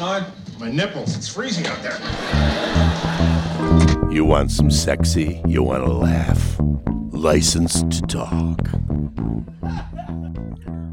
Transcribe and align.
No, 0.00 0.24
my 0.58 0.70
nipples. 0.70 1.14
It's 1.14 1.28
freezing 1.28 1.66
out 1.66 1.78
there. 1.82 1.98
You 4.10 4.24
want 4.24 4.50
some 4.50 4.70
sexy? 4.70 5.42
You 5.46 5.62
want 5.62 5.84
to 5.84 5.92
laugh? 5.92 6.56
License 7.10 7.82
to 7.82 8.00
talk. 8.08 8.58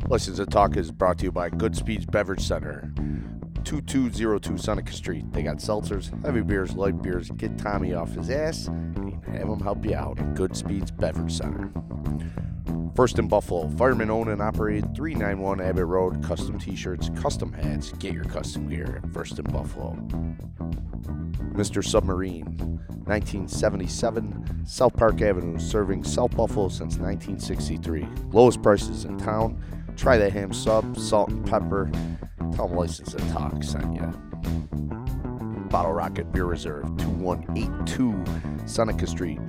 License 0.09 0.39
to 0.39 0.45
Talk 0.45 0.75
is 0.75 0.91
brought 0.91 1.19
to 1.19 1.23
you 1.23 1.31
by 1.31 1.49
Good 1.49 1.73
Speeds 1.73 2.05
Beverage 2.05 2.41
Center, 2.41 2.91
2202 3.63 4.57
Seneca 4.57 4.91
Street. 4.91 5.31
They 5.31 5.41
got 5.41 5.59
seltzers, 5.59 6.11
heavy 6.25 6.41
beers, 6.41 6.75
light 6.75 7.01
beers. 7.01 7.31
Get 7.31 7.57
Tommy 7.57 7.93
off 7.93 8.11
his 8.11 8.29
ass 8.29 8.67
and 8.67 9.23
have 9.25 9.47
him 9.47 9.61
help 9.61 9.85
you 9.85 9.95
out 9.95 10.19
at 10.19 10.35
Good 10.35 10.57
Speeds 10.57 10.91
Beverage 10.91 11.31
Center. 11.31 11.71
First 12.97 13.19
in 13.19 13.27
Buffalo, 13.27 13.69
firemen 13.77 14.09
own 14.09 14.29
and 14.29 14.41
operate 14.41 14.83
391 14.95 15.61
Abbott 15.61 15.85
Road. 15.85 16.23
Custom 16.23 16.57
t-shirts, 16.57 17.11
custom 17.15 17.53
hats. 17.53 17.91
Get 17.91 18.11
your 18.11 18.23
custom 18.23 18.67
gear 18.67 18.99
at 19.03 19.13
First 19.13 19.37
in 19.37 19.45
Buffalo. 19.45 19.93
Mr. 21.53 21.85
Submarine, 21.85 22.43
1977, 23.05 24.65
South 24.65 24.97
Park 24.97 25.21
Avenue, 25.21 25.59
serving 25.59 26.03
South 26.03 26.35
Buffalo 26.35 26.69
since 26.69 26.97
1963. 26.97 28.07
Lowest 28.31 28.63
prices 28.63 29.05
in 29.05 29.15
town. 29.19 29.61
Try 29.95 30.17
the 30.17 30.31
ham 30.31 30.51
sub, 30.51 30.97
salt 30.97 31.29
and 31.29 31.45
pepper. 31.45 31.91
Tell 32.55 32.67
them 32.67 32.77
License 32.77 33.13
and 33.13 33.31
Talk 33.31 33.63
sent 33.63 33.93
you. 33.93 35.06
Bottle 35.69 35.93
Rocket 35.93 36.31
Beer 36.31 36.45
Reserve, 36.45 36.85
2182 36.97 38.67
Seneca 38.67 39.07
Street. 39.07 39.39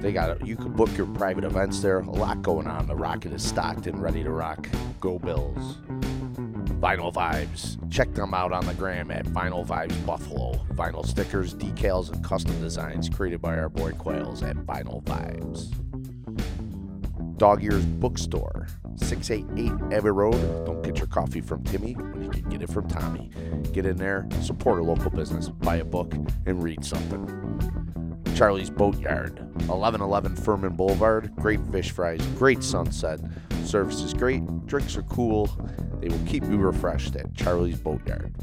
They 0.00 0.12
got. 0.12 0.46
You 0.46 0.56
can 0.56 0.72
book 0.72 0.96
your 0.96 1.06
private 1.06 1.44
events 1.44 1.80
there. 1.80 2.00
A 2.00 2.10
lot 2.10 2.42
going 2.42 2.66
on. 2.66 2.86
The 2.86 2.96
Rocket 2.96 3.32
is 3.32 3.42
stocked 3.42 3.86
and 3.86 4.00
ready 4.00 4.22
to 4.22 4.30
rock. 4.30 4.68
Go 5.00 5.18
Bills. 5.18 5.78
Vinyl 6.80 7.12
Vibes. 7.12 7.76
Check 7.90 8.14
them 8.14 8.32
out 8.32 8.52
on 8.52 8.64
the 8.64 8.74
gram 8.74 9.10
at 9.10 9.26
Vinyl 9.26 9.66
Vibes 9.66 10.06
Buffalo. 10.06 10.54
Vinyl 10.72 11.04
stickers, 11.06 11.54
decals, 11.54 12.10
and 12.10 12.24
custom 12.24 12.58
designs 12.60 13.08
created 13.08 13.42
by 13.42 13.58
our 13.58 13.68
boy 13.68 13.92
Quails 13.92 14.42
at 14.42 14.56
Vinyl 14.56 15.02
Vibes. 15.04 15.70
Dog 17.36 17.62
Ears 17.64 17.84
Bookstore, 17.84 18.68
688 19.00 19.92
Abbott 19.92 20.12
Road. 20.12 20.64
Don't 20.64 20.82
get 20.82 20.98
your 20.98 21.06
coffee 21.06 21.40
from 21.40 21.64
Timmy 21.64 21.94
when 21.94 22.22
you 22.22 22.30
can 22.30 22.48
get 22.48 22.62
it 22.62 22.70
from 22.70 22.88
Tommy. 22.88 23.30
Get 23.72 23.86
in 23.86 23.96
there, 23.96 24.28
support 24.42 24.78
a 24.78 24.82
local 24.82 25.10
business, 25.10 25.48
buy 25.48 25.76
a 25.76 25.84
book, 25.84 26.14
and 26.46 26.62
read 26.62 26.84
something. 26.84 27.26
Charlie's 28.36 28.70
Boatyard, 28.70 29.38
1111 29.68 30.36
Fuhrmann 30.36 30.76
Boulevard. 30.76 31.34
Great 31.36 31.60
fish 31.70 31.90
fries, 31.90 32.24
great 32.38 32.62
sunset. 32.62 33.20
Service 33.64 34.00
is 34.00 34.14
great, 34.14 34.42
drinks 34.66 34.96
are 34.96 35.02
cool. 35.02 35.46
They 36.00 36.08
will 36.08 36.26
keep 36.26 36.44
you 36.44 36.56
refreshed 36.56 37.16
at 37.16 37.34
Charlie's 37.34 37.78
Boatyard. 37.78 38.34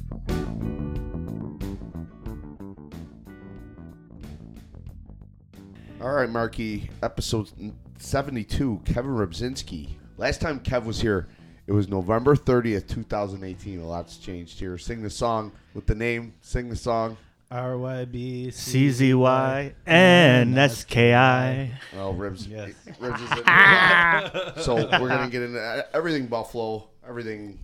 All 6.00 6.12
right, 6.12 6.30
Marky, 6.30 6.92
episode 7.02 7.50
72, 7.98 8.82
Kevin 8.86 9.12
Rybczynski. 9.12 9.96
Last 10.18 10.42
time 10.42 10.60
Kev 10.60 10.86
was 10.86 11.00
here, 11.02 11.28
it 11.68 11.72
was 11.72 11.88
November 11.88 12.36
30th, 12.36 12.88
2018. 12.88 13.80
A 13.82 13.86
lot's 13.88 14.18
changed 14.18 14.60
here. 14.60 14.78
Sing 14.78 15.04
the 15.04 15.10
song 15.10 15.52
with 15.74 15.86
the 15.86 15.96
name, 15.96 16.34
sing 16.42 16.70
the 16.70 16.76
song. 16.76 17.18
R 17.50 17.78
Y 17.78 18.04
B 18.06 18.52
C 18.52 18.90
Z 18.90 19.14
Y 19.14 19.74
N 19.86 20.58
S 20.58 20.84
K 20.84 21.14
I. 21.16 21.72
Well, 21.96 22.14
Ribs, 22.14 22.46
Yes. 22.48 22.72
Ribs 23.00 23.22
is 23.22 23.32
in 24.58 24.64
so 24.64 24.76
we're 25.00 25.08
gonna 25.08 25.30
get 25.30 25.44
into 25.44 25.88
everything 25.94 26.28
Buffalo, 26.28 26.90
everything 27.08 27.60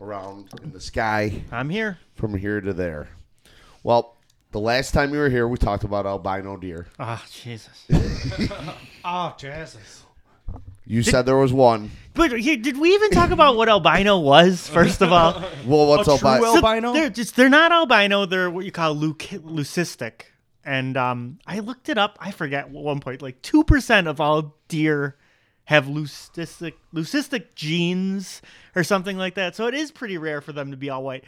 around 0.00 0.48
in 0.62 0.72
the 0.72 0.80
sky 0.80 1.42
I'm 1.52 1.68
here. 1.68 1.98
from 2.14 2.34
here 2.38 2.60
to 2.62 2.72
there. 2.72 3.08
Well, 3.82 4.16
the 4.52 4.60
last 4.60 4.94
time 4.94 5.12
you 5.12 5.18
were 5.18 5.28
here, 5.28 5.46
we 5.48 5.58
talked 5.58 5.84
about 5.84 6.06
albino 6.06 6.56
deer. 6.56 6.86
Ah, 6.98 7.22
oh, 7.22 7.28
Jesus. 7.30 7.86
Oh 9.04 9.34
Jesus! 9.36 10.04
You 10.86 11.02
said 11.02 11.26
there 11.26 11.36
was 11.36 11.52
one. 11.52 11.90
But 12.14 12.38
here, 12.38 12.56
did 12.56 12.78
we 12.78 12.94
even 12.94 13.10
talk 13.10 13.30
about 13.30 13.56
what 13.56 13.68
albino 13.68 14.18
was, 14.18 14.68
first 14.68 15.02
of 15.02 15.12
all? 15.12 15.42
Well, 15.66 15.88
what's 15.88 16.08
A 16.08 16.16
true 16.16 16.28
albino? 16.28 16.46
al- 16.46 16.56
Albino? 16.56 16.92
they're, 16.92 17.10
just, 17.10 17.34
they're 17.36 17.48
not 17.48 17.72
albino. 17.72 18.24
They're 18.24 18.48
what 18.50 18.64
you 18.64 18.70
call 18.72 18.94
leuc- 18.94 19.40
leucistic. 19.40 20.22
And 20.64 20.96
um, 20.96 21.38
I 21.46 21.58
looked 21.58 21.88
it 21.88 21.98
up. 21.98 22.16
I 22.20 22.30
forget 22.30 22.66
at 22.66 22.70
one 22.70 23.00
point, 23.00 23.20
like 23.20 23.42
2% 23.42 24.06
of 24.06 24.20
all 24.20 24.56
deer 24.68 25.16
have 25.64 25.86
leucistic, 25.86 26.74
leucistic 26.94 27.54
genes 27.56 28.40
or 28.76 28.84
something 28.84 29.16
like 29.18 29.34
that. 29.34 29.56
So 29.56 29.66
it 29.66 29.74
is 29.74 29.90
pretty 29.90 30.18
rare 30.18 30.40
for 30.40 30.52
them 30.52 30.70
to 30.70 30.76
be 30.76 30.88
all 30.90 31.02
white. 31.02 31.24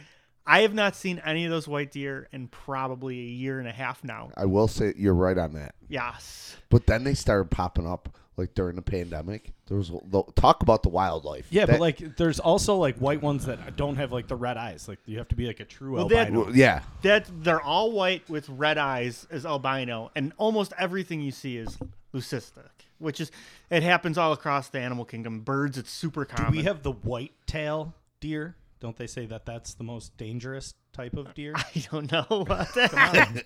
I 0.47 0.61
have 0.61 0.73
not 0.73 0.95
seen 0.95 1.21
any 1.25 1.45
of 1.45 1.51
those 1.51 1.67
white 1.67 1.91
deer 1.91 2.27
in 2.31 2.47
probably 2.47 3.19
a 3.19 3.23
year 3.31 3.59
and 3.59 3.67
a 3.67 3.71
half 3.73 4.03
now. 4.03 4.31
I 4.35 4.45
will 4.45 4.67
say 4.67 4.93
you're 4.97 5.13
right 5.13 5.37
on 5.37 5.53
that. 5.53 5.75
Yes. 5.89 6.55
But 6.69 6.87
then 6.87 7.03
they 7.03 7.13
started 7.13 7.51
popping 7.51 7.85
up 7.85 8.17
like 8.39 8.55
during 8.55 8.75
the 8.75 8.81
pandemic. 8.81 9.51
There 9.67 9.77
was 9.77 9.89
the, 9.89 10.23
talk 10.35 10.63
about 10.63 10.81
the 10.81 10.89
wildlife. 10.89 11.45
Yeah, 11.51 11.65
That- 11.67 11.73
but 11.73 11.79
like, 11.79 12.15
there's 12.17 12.39
also 12.39 12.75
like 12.77 12.97
white 12.97 13.21
ones 13.21 13.45
that 13.45 13.75
don't 13.75 13.97
have 13.97 14.11
like 14.11 14.27
the 14.27 14.35
red 14.35 14.57
eyes. 14.57 14.87
Like, 14.87 14.97
you 15.05 15.19
have 15.19 15.27
to 15.27 15.35
be 15.35 15.45
like 15.45 15.59
a 15.59 15.65
true 15.65 15.93
Well, 15.93 16.07
that- 16.07 16.27
albino. 16.29 16.45
Well, 16.45 16.55
yeah, 16.55 16.81
that 17.03 17.29
they're 17.43 17.61
all 17.61 17.91
white 17.91 18.27
with 18.29 18.49
red 18.49 18.77
eyes 18.79 19.27
as 19.29 19.45
albino, 19.45 20.09
and 20.15 20.33
almost 20.37 20.73
everything 20.79 21.21
you 21.21 21.31
see 21.31 21.57
is 21.57 21.77
leucistic, 22.13 22.69
which 22.97 23.19
is 23.21 23.31
it 23.69 23.83
happens 23.83 24.17
all 24.17 24.33
across 24.33 24.69
the 24.69 24.79
animal 24.79 25.05
kingdom. 25.05 25.41
Birds, 25.41 25.77
it's 25.77 25.91
super 25.91 26.25
common. 26.25 26.37
Do 26.37 26.43
common. 26.45 26.57
we 26.57 26.63
have 26.63 26.81
the 26.83 26.91
white 26.93 27.33
tail 27.45 27.93
deer? 28.19 28.55
Don't 28.81 28.95
they 28.95 29.07
say 29.07 29.25
that 29.25 29.45
that's 29.45 29.73
the 29.73 29.83
most 29.83 30.15
dangerous 30.15 30.73
type 30.93 31.17
of 31.17 31.33
deer? 31.33 31.53
I 31.57 31.85
don't 31.91 32.09
know 32.11 32.25
about 32.29 32.73
that. 32.75 33.43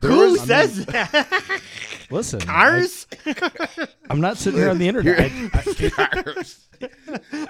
There 0.00 0.10
Who 0.10 0.32
was- 0.32 0.42
says 0.42 0.84
that? 0.86 1.62
Listen, 2.10 2.40
Cars? 2.40 3.06
I, 3.24 3.88
am 4.10 4.20
not 4.20 4.36
sitting 4.36 4.60
here 4.60 4.68
on 4.68 4.76
the 4.78 4.88
internet. 4.88 5.20
I- 5.20 5.50
I- 5.96 6.44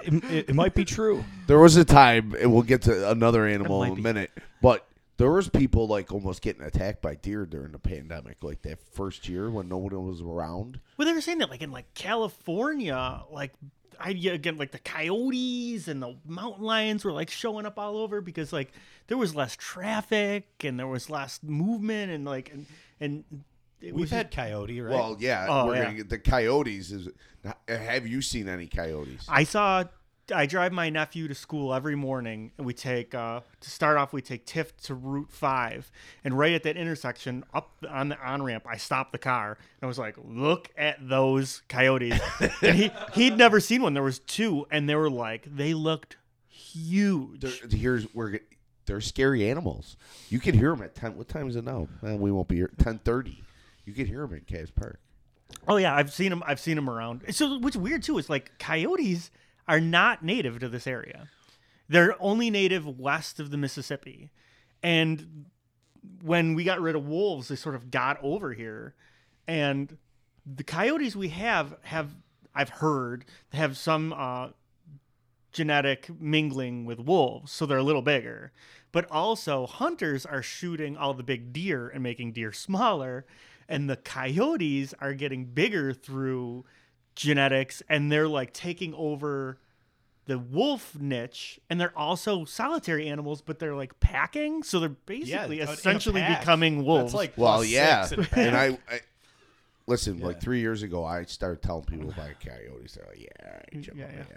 it, 0.05 0.25
it- 0.25 0.49
it 0.51 0.55
might 0.55 0.75
be 0.75 0.85
true. 0.85 1.25
There 1.49 1.59
was 1.59 1.77
a 1.77 1.85
time, 1.85 2.35
and 2.39 2.53
we'll 2.53 2.63
get 2.63 2.83
to 2.83 3.11
another 3.11 3.47
animal 3.47 3.83
in 3.83 3.93
a 3.93 3.95
be. 3.97 4.03
minute, 4.03 4.31
but 4.61 4.87
there 5.17 5.31
was 5.31 5.49
people 5.49 5.89
like 5.89 6.13
almost 6.13 6.41
getting 6.43 6.63
attacked 6.63 7.03
by 7.03 7.17
deer 7.17 7.47
during 7.47 7.73
the 7.73 7.79
pandemic, 7.79 8.43
like 8.45 8.63
that 8.63 8.79
first 8.95 9.29
year 9.29 9.51
when 9.51 9.69
no 9.69 9.79
one 9.79 10.07
was 10.07 10.21
around. 10.21 10.79
well, 10.97 11.07
they 11.07 11.13
were 11.15 11.21
saying 11.21 11.39
that 11.39 11.51
like 11.51 11.63
in 11.63 11.71
like 11.73 11.93
California, 11.95 13.23
like 13.31 13.53
I 14.05 14.09
yeah, 14.11 14.33
again 14.33 14.57
like 14.57 14.73
the 14.73 14.79
coyotes 14.79 15.87
and 15.89 16.03
the 16.03 16.17
mountain 16.27 16.65
lions 16.65 17.05
were 17.05 17.13
like 17.13 17.31
showing 17.31 17.67
up 17.67 17.79
all 17.79 17.97
over 17.99 18.21
because 18.21 18.53
like 18.53 18.73
there 19.07 19.17
was 19.17 19.35
less 19.35 19.55
traffic 19.57 20.49
and 20.65 20.79
there 20.79 20.87
was 20.89 21.09
less 21.09 21.39
movement 21.43 22.11
and 22.11 22.25
like 22.25 22.51
and 22.53 22.67
and 23.01 23.25
it 23.81 23.93
We've 23.95 24.03
was 24.03 24.11
had 24.11 24.31
coyote, 24.31 24.81
right? 24.81 24.93
Well, 24.93 25.17
yeah, 25.19 25.47
Oh, 25.49 25.67
we're 25.67 25.77
yeah. 25.77 25.83
gonna 25.85 25.97
get 25.97 26.09
the 26.09 26.19
coyotes. 26.19 26.91
Is 26.93 27.09
have 27.69 28.07
you 28.07 28.23
seen 28.23 28.49
any 28.49 28.67
coyotes? 28.67 29.25
I 29.29 29.45
saw. 29.45 29.85
I 30.33 30.47
drive 30.47 30.73
my 30.73 30.89
nephew 30.89 31.27
to 31.29 31.35
school 31.35 31.75
every 31.75 31.97
morning, 31.97 32.53
and 32.57 32.67
we 32.67 32.75
take 32.75 33.15
uh, 33.15 33.41
to 33.61 33.71
start 33.71 33.97
off. 33.97 34.13
We 34.13 34.23
take 34.23 34.47
Tifft 34.47 34.83
to 34.85 34.95
Route 34.95 35.33
Five, 35.33 35.91
and 36.23 36.39
right 36.39 36.53
at 36.53 36.63
that 36.63 36.77
intersection, 36.77 37.45
up 37.53 37.73
on 37.89 38.11
the 38.11 38.19
on 38.25 38.43
ramp, 38.43 38.67
I 38.69 38.77
stopped 38.77 39.13
the 39.13 39.19
car 39.19 39.59
and 39.59 39.83
I 39.83 39.87
was 39.87 39.99
like, 39.99 40.17
"Look 40.23 40.71
at 40.77 40.97
those 41.09 41.63
coyotes!" 41.69 42.21
and 42.63 42.77
he 42.77 42.91
he'd 43.15 43.37
never 43.37 43.59
seen 43.59 43.83
one. 43.83 43.95
There 43.95 44.03
was 44.03 44.21
two, 44.21 44.67
and 44.71 44.89
they 44.89 44.95
were 44.95 45.11
like, 45.11 45.47
they 45.57 45.75
looked 45.75 46.17
huge. 46.49 47.41
They're, 47.41 47.69
here's 47.71 48.13
we're 48.15 48.39
they're 48.87 49.01
scary 49.01 49.49
animals. 49.49 49.97
You 50.29 50.39
can 50.39 50.55
hear 50.55 50.71
them 50.71 50.83
at 50.83 50.95
ten. 50.95 51.17
What 51.17 51.29
time 51.29 51.49
is 51.49 51.57
it 51.57 51.65
now? 51.65 51.89
We 52.03 52.31
won't 52.31 52.49
be 52.49 52.57
here. 52.57 52.71
Ten 52.79 52.99
thirty. 52.99 53.43
You 53.85 53.93
can 53.93 54.07
hear 54.07 54.27
them 54.27 54.35
in 54.35 54.41
Caz 54.43 54.73
Park. 54.73 55.01
Oh 55.67 55.77
yeah, 55.77 55.95
I've 55.95 56.13
seen 56.13 56.31
them. 56.31 56.43
I've 56.47 56.61
seen 56.61 56.77
them 56.77 56.89
around. 56.89 57.23
So 57.31 57.59
what's 57.59 57.77
weird 57.77 58.03
too 58.03 58.19
is 58.19 58.31
like 58.31 58.59
coyotes 58.59 59.31
are 59.73 59.81
not 59.81 60.23
native 60.23 60.59
to 60.59 60.69
this 60.69 60.87
area. 60.87 61.29
They're 61.89 62.15
only 62.21 62.51
native 62.51 62.87
west 62.99 63.41
of 63.41 63.51
the 63.51 63.57
Mississippi, 63.57 64.31
and 64.83 65.47
when 66.21 66.53
we 66.53 66.63
got 66.63 66.83
rid 66.83 66.95
of 66.95 67.07
wolves, 67.07 67.49
they 67.49 67.57
sort 67.57 67.75
of 67.75 67.91
got 67.91 68.19
over 68.23 68.53
here, 68.53 68.95
and 69.49 69.97
the 70.45 70.63
coyotes 70.63 71.17
we 71.17 71.31
have 71.31 71.75
have 71.85 72.11
I've 72.55 72.69
heard 72.69 73.25
have 73.55 73.79
some 73.79 74.13
uh, 74.13 74.49
genetic 75.53 76.11
mingling 76.21 76.85
with 76.85 77.01
wolves, 77.01 77.51
so 77.51 77.65
they're 77.65 77.79
a 77.79 77.83
little 77.83 78.03
bigger. 78.03 78.53
But 78.93 79.11
also, 79.11 79.67
hunters 79.67 80.27
are 80.27 80.43
shooting 80.43 80.99
all 80.99 81.15
the 81.15 81.23
big 81.23 81.51
deer 81.55 81.89
and 81.89 82.03
making 82.03 82.33
deer 82.33 82.53
smaller, 82.53 83.25
and 83.71 83.89
the 83.89 83.97
coyotes 83.97 84.93
are 85.01 85.15
getting 85.15 85.47
bigger 85.47 85.95
through 85.95 86.67
genetics, 87.15 87.83
and 87.89 88.11
they're 88.11 88.29
like 88.29 88.53
taking 88.53 88.95
over 88.95 89.59
the 90.27 90.39
wolf 90.39 90.95
niche, 90.99 91.59
and 91.69 91.81
they're 91.81 91.97
also 91.99 92.45
solitary 92.45 93.09
animals, 93.09 93.43
but 93.43 93.59
they're 93.59 93.75
like 93.75 93.99
packing, 94.01 94.63
so 94.63 94.79
they're 94.81 94.89
basically 94.89 95.61
in 95.61 95.69
a 95.69 95.73
essentially 95.73 96.23
becoming 96.23 96.85
wolves. 96.85 97.13
That's 97.13 97.15
like 97.15 97.33
Well, 97.37 97.65
yeah, 97.65 98.09
and. 98.33 98.57
I, 98.57 98.79
I 98.91 99.01
listen. 99.87 100.19
Yeah. 100.19 100.27
Like 100.27 100.41
three 100.41 100.61
years 100.61 100.83
ago, 100.85 101.05
I 101.05 101.25
started 101.25 101.61
telling 101.63 101.85
people 101.85 102.09
about 102.09 102.31
coyotes. 102.41 102.95
They're 102.95 103.07
like, 103.09 103.21
"Yeah, 103.21 103.47
all 103.47 103.53
right, 103.53 103.69
Yeah, 103.87 103.93
yeah, 103.97 104.07
yeah. 104.31 104.37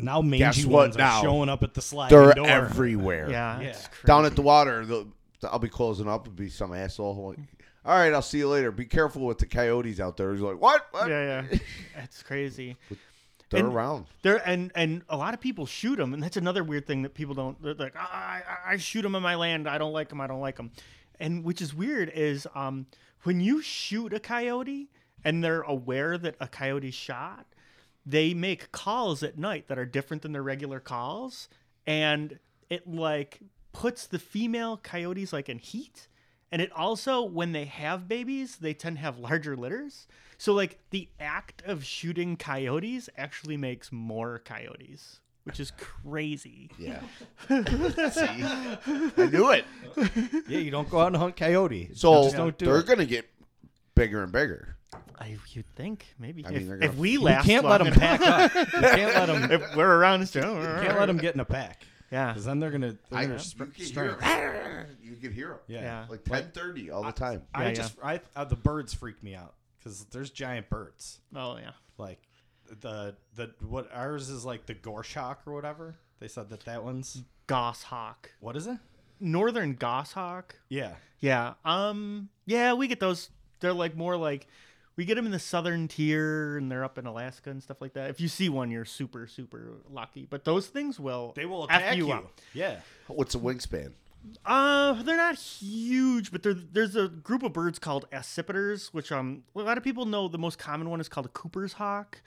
now 0.00 0.20
mangy 0.20 0.38
Guess 0.38 0.64
what 0.66 0.72
ones 0.86 0.96
now? 0.96 1.18
are 1.18 1.22
showing 1.22 1.48
up 1.48 1.62
at 1.62 1.74
the 1.74 1.80
sliding 1.82 2.18
They're 2.18 2.32
door. 2.34 2.46
everywhere. 2.48 3.30
Yeah, 3.30 3.60
Yeah. 3.60 3.68
it's 3.68 3.86
crazy. 3.86 4.06
Down 4.06 4.24
at 4.26 4.34
the 4.34 4.42
water, 4.42 4.84
the, 4.84 5.06
I'll 5.44 5.58
be 5.60 5.68
closing 5.68 6.08
up 6.08 6.26
and 6.26 6.34
be 6.34 6.48
some 6.48 6.74
asshole. 6.74 7.28
Like, 7.28 7.38
All 7.84 7.96
right, 7.96 8.12
I'll 8.12 8.20
see 8.22 8.38
you 8.38 8.48
later. 8.48 8.70
Be 8.70 8.84
careful 8.84 9.22
with 9.22 9.38
the 9.38 9.46
coyotes 9.46 10.00
out 10.00 10.16
there. 10.16 10.32
He's 10.32 10.42
like, 10.42 10.60
what? 10.60 10.86
what? 10.90 11.08
Yeah, 11.08 11.44
yeah, 11.50 11.58
it's 12.02 12.22
crazy. 12.22 12.76
They're 13.50 13.64
And- 13.64 13.74
around. 13.74 14.06
There 14.22 14.40
and 14.48 14.70
and 14.74 15.02
a 15.08 15.16
lot 15.16 15.34
of 15.34 15.40
people 15.40 15.66
shoot 15.66 15.96
them, 15.96 16.14
and 16.14 16.22
that's 16.22 16.36
another 16.36 16.62
weird 16.62 16.86
thing 16.86 17.02
that 17.02 17.14
people 17.14 17.34
don't. 17.34 17.60
They're 17.62 17.74
like, 17.74 17.96
I, 17.96 18.42
I, 18.66 18.72
I 18.72 18.76
shoot 18.76 19.02
them 19.02 19.14
in 19.14 19.22
my 19.22 19.34
land. 19.34 19.68
I 19.68 19.78
don't 19.78 19.92
like 19.92 20.08
them. 20.08 20.20
I 20.20 20.26
don't 20.26 20.40
like 20.40 20.56
them. 20.56 20.70
And 21.18 21.42
which 21.44 21.60
is 21.60 21.74
weird 21.74 22.10
is 22.14 22.46
um 22.54 22.86
when 23.24 23.40
you 23.40 23.60
shoot 23.60 24.12
a 24.12 24.20
coyote 24.20 24.88
and 25.24 25.42
they're 25.42 25.62
aware 25.62 26.16
that 26.16 26.36
a 26.40 26.46
coyote 26.48 26.90
shot, 26.92 27.46
they 28.06 28.32
make 28.34 28.70
calls 28.72 29.22
at 29.22 29.36
night 29.36 29.68
that 29.68 29.78
are 29.78 29.84
different 29.84 30.22
than 30.22 30.32
their 30.32 30.42
regular 30.42 30.80
calls, 30.80 31.48
and 31.86 32.38
it 32.68 32.86
like 32.88 33.40
puts 33.72 34.06
the 34.06 34.18
female 34.18 34.76
coyotes 34.76 35.32
like 35.32 35.48
in 35.48 35.58
heat. 35.58 36.06
And 36.52 36.60
it 36.60 36.72
also, 36.72 37.22
when 37.22 37.52
they 37.52 37.64
have 37.66 38.08
babies, 38.08 38.56
they 38.56 38.74
tend 38.74 38.96
to 38.96 39.02
have 39.02 39.18
larger 39.20 39.56
litters. 39.56 40.06
So, 40.38 40.52
like, 40.52 40.78
the 40.90 41.08
act 41.20 41.62
of 41.66 41.84
shooting 41.84 42.36
coyotes 42.36 43.08
actually 43.16 43.56
makes 43.56 43.92
more 43.92 44.38
coyotes, 44.44 45.20
which 45.44 45.60
is 45.60 45.70
crazy. 45.72 46.70
Yeah. 46.78 47.00
see? 47.48 48.24
I 48.24 49.28
knew 49.30 49.50
it. 49.50 49.64
Yeah, 50.48 50.58
you 50.58 50.70
don't 50.70 50.88
go 50.88 51.00
out 51.00 51.08
and 51.08 51.16
hunt 51.16 51.36
coyote. 51.36 51.90
So 51.94 52.24
just 52.24 52.36
don't 52.36 52.56
do 52.56 52.64
they're 52.66 52.78
it. 52.78 52.86
going 52.86 52.98
to 53.00 53.06
get 53.06 53.26
bigger 53.94 54.22
and 54.22 54.32
bigger. 54.32 54.76
I, 55.20 55.36
you'd 55.50 55.66
think 55.76 56.06
maybe 56.18 56.44
I 56.46 56.50
mean, 56.50 56.60
if, 56.62 56.66
they're 56.66 56.76
if 56.76 56.80
gonna- 56.92 57.00
we 57.00 57.10
You 57.12 57.20
last, 57.20 57.44
can't 57.46 57.64
let 57.66 57.82
long 57.82 57.90
them 57.90 58.00
pack 58.00 58.20
up. 58.22 58.54
You 58.54 58.80
can't 58.80 59.14
let 59.14 59.26
them. 59.26 59.50
if 59.60 59.76
we're 59.76 59.94
around, 59.98 60.22
it's- 60.22 60.32
Can't 60.32 60.98
let 60.98 61.06
them 61.06 61.18
get 61.18 61.34
in 61.34 61.40
a 61.40 61.44
pack. 61.44 61.84
Yeah, 62.10 62.28
Because 62.28 62.44
then 62.44 62.58
they're 62.60 62.70
gonna. 62.72 62.96
They're 63.08 63.18
I, 63.18 63.22
gonna 63.22 63.34
you, 63.34 63.38
str- 63.40 63.64
can 63.64 63.84
strike. 63.84 64.22
hear 64.22 64.86
'em. 64.90 64.96
you 65.02 65.16
can 65.16 65.32
hear 65.32 65.48
them. 65.48 65.58
Yeah. 65.68 65.80
Yeah. 65.80 66.00
Like 66.10 66.26
1030 66.26 66.90
all 66.90 67.02
the 67.04 67.12
time. 67.12 67.42
I 67.54 67.68
Yeah, 67.68 67.72
just 67.74 67.96
I 68.02 68.20
uh, 68.34 68.44
the 68.44 68.56
birds 68.56 68.92
freak 68.92 69.22
me 69.22 69.34
out 69.34 69.54
because 69.78 70.04
there's 70.06 70.30
giant 70.30 70.68
birds 70.68 71.20
Oh 71.34 71.56
yeah. 71.56 71.70
like 71.98 72.20
the 72.80 73.14
the 73.36 73.52
what 73.60 73.88
ours 73.94 74.28
is 74.28 74.44
like 74.44 74.66
the 74.66 74.74
gorshawk 74.74 75.36
or 75.46 75.52
whatever. 75.54 75.94
They 76.18 76.28
said 76.28 76.50
that 76.50 76.64
that 76.64 76.82
one's 76.84 77.22
Goshawk, 77.46 78.30
what 78.40 78.56
is 78.56 78.66
it? 78.66 78.78
northern 79.20 79.74
goshawk. 79.74 80.56
Yeah. 80.68 80.94
Yeah. 81.20 81.54
Um. 81.64 82.28
Yeah, 82.46 82.72
we 82.74 82.88
get 82.88 82.98
those. 83.00 83.28
They're 83.60 83.72
like 83.74 83.94
more 83.96 84.16
like 84.16 84.46
we 85.00 85.06
get 85.06 85.14
them 85.14 85.24
in 85.24 85.32
the 85.32 85.38
southern 85.38 85.88
tier, 85.88 86.58
and 86.58 86.70
they're 86.70 86.84
up 86.84 86.98
in 86.98 87.06
Alaska 87.06 87.48
and 87.48 87.62
stuff 87.62 87.80
like 87.80 87.94
that. 87.94 88.10
If 88.10 88.20
you 88.20 88.28
see 88.28 88.50
one, 88.50 88.70
you're 88.70 88.84
super 88.84 89.26
super 89.26 89.78
lucky. 89.90 90.26
But 90.28 90.44
those 90.44 90.66
things 90.66 91.00
will 91.00 91.32
They 91.34 91.46
will 91.46 91.66
F 91.70 91.80
attack 91.80 91.96
you 91.96 92.08
you. 92.08 92.12
up. 92.12 92.38
Yeah. 92.52 92.80
What's 93.06 93.34
a 93.34 93.38
wingspan? 93.38 93.92
Uh, 94.44 95.02
they're 95.02 95.16
not 95.16 95.36
huge, 95.36 96.30
but 96.30 96.42
there's 96.42 96.96
a 96.96 97.08
group 97.08 97.42
of 97.42 97.54
birds 97.54 97.78
called 97.78 98.04
accipiters, 98.12 98.88
which 98.92 99.10
um 99.10 99.44
a 99.56 99.60
lot 99.62 99.78
of 99.78 99.84
people 99.84 100.04
know. 100.04 100.28
The 100.28 100.36
most 100.36 100.58
common 100.58 100.90
one 100.90 101.00
is 101.00 101.08
called 101.08 101.24
a 101.24 101.30
Cooper's 101.30 101.72
hawk, 101.72 102.20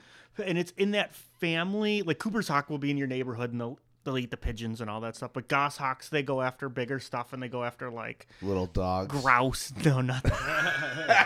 and 0.44 0.58
it's 0.58 0.72
in 0.72 0.90
that 0.90 1.14
family. 1.14 2.02
Like 2.02 2.18
Cooper's 2.18 2.48
hawk 2.48 2.68
will 2.68 2.78
be 2.78 2.90
in 2.90 2.96
your 2.96 3.06
neighborhood, 3.06 3.52
and 3.52 3.60
they'll 3.60 3.78
they'll 4.04 4.18
eat 4.18 4.30
the 4.30 4.36
pigeons 4.36 4.80
and 4.80 4.88
all 4.90 5.00
that 5.00 5.16
stuff. 5.16 5.30
But 5.32 5.48
goshawks, 5.48 6.08
they 6.08 6.22
go 6.22 6.40
after 6.42 6.68
bigger 6.68 7.00
stuff, 7.00 7.32
and 7.32 7.42
they 7.42 7.48
go 7.48 7.64
after 7.64 7.90
like 7.90 8.26
Little 8.42 8.66
dogs. 8.66 9.20
grouse. 9.20 9.72
No, 9.84 10.00
nothing. 10.00 10.30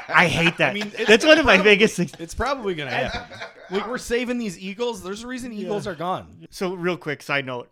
I 0.09 0.27
hate 0.29 0.57
that. 0.59 0.71
I 0.71 0.75
mean, 0.75 0.93
it- 0.99 1.07
that's 1.09 1.25
one 1.25 1.39
of 1.39 1.45
my 1.47 1.61
biggest 1.61 1.97
things. 1.97 2.13
It's 2.19 2.35
probably 2.35 2.75
gonna 2.75 2.91
happen. 2.91 3.39
we, 3.71 3.81
we're 3.83 3.99
saving 3.99 4.39
these 4.39 4.59
eagles. 4.59 5.03
There's 5.03 5.23
a 5.25 5.27
reason 5.27 5.53
eagles 5.53 5.87
are 5.87 5.95
gone. 5.95 6.47
So, 6.51 6.75
real 6.75 6.97
quick 6.97 7.23
side 7.23 7.45
note. 7.47 7.69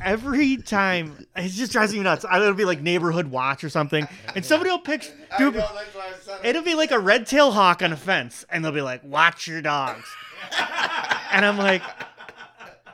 Every 0.00 0.58
time, 0.58 1.26
it 1.34 1.48
just 1.48 1.72
drives 1.72 1.92
me 1.92 1.98
nuts. 2.00 2.24
It'll 2.32 2.54
be 2.54 2.64
like 2.64 2.80
neighborhood 2.80 3.26
watch 3.32 3.64
or 3.64 3.68
something, 3.68 4.06
and 4.32 4.44
somebody 4.44 4.70
will 4.70 4.78
pick. 4.78 5.12
Dude, 5.38 5.60
it'll 6.44 6.62
be 6.62 6.74
like 6.76 6.92
a 6.92 7.00
red 7.00 7.26
tail 7.26 7.50
hawk 7.50 7.82
on 7.82 7.92
a 7.92 7.96
fence, 7.96 8.44
and 8.48 8.64
they'll 8.64 8.70
be 8.70 8.80
like, 8.80 9.02
"Watch 9.02 9.48
your 9.48 9.60
dogs," 9.60 10.04
and 11.32 11.44
I'm 11.44 11.58
like, 11.58 11.82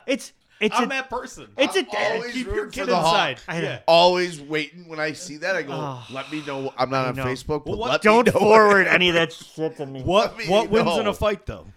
"It's 0.07 0.33
it's 0.61 0.75
I'm 0.77 0.85
a, 0.85 0.87
that 0.87 1.09
person. 1.09 1.47
it's 1.57 1.75
a 1.75 1.85
always 1.97 2.33
Keep 2.33 2.47
rooting 2.47 2.55
your 2.55 2.65
for 2.65 2.71
kid 2.71 2.85
the 2.87 2.95
hawk. 2.95 3.29
inside. 3.31 3.39
I 3.47 3.61
know. 3.61 3.67
Yeah. 3.67 3.79
Always 3.87 4.41
waiting 4.41 4.87
when 4.87 4.99
I 4.99 5.11
see 5.13 5.37
that. 5.37 5.55
I 5.55 5.63
go, 5.63 5.73
Oh. 5.73 6.05
let 6.11 6.31
me 6.31 6.43
know. 6.45 6.73
I'm 6.77 6.89
not 6.89 7.05
I 7.05 7.09
on 7.09 7.15
know. 7.15 7.25
Facebook, 7.25 7.65
but 7.65 7.67
Well, 7.71 7.77
what- 7.79 7.91
let 7.91 8.01
don't 8.01 8.25
me 8.27 8.31
know. 8.33 8.39
forward 8.39 8.87
any 8.87 9.09
of 9.09 9.15
that 9.15 9.33
shit 9.33 9.77
to 9.77 9.85
me." 9.85 10.01
What 10.03 10.37
me 10.37 10.45
what 10.47 10.69
wins 10.69 10.97
in 10.97 11.07
a 11.07 11.13
fight 11.13 11.45
though? 11.45 11.67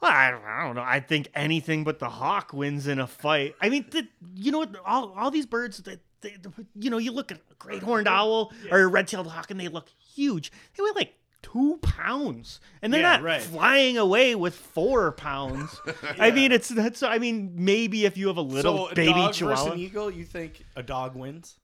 Well, 0.00 0.10
I, 0.10 0.32
I 0.46 0.64
don't 0.64 0.76
know. 0.76 0.82
I 0.82 1.00
think 1.00 1.28
anything 1.34 1.84
but 1.84 1.98
the 1.98 2.08
hawk 2.08 2.52
wins 2.54 2.86
in 2.86 2.98
a 3.00 3.06
fight. 3.06 3.54
I 3.60 3.68
mean, 3.68 3.84
the, 3.90 4.06
you 4.34 4.50
know 4.50 4.58
what? 4.58 4.74
All, 4.86 5.12
all 5.14 5.30
these 5.30 5.44
birds, 5.44 5.76
they, 5.78 5.98
they, 6.22 6.36
you 6.74 6.88
know, 6.88 6.96
you 6.96 7.12
look 7.12 7.30
at 7.30 7.36
a 7.50 7.54
great 7.58 7.82
horned 7.82 8.08
owl 8.08 8.50
or 8.70 8.80
a 8.80 8.86
red 8.86 9.08
tailed 9.08 9.26
hawk, 9.26 9.50
and 9.50 9.60
they 9.60 9.68
look 9.68 9.88
huge. 10.14 10.52
They 10.74 10.82
weigh 10.82 10.90
like 10.94 11.12
two 11.42 11.78
pounds, 11.82 12.60
and 12.82 12.92
they're 12.92 13.00
Yeah, 13.00 13.12
not 13.16 13.22
right. 13.22 13.40
flying 13.42 13.98
away 13.98 14.34
with 14.34 14.54
four 14.54 15.12
pounds. 15.12 15.80
I 16.18 16.30
mean, 16.30 16.52
it's 16.52 16.68
that's. 16.68 17.02
I 17.02 17.18
mean, 17.18 17.52
maybe 17.54 18.04
if 18.04 18.16
you 18.16 18.28
have 18.28 18.36
a 18.36 18.42
little 18.42 18.86
so 18.86 18.92
a 18.92 18.94
baby 18.94 19.12
dog 19.12 19.34
chihuahua, 19.34 19.64
versus 19.64 19.72
an 19.74 19.80
eagle, 19.80 20.10
you 20.10 20.24
think 20.24 20.64
a 20.76 20.82
dog 20.82 21.14
wins? 21.16 21.58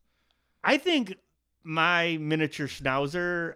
I 0.64 0.78
think 0.78 1.14
my 1.62 2.17
miniature 2.20 2.67
schnauzer 2.69 3.55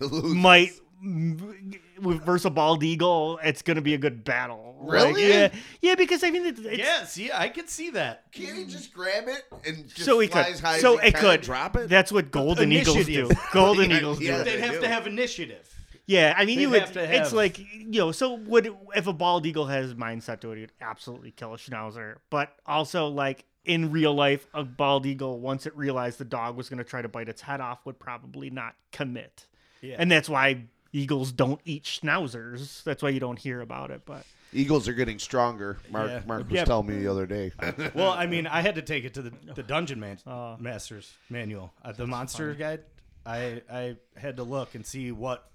might 0.00 0.72
versus 1.02 2.44
a 2.46 2.50
bald 2.50 2.82
eagle. 2.82 3.38
It's 3.42 3.62
gonna 3.62 3.80
be 3.82 3.94
a 3.94 3.98
good 3.98 4.24
battle. 4.24 4.76
Like, 4.82 4.92
Really? 5.14 5.28
yeah, 5.28 5.52
yeah. 5.80 5.94
Because 5.94 6.24
I 6.24 6.30
mean, 6.30 6.46
it, 6.46 6.58
it's, 6.58 6.78
Yeah, 6.78 7.04
see, 7.04 7.30
I 7.32 7.48
could 7.48 7.68
see 7.68 7.90
that. 7.90 8.30
Can't 8.32 8.56
he 8.56 8.64
just 8.64 8.92
grab 8.92 9.24
it 9.28 9.42
and 9.66 9.86
just 9.88 10.04
so 10.04 10.18
he 10.18 10.28
fly 10.28 10.44
could. 10.52 10.60
high 10.60 10.78
so 10.78 10.96
he 10.96 11.08
it 11.08 11.14
could. 11.14 11.40
drop 11.42 11.76
it? 11.76 11.88
That's 11.88 12.10
what 12.12 12.30
golden 12.30 12.72
eagles 12.72 13.06
do. 13.06 13.30
Golden 13.52 13.90
Yeah, 13.90 13.96
eagles 13.98 14.20
yeah. 14.20 14.38
do. 14.38 14.44
They'd 14.44 14.60
have 14.60 14.74
do. 14.74 14.80
to 14.80 14.88
have 14.88 15.06
initiative. 15.06 15.68
Yeah, 16.06 16.34
I 16.36 16.44
mean, 16.44 16.56
They'd 16.56 16.62
you 16.62 16.70
would. 16.70 16.80
have 16.80 16.92
to 16.94 17.00
It's 17.02 17.28
have- 17.28 17.32
like 17.32 17.58
you 17.58 17.86
know. 18.00 18.12
So 18.12 18.34
would 18.34 18.74
if 18.96 19.06
a 19.06 19.12
bald 19.12 19.46
eagle 19.46 19.66
has 19.66 19.94
mindset 19.94 20.40
to 20.40 20.50
it, 20.52 20.58
he'd 20.58 20.72
absolutely 20.80 21.30
kill 21.30 21.54
a 21.54 21.56
schnauzer. 21.58 22.16
But 22.28 22.54
also, 22.66 23.06
like 23.06 23.44
in 23.64 23.92
real 23.92 24.12
life, 24.12 24.48
a 24.52 24.64
bald 24.64 25.06
eagle, 25.06 25.38
once 25.38 25.64
it 25.66 25.76
realized 25.76 26.18
the 26.18 26.24
dog 26.24 26.56
was 26.56 26.68
going 26.68 26.78
to 26.78 26.84
try 26.84 27.00
to 27.02 27.08
bite 27.08 27.28
its 27.28 27.42
head 27.42 27.60
off, 27.60 27.78
would 27.86 28.00
probably 28.00 28.50
not 28.50 28.74
commit. 28.90 29.46
Yeah. 29.80 29.94
And 30.00 30.10
that's 30.10 30.28
why 30.28 30.64
eagles 30.92 31.32
don't 31.32 31.60
eat 31.64 31.84
schnauzers. 31.84 32.82
That's 32.84 33.02
why 33.02 33.08
you 33.10 33.20
don't 33.20 33.38
hear 33.38 33.60
about 33.60 33.90
it. 33.90 34.02
But 34.04 34.24
Eagles 34.54 34.86
are 34.86 34.92
getting 34.92 35.18
stronger. 35.18 35.78
Mark 35.90 36.10
Yeah. 36.10 36.22
Mark 36.26 36.44
was 36.44 36.52
Yeah. 36.52 36.64
telling 36.66 36.86
me 36.86 36.96
the 37.02 37.08
other 37.10 37.26
day. 37.26 37.52
well, 37.94 38.10
I 38.12 38.26
mean, 38.26 38.46
I 38.46 38.60
had 38.60 38.74
to 38.74 38.82
take 38.82 39.04
it 39.04 39.14
to 39.14 39.22
the, 39.22 39.32
the 39.54 39.62
Dungeon 39.62 39.98
Man, 39.98 40.18
Oh. 40.26 40.56
Masters 40.58 41.12
manual, 41.30 41.72
uh, 41.82 41.92
the 41.92 42.06
Monster 42.06 42.52
Guide. 42.54 42.82
I 43.24 43.62
I 43.70 43.96
had 44.16 44.36
to 44.36 44.42
look 44.42 44.74
and 44.74 44.84
see 44.84 45.10
what, 45.12 45.48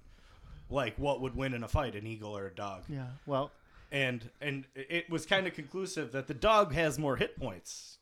like, 0.69 0.95
what 0.97 1.21
would 1.21 1.35
win 1.35 1.53
in 1.53 1.63
a 1.63 1.67
fight, 1.67 1.95
an 1.95 2.07
eagle 2.07 2.35
or 2.35 2.47
a 2.47 2.53
dog, 2.55 2.83
yeah, 2.89 3.07
well, 3.25 3.51
and 3.91 4.29
and 4.41 4.65
it 4.73 5.09
was 5.09 5.25
kind 5.25 5.45
of 5.47 5.53
conclusive 5.53 6.11
that 6.13 6.27
the 6.27 6.33
dog 6.33 6.73
has 6.73 6.97
more 6.97 7.17
hit 7.17 7.37
points. 7.39 7.99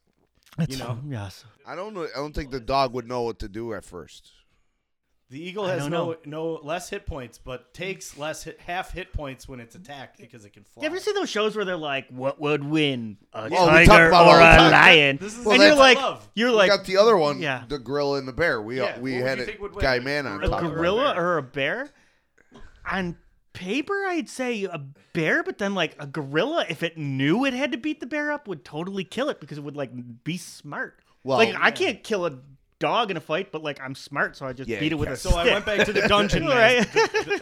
You 0.69 0.77
know, 0.77 0.99
yes. 1.09 1.43
I 1.65 1.75
don't 1.75 1.93
know. 1.93 2.03
I 2.05 2.15
don't 2.17 2.33
think 2.33 2.51
the 2.51 2.59
dog 2.61 2.93
would 2.93 3.07
know 3.07 3.23
what 3.23 3.39
to 3.39 3.49
do 3.49 3.73
at 3.73 3.83
first. 3.83 4.31
The 5.29 5.41
eagle 5.43 5.65
has 5.65 5.87
no 5.87 6.11
know. 6.11 6.15
no 6.25 6.53
less 6.63 6.89
hit 6.89 7.05
points, 7.05 7.37
but 7.39 7.73
takes 7.73 8.17
less 8.17 8.43
hit, 8.43 8.59
half 8.59 8.91
hit 8.91 9.11
points 9.11 9.47
when 9.47 9.59
it's 9.59 9.75
attacked 9.75 10.19
because 10.19 10.45
it 10.45 10.53
can 10.53 10.63
fly. 10.63 10.81
You 10.83 10.87
ever 10.87 10.99
see 10.99 11.13
those 11.13 11.29
shows 11.29 11.55
where 11.55 11.65
they're 11.65 11.75
like, 11.77 12.07
"What 12.09 12.39
would 12.39 12.63
win, 12.63 13.17
a 13.33 13.49
Well, 13.49 13.65
we 13.73 13.85
talk 13.85 13.95
tiger 13.95 14.07
about 14.09 14.27
or 14.27 14.37
the 14.37 14.43
a 14.53 14.55
time. 14.57 14.71
lion?" 14.71 15.17
This 15.19 15.37
is 15.37 15.43
Well, 15.45 15.53
and 15.55 15.61
you're 15.63 15.71
that's- 15.75 15.79
like, 15.79 15.97
love. 15.97 16.29
you're 16.35 16.49
we 16.51 16.55
like 16.55 16.69
got 16.69 16.85
the 16.85 16.97
other 16.97 17.17
one, 17.17 17.39
Yeah. 17.41 17.63
the 17.67 17.79
gorilla 17.79 18.19
and 18.19 18.27
the 18.27 18.33
bear. 18.33 18.61
We 18.61 18.79
uh, 18.79 18.85
Yeah, 18.85 18.99
we 18.99 19.13
what 19.13 19.21
would 19.21 19.27
had 19.29 19.37
you 19.39 19.43
it, 19.43 19.45
think 19.47 19.61
would 19.61 19.75
win? 19.75 19.81
Guy 19.81 19.99
Man 19.99 20.27
on 20.27 20.43
A 20.43 20.45
a 20.45 20.49
top. 20.49 20.61
of 20.63 20.71
it. 20.71 20.75
gorilla 20.75 21.13
or 21.17 21.37
a 21.37 21.43
bear. 21.43 21.89
On 22.91 23.17
paper, 23.53 24.05
I'd 24.07 24.29
say 24.29 24.63
a 24.65 24.77
bear, 25.13 25.41
but 25.41 25.57
then 25.57 25.73
like 25.73 25.95
a 25.99 26.05
gorilla, 26.05 26.65
if 26.69 26.83
it 26.83 26.97
knew 26.97 27.45
it 27.45 27.53
had 27.53 27.71
to 27.71 27.77
beat 27.79 27.99
the 27.99 28.05
bear 28.05 28.31
up, 28.31 28.47
would 28.47 28.63
totally 28.63 29.03
kill 29.03 29.29
it 29.29 29.39
because 29.39 29.57
it 29.57 29.63
would 29.63 29.75
like 29.75 29.89
be 30.23 30.37
smart. 30.37 30.99
Well, 31.23 31.37
like 31.39 31.55
I 31.59 31.71
can't 31.71 32.03
kill 32.03 32.27
a 32.27 32.37
dog 32.87 33.11
in 33.11 33.17
a 33.17 33.21
fight, 33.21 33.51
but 33.51 33.63
like 33.63 33.79
I'm 33.81 33.95
smart, 33.95 34.35
so 34.37 34.45
I 34.45 34.53
just 34.53 34.69
Yeah, 34.69 34.79
beat 34.79 34.87
it 34.87 34.89
you 34.91 34.97
with 34.97 35.07
can. 35.07 35.13
a 35.13 35.17
So 35.17 35.29
stick. 35.31 35.39
I 35.47 35.53
went 35.53 35.65
back 35.65 35.85
to 35.85 35.93
the 35.93 36.07
dungeon. 36.07 36.45
Right. 36.47 36.85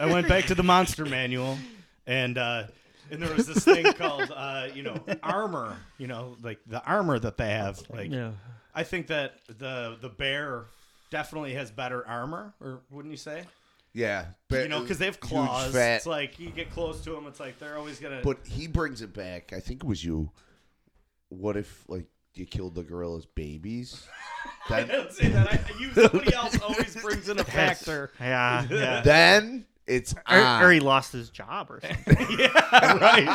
I 0.00 0.06
went 0.06 0.26
back 0.28 0.46
to 0.46 0.54
the 0.54 0.62
monster 0.62 1.04
manual, 1.04 1.58
and 2.06 2.38
uh, 2.38 2.64
and 3.10 3.20
there 3.22 3.32
was 3.34 3.46
this 3.46 3.64
thing 3.64 3.84
called 3.92 4.30
uh, 4.34 4.68
you 4.74 4.82
know 4.82 5.04
armor. 5.22 5.76
You 5.98 6.06
know, 6.06 6.36
like 6.42 6.60
the 6.66 6.82
armor 6.84 7.18
that 7.18 7.36
they 7.36 7.50
have. 7.50 7.82
Like 7.90 8.10
Yeah. 8.10 8.32
I 8.74 8.82
think 8.82 9.06
that 9.08 9.40
the 9.46 9.96
the 10.00 10.08
bear 10.08 10.64
definitely 11.10 11.54
has 11.54 11.70
better 11.70 12.06
armor, 12.06 12.54
or 12.60 12.80
wouldn't 12.90 13.12
you 13.12 13.18
say? 13.18 13.44
Yeah, 13.92 14.24
but 14.48 14.62
You 14.62 14.68
know, 14.68 14.80
because 14.80 14.98
they 14.98 15.04
have 15.04 15.20
claws. 15.20 15.66
Huge, 15.66 15.74
fat, 15.74 15.96
It's 15.98 16.06
like 16.06 16.40
you 16.40 16.50
get 16.50 16.72
close 16.72 17.00
to 17.02 17.10
them, 17.10 17.26
it's 17.28 17.38
like 17.38 17.60
they're 17.60 17.78
always 17.78 18.00
gonna. 18.00 18.20
but 18.24 18.38
he 18.44 18.66
brings 18.66 19.02
it 19.02 19.12
back. 19.14 19.52
I 19.52 19.60
think 19.60 19.84
it 19.84 19.86
was 19.86 20.02
you. 20.04 20.32
What 21.28 21.56
if 21.56 21.84
like 21.88 22.06
you 22.34 22.46
killed 22.46 22.74
the 22.74 22.82
gorilla's 22.82 23.26
babies? 23.26 24.06
I 24.70 24.82
don't 24.84 25.12
say 25.12 25.28
that. 25.28 25.48
I, 25.52 25.60
you 25.78 25.92
somebody 25.94 26.34
else 26.34 26.60
always 26.60 26.96
brings 27.02 27.28
in 27.28 27.38
a 27.38 27.44
factor. 27.58 28.10
Yeah, 28.20 28.66
yeah. 28.70 29.00
then 29.02 29.66
it's 29.86 30.14
Or, 30.30 30.38
on. 30.38 30.62
or 30.62 30.72
he 30.72 30.80
lost 30.80 31.12
his 31.12 31.28
job 31.30 31.70
or 31.70 31.80
something. 31.80 32.38
yeah, 32.38 32.96
right. 32.96 33.26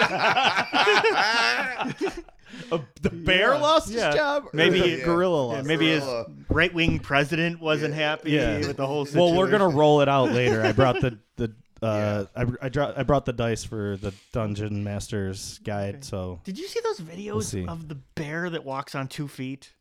A- 2.72 2.82
the 3.02 3.10
bear 3.12 3.54
Yeah. 3.54 3.60
lost 3.60 3.90
Yeah. 3.90 4.08
his 4.08 4.16
job. 4.16 4.46
Maybe 4.54 4.82
the 4.82 4.90
Yeah. 4.90 5.06
gorilla 5.06 5.48
Yeah, 5.50 5.56
lost. 5.58 5.68
maybe 5.68 5.88
his 5.90 6.04
right 6.50 6.74
wing 6.74 7.00
president 7.00 7.60
wasn't 7.62 7.94
happy 7.94 8.32
Yeah. 8.32 8.58
with 8.60 8.78
the 8.78 8.88
whole 8.88 9.06
situation. 9.06 9.30
Well, 9.34 9.38
we're 9.40 9.52
gonna 9.52 9.70
roll 9.70 10.02
it 10.02 10.10
out 10.10 10.32
later. 10.32 10.64
I 10.64 10.72
brought 10.72 11.00
the 11.02 11.20
the 11.38 11.54
uh, 11.82 12.26
I 12.36 12.46
I, 12.62 12.70
dro- 12.70 12.94
I 12.96 13.04
brought 13.04 13.26
the 13.26 13.34
dice 13.34 13.64
for 13.64 13.98
the 13.98 14.14
Dungeon 14.34 14.84
Masters 14.84 15.60
guide. 15.64 16.04
So 16.04 16.40
Did 16.44 16.58
you 16.60 16.68
see 16.68 16.80
those 16.84 17.00
videos 17.00 17.44
see. 17.46 17.66
of 17.66 17.88
the 17.88 17.96
bear 17.96 18.50
that 18.50 18.66
walks 18.66 18.96
on 18.96 19.08
two 19.08 19.28
feet? 19.28 19.74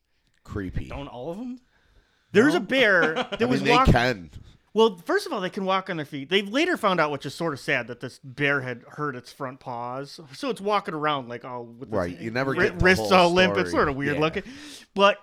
Creepy. 0.44 0.86
don't 0.88 1.08
all 1.08 1.30
of 1.30 1.36
them. 1.38 1.58
There's 2.32 2.54
a 2.54 2.60
bear 2.60 3.14
that 3.14 3.42
I 3.42 3.44
was 3.46 3.60
mean, 3.60 3.68
they 3.68 3.74
walking. 3.74 3.92
can. 3.92 4.30
Well, 4.74 4.96
first 5.04 5.26
of 5.26 5.32
all, 5.32 5.40
they 5.40 5.50
can 5.50 5.64
walk 5.64 5.90
on 5.90 5.96
their 5.96 6.06
feet. 6.06 6.28
They 6.28 6.42
later 6.42 6.76
found 6.76 7.00
out, 7.00 7.10
which 7.10 7.26
is 7.26 7.34
sort 7.34 7.52
of 7.52 7.58
sad, 7.58 7.88
that 7.88 8.00
this 8.00 8.20
bear 8.22 8.60
had 8.60 8.82
hurt 8.86 9.16
its 9.16 9.32
front 9.32 9.60
paws, 9.60 10.20
so 10.34 10.50
it's 10.50 10.60
walking 10.60 10.94
around 10.94 11.28
like 11.28 11.44
all 11.44 11.64
with 11.64 11.88
its 11.88 11.96
Right, 11.96 12.16
you 12.20 12.30
never 12.30 12.52
ri- 12.52 12.64
get 12.68 12.78
the 12.78 12.84
wrists 12.84 13.08
whole 13.10 13.14
all 13.14 13.32
limp. 13.32 13.56
It's 13.56 13.70
sort 13.70 13.88
of 13.88 13.96
weird 13.96 14.14
Yeah. 14.16 14.20
looking, 14.20 14.42
but 14.94 15.18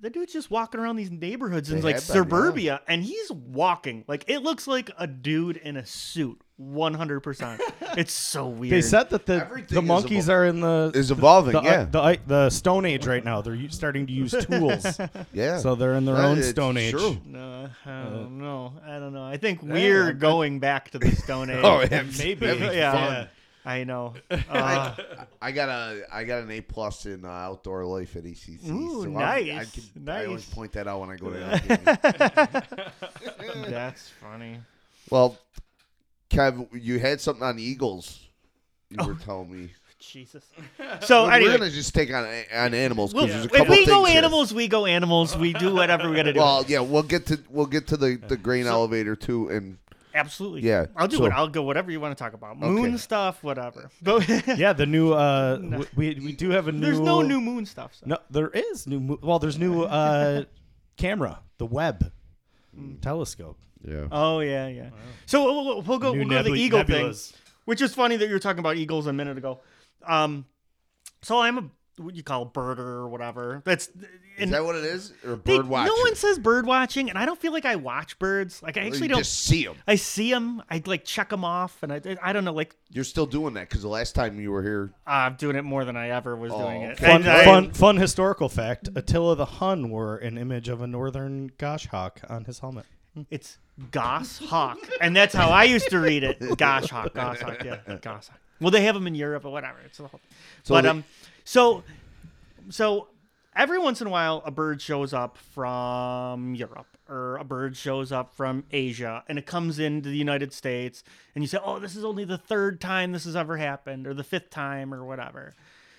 the 0.00 0.10
dude's 0.10 0.32
just 0.32 0.50
walking 0.50 0.80
around 0.80 0.96
these 0.96 1.10
neighborhoods 1.10 1.70
in 1.70 1.76
They 1.76 1.82
like 1.82 1.94
have 1.96 2.06
been, 2.06 2.16
yeah. 2.16 2.22
suburbia, 2.22 2.80
and 2.88 3.02
he's 3.04 3.30
walking 3.30 4.04
like 4.08 4.24
it 4.28 4.38
looks 4.42 4.66
like 4.66 4.90
a 4.98 5.06
dude 5.06 5.56
in 5.58 5.76
a 5.76 5.84
suit, 5.84 6.40
one 6.56 6.94
hundred 6.94 7.20
percent. 7.20 7.60
It's 7.96 8.12
so 8.12 8.46
weird. 8.46 8.72
They 8.72 8.82
said 8.82 9.10
that 9.10 9.26
the 9.26 9.44
Everything 9.44 9.74
the 9.74 9.80
is 9.82 9.88
monkeys 9.88 10.26
evol- 10.28 10.32
are 10.32 10.44
in 10.46 10.60
the 10.60 10.92
Is 10.94 11.10
evolving, 11.10 11.52
the, 11.54 11.62
yeah. 11.62 11.84
the 11.84 12.18
the 12.26 12.50
Stone 12.50 12.86
Age 12.86 13.04
right 13.06 13.24
now. 13.24 13.42
They're 13.42 13.54
u- 13.56 13.68
starting 13.68 14.06
to 14.06 14.12
use 14.12 14.30
tools, 14.32 15.00
yeah. 15.32 15.58
so 15.58 15.74
they're 15.74 15.94
in 15.94 16.04
their 16.04 16.14
That 16.14 16.24
own 16.26 16.38
is 16.38 16.48
Stone 16.50 16.76
Age. 16.76 16.92
true. 16.92 17.18
No, 17.26 17.68
I 17.84 17.90
Uh, 17.90 18.10
don't 18.10 18.38
know. 18.38 18.74
I 18.86 18.98
don't 19.00 19.12
know. 19.12 19.24
I 19.24 19.36
think 19.38 19.60
we're 19.62 20.12
going 20.12 20.60
back 20.60 20.90
to 20.92 21.00
the 21.00 21.10
Stone 21.16 21.50
Age. 21.50 21.60
Oh, 21.64 21.80
yeah, 21.80 22.04
Maybe. 22.16 22.46
that'd 22.46 22.70
be 22.70 22.76
yeah, 22.76 22.92
fun. 22.92 23.28
Yeah. 23.64 23.70
I 23.70 23.84
know. 23.84 24.14
Uh, 24.50 24.94
I 25.40 25.52
got 25.52 25.68
a 25.68 26.02
I 26.12 26.24
got 26.24 26.42
an 26.42 26.50
A 26.50 26.60
plus 26.60 27.06
in 27.06 27.24
uh, 27.24 27.28
outdoor 27.28 27.84
life 27.84 28.16
at 28.16 28.24
ECC. 28.24 28.68
Ooh, 28.70 29.02
so 29.02 29.02
I'm- 29.04 29.12
nice, 29.14 29.50
I, 29.50 29.64
can, 29.98 30.08
I 30.08 30.26
always 30.26 30.44
point 30.46 30.72
that 30.72 30.86
out 30.88 31.00
when 31.00 31.10
I 31.10 31.16
go 31.16 31.30
to 31.30 31.38
that 31.38 32.66
game. 33.38 33.62
that's 33.70 34.08
funny. 34.08 34.58
Well, 35.10 35.36
Kev, 36.30 36.68
you 36.72 36.98
had 36.98 37.20
something 37.20 37.42
on 37.44 37.58
Eagles. 37.58 38.20
You 38.90 39.04
were 39.06 39.14
telling 39.14 39.50
me. 39.50 39.70
Jesus. 39.98 40.42
So 41.02 41.24
We're 41.24 41.32
anyway, 41.32 41.58
gonna 41.58 41.70
just 41.70 41.94
take 41.94 42.12
on 42.12 42.24
on 42.54 42.72
animals 42.74 43.12
we'll- 43.12 43.26
because 43.26 43.42
there's 43.42 43.52
a 43.52 43.54
if 43.54 43.58
couple 43.58 43.76
we 43.76 43.84
go 43.86 43.96
things 43.96 44.08
here. 44.08 44.18
animals, 44.18 44.54
we 44.54 44.66
go 44.68 44.86
animals. 44.86 45.36
We 45.36 45.52
do 45.52 45.74
whatever 45.74 46.08
we 46.08 46.16
gotta 46.16 46.32
do. 46.32 46.40
Well, 46.40 46.64
yeah, 46.66 46.80
we'll 46.80 47.02
get 47.02 47.26
to 47.26 47.38
we'll 47.50 47.66
get 47.66 47.86
to 47.88 47.96
the 47.98 48.16
the 48.16 48.36
grain 48.36 48.66
elevator 48.66 49.14
too, 49.14 49.48
and 49.50 49.76
Absolutely. 50.14 50.62
yeah, 50.62 50.86
I'll 50.96 51.08
do 51.08 51.18
so- 51.18 51.26
it. 51.26 51.32
I'll 51.32 51.48
go 51.48 51.62
whatever 51.62 51.90
you 51.90 52.00
want 52.00 52.16
to 52.16 52.22
talk 52.22 52.32
about. 52.34 52.58
Moon 52.58 52.78
Okay. 52.86 52.96
stuff, 52.96 53.42
whatever. 53.42 53.90
But 54.02 54.26
Yeah, 54.58 54.72
the 54.72 54.86
new 54.86 55.12
uh, 55.12 55.56
w- 55.56 55.86
we 55.96 56.14
we 56.14 56.32
do 56.32 56.50
have 56.50 56.68
a 56.68 56.72
new. 56.72 56.80
there's 56.80 57.00
no 57.00 57.22
new 57.22 57.40
moon 57.40 57.66
stuff. 57.66 57.94
So. 57.94 58.06
No, 58.06 58.18
there 58.30 58.48
is 58.50 58.86
new. 58.86 59.00
mo- 59.00 59.18
Well, 59.22 59.38
there's 59.38 59.58
new 59.58 59.82
uh, 59.82 60.44
camera, 60.96 61.40
the 61.58 61.66
Webb 61.66 62.12
telescope. 63.00 63.58
yeah. 63.86 64.06
Oh 64.12 64.40
yeah, 64.40 64.68
yeah. 64.68 64.90
So 65.26 65.44
we'll, 65.44 65.64
we'll- 65.64 65.82
we'll 65.82 65.98
go. 65.98 66.12
New 66.12 66.20
We'll 66.20 66.28
go 66.28 66.42
to 66.42 66.50
the 66.50 66.56
eagle 66.60 66.84
nebulas. 66.84 67.30
thing, 67.30 67.40
which 67.64 67.80
is 67.82 67.94
funny 67.94 68.16
that 68.16 68.26
you 68.28 68.32
were 68.34 68.38
talking 68.40 68.60
about 68.60 68.76
eagles 68.76 69.06
a 69.06 69.12
minute 69.12 69.38
ago. 69.38 69.60
Um, 70.06 70.44
so 71.22 71.38
I'm 71.40 71.58
a 71.58 71.64
what 72.00 72.14
you 72.14 72.22
call 72.22 72.42
a 72.42 72.46
birder 72.46 72.78
or 72.78 73.08
whatever. 73.08 73.62
That's 73.64 73.88
Is 74.38 74.50
that 74.50 74.64
what 74.64 74.74
it 74.76 74.84
is, 74.84 75.12
or 75.24 75.36
they- 75.36 75.56
bird 75.58 75.68
watching? 75.68 75.94
No 75.94 76.00
one 76.02 76.14
says 76.14 76.38
bird 76.38 76.66
watching, 76.66 77.10
and 77.10 77.18
I 77.18 77.26
don't 77.26 77.38
feel 77.40 77.52
like 77.52 77.64
I 77.66 77.76
watch 77.76 78.18
birds. 78.18 78.62
Like 78.62 78.76
I 78.76 78.82
actually 78.86 79.02
you 79.02 79.08
don't. 79.08 79.18
just 79.18 79.44
see 79.44 79.64
them. 79.64 79.76
I 79.86 79.96
see 79.96 80.30
them. 80.32 80.62
I 80.70 80.82
like 80.86 81.04
check 81.04 81.28
them 81.28 81.44
off, 81.44 81.82
and 81.82 81.92
I 81.92 82.00
I 82.22 82.32
don't 82.32 82.44
know. 82.44 82.52
Like 82.52 82.74
You're 82.90 83.04
still 83.04 83.26
doing 83.26 83.54
that 83.54 83.68
because 83.68 83.82
the 83.82 83.88
last 83.88 84.14
time 84.14 84.40
you 84.40 84.50
were 84.50 84.62
here, 84.62 84.92
uh, 85.06 85.10
I'm 85.10 85.34
doing 85.36 85.56
it 85.56 85.62
more 85.62 85.84
than 85.84 85.96
I 85.96 86.08
ever 86.10 86.34
was 86.36 86.52
Oh, 86.52 86.58
doing 86.62 86.82
it. 86.82 86.98
Fun, 86.98 87.26
I- 87.26 87.44
fun, 87.44 87.70
fun 87.72 87.96
historical 87.98 88.48
fact: 88.48 88.88
Attila 88.94 89.36
the 89.36 89.44
Hun 89.46 89.90
wore 89.90 90.16
an 90.16 90.38
image 90.38 90.68
of 90.68 90.80
a 90.80 90.86
northern 90.86 91.52
goshawk 91.58 92.20
on 92.28 92.44
his 92.44 92.60
helmet. 92.60 92.86
It's 93.30 93.58
Goss 93.90 94.38
Hawk, 94.38 94.78
and 95.00 95.16
that's 95.16 95.34
how 95.34 95.48
I 95.50 95.64
used 95.64 95.90
to 95.90 95.98
read 95.98 96.22
it. 96.22 96.56
Gosh 96.56 96.88
Hawk, 96.90 97.12
Goss 97.12 97.40
Hawk, 97.40 97.62
yeah, 97.64 97.78
Goss 98.00 98.28
Hawk. 98.28 98.38
Well, 98.60 98.70
they 98.70 98.82
have 98.82 98.94
them 98.94 99.06
in 99.06 99.14
Europe 99.14 99.46
or 99.46 99.50
whatever. 99.50 99.78
It's 99.86 99.96
the 99.98 100.06
whole. 100.06 100.20
So 100.64 100.74
but 100.74 100.82
they- 100.82 100.88
um, 100.90 101.04
so 101.50 101.82
so 102.68 103.08
every 103.56 103.80
once 103.80 104.00
in 104.00 104.06
a 104.06 104.10
while, 104.10 104.40
a 104.46 104.52
bird 104.52 104.80
shows 104.80 105.12
up 105.12 105.36
from 105.36 106.54
Europe 106.54 106.86
or 107.08 107.38
a 107.38 107.44
bird 107.44 107.76
shows 107.76 108.12
up 108.12 108.32
from 108.36 108.62
Asia, 108.70 109.24
and 109.28 109.36
it 109.36 109.46
comes 109.46 109.80
into 109.80 110.08
the 110.08 110.16
United 110.16 110.52
States, 110.52 111.02
and 111.34 111.42
you 111.42 111.48
say, 111.48 111.58
"Oh, 111.60 111.80
this 111.80 111.96
is 111.96 112.04
only 112.04 112.24
the 112.24 112.38
third 112.38 112.80
time 112.80 113.10
this 113.10 113.24
has 113.24 113.34
ever 113.34 113.56
happened, 113.56 114.06
or 114.06 114.14
the 114.14 114.22
fifth 114.22 114.50
time, 114.50 114.94
or 114.94 115.04
whatever." 115.04 115.54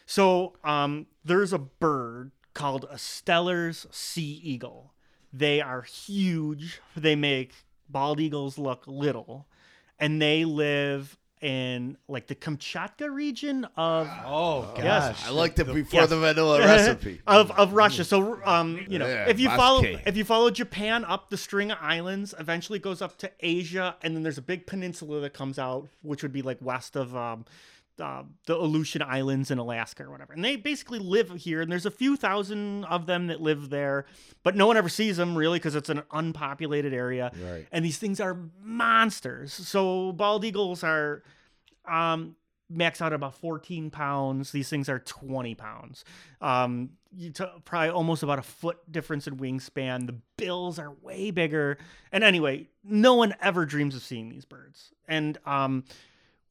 So 0.05 0.53
um, 0.63 1.07
there's 1.25 1.51
a 1.51 1.59
bird 1.59 2.31
called 2.53 2.85
a 2.89 2.97
Steller's 2.97 3.87
sea 3.91 4.39
eagle. 4.41 4.93
They 5.33 5.59
are 5.59 5.81
huge. 5.81 6.79
They 6.95 7.17
make 7.17 7.51
bald 7.89 8.21
eagles 8.21 8.57
look 8.57 8.85
little, 8.87 9.47
and 9.99 10.21
they 10.21 10.45
live 10.45 11.17
in 11.41 11.97
like 12.07 12.27
the 12.27 12.35
Kamchatka 12.35 13.11
region 13.11 13.65
of 13.75 14.07
Oh 14.25 14.73
Yes. 14.77 15.23
I 15.25 15.31
liked 15.31 15.57
it 15.59 15.65
before 15.65 16.01
Yes. 16.01 16.09
the 16.09 16.17
vanilla 16.19 16.59
recipe. 16.59 17.21
of 17.27 17.51
of 17.51 17.73
Russia. 17.73 18.03
So 18.03 18.39
um, 18.45 18.85
you 18.87 18.99
know, 18.99 19.07
Yeah, 19.07 19.27
if 19.29 19.39
you 19.39 19.49
follow 19.49 19.81
Musky. 19.81 20.01
if 20.05 20.15
you 20.17 20.23
follow 20.23 20.51
Japan 20.51 21.03
up 21.05 21.29
the 21.29 21.37
string 21.37 21.71
of 21.71 21.77
islands, 21.81 22.33
eventually 22.39 22.79
goes 22.79 23.01
up 23.01 23.17
to 23.19 23.31
Asia, 23.39 23.95
and 24.03 24.15
then 24.15 24.23
there's 24.23 24.37
a 24.37 24.41
big 24.43 24.67
peninsula 24.67 25.19
that 25.21 25.33
comes 25.33 25.57
out, 25.57 25.87
which 26.03 26.21
would 26.21 26.33
be 26.33 26.41
like 26.43 26.57
west 26.61 26.95
of 26.95 27.15
um, 27.15 27.45
uh, 28.01 28.23
the 28.45 28.55
Aleutian 28.55 29.01
Islands 29.01 29.51
in 29.51 29.57
Alaska 29.57 30.03
or 30.03 30.11
whatever. 30.11 30.33
And 30.33 30.43
they 30.43 30.55
basically 30.55 30.99
live 30.99 31.31
here, 31.31 31.61
and 31.61 31.71
there's 31.71 31.85
a 31.85 31.91
few 31.91 32.15
thousand 32.15 32.85
of 32.85 33.05
them 33.05 33.27
that 33.27 33.41
live 33.41 33.69
there, 33.69 34.05
but 34.43 34.55
no 34.55 34.67
one 34.67 34.77
ever 34.77 34.89
sees 34.89 35.17
them 35.17 35.37
really 35.37 35.59
because 35.59 35.75
it's 35.75 35.89
an 35.89 36.03
unpopulated 36.11 36.93
area. 36.93 37.31
Right. 37.41 37.67
And 37.71 37.85
these 37.85 37.97
things 37.97 38.19
are 38.19 38.37
monsters. 38.61 39.53
So 39.53 40.11
bald 40.11 40.43
eagles 40.43 40.83
are 40.83 41.23
um, 41.87 42.35
max 42.69 43.01
out 43.01 43.13
about 43.13 43.35
14 43.35 43.89
pounds. 43.89 44.51
These 44.51 44.69
things 44.69 44.89
are 44.89 44.99
20 44.99 45.55
pounds. 45.55 46.05
Um, 46.39 46.91
you 47.15 47.31
t- 47.31 47.45
probably 47.65 47.89
almost 47.89 48.23
about 48.23 48.39
a 48.39 48.43
foot 48.43 48.79
difference 48.89 49.27
in 49.27 49.37
wingspan. 49.37 50.07
The 50.07 50.15
bills 50.37 50.79
are 50.79 50.91
way 51.01 51.31
bigger. 51.31 51.77
And 52.11 52.23
anyway, 52.23 52.67
no 52.83 53.15
one 53.15 53.35
ever 53.41 53.65
dreams 53.65 53.95
of 53.95 54.01
seeing 54.01 54.29
these 54.29 54.45
birds. 54.45 54.93
And 55.07 55.37
um, 55.45 55.83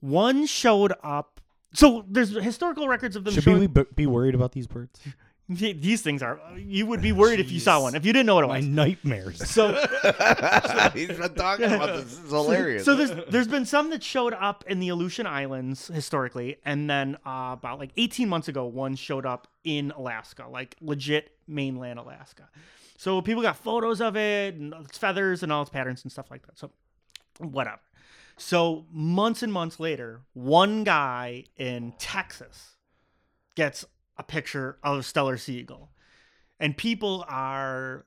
one 0.01 0.47
showed 0.47 0.93
up. 1.03 1.40
So 1.73 2.05
there's 2.09 2.31
historical 2.31 2.89
records 2.89 3.17
of 3.17 3.25
them 3.25 3.35
Should 3.35 3.45
showing 3.45 3.61
we 3.61 3.67
be, 3.67 3.85
be 3.95 4.07
worried 4.07 4.35
about 4.35 4.53
these 4.53 4.67
birds? 4.67 5.01
these 5.49 6.01
things 6.03 6.23
are. 6.23 6.41
You 6.57 6.87
would 6.87 7.03
be 7.03 7.11
worried 7.13 7.41
if 7.41 7.51
you 7.51 7.59
saw 7.59 7.83
one. 7.83 7.95
If 7.97 8.05
you 8.05 8.13
didn't 8.13 8.27
know 8.27 8.37
what 8.37 8.45
it 8.45 8.49
My 8.49 8.59
was. 8.59 8.67
nightmares. 8.67 9.51
So 9.51 9.73
He's 10.95 11.09
been 11.09 11.35
talking 11.35 11.67
about 11.73 11.97
this. 11.97 12.17
This 12.17 12.25
is 12.25 12.31
hilarious. 12.31 12.85
So 12.85 12.95
there's 12.95 13.11
there's 13.29 13.49
been 13.49 13.67
some 13.67 13.91
that 13.91 14.03
showed 14.03 14.33
up 14.35 14.65
in 14.69 14.79
the 14.81 14.89
Aleutian 14.91 15.27
Islands 15.27 15.89
historically, 15.89 16.59
and 16.65 16.89
then 16.89 17.17
uh, 17.27 17.51
about 17.59 17.79
like 17.81 17.91
18 17.97 18.29
months 18.29 18.49
ago, 18.49 18.65
one 18.67 18.95
showed 18.95 19.27
up 19.27 19.49
in 19.65 19.93
Alaska, 19.97 20.47
like 20.49 20.77
legit 20.81 21.37
mainland 21.49 21.99
Alaska. 21.99 22.49
So 22.97 23.21
people 23.23 23.43
got 23.43 23.57
photos 23.57 24.01
of 24.01 24.17
it 24.17 24.55
and 24.55 24.73
its 24.85 24.99
feathers 24.99 25.43
and 25.43 25.51
all 25.51 25.63
its 25.63 25.71
patterns 25.71 26.03
and 26.05 26.13
stuff 26.13 26.31
like 26.31 26.47
that. 26.47 26.59
So 26.59 26.71
whatever. 27.39 27.81
So 28.41 28.87
months 28.91 29.43
and 29.43 29.53
months 29.53 29.79
later, 29.79 30.23
one 30.33 30.83
guy 30.83 31.45
in 31.59 31.93
Texas 31.99 32.77
gets 33.55 33.85
a 34.17 34.23
picture 34.23 34.79
of 34.83 34.99
a 34.99 35.01
Steller 35.03 35.39
sea 35.39 35.59
eagle, 35.59 35.91
and 36.59 36.75
people 36.75 37.23
are 37.29 38.07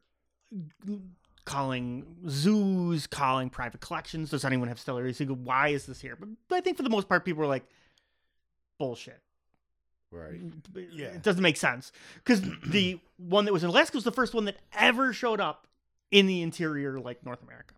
calling 1.46 2.16
zoos, 2.28 3.06
calling 3.06 3.52
private 3.52 3.80
collections. 3.80 4.32
Does 4.32 4.44
anyone 4.44 4.70
have 4.70 4.78
Steller 4.78 5.14
sea 5.14 5.26
eagle? 5.26 5.36
Why 5.36 5.68
is 5.68 5.86
this 5.86 6.02
here? 6.02 6.16
But, 6.20 6.30
but 6.48 6.56
I 6.56 6.62
think 6.62 6.78
for 6.78 6.84
the 6.84 6.90
most 6.90 7.08
part, 7.08 7.26
people 7.26 7.44
are 7.44 7.48
like, 7.48 7.66
bullshit. 8.80 9.22
right. 10.10 10.40
Yeah. 10.92 11.08
It 11.10 11.22
doesn't 11.22 11.44
make 11.44 11.58
sense. 11.58 11.92
Because 12.16 12.42
the 12.66 13.00
one 13.18 13.46
that 13.46 13.54
was 13.54 13.64
in 13.64 13.70
Alaska 13.70 13.98
was 13.98 14.04
the 14.04 14.12
first 14.12 14.34
one 14.34 14.46
that 14.46 14.58
ever 14.74 15.14
showed 15.14 15.40
up 15.40 15.68
in 16.10 16.26
the 16.26 16.42
interior, 16.42 17.00
like 17.00 17.24
North 17.24 17.44
America. 17.44 17.76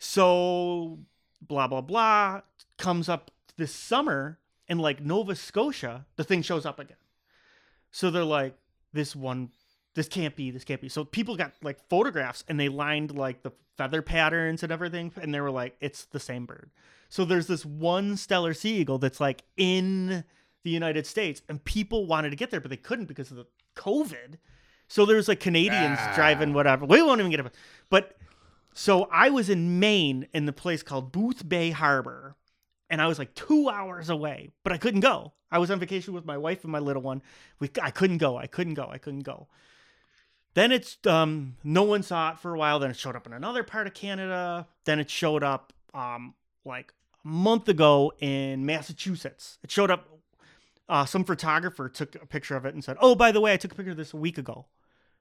So, 0.00 0.98
blah, 1.40 1.66
blah, 1.66 1.80
blah, 1.80 2.40
comes 2.76 3.08
up 3.08 3.30
this 3.56 3.74
summer 3.74 4.38
in 4.68 4.78
like 4.78 5.02
Nova 5.02 5.34
Scotia, 5.34 6.06
the 6.16 6.24
thing 6.24 6.42
shows 6.42 6.66
up 6.66 6.78
again. 6.78 6.96
So 7.90 8.10
they're 8.10 8.24
like, 8.24 8.54
this 8.92 9.16
one, 9.16 9.50
this 9.94 10.08
can't 10.08 10.36
be, 10.36 10.50
this 10.50 10.64
can't 10.64 10.80
be. 10.80 10.88
So 10.88 11.04
people 11.04 11.36
got 11.36 11.52
like 11.62 11.78
photographs 11.88 12.44
and 12.48 12.58
they 12.60 12.68
lined 12.68 13.16
like 13.16 13.42
the 13.42 13.52
feather 13.76 14.02
patterns 14.02 14.62
and 14.62 14.70
everything. 14.70 15.12
And 15.20 15.34
they 15.34 15.40
were 15.40 15.50
like, 15.50 15.76
it's 15.80 16.04
the 16.06 16.20
same 16.20 16.46
bird. 16.46 16.70
So 17.08 17.24
there's 17.24 17.46
this 17.46 17.64
one 17.64 18.14
Steller 18.16 18.54
sea 18.54 18.76
eagle 18.78 18.98
that's 18.98 19.20
like 19.20 19.42
in 19.56 20.24
the 20.64 20.70
United 20.70 21.06
States, 21.06 21.40
and 21.48 21.64
people 21.64 22.04
wanted 22.06 22.30
to 22.30 22.36
get 22.36 22.50
there, 22.50 22.60
but 22.60 22.68
they 22.68 22.76
couldn't 22.76 23.06
because 23.06 23.30
of 23.30 23.36
the 23.38 23.46
COVID. 23.76 24.36
So 24.88 25.06
there's 25.06 25.28
like 25.28 25.40
Canadians 25.40 25.98
Ah. 26.00 26.12
driving 26.14 26.52
whatever. 26.52 26.84
We 26.84 27.00
won't 27.00 27.20
even 27.20 27.30
get 27.30 27.40
it. 27.40 27.54
But 27.88 28.17
so 28.78 29.08
I 29.10 29.30
was 29.30 29.50
in 29.50 29.80
Maine 29.80 30.28
in 30.32 30.46
the 30.46 30.52
place 30.52 30.84
called 30.84 31.12
Boothbay 31.12 31.72
Harbor, 31.72 32.36
and 32.88 33.02
I 33.02 33.08
was 33.08 33.18
like 33.18 33.34
two 33.34 33.68
hours 33.68 34.08
away, 34.08 34.50
but 34.62 34.72
I 34.72 34.78
couldn't 34.78 35.00
go. 35.00 35.32
I 35.50 35.58
was 35.58 35.68
on 35.72 35.80
vacation 35.80 36.14
with 36.14 36.24
my 36.24 36.38
wife 36.38 36.62
and 36.62 36.70
my 36.70 36.78
little 36.78 37.02
one. 37.02 37.20
We 37.58 37.70
I 37.82 37.90
couldn't 37.90 38.18
go. 38.18 38.36
I 38.36 38.46
couldn't 38.46 38.74
go. 38.74 38.88
I 38.88 38.98
couldn't 38.98 39.24
go. 39.24 39.48
Then 40.54 40.70
it's 40.70 40.96
um 41.08 41.56
no 41.64 41.82
one 41.82 42.04
saw 42.04 42.30
it 42.30 42.38
for 42.38 42.54
a 42.54 42.58
while. 42.58 42.78
Then 42.78 42.92
it 42.92 42.96
showed 42.96 43.16
up 43.16 43.26
in 43.26 43.32
another 43.32 43.64
part 43.64 43.88
of 43.88 43.94
Canada. 43.94 44.68
Then 44.84 45.00
it 45.00 45.10
showed 45.10 45.42
up 45.42 45.72
um 45.92 46.34
like 46.64 46.94
a 47.24 47.28
month 47.28 47.68
ago 47.68 48.12
in 48.20 48.64
Massachusetts. 48.64 49.58
It 49.64 49.72
showed 49.72 49.90
up. 49.90 50.08
Uh, 50.88 51.04
some 51.04 51.24
photographer 51.24 51.88
took 51.88 52.14
a 52.14 52.26
picture 52.26 52.54
of 52.54 52.64
it 52.64 52.74
and 52.74 52.84
said, 52.84 52.96
"Oh, 53.00 53.16
by 53.16 53.32
the 53.32 53.40
way, 53.40 53.52
I 53.52 53.56
took 53.56 53.72
a 53.72 53.74
picture 53.74 53.90
of 53.90 53.96
this 53.96 54.14
a 54.14 54.16
week 54.16 54.38
ago." 54.38 54.66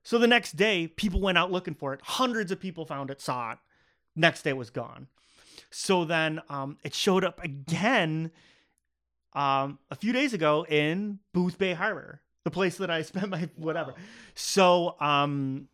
So 0.08 0.18
the 0.18 0.26
next 0.26 0.56
day, 0.56 0.88
people 0.88 1.20
went 1.20 1.38
out 1.38 1.52
looking 1.52 1.74
for 1.74 1.94
it. 1.94 2.00
Hundreds 2.02 2.50
of 2.54 2.62
people 2.62 2.86
found 2.86 3.12
it, 3.12 3.20
saw 3.20 3.52
it. 3.52 3.58
Next 4.16 4.44
day, 4.44 4.52
it 4.52 4.56
was 4.58 4.70
gone. 4.70 5.08
So 5.70 6.06
then 6.06 6.42
um, 6.48 6.78
it 6.82 6.94
showed 6.94 7.26
up 7.26 7.44
again 7.44 8.32
um, 9.34 9.80
a 9.92 9.96
few 9.96 10.14
days 10.14 10.32
ago 10.34 10.66
in 10.70 11.20
Boothbay 11.36 11.74
Harbor, 11.74 12.22
the 12.46 12.52
place 12.52 12.78
that 12.78 12.90
I 12.90 13.02
spent 13.12 13.28
my 13.28 13.50
whatever. 13.58 13.96
So 14.34 14.96
um, 15.02 15.68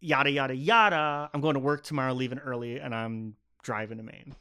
yada 0.00 0.30
yada 0.30 0.56
yada. 0.56 1.28
I'm 1.34 1.42
going 1.42 1.52
to 1.52 1.60
work 1.60 1.82
tomorrow, 1.82 2.14
leaving 2.14 2.38
early, 2.38 2.80
and 2.80 2.94
I'm 2.94 3.36
driving 3.62 3.98
to 3.98 4.02
Maine. 4.02 4.34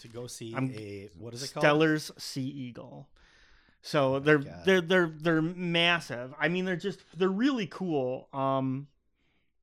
to 0.00 0.08
go 0.08 0.26
see 0.26 0.52
I'm- 0.52 0.74
a 0.76 1.08
what 1.16 1.32
is 1.32 1.42
it 1.42 1.54
called? 1.54 1.64
Steller's 1.64 2.10
Sea 2.18 2.46
Eagle. 2.46 3.08
So 3.82 4.18
they're 4.18 4.38
God. 4.38 4.62
they're 4.64 4.80
they're 4.80 5.12
they're 5.16 5.42
massive. 5.42 6.34
I 6.38 6.48
mean, 6.48 6.64
they're 6.64 6.76
just 6.76 7.00
they're 7.16 7.28
really 7.28 7.66
cool. 7.66 8.28
Um, 8.32 8.88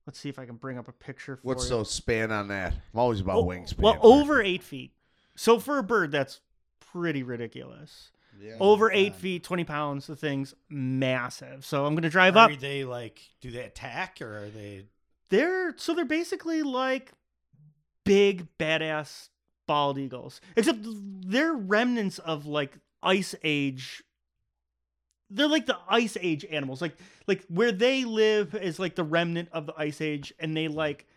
let's 0.07 0.17
see 0.19 0.29
if 0.29 0.39
I 0.39 0.45
can 0.45 0.55
bring 0.55 0.77
up 0.77 0.87
a 0.87 0.91
picture 0.93 1.35
for 1.35 1.41
What's 1.43 1.69
you. 1.69 1.77
the 1.77 1.83
span 1.85 2.31
on 2.31 2.47
that? 2.47 2.73
I'm 2.93 2.99
always 2.99 3.19
about 3.19 3.37
Oh, 3.37 3.45
wingspan. 3.45 3.79
Well, 3.79 3.99
over 4.01 4.41
eight 4.41 4.63
feet. 4.63 4.93
So 5.35 5.59
for 5.59 5.77
a 5.77 5.83
bird, 5.83 6.11
that's 6.11 6.39
pretty 6.91 7.23
ridiculous. 7.23 8.11
Yeah. 8.41 8.55
Over 8.59 8.91
eight 8.91 9.15
feet, 9.15 9.43
twenty 9.43 9.63
pounds. 9.63 10.07
The 10.07 10.15
thing's 10.15 10.53
massive. 10.69 11.65
So 11.65 11.85
I'm 11.85 11.93
gonna 11.95 12.09
drive 12.09 12.35
Are 12.37 12.49
up. 12.51 12.59
they 12.59 12.83
like? 12.85 13.21
Do 13.41 13.51
they 13.51 13.63
attack 13.63 14.19
or 14.21 14.43
are 14.45 14.49
they? 14.49 14.85
They're 15.29 15.73
so 15.77 15.93
they're 15.93 16.05
basically 16.05 16.61
like 16.63 17.11
big 18.05 18.47
badass 18.57 19.29
bald 19.67 19.97
eagles, 19.97 20.39
except 20.55 20.79
they're 20.83 21.53
remnants 21.53 22.19
of 22.19 22.45
like 22.45 22.77
ice 23.05 23.35
age. 23.43 24.03
They're 25.29 25.47
like 25.47 25.65
the 25.65 25.77
ice 25.89 26.17
age 26.21 26.45
animals, 26.45 26.81
like 26.81 26.97
like 27.27 27.43
where 27.47 27.71
they 27.71 28.05
live 28.05 28.53
is 28.55 28.79
like 28.79 28.95
the 28.95 29.03
remnant 29.03 29.49
of 29.51 29.65
the 29.65 29.73
ice 29.77 29.99
age, 30.01 30.33
and 30.39 30.55
they 30.55 30.67
like 30.67 31.07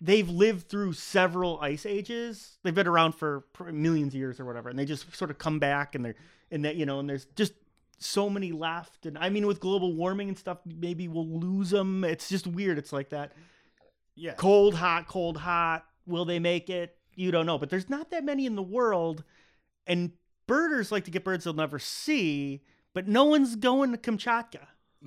they've 0.00 0.28
lived 0.28 0.68
through 0.68 0.92
several 0.94 1.58
ice 1.60 1.86
ages. 1.86 2.58
They've 2.62 2.74
been 2.74 2.88
around 2.88 3.12
for 3.12 3.44
millions 3.72 4.14
of 4.14 4.18
years 4.18 4.40
or 4.40 4.44
whatever, 4.44 4.68
and 4.68 4.78
they 4.78 4.84
just 4.84 5.14
sort 5.16 5.30
of 5.30 5.38
come 5.38 5.58
back, 5.58 5.94
and 5.94 6.04
they're 6.04 6.16
and 6.50 6.64
that 6.64 6.76
you 6.76 6.86
know, 6.86 6.98
and 6.98 7.08
there's 7.08 7.26
just 7.36 7.54
so 7.98 8.28
many 8.28 8.50
left. 8.52 9.06
And 9.06 9.16
I 9.16 9.30
mean, 9.30 9.46
with 9.46 9.60
global 9.60 9.94
warming 9.94 10.28
and 10.28 10.36
stuff, 10.36 10.58
maybe 10.66 11.06
we'll 11.06 11.28
lose 11.28 11.70
them. 11.70 12.02
It's 12.04 12.28
just 12.28 12.46
weird. 12.46 12.78
It's 12.78 12.92
like 12.92 13.10
that 13.10 13.32
Yeah. 14.16 14.34
cold, 14.34 14.74
hot, 14.74 15.06
cold, 15.06 15.36
hot. 15.38 15.86
Will 16.06 16.24
they 16.24 16.40
make 16.40 16.68
it? 16.68 16.98
You 17.14 17.30
don't 17.30 17.46
know. 17.46 17.58
But 17.58 17.70
there's 17.70 17.88
not 17.88 18.10
that 18.10 18.24
many 18.24 18.44
in 18.44 18.56
the 18.56 18.62
world, 18.62 19.22
and 19.86 20.12
birders 20.46 20.92
like 20.92 21.04
to 21.04 21.10
get 21.10 21.24
birds 21.24 21.44
they'll 21.44 21.54
never 21.54 21.78
see. 21.78 22.62
But 22.92 23.08
no 23.08 23.24
one's 23.24 23.56
going 23.56 23.90
to 23.92 23.98
Kamchatka. 23.98 24.60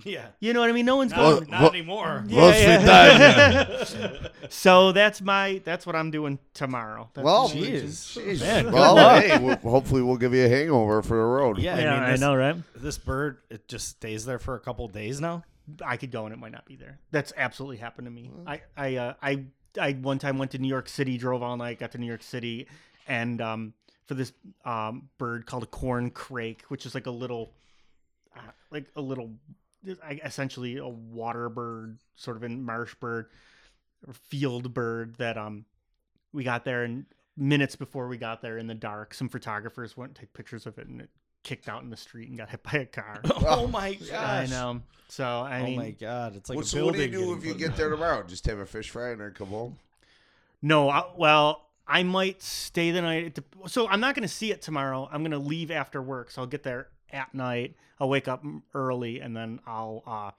Yeah. 0.04 0.28
You 0.40 0.54
know 0.54 0.60
what 0.60 0.70
I 0.70 0.74
mean? 0.74 0.86
No 0.86 0.98
one's 0.98 1.12
Not, 1.12 1.18
going. 1.40 1.50
not 1.50 1.62
Well- 1.62 1.70
anymore. 1.72 2.24
Yeah. 2.28 3.84
so 4.50 4.92
that's 4.92 5.22
my 5.22 5.62
that's 5.64 5.86
what 5.86 5.96
I'm 5.96 6.12
doing 6.12 6.38
tomorrow. 6.54 7.10
That's 7.14 7.26
Well, 7.26 7.50
Jeez. 7.50 8.18
Jeez. 8.18 8.42
Man, 8.42 8.66
good 8.66 8.74
well, 8.74 9.20
hey, 9.20 9.38
we'll, 9.40 9.56
hopefully 9.58 10.02
we'll 10.02 10.18
give 10.18 10.34
you 10.34 10.46
a 10.46 10.50
hangover 10.50 11.02
for 11.02 11.18
the 11.18 11.24
road. 11.24 11.58
Yeah, 11.58 11.80
yeah, 11.80 11.96
I 11.96 12.00
mean, 12.02 12.10
I 12.10 12.16
know, 12.18 12.36
right? 12.36 12.56
This 12.76 12.98
bird, 12.98 13.40
it 13.50 13.68
just 13.68 13.88
stays 13.90 14.26
there 14.26 14.40
for 14.40 14.56
a 14.56 14.60
couple 14.60 14.88
days 14.88 15.20
now. 15.20 15.44
I 15.84 15.98
could 15.98 16.12
go 16.12 16.26
and 16.26 16.34
it 16.34 16.38
might 16.38 16.52
not 16.54 16.66
be 16.66 16.76
there. 16.76 17.00
That's 17.12 17.34
absolutely 17.36 17.78
happened 17.78 18.06
to 18.06 18.12
me. 18.12 18.30
I 18.46 18.62
I 18.78 18.96
uh, 18.98 19.14
I 19.22 19.44
I 19.80 19.94
one 19.94 20.20
time 20.20 20.38
went 20.38 20.52
to 20.52 20.60
New 20.60 20.70
York 20.70 20.88
City, 20.90 21.18
drove 21.18 21.42
all 21.44 21.58
night, 21.58 21.80
got 21.80 21.92
to 21.94 21.98
New 21.98 22.08
York 22.08 22.24
City, 22.24 22.68
and 23.08 23.42
um, 23.42 23.74
for 24.08 24.14
this 24.14 24.32
um, 24.66 25.10
bird 25.18 25.46
called 25.46 25.64
a 25.64 25.68
corn 25.68 26.10
crake, 26.10 26.64
which 26.70 26.86
is 26.86 26.96
like 26.96 27.06
a 27.06 27.12
little, 27.12 27.52
uh, 28.36 28.42
like 28.72 28.86
a 28.96 29.02
little, 29.02 29.32
essentially 30.24 30.78
a 30.78 30.88
water 30.88 31.50
bird, 31.50 32.00
sort 32.16 32.38
of 32.38 32.44
a 32.44 32.50
marsh 32.50 32.96
bird, 32.96 33.28
or 34.08 34.14
field 34.14 34.74
bird 34.74 35.16
that 35.16 35.38
um 35.38 35.66
we 36.34 36.44
got 36.44 36.64
there 36.66 36.84
and 36.84 37.06
minutes 37.36 37.76
before 37.76 38.08
we 38.08 38.18
got 38.18 38.42
there 38.42 38.58
in 38.58 38.68
the 38.68 38.76
dark, 38.76 39.14
some 39.14 39.30
photographers 39.30 39.96
went 39.96 40.10
and 40.10 40.16
take 40.18 40.34
pictures 40.34 40.66
of 40.66 40.78
it 40.78 40.88
and 40.88 41.02
it 41.02 41.10
kicked 41.44 41.70
out 41.70 41.84
in 41.84 41.90
the 41.90 41.98
street 41.98 42.30
and 42.30 42.38
got 42.38 42.50
hit 42.50 42.64
by 42.72 42.80
a 42.80 42.86
car. 42.86 43.22
oh 43.46 43.68
my 43.68 43.94
gosh. 43.94 44.12
I 44.12 44.46
know. 44.48 44.82
So 45.08 45.26
I 45.26 45.64
mean, 45.64 45.80
oh 45.80 45.84
my 45.84 45.92
god, 45.92 46.36
it's 46.36 46.50
like 46.50 46.58
Well, 46.58 46.66
a 46.66 46.68
so 46.68 46.86
what 46.86 46.96
do 46.96 47.02
you 47.02 47.08
do 47.08 47.34
if 47.34 47.46
you 47.46 47.54
get 47.54 47.76
there 47.76 47.90
tomorrow? 47.90 48.24
Just 48.24 48.46
have 48.48 48.60
a 48.60 48.66
fish 48.66 48.90
fry 48.90 49.12
and 49.12 49.22
then 49.22 49.32
come 49.32 49.48
home? 49.48 49.78
No, 50.62 50.90
I, 50.90 51.04
well, 51.16 51.67
I 51.88 52.04
might 52.04 52.42
stay 52.42 52.92
the 52.92 53.02
night. 53.02 53.40
So 53.68 53.88
I'm 53.88 54.00
not 54.00 54.14
going 54.16 54.28
to 54.28 54.34
see 54.34 54.52
it 54.52 54.62
tomorrow. 54.62 55.08
I'm 55.12 55.22
going 55.22 55.32
to 55.32 55.38
leave 55.40 55.72
after 55.72 56.02
work, 56.02 56.32
so 56.32 56.42
I'll 56.42 56.48
get 56.48 56.64
there 56.64 56.88
at 57.12 57.34
night. 57.34 57.76
I'll 58.00 58.10
wake 58.10 58.28
up 58.28 58.44
early, 58.74 59.22
and 59.22 59.36
then 59.36 59.60
I'll 59.66 60.04
uh, 60.06 60.32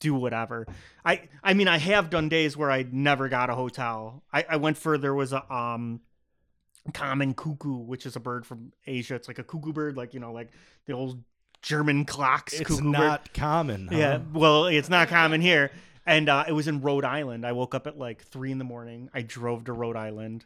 do 0.00 0.14
whatever. 0.14 0.66
I 1.04 1.22
I 1.42 1.54
mean, 1.54 1.68
I 1.68 1.78
have 1.78 2.08
done 2.10 2.28
days 2.28 2.56
where 2.56 2.70
I 2.70 2.86
never 2.90 3.28
got 3.28 3.50
a 3.50 3.54
hotel. 3.54 4.22
I, 4.32 4.46
I 4.48 4.56
went 4.56 4.78
for 4.78 4.96
there 4.96 5.14
was 5.14 5.32
a 5.32 5.52
um 5.52 6.00
common 6.92 7.34
cuckoo, 7.34 7.78
which 7.78 8.06
is 8.06 8.14
a 8.16 8.20
bird 8.20 8.46
from 8.46 8.72
Asia. 8.86 9.14
It's 9.14 9.28
like 9.28 9.38
a 9.38 9.44
cuckoo 9.44 9.72
bird, 9.72 9.96
like 9.96 10.14
you 10.14 10.20
know, 10.20 10.32
like 10.32 10.50
the 10.86 10.92
old 10.92 11.22
German 11.62 12.04
clocks. 12.04 12.52
It's 12.54 12.68
cuckoo 12.68 12.92
bird. 12.92 12.92
not 12.92 13.34
common. 13.34 13.88
huh? 13.88 13.96
Yeah, 13.96 14.18
well, 14.32 14.66
it's 14.66 14.88
not 14.90 15.08
common 15.08 15.40
here. 15.40 15.70
And 16.06 16.28
uh, 16.28 16.44
it 16.46 16.52
was 16.52 16.68
in 16.68 16.80
Rhode 16.80 17.04
Island. 17.04 17.46
I 17.46 17.52
woke 17.52 17.74
up 17.74 17.86
at 17.86 17.98
like 17.98 18.22
three 18.22 18.52
in 18.52 18.58
the 18.58 18.64
morning. 18.64 19.08
I 19.14 19.22
drove 19.22 19.64
to 19.64 19.72
Rhode 19.72 19.96
Island, 19.96 20.44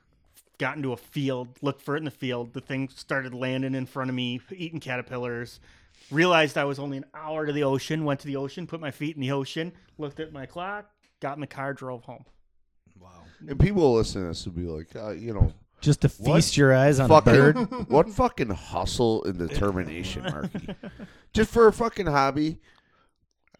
got 0.59 0.77
into 0.77 0.93
a 0.93 0.97
field, 0.97 1.49
looked 1.63 1.83
for 1.83 1.97
it 1.97 1.99
in 1.99 2.05
the 2.05 2.11
field. 2.11 2.53
The 2.53 2.61
thing 2.61 2.89
started 2.95 3.35
landing 3.35 3.75
in 3.75 3.87
front 3.87 4.11
of 4.11 4.15
me, 4.15 4.41
eating 4.53 4.81
caterpillars. 4.81 5.61
Realized 6.11 6.57
I 6.57 6.65
was 6.65 6.79
only 6.79 6.97
an 6.99 7.07
hour 7.13 7.45
to 7.45 7.53
the 7.53 7.65
ocean. 7.65 8.05
Went 8.05 8.21
to 8.21 8.27
the 8.27 8.37
ocean, 8.37 8.67
put 8.67 8.81
my 8.81 8.91
feet 8.91 9.17
in 9.17 9.21
the 9.21 9.33
ocean, 9.33 9.73
looked 9.99 10.21
at 10.21 10.33
my 10.33 10.47
clock, 10.47 10.91
got 11.21 11.37
in 11.37 11.41
the 11.41 11.47
car, 11.47 11.75
drove 11.75 12.05
home. 12.05 12.25
Wow. 13.01 13.25
And 13.47 13.59
people 13.59 13.95
listening 13.95 14.25
to 14.25 14.29
this 14.29 14.45
will 14.47 14.53
be 14.53 14.63
like, 14.63 14.95
uh, 14.97 15.11
you 15.11 15.35
know, 15.35 15.53
Just 15.81 16.01
to 16.03 16.09
What 16.09 16.37
feast 16.37 16.57
your 16.57 16.75
eyes 16.75 16.99
on 16.99 17.11
a 17.11 17.21
bird. 17.21 17.57
what 17.89 18.09
fucking 18.11 18.51
hustle 18.51 19.25
and 19.25 19.39
determination, 19.39 20.23
Marky? 20.23 20.75
Just 21.33 21.51
for 21.51 21.67
a 21.67 21.73
fucking 21.73 22.07
hobby. 22.07 22.59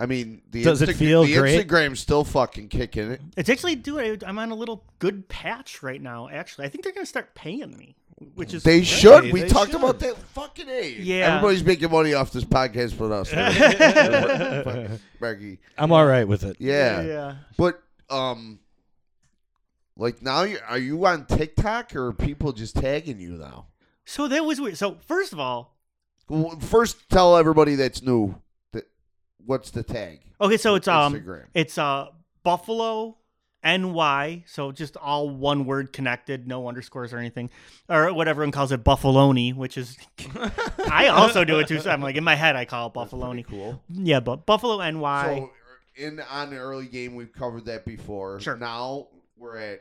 I 0.01 0.07
mean, 0.07 0.43
the 0.51 0.63
Does 0.63 0.81
it 0.81 0.95
feel 0.95 1.25
the 1.25 1.35
great? 1.37 1.67
Instagram's 1.67 1.99
still 2.01 2.23
fucking 2.23 2.69
kicking 2.69 3.11
it. 3.11 3.21
It's 3.37 3.49
actually 3.49 3.75
doing. 3.75 4.21
I'm 4.25 4.39
on 4.39 4.51
a 4.51 4.55
little 4.55 4.85
good 5.01 5.29
patch 5.29 5.83
right 5.83 6.01
now. 6.01 6.29
Actually, 6.29 6.67
I 6.67 6.69
think 6.69 6.85
they're 6.85 6.93
gonna 6.93 7.05
start 7.05 7.35
paying 7.35 7.77
me, 7.77 7.97
which 8.37 8.55
is 8.55 8.63
They 8.63 8.85
should. 8.85 9.25
Hey, 9.25 9.33
We 9.33 9.41
they 9.41 9.49
talked 9.49 9.73
should. 9.73 9.81
about 9.81 9.99
that 9.99 10.17
fucking 10.17 10.69
A. 10.69 10.91
Yeah. 11.01 11.35
Everybody's 11.37 11.65
making 11.65 11.91
money 11.91 12.15
off 12.15 12.31
this 12.31 12.45
podcast 12.45 12.97
but 12.97 13.11
us. 13.11 15.01
Marky. 15.21 15.59
I'm 15.77 15.91
all 15.91 16.07
right 16.07 16.29
with 16.29 16.45
it. 16.45 16.57
Yeah. 16.61 17.03
yeah. 17.03 17.35
But 17.57 17.83
um 18.09 18.61
like 19.97 20.23
now 20.23 20.43
you 20.43 20.59
are 20.69 20.79
you 20.79 21.05
on 21.07 21.27
TikTok 21.27 21.97
or 21.97 22.09
are 22.09 22.13
people 22.13 22.53
just 22.53 22.77
tagging 22.77 23.19
you 23.19 23.31
now? 23.33 23.67
So 24.05 24.29
that 24.29 24.45
was 24.45 24.61
weird. 24.61 24.79
So 24.79 24.99
first 25.07 25.33
of 25.33 25.41
all, 25.41 25.77
Well, 26.29 26.59
First 26.61 27.09
tell 27.11 27.37
everybody 27.37 27.75
that's 27.75 28.01
new 28.01 28.29
that 28.29 28.41
what's 29.45 29.71
the 29.71 29.83
tag? 29.83 30.21
okay, 30.41 30.57
so 30.57 30.75
it's 30.75 30.89
um, 30.89 31.15
Instagram. 31.15 31.45
It's 31.55 31.79
uh 31.79 32.09
Buffalo 32.43 33.17
NY, 33.65 34.45
so 34.47 34.73
just 34.73 34.97
all 34.97 35.29
one 35.29 35.65
word 35.65 35.93
connected, 35.93 36.47
no 36.47 36.69
underscores 36.69 37.13
or 37.13 37.19
anything, 37.19 37.51
or 37.89 38.13
what 38.13 38.29
everyone 38.29 38.53
calls 38.53 38.73
it, 38.73 38.85
Buffaloni, 38.85 39.55
which 39.55 39.77
is 39.77 39.97
I 40.91 41.09
also 41.09 41.45
do 41.45 41.59
it 41.59 41.69
too. 41.69 41.81
So 41.81 41.91
I'm 41.91 42.01
like 42.01 42.17
in 42.17 42.25
my 42.25 42.37
head, 42.37 42.57
I 42.57 42.65
call 42.65 42.89
it 42.89 42.95
Buffaloni. 42.95 43.45
cool. 43.47 43.83
Yeah, 43.89 44.21
but 44.21 44.47
Buffalo 44.47 44.79
NY. 44.79 45.25
So 45.25 45.51
in 45.97 46.21
on 46.21 46.51
the 46.51 46.57
early 46.57 46.87
game 46.87 47.15
we've 47.15 47.33
covered 47.33 47.67
that 47.67 47.85
before. 47.85 48.41
Sure. 48.41 48.57
Now 48.57 49.09
we're 49.37 49.57
at 49.59 49.81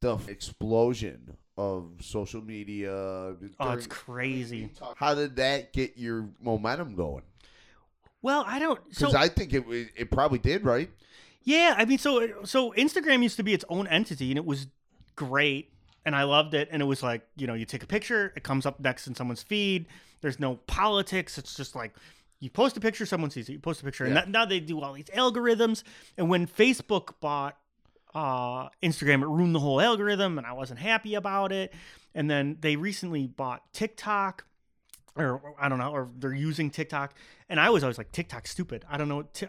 the 0.00 0.18
explosion 0.28 1.36
of 1.56 1.92
social 2.00 2.42
media. 2.42 2.92
oh, 2.92 3.36
it's 3.60 3.86
crazy. 3.86 4.70
How 4.96 5.14
did 5.14 5.36
that 5.36 5.72
get 5.72 5.96
your 5.96 6.28
momentum 6.40 6.94
going? 6.94 7.22
Well, 8.22 8.44
I 8.46 8.58
don't. 8.58 8.80
So 8.94 9.06
Because 9.08 9.14
I 9.14 9.28
think 9.28 9.52
it 9.52 9.64
it 9.96 10.10
probably 10.10 10.38
did, 10.38 10.64
right? 10.64 10.90
Yeah, 11.44 11.74
I 11.76 11.84
mean, 11.84 11.98
so 11.98 12.44
so 12.44 12.72
Instagram 12.72 13.22
used 13.22 13.36
to 13.36 13.42
be 13.42 13.52
its 13.52 13.64
own 13.68 13.86
entity, 13.88 14.30
and 14.30 14.38
it 14.38 14.44
was 14.44 14.68
great, 15.16 15.72
and 16.06 16.14
I 16.14 16.22
loved 16.22 16.54
it. 16.54 16.68
And 16.70 16.80
it 16.80 16.84
was 16.84 17.02
like, 17.02 17.26
you 17.36 17.46
know, 17.48 17.54
you 17.54 17.64
take 17.66 17.82
a 17.82 17.86
picture, 17.86 18.32
it 18.36 18.44
comes 18.44 18.64
up 18.64 18.78
next 18.80 19.06
in 19.08 19.14
someone's 19.14 19.42
feed. 19.42 19.86
There's 20.20 20.38
no 20.38 20.56
politics. 20.68 21.36
It's 21.38 21.54
just 21.56 21.74
like 21.74 21.92
you 22.38 22.48
post 22.48 22.76
a 22.76 22.80
picture, 22.80 23.04
someone 23.06 23.30
sees 23.30 23.48
it. 23.48 23.52
You 23.52 23.58
post 23.58 23.80
a 23.80 23.84
picture, 23.84 24.04
and 24.04 24.14
Yeah. 24.14 24.20
that, 24.20 24.28
now 24.30 24.44
they 24.44 24.60
do 24.60 24.80
all 24.80 24.92
these 24.92 25.06
algorithms. 25.06 25.82
And 26.16 26.28
when 26.28 26.46
Facebook 26.46 27.14
bought 27.20 27.56
uh, 28.14 28.68
Instagram, 28.82 29.22
it 29.22 29.26
ruined 29.28 29.54
the 29.54 29.60
whole 29.60 29.80
algorithm, 29.80 30.38
and 30.38 30.46
I 30.46 30.52
wasn't 30.52 30.78
happy 30.80 31.14
about 31.14 31.50
it. 31.50 31.72
and 32.14 32.28
then 32.30 32.58
they 32.60 32.76
recently 32.76 33.26
bought 33.26 33.62
TikTok, 33.72 34.44
or 35.16 35.54
I 35.58 35.68
don't 35.68 35.78
know, 35.78 35.90
or 35.90 36.08
they're 36.18 36.34
using 36.34 36.70
TikTok, 36.70 37.14
and 37.48 37.60
I 37.60 37.70
was 37.70 37.82
always 37.82 37.98
like, 37.98 38.12
TikTok's 38.12 38.50
stupid. 38.50 38.84
I 38.88 38.96
don't 38.96 39.08
know. 39.08 39.22
T- 39.22 39.46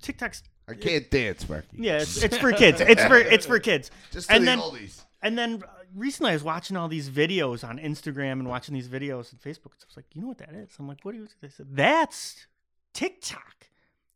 TikTok's 0.00 0.42
I 0.68 0.74
can't 0.74 1.10
dance, 1.10 1.48
Marky. 1.48 1.66
yeah, 1.78 1.98
it's, 1.98 2.22
it's 2.22 2.38
for 2.38 2.52
kids. 2.52 2.80
It's 2.80 3.04
for 3.04 3.16
it's 3.18 3.46
for 3.46 3.58
kids. 3.58 3.90
Just 4.12 4.30
and 4.30 4.42
the 4.42 4.46
then 4.46 4.58
oldies. 4.60 5.02
and 5.22 5.36
then 5.36 5.62
uh, 5.62 5.66
recently 5.94 6.30
I 6.30 6.34
was 6.34 6.44
watching 6.44 6.76
all 6.76 6.86
these 6.88 7.10
videos 7.10 7.68
on 7.68 7.78
Instagram 7.78 8.32
and 8.32 8.48
watching 8.48 8.74
these 8.74 8.88
videos 8.88 9.32
on 9.32 9.40
Facebook. 9.44 9.72
So 9.76 9.84
I 9.84 9.88
was 9.88 9.96
like, 9.96 10.06
you 10.14 10.22
know 10.22 10.28
what 10.28 10.38
that 10.38 10.54
is? 10.54 10.70
I'm 10.78 10.86
like, 10.86 10.98
what 11.04 11.14
you? 11.14 11.26
They 11.40 11.48
said 11.48 11.66
that's 11.72 12.46
TikTok. 12.94 13.66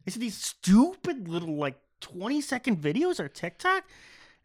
They 0.05 0.13
said 0.13 0.23
these 0.23 0.37
stupid 0.37 1.29
little 1.29 1.57
like 1.57 1.79
20 2.01 2.41
second 2.41 2.81
videos 2.81 3.19
are 3.19 3.29
TikTok. 3.29 3.85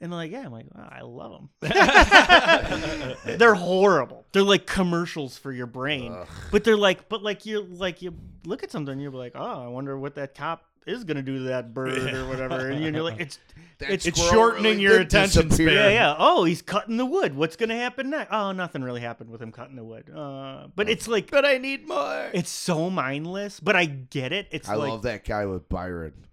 And 0.01 0.11
they're 0.11 0.17
like, 0.17 0.31
yeah, 0.31 0.45
I'm 0.45 0.51
like, 0.51 0.65
wow, 0.73 0.87
I 0.89 1.01
love 1.01 1.49
them. 1.61 1.69
they're 3.37 3.53
horrible. 3.55 4.25
They're 4.31 4.43
like 4.43 4.65
commercials 4.65 5.37
for 5.37 5.51
your 5.51 5.67
brain. 5.67 6.15
But 6.51 6.63
they're 6.63 6.77
like, 6.77 7.09
but 7.09 7.21
like 7.21 7.45
you 7.45 7.61
like 7.63 8.01
you 8.01 8.13
look 8.45 8.63
at 8.63 8.71
something, 8.71 8.93
and 8.93 9.01
you're 9.01 9.11
like, 9.11 9.33
oh, 9.35 9.63
I 9.63 9.67
wonder 9.67 9.97
what 9.97 10.15
that 10.15 10.35
cop 10.35 10.63
is 10.85 11.03
gonna 11.03 11.21
do 11.21 11.39
to 11.39 11.43
that 11.45 11.73
bird 11.73 12.13
or 12.13 12.27
whatever. 12.27 12.69
And 12.69 12.81
you're 12.81 13.03
like, 13.03 13.19
it's 13.19 13.39
That 13.79 13.91
it's 13.91 14.05
It's 14.05 14.19
shortening 14.19 14.71
really 14.71 14.81
your 14.81 14.99
attention 14.99 15.49
span. 15.51 15.67
yeah, 15.67 15.89
yeah. 15.89 16.15
Oh, 16.17 16.43
he's 16.43 16.61
cutting 16.61 16.97
the 16.97 17.05
wood. 17.05 17.33
What's 17.35 17.55
gonna 17.55 17.77
happen 17.77 18.09
next? 18.09 18.29
Oh, 18.31 18.51
nothing 18.51 18.81
really 18.83 18.99
happened 19.01 19.29
with 19.29 19.41
him 19.41 19.51
cutting 19.53 19.75
the 19.77 19.83
wood. 19.85 20.09
Uh, 20.09 20.67
but 20.75 20.89
it's 20.89 21.07
like, 21.07 21.31
But 21.31 21.45
I 21.45 21.57
need 21.59 21.87
more. 21.87 22.29
it's 22.33 22.49
so 22.49 22.89
mindless. 22.89 23.59
But 23.61 23.75
I 23.77 23.85
get 23.85 24.33
it. 24.33 24.47
It's 24.51 24.67
I 24.67 24.75
like 24.75 24.89
love 24.89 25.01
that 25.03 25.23
guy 25.23 25.45
with 25.45 25.69
Byron, 25.69 26.25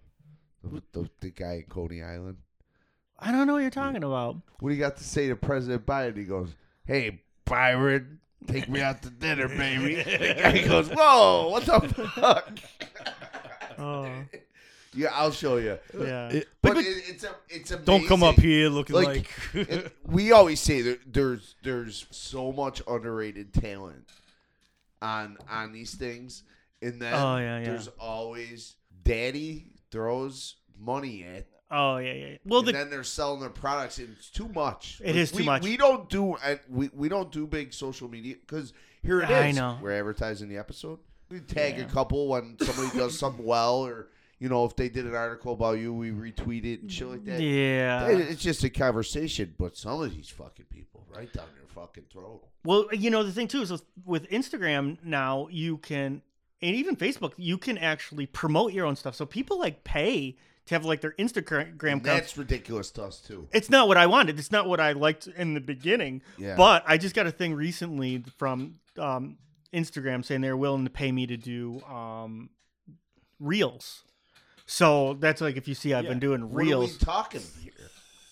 the, 0.63 0.81
the, 0.91 1.09
the 1.21 1.29
guy 1.31 1.53
in 1.55 1.63
Coney 1.69 2.01
Island. 2.03 2.37
I 3.19 3.31
don't 3.31 3.47
know 3.47 3.53
what 3.53 3.59
you're 3.61 3.71
talking 3.71 4.03
about. 4.03 4.37
What 4.59 4.69
do 4.69 4.75
you 4.75 4.81
got 4.81 4.97
to 4.97 5.03
say 5.03 5.27
to 5.29 5.35
President 5.35 5.85
Biden? 5.85 6.17
He 6.17 6.23
goes, 6.23 6.49
"Hey, 6.85 7.21
Byron, 7.45 8.19
take 8.47 8.69
me 8.69 8.81
out 8.81 9.01
to 9.03 9.09
dinner, 9.09 9.47
baby." 9.47 9.95
he 10.59 10.67
goes, 10.67 10.89
"Whoa, 10.89 11.49
what 11.49 11.65
the 11.65 11.79
fuck?" 12.15 12.59
Oh, 13.79 14.09
yeah, 14.95 15.09
I'll 15.13 15.31
show 15.31 15.57
you. 15.57 15.77
yeah. 15.99 16.29
It- 16.29 16.47
But, 16.63 16.73
but- 16.73 16.77
it, 16.83 17.03
it's 17.07 17.23
a, 17.23 17.29
it's 17.47 17.69
amazing. 17.69 17.85
don't 17.85 18.07
come 18.07 18.23
up 18.23 18.35
here 18.35 18.69
looking 18.69 18.95
Like, 18.95 19.07
like. 19.53 19.69
it- 19.69 19.95
we 20.07 20.31
always 20.31 20.59
say 20.59 20.81
that 20.81 21.13
there's 21.13 21.53
there's 21.63 22.07
so 22.09 22.51
much 22.51 22.81
underrated 22.87 23.53
talent 23.53 24.09
on 25.01 25.37
on 25.47 25.73
these 25.73 25.93
things, 25.93 26.41
and 26.81 26.99
then 26.99 27.13
Oh, 27.13 27.37
yeah, 27.37 27.59
yeah. 27.59 27.65
there's 27.65 27.87
always 27.99 28.75
daddy 29.03 29.67
throws 29.91 30.55
money 30.79 31.23
at 31.23 31.45
Oh, 31.69 31.97
yeah, 31.97 32.13
yeah. 32.13 32.37
Well, 32.45 32.59
and 32.59 32.67
the 32.69 32.71
then 32.71 32.89
they're 32.89 33.03
selling 33.03 33.41
their 33.41 33.49
products 33.49 33.97
and 33.97 34.15
it's 34.17 34.29
too 34.29 34.47
much 34.49 35.01
It 35.03 35.15
is 35.15 35.31
too 35.31 35.39
we, 35.39 35.43
much. 35.45 35.63
we 35.63 35.75
don't 35.77 36.09
do 36.09 36.35
we, 36.69 36.89
we 36.93 37.09
don't 37.09 37.31
do 37.31 37.45
big 37.47 37.73
social 37.73 38.07
media 38.07 38.35
because 38.39 38.73
here 39.03 39.19
it 39.21 39.29
is 39.29 39.35
I 39.35 39.51
know. 39.51 39.77
we're 39.81 39.91
advertising 39.97 40.47
the 40.49 40.57
episode 40.57 40.99
we 41.29 41.39
tag 41.41 41.77
Yeah. 41.77 41.83
a 41.83 41.87
couple 41.89 42.29
when 42.29 42.57
somebody 42.61 42.97
does 42.97 43.19
something 43.19 43.45
well 43.45 43.79
or 43.85 44.07
you 44.39 44.47
know 44.49 44.63
if 44.65 44.75
they 44.77 44.87
did 44.87 45.05
an 45.05 45.13
article 45.15 45.53
about 45.53 45.77
you 45.79 45.93
we 45.93 46.11
retweet 46.11 46.63
it 46.63 46.81
and 46.81 46.91
shit 46.91 47.07
like 47.07 47.25
that 47.25 47.41
yeah. 47.41 48.07
It- 48.07 48.21
it's 48.31 48.41
just 48.41 48.63
a 48.63 48.69
conversation 48.69 49.53
but 49.57 49.75
some 49.75 50.01
of 50.01 50.15
these 50.15 50.29
fucking 50.29 50.65
people 50.69 51.05
right 51.13 51.31
down 51.33 51.47
their 51.57 51.67
fucking 51.67 52.05
throat 52.11 52.43
Well, 52.63 52.87
you 52.93 53.09
know 53.09 53.23
the 53.23 53.31
thing 53.33 53.47
too 53.49 53.61
is 53.61 53.71
with, 53.71 53.83
with 54.05 54.29
Instagram 54.29 54.97
now 55.03 55.47
you 55.51 55.77
can, 55.79 56.21
and 56.61 56.75
even 56.75 56.95
Facebook, 56.95 57.33
you 57.37 57.57
can 57.57 57.77
actually 57.77 58.25
promote 58.25 58.71
your 58.73 58.85
own 58.85 58.95
stuff. 58.95 59.15
So 59.15 59.25
people 59.25 59.59
like 59.59 59.83
pay 59.83 60.37
to 60.67 60.75
have 60.75 60.85
like 60.85 61.01
their 61.01 61.13
Instagram 61.13 61.75
accounts. 61.75 62.03
that's 62.05 62.37
ridiculous 62.37 62.91
to 62.91 63.03
us 63.03 63.19
too 63.19 63.47
It's 63.51 63.69
not 63.69 63.87
what 63.87 63.97
I 63.97 64.05
wanted. 64.07 64.37
It's 64.39 64.51
not 64.51 64.67
what 64.67 64.79
I 64.79 64.91
liked 64.93 65.27
in 65.27 65.53
the 65.53 65.59
beginning. 65.61 66.21
Yeah. 66.37 66.55
But 66.55 66.83
I 66.87 66.97
just 66.97 67.15
got 67.15 67.25
a 67.27 67.31
thing 67.31 67.53
recently 67.53 68.23
from 68.37 68.75
um, 68.97 69.37
Instagram 69.73 70.23
saying 70.23 70.41
they're 70.41 70.57
willing 70.57 70.83
to 70.85 70.89
pay 70.91 71.11
me 71.11 71.25
to 71.27 71.37
do 71.37 71.81
um, 71.81 72.49
reels. 73.39 74.03
So 74.65 75.13
that's 75.15 75.41
like 75.41 75.55
if 75.57 75.67
you 75.67 75.73
see 75.75 75.93
I've 75.93 76.03
Yeah. 76.03 76.09
been 76.11 76.19
doing 76.19 76.41
what 76.51 76.61
are 76.61 76.65
we 76.65 76.69
reels. 76.69 76.97
talking 76.97 77.41
here 77.63 77.71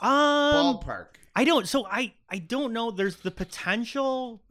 Um, 0.02 0.80
ballpark 0.80 1.08
I 1.36 1.43
don't. 1.43 1.67
So 1.67 1.86
I 1.86 2.13
I 2.30 2.38
don't 2.39 2.71
know. 2.74 2.91
There's 2.91 3.17
the 3.17 3.32
potential, 3.32 4.41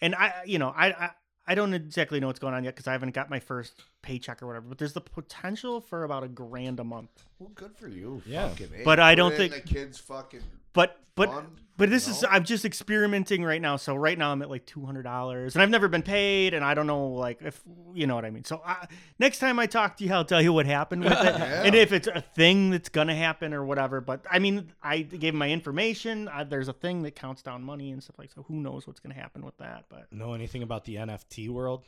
and 0.00 0.14
I 0.14 0.42
you 0.46 0.58
know 0.58 0.68
I 0.76 0.86
I, 0.92 1.10
I 1.50 1.54
don't 1.54 1.72
exactly 1.72 2.20
know 2.20 2.26
what's 2.26 2.38
going 2.38 2.52
on 2.54 2.62
yet 2.62 2.74
because 2.76 2.86
I 2.86 2.92
haven't 2.92 3.14
got 3.14 3.30
my 3.30 3.40
first 3.40 3.82
paycheck 4.02 4.42
or 4.42 4.46
whatever. 4.46 4.66
But 4.68 4.76
there's 4.78 4.92
the 4.92 5.00
potential 5.00 5.80
for 5.80 6.04
about 6.04 6.22
a 6.22 6.28
grand 6.28 6.78
a 6.78 6.84
month. 6.84 7.08
well 7.38 7.50
good 7.54 7.74
for 7.76 7.88
you 7.88 8.20
Yeah. 8.26 8.48
fucking 8.50 8.68
A. 8.80 8.84
But 8.84 9.00
I 9.00 9.14
don't 9.14 9.32
it 9.32 9.40
in 9.40 9.50
think- 9.50 9.64
the 9.64 9.74
kids 9.74 9.98
fucking 9.98 10.42
But 10.78 10.96
but 11.16 11.28
fund, 11.30 11.48
but 11.76 11.90
this 11.90 12.06
you 12.06 12.12
is? 12.14 12.24
I'm 12.30 12.44
just 12.44 12.64
experimenting 12.64 13.42
right 13.42 13.60
now. 13.60 13.74
So 13.76 13.96
right 13.96 14.16
now 14.16 14.30
I'm 14.30 14.40
at 14.42 14.48
like 14.48 14.64
two 14.64 14.84
hundred 14.86 15.02
dollars, 15.02 15.56
and 15.56 15.62
I've 15.62 15.70
never 15.70 15.88
been 15.88 16.02
paid, 16.02 16.54
and 16.54 16.64
I 16.64 16.74
don't 16.74 16.86
know 16.86 17.08
like 17.08 17.42
if 17.42 17.60
you 17.94 18.06
know 18.06 18.14
what 18.14 18.24
I 18.24 18.30
mean. 18.30 18.44
So 18.44 18.62
I, 18.64 18.86
next 19.18 19.40
time 19.40 19.58
I 19.58 19.66
talk 19.66 19.96
to 19.96 20.04
you, 20.04 20.12
I'll 20.12 20.24
tell 20.24 20.40
you 20.40 20.52
what 20.52 20.66
happened 20.66 21.02
with 21.02 21.12
it, 21.12 21.18
Yeah. 21.24 21.62
and 21.64 21.74
if 21.74 21.90
it's 21.92 22.06
a 22.06 22.20
thing 22.20 22.70
that's 22.70 22.88
gonna 22.88 23.16
happen 23.16 23.52
or 23.52 23.64
whatever. 23.64 24.00
But 24.00 24.24
I 24.30 24.38
mean, 24.38 24.70
I 24.82 25.00
gave 25.02 25.34
my 25.34 25.50
information. 25.50 26.28
I, 26.28 26.44
there's 26.44 26.68
a 26.68 26.72
thing 26.72 27.02
that 27.02 27.16
counts 27.16 27.42
down 27.42 27.64
money 27.64 27.90
and 27.90 28.00
stuff 28.00 28.18
like 28.20 28.30
so. 28.32 28.44
Who 28.44 28.60
knows 28.60 28.86
what's 28.86 29.00
gonna 29.00 29.14
happen 29.16 29.44
with 29.44 29.56
that? 29.58 29.86
But 29.88 30.12
know 30.12 30.34
anything 30.34 30.62
about 30.62 30.84
the 30.84 30.94
NFT 30.96 31.48
world? 31.48 31.84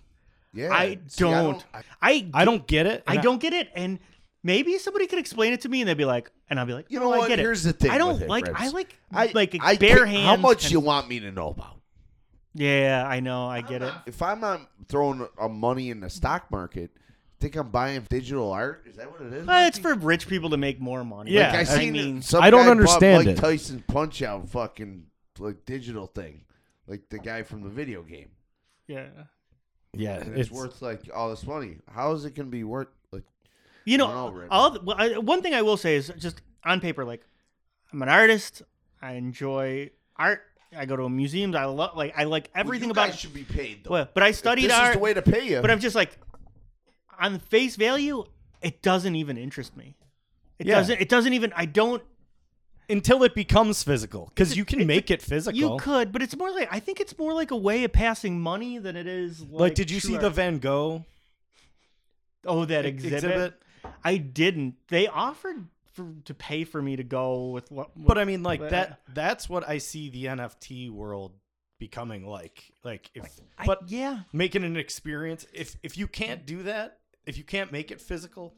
yeah 0.53 0.73
I 0.73 0.99
See, 1.07 1.23
don't. 1.25 1.65
I- 1.73 1.83
I 2.03 2.27
I 2.35 2.45
don't 2.45 2.67
get 2.67 2.87
it. 2.87 3.05
I 3.07 3.19
don't 3.19 3.41
get 3.41 3.53
it, 3.53 3.71
and 3.77 4.01
maybe 4.43 4.79
somebody 4.79 5.07
could 5.07 5.19
explain 5.19 5.53
it 5.53 5.61
to 5.63 5.69
me, 5.69 5.81
and 5.81 5.89
they'd 5.89 5.97
be 5.97 6.05
like, 6.05 6.31
and 6.49 6.59
I'll 6.59 6.67
be 6.67 6.75
like, 6.75 6.87
You 6.89 6.99
"Oh, 7.01 7.05
know 7.05 7.13
I 7.13 7.19
what? 7.19 7.29
get 7.29 7.39
it." 7.39 7.43
Here's 7.43 7.63
the 7.63 7.73
thing 7.73 7.91
I 7.91 7.99
don't 7.99 8.15
with 8.15 8.23
it, 8.23 8.29
like. 8.29 8.47
Ribs. 8.47 8.59
I 8.61 8.69
like 8.69 8.97
I 9.13 9.31
like 9.35 9.57
I 9.61 9.77
bare 9.77 10.07
hands. 10.07 10.25
How 10.27 10.37
much 10.37 10.65
and- 10.65 10.73
you 10.73 10.81
want 10.81 11.09
me 11.09 11.21
to 11.21 11.31
know 11.33 11.49
about? 11.49 11.77
Yeah, 12.55 13.07
I 13.07 13.21
know. 13.21 13.47
I 13.47 13.61
get 13.61 13.81
it. 13.83 13.93
If 14.07 14.23
I'm 14.23 14.41
not 14.41 14.61
throwing 14.89 15.27
uh, 15.39 15.47
money 15.49 15.91
in 15.91 16.01
the 16.01 16.11
stock 16.11 16.51
market, 16.51 16.91
think 17.39 17.55
I'm 17.55 17.71
buying 17.71 18.05
digital 18.11 18.51
art? 18.51 18.83
Is 18.87 18.97
that 18.97 19.09
what 19.11 19.21
it 19.21 19.33
is? 19.33 19.47
Well, 19.47 19.69
it's 19.69 19.79
for 19.79 19.95
rich 19.95 20.27
people 20.27 20.51
to 20.51 20.57
make 20.57 20.81
more 20.81 21.05
money. 21.05 21.31
Yeah, 21.31 21.53
Like 21.53 21.69
I 21.69 21.83
I 21.87 21.91
mean, 21.91 22.23
some 22.23 22.43
I 22.43 22.51
don't 22.51 22.65
guy 22.65 22.71
understand 22.73 23.25
Mike 23.25 23.37
it. 23.37 23.41
Tyson 23.41 23.85
punch 23.87 24.21
out 24.23 24.49
fucking 24.49 25.07
like 25.39 25.65
digital 25.65 26.09
thing, 26.09 26.45
like 26.89 27.09
the 27.09 27.21
guy 27.21 27.45
from 27.45 27.63
the 27.63 27.71
video 27.71 28.03
game. 28.03 28.31
yeah. 28.89 29.07
Yeah, 29.93 30.19
And 30.19 30.37
it's, 30.37 30.51
worth 30.53 30.83
like 30.83 31.09
all 31.15 31.31
this 31.31 31.45
money. 31.47 31.79
How 31.89 32.13
is 32.13 32.25
it 32.25 32.35
gonna 32.37 32.49
be 32.49 32.63
worth 32.65 32.87
like? 32.89 32.97
You 33.91 33.99
know, 33.99 34.31
know, 34.31 34.47
all 34.51 34.71
the, 34.71 34.81
well, 34.83 34.97
I, 34.99 35.19
one 35.19 35.43
thing 35.43 35.55
I 35.55 35.63
will 35.63 35.77
say 35.77 35.97
is 35.97 36.13
just 36.19 36.41
on 36.65 36.81
paper, 36.81 37.05
like 37.05 37.23
I'm 37.93 38.01
an 38.03 38.09
artist. 38.09 38.63
I 39.03 39.13
enjoy 39.15 39.91
art. 40.17 40.43
I 40.77 40.85
go 40.87 40.95
to 40.97 41.09
museums. 41.09 41.57
I 41.57 41.65
love 41.65 41.97
like 41.97 42.15
I 42.17 42.25
like 42.25 42.51
everything 42.55 42.89
you 42.89 42.93
about. 42.93 43.09
guys 43.11 43.19
should 43.19 43.35
be 43.35 43.43
paid 43.45 43.85
though. 43.85 43.91
Well, 43.93 44.09
but 44.15 44.23
I 44.23 44.29
If 44.29 44.37
studied 44.37 44.67
this 44.67 44.73
art. 44.79 44.91
is 44.91 44.95
the 44.97 45.01
way 45.01 45.15
to 45.15 45.23
pay 45.23 45.49
you. 45.49 45.61
but 45.61 45.71
I'm 45.71 45.81
just 45.81 45.97
like, 45.97 46.17
on 47.19 47.39
face 47.41 47.77
value, 47.77 48.25
it 48.63 48.83
doesn't 48.83 49.17
even 49.17 49.37
interest 49.37 49.77
me. 49.77 49.97
It 50.59 50.67
Yeah. 50.67 50.77
doesn't. 50.77 51.01
It 51.01 51.09
doesn't 51.09 51.33
even. 51.33 51.53
I 51.57 51.65
don't. 51.67 52.03
until 52.89 53.23
it 53.23 53.35
becomes 53.35 53.83
physical 53.83 54.27
because 54.35 54.57
you 54.57 54.65
can 54.65 54.81
it's 54.81 54.87
make 54.89 55.11
it 55.11 55.23
physical. 55.23 55.59
You 55.59 55.77
could, 55.81 56.13
but 56.13 56.23
it's 56.23 56.37
more 56.37 56.51
like 56.53 56.69
I 56.71 56.79
think 56.81 57.01
it's 57.01 57.17
more 57.19 57.33
like 57.35 57.51
a 57.51 57.57
way 57.57 57.83
of 57.85 57.93
passing 57.93 58.41
money 58.41 58.79
than 58.79 58.95
it 58.97 59.07
is. 59.07 59.41
Like, 59.43 59.61
like, 59.61 59.75
did 59.75 59.91
you 59.91 59.99
see 60.01 60.15
art. 60.15 60.23
the 60.23 60.31
Van 60.31 60.59
Gogh 60.59 61.05
Oh, 62.47 62.65
that 62.65 62.87
ex- 62.87 63.05
exhibit? 63.05 63.55
I 64.05 64.17
didn't. 64.17 64.75
They 64.89 65.07
offered 65.07 65.67
for, 65.93 66.07
to 66.25 66.35
pay 66.35 66.65
for 66.65 66.81
me 66.81 66.97
to 66.97 67.03
go 67.05 67.49
with 67.51 67.71
what. 67.71 67.91
But 67.97 68.19
I 68.19 68.25
mean, 68.25 68.43
like 68.43 68.61
that. 68.71 69.01
That's 69.13 69.49
what 69.49 69.69
I 69.69 69.79
see 69.79 70.09
the 70.11 70.27
NFT 70.27 70.91
world 70.91 71.33
becoming 71.79 72.27
like. 72.27 72.73
Like 72.85 73.11
if, 73.15 73.25
I- 73.59 73.67
but 73.67 73.89
yeah, 73.89 74.21
making 74.33 74.65
an 74.65 74.77
experience. 74.77 75.47
If 75.53 75.77
if 75.83 75.97
you 75.99 76.07
can't 76.07 76.47
do 76.47 76.65
that, 76.65 76.99
if 77.27 77.39
you 77.39 77.45
can't 77.45 77.73
make 77.73 77.91
it 77.91 78.01
physical, 78.01 78.55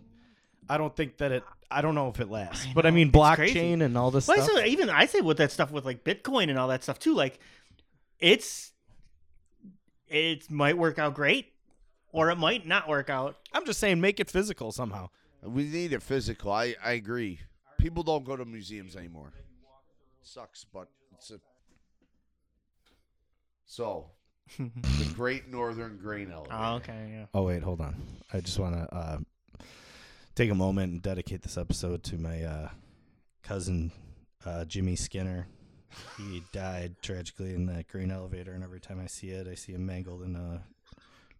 I 0.68 0.78
don't 0.78 0.94
think 0.94 1.18
that 1.18 1.32
it. 1.32 1.44
I 1.70 1.80
don't 1.80 1.94
know 1.94 2.08
if 2.08 2.20
it 2.20 2.30
lasts. 2.30 2.66
I 2.68 2.72
but 2.74 2.84
I 2.86 2.90
mean, 2.90 3.10
blockchain 3.10 3.82
and 3.82 3.96
all 3.96 4.10
this 4.10 4.28
Well, 4.28 4.38
I 4.40 4.44
stuff. 4.44 4.56
say, 4.58 4.66
even 4.68 4.90
I 4.90 5.06
say 5.06 5.20
with 5.20 5.38
that 5.38 5.50
stuff 5.52 5.70
with 5.70 5.84
like 5.84 6.04
Bitcoin 6.04 6.50
and 6.50 6.58
all 6.58 6.68
that 6.68 6.82
stuff 6.82 6.98
too. 6.98 7.14
Like, 7.14 7.38
it's 8.18 8.72
it 10.08 10.50
might 10.50 10.76
work 10.76 10.98
out 10.98 11.14
great, 11.14 11.51
or 12.12 12.30
it 12.30 12.36
might 12.36 12.66
not 12.66 12.88
work 12.88 13.10
out. 13.10 13.36
I'm 13.52 13.64
just 13.64 13.80
saying, 13.80 14.00
make 14.00 14.20
it 14.20 14.30
physical 14.30 14.70
somehow. 14.70 15.08
we 15.42 15.64
need 15.64 15.92
it 15.92 16.02
physical. 16.02 16.52
I 16.52 16.76
I 16.84 16.92
agree. 16.92 17.40
People 17.78 18.02
don't 18.02 18.24
go 18.24 18.36
to 18.36 18.44
museums 18.44 18.94
anymore. 18.96 19.32
Sucks, 20.22 20.64
but 20.64 20.88
it's 21.14 21.30
a. 21.32 21.40
So, 23.64 24.10
the 24.58 25.12
Great 25.14 25.48
Northern 25.48 25.96
Grain 25.96 26.30
Elevator. 26.30 26.54
Oh, 26.54 26.74
okay, 26.76 27.08
yeah. 27.12 27.24
Oh 27.34 27.42
wait, 27.44 27.62
hold 27.62 27.80
on. 27.80 27.96
I 28.32 28.40
just 28.40 28.58
want 28.58 28.74
to 28.74 28.94
uh, 28.94 29.18
take 30.34 30.50
a 30.50 30.54
moment 30.54 30.92
and 30.92 31.02
dedicate 31.02 31.42
this 31.42 31.56
episode 31.58 32.02
to 32.04 32.18
my 32.18 32.42
uh, 32.44 32.68
cousin 33.42 33.90
uh, 34.44 34.64
Jimmy 34.64 34.94
Skinner. 34.94 35.46
He 36.16 36.42
died 36.52 36.96
tragically 37.02 37.54
in 37.54 37.66
that 37.66 37.88
green 37.88 38.10
elevator, 38.10 38.52
and 38.52 38.62
every 38.64 38.80
time 38.80 39.00
I 39.02 39.06
see 39.06 39.30
it, 39.30 39.46
I 39.46 39.54
see 39.54 39.72
him 39.72 39.84
mangled 39.84 40.22
in 40.22 40.36
a 40.36 40.62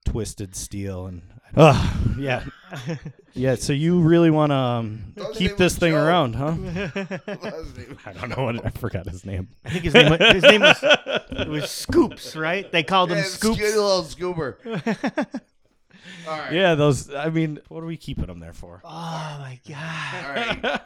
twisted 0.04 0.54
steel 0.56 1.06
and. 1.06 1.22
Oh 1.54 2.14
yeah, 2.18 2.44
yeah. 3.34 3.56
So 3.56 3.74
you 3.74 4.00
really 4.00 4.30
want 4.30 4.52
to 4.52 4.56
um, 4.56 5.12
keep 5.34 5.58
this 5.58 5.76
thing 5.76 5.92
Joe. 5.92 6.02
around, 6.02 6.34
huh? 6.34 6.54
I 8.06 8.12
don't 8.14 8.30
know 8.30 8.44
what 8.44 8.64
I 8.64 8.70
forgot 8.70 9.06
his 9.06 9.26
name. 9.26 9.48
I 9.62 9.68
think 9.68 9.84
his 9.84 9.92
name 9.92 10.10
was, 10.12 10.32
his 10.32 10.42
name 10.44 10.62
was 10.62 10.78
it 10.82 11.48
was 11.48 11.70
Scoops, 11.70 12.34
right? 12.36 12.72
They 12.72 12.82
called 12.82 13.12
him 13.12 13.22
Scoops. 13.22 13.58
skinny 13.58 13.74
little 13.74 14.02
scooper. 14.02 14.56
All 16.26 16.38
right. 16.38 16.52
Yeah, 16.52 16.74
those. 16.74 17.12
I 17.12 17.28
mean, 17.28 17.58
what 17.68 17.82
are 17.82 17.86
we 17.86 17.98
keeping 17.98 18.26
them 18.26 18.38
there 18.38 18.54
for? 18.54 18.80
Oh 18.82 19.36
my 19.38 19.60
god. 19.68 20.24
All 20.24 20.32
right. 20.32 20.80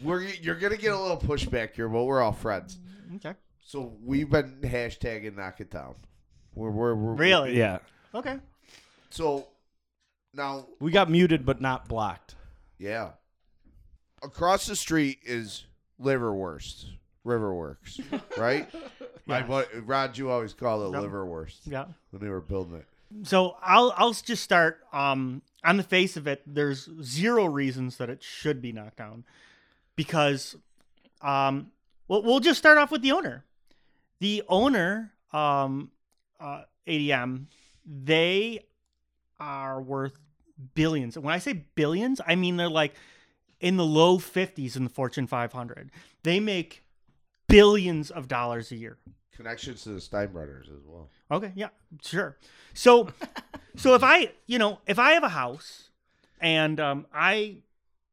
We're 0.00 0.20
you're 0.22 0.54
gonna 0.54 0.76
get 0.76 0.92
a 0.92 1.00
little 1.00 1.16
pushback 1.18 1.74
here, 1.74 1.88
but 1.88 2.04
we're 2.04 2.22
all 2.22 2.32
friends. 2.32 2.78
Okay. 3.16 3.34
So 3.62 3.96
we've 4.00 4.30
been 4.30 4.60
hashtagging 4.62 5.36
knock 5.36 5.60
it 5.60 5.70
down. 5.72 5.96
We're 6.54 6.70
we're, 6.70 6.94
we're 6.94 7.14
Really? 7.14 7.58
Yeah, 7.58 7.78
Okay. 8.14 8.36
So 9.14 9.46
now, 10.32 10.66
we 10.80 10.90
got 10.90 11.08
muted 11.08 11.46
but 11.46 11.60
not 11.60 11.86
blocked. 11.86 12.34
yeah, 12.78 13.10
across 14.24 14.66
the 14.66 14.74
street 14.74 15.18
is 15.24 15.66
Liverwurst, 16.02 16.86
Riverworks, 17.24 18.00
right? 18.36 18.68
My 19.26 19.42
buddy, 19.42 19.78
Rod, 19.78 20.18
you 20.18 20.30
always 20.32 20.52
call 20.52 20.82
it 20.92 20.96
Yep. 21.00 21.04
Liverwurst 21.08 21.58
Yeah. 21.64 21.84
when 22.10 22.22
they 22.22 22.28
were 22.28 22.40
building 22.40 22.78
it. 22.78 22.86
So 23.28 23.56
I'll 23.62 23.94
I'll 23.96 24.12
just 24.12 24.42
start. 24.42 24.80
Um, 24.92 25.42
on 25.62 25.76
the 25.76 25.84
face 25.84 26.16
of 26.16 26.26
it, 26.26 26.42
there's 26.44 26.88
zero 27.00 27.44
reasons 27.46 27.96
that 27.98 28.10
it 28.10 28.20
should 28.20 28.60
be 28.60 28.72
knocked 28.72 28.96
down, 28.96 29.24
because, 29.94 30.56
um, 31.22 31.70
well, 32.08 32.20
we'll 32.24 32.40
just 32.40 32.58
start 32.58 32.78
off 32.78 32.90
with 32.90 33.02
the 33.02 33.12
owner. 33.12 33.44
The 34.18 34.42
owner, 34.48 35.12
um, 35.32 35.92
uh, 36.40 36.62
ADM, 36.88 37.46
they 37.86 38.64
are 39.38 39.80
worth 39.80 40.18
billions. 40.74 41.16
And 41.16 41.24
when 41.24 41.34
I 41.34 41.38
say 41.38 41.64
billions, 41.74 42.20
I 42.26 42.34
mean 42.34 42.56
they're 42.56 42.68
like 42.68 42.94
in 43.60 43.76
the 43.76 43.84
low 43.84 44.18
fifties 44.18 44.76
in 44.76 44.84
the 44.84 44.90
Fortune 44.90 45.26
500. 45.26 45.90
They 46.22 46.40
make 46.40 46.84
billions 47.48 48.10
of 48.10 48.28
dollars 48.28 48.70
a 48.72 48.76
year. 48.76 48.98
Connections 49.32 49.82
to 49.82 49.90
the 49.90 50.00
Steinbretters 50.00 50.72
as 50.72 50.84
well. 50.86 51.10
Okay, 51.30 51.52
yeah, 51.54 51.68
sure. 52.02 52.36
So, 52.72 53.08
so 53.76 53.94
if 53.94 54.02
I, 54.04 54.32
you 54.46 54.58
know, 54.58 54.78
if 54.86 54.98
I 54.98 55.12
have 55.12 55.24
a 55.24 55.28
house 55.30 55.88
and 56.40 56.78
um, 56.78 57.06
I 57.12 57.58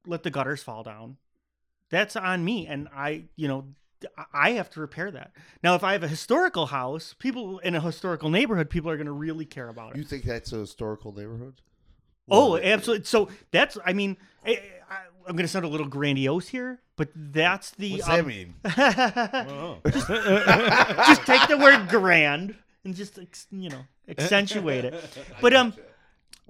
let 0.05 0.23
the 0.23 0.31
gutters 0.31 0.63
fall 0.63 0.83
down, 0.83 1.17
that's 1.89 2.15
on 2.15 2.43
me, 2.43 2.65
and 2.67 2.87
I, 2.95 3.25
you 3.35 3.47
know, 3.47 3.65
I 4.33 4.51
have 4.51 4.69
to 4.71 4.81
repair 4.81 5.11
that. 5.11 5.31
Now, 5.63 5.75
if 5.75 5.83
I 5.83 5.93
have 5.93 6.03
a 6.03 6.07
historical 6.07 6.67
house, 6.67 7.15
people 7.17 7.59
in 7.59 7.75
a 7.75 7.81
historical 7.81 8.29
neighborhood, 8.29 8.69
people 8.69 8.89
are 8.89 8.97
going 8.97 9.07
to 9.07 9.11
really 9.11 9.45
care 9.45 9.69
about 9.69 9.91
it. 9.91 9.97
You 9.97 10.03
think 10.03 10.23
that's 10.23 10.51
a 10.53 10.57
historical 10.57 11.13
neighborhood? 11.13 11.61
Oh, 12.29 12.57
absolutely. 12.57 13.05
So 13.05 13.29
that's, 13.51 13.77
I 13.85 13.93
mean, 13.93 14.17
I, 14.45 14.61
I, 14.89 14.97
I'm 15.27 15.35
going 15.35 15.45
to 15.45 15.47
sound 15.47 15.65
a 15.65 15.67
little 15.67 15.87
grandiose 15.87 16.47
here, 16.47 16.81
but 16.95 17.09
that's 17.15 17.71
the. 17.71 17.93
What's 17.93 18.09
um, 18.09 18.17
that 18.17 18.25
mean? 18.25 18.55
just 21.07 21.25
take 21.25 21.47
the 21.47 21.57
word 21.57 21.89
grand 21.89 22.55
and 22.83 22.95
just 22.95 23.19
you 23.51 23.69
know 23.69 23.83
accentuate 24.07 24.85
it 24.85 25.17
but 25.41 25.53
um 25.53 25.73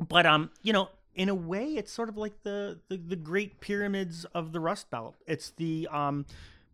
but 0.08 0.26
um 0.26 0.50
you 0.64 0.74
know 0.74 0.90
in 1.16 1.30
a 1.30 1.36
way 1.36 1.66
it's 1.66 1.92
sort 1.92 2.10
of 2.10 2.18
like 2.18 2.44
the 2.44 2.80
the, 2.90 2.98
the 2.98 3.16
great 3.16 3.60
pyramids 3.60 4.26
of 4.34 4.52
the 4.52 4.60
rust 4.60 4.90
belt 4.90 5.16
it's 5.28 5.52
the 5.52 5.88
um 5.92 6.26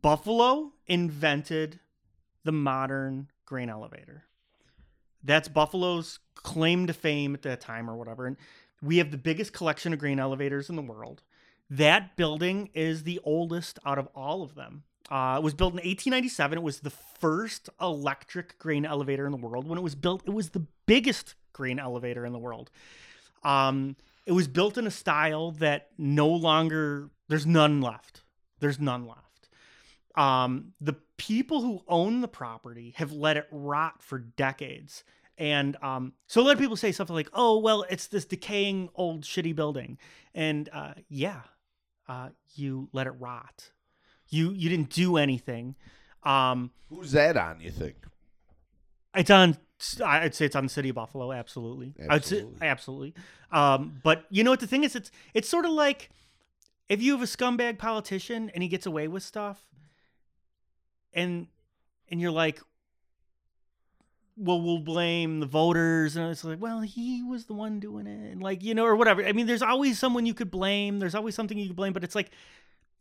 buffalo 0.01 0.71
invented 0.85 1.79
the 2.43 2.51
modern 2.51 3.29
grain 3.45 3.69
elevator 3.69 4.23
that's 5.23 5.47
buffalo's 5.47 6.19
claim 6.35 6.87
to 6.87 6.93
fame 6.93 7.33
at 7.33 7.41
that 7.41 7.61
time 7.61 7.89
or 7.89 7.95
whatever 7.95 8.25
and 8.27 8.37
we 8.81 8.97
have 8.97 9.11
the 9.11 9.17
biggest 9.17 9.53
collection 9.53 9.93
of 9.93 9.99
grain 9.99 10.19
elevators 10.19 10.69
in 10.69 10.75
the 10.75 10.81
world 10.81 11.23
that 11.69 12.15
building 12.15 12.69
is 12.73 13.03
the 13.03 13.19
oldest 13.23 13.79
out 13.85 13.97
of 13.97 14.07
all 14.15 14.41
of 14.43 14.55
them. 14.55 14.83
Uh, 15.09 15.35
it 15.37 15.43
was 15.43 15.53
built 15.53 15.73
in 15.73 15.77
1897. 15.77 16.57
It 16.57 16.61
was 16.61 16.79
the 16.79 16.89
first 16.89 17.69
electric 17.79 18.57
grain 18.59 18.85
elevator 18.85 19.25
in 19.25 19.31
the 19.31 19.37
world. 19.37 19.67
When 19.67 19.77
it 19.77 19.81
was 19.81 19.95
built, 19.95 20.23
it 20.25 20.33
was 20.33 20.49
the 20.49 20.65
biggest 20.85 21.35
grain 21.53 21.79
elevator 21.79 22.25
in 22.25 22.33
the 22.33 22.39
world. 22.39 22.71
Um, 23.43 23.95
it 24.25 24.33
was 24.33 24.47
built 24.47 24.77
in 24.77 24.85
a 24.85 24.91
style 24.91 25.51
that 25.51 25.89
no 25.97 26.27
longer, 26.27 27.09
there's 27.29 27.45
none 27.45 27.81
left. 27.81 28.23
There's 28.59 28.79
none 28.79 29.07
left. 29.07 29.26
Um, 30.17 30.73
the 30.81 30.95
people 31.17 31.61
who 31.61 31.83
own 31.87 32.21
the 32.21 32.27
property 32.27 32.93
have 32.97 33.11
let 33.11 33.37
it 33.37 33.47
rot 33.51 34.01
for 34.01 34.19
decades. 34.19 35.03
And 35.37 35.77
um, 35.83 36.13
so 36.25 36.41
a 36.41 36.43
lot 36.43 36.53
of 36.53 36.59
people 36.59 36.75
say 36.75 36.91
something 36.91 37.15
like, 37.15 37.29
oh, 37.33 37.59
well, 37.59 37.85
it's 37.89 38.07
this 38.07 38.25
decaying 38.25 38.89
old 38.95 39.23
shitty 39.23 39.55
building. 39.55 39.99
And 40.33 40.69
uh, 40.73 40.93
yeah, 41.09 41.41
uh, 42.07 42.29
you 42.55 42.89
let 42.91 43.07
it 43.07 43.13
rot. 43.19 43.71
You 44.29 44.51
you 44.51 44.69
didn't 44.69 44.89
do 44.89 45.17
anything. 45.17 45.75
Um, 46.23 46.71
Who's 46.89 47.11
that 47.11 47.37
on? 47.37 47.61
You 47.61 47.71
think? 47.71 47.95
it's 49.15 49.29
on. 49.29 49.57
I'd 50.03 50.33
say 50.33 50.45
it's 50.45 50.55
on 50.55 50.63
the 50.63 50.69
city 50.69 50.89
of 50.89 50.95
Buffalo. 50.95 51.31
Absolutely. 51.31 51.93
I'd 52.09 52.25
say 52.25 52.37
Absolutely. 52.37 52.67
absolutely. 52.67 53.13
Um, 53.51 53.99
but 54.03 54.25
you 54.29 54.43
know 54.43 54.49
what 54.51 54.59
the 54.59 54.67
thing 54.67 54.83
is? 54.83 54.95
It's 54.95 55.11
it's 55.33 55.47
sort 55.47 55.65
of 55.65 55.71
like 55.71 56.09
if 56.89 57.01
you 57.01 57.11
have 57.13 57.21
a 57.21 57.25
scumbag 57.25 57.77
politician 57.77 58.49
and 58.53 58.63
he 58.63 58.69
gets 58.69 58.85
away 58.85 59.07
with 59.07 59.23
stuff, 59.23 59.67
and 61.17 61.47
and 62.09 62.21
you're 62.21 62.31
like, 62.31 62.61
well, 64.37 64.61
we'll 64.61 64.79
blame 64.79 65.39
the 65.39 65.45
voters, 65.47 66.15
and 66.15 66.29
it's 66.29 66.43
like, 66.43 66.61
well, 66.61 66.81
he 66.81 67.23
was 67.23 67.45
the 67.45 67.53
one 67.53 67.79
doing 67.79 68.05
it, 68.05 68.31
and 68.31 68.41
like 68.41 68.63
you 68.63 68.75
know, 68.75 68.85
or 68.85 68.95
whatever. 68.95 69.25
I 69.25 69.31
mean, 69.33 69.47
there's 69.47 69.63
always 69.63 69.97
someone 69.97 70.25
you 70.25 70.33
could 70.35 70.51
blame. 70.51 70.99
There's 70.99 71.15
always 71.15 71.33
something 71.35 71.57
you 71.57 71.67
could 71.67 71.75
blame, 71.75 71.93
but 71.93 72.03
it's 72.03 72.15
like 72.15 72.29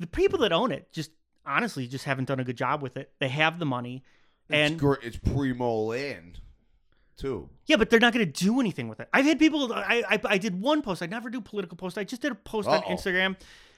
the 0.00 0.06
people 0.06 0.38
that 0.40 0.52
own 0.52 0.72
it 0.72 0.90
just 0.92 1.10
honestly 1.44 1.86
just 1.86 2.04
haven't 2.06 2.24
done 2.26 2.40
a 2.40 2.44
good 2.44 2.56
job 2.56 2.82
with 2.82 2.96
it. 2.96 3.12
They 3.20 3.28
have 3.28 3.58
the 3.58 3.66
money, 3.66 4.02
It's 4.48 4.56
and 4.70 4.78
gr- 4.78 4.94
it's 5.02 5.16
primo 5.18 5.82
land, 5.84 6.40
too. 7.18 7.50
yeah, 7.66 7.76
but 7.76 7.90
they're 7.90 8.00
not 8.00 8.12
going 8.14 8.24
to 8.26 8.44
do 8.44 8.58
anything 8.60 8.88
with 8.88 9.00
it. 9.00 9.08
I've 9.12 9.26
had 9.26 9.38
people. 9.38 9.72
I, 9.74 10.02
I 10.08 10.20
I 10.24 10.38
did 10.38 10.60
one 10.60 10.80
post. 10.80 11.02
I 11.02 11.06
never 11.06 11.28
do 11.28 11.40
political 11.42 11.76
posts. 11.76 11.98
I 11.98 12.04
just 12.04 12.22
did 12.22 12.32
a 12.32 12.34
post 12.34 12.66
on 12.66 12.78
Uh-oh. 12.78 12.94
Instagram, 12.94 13.36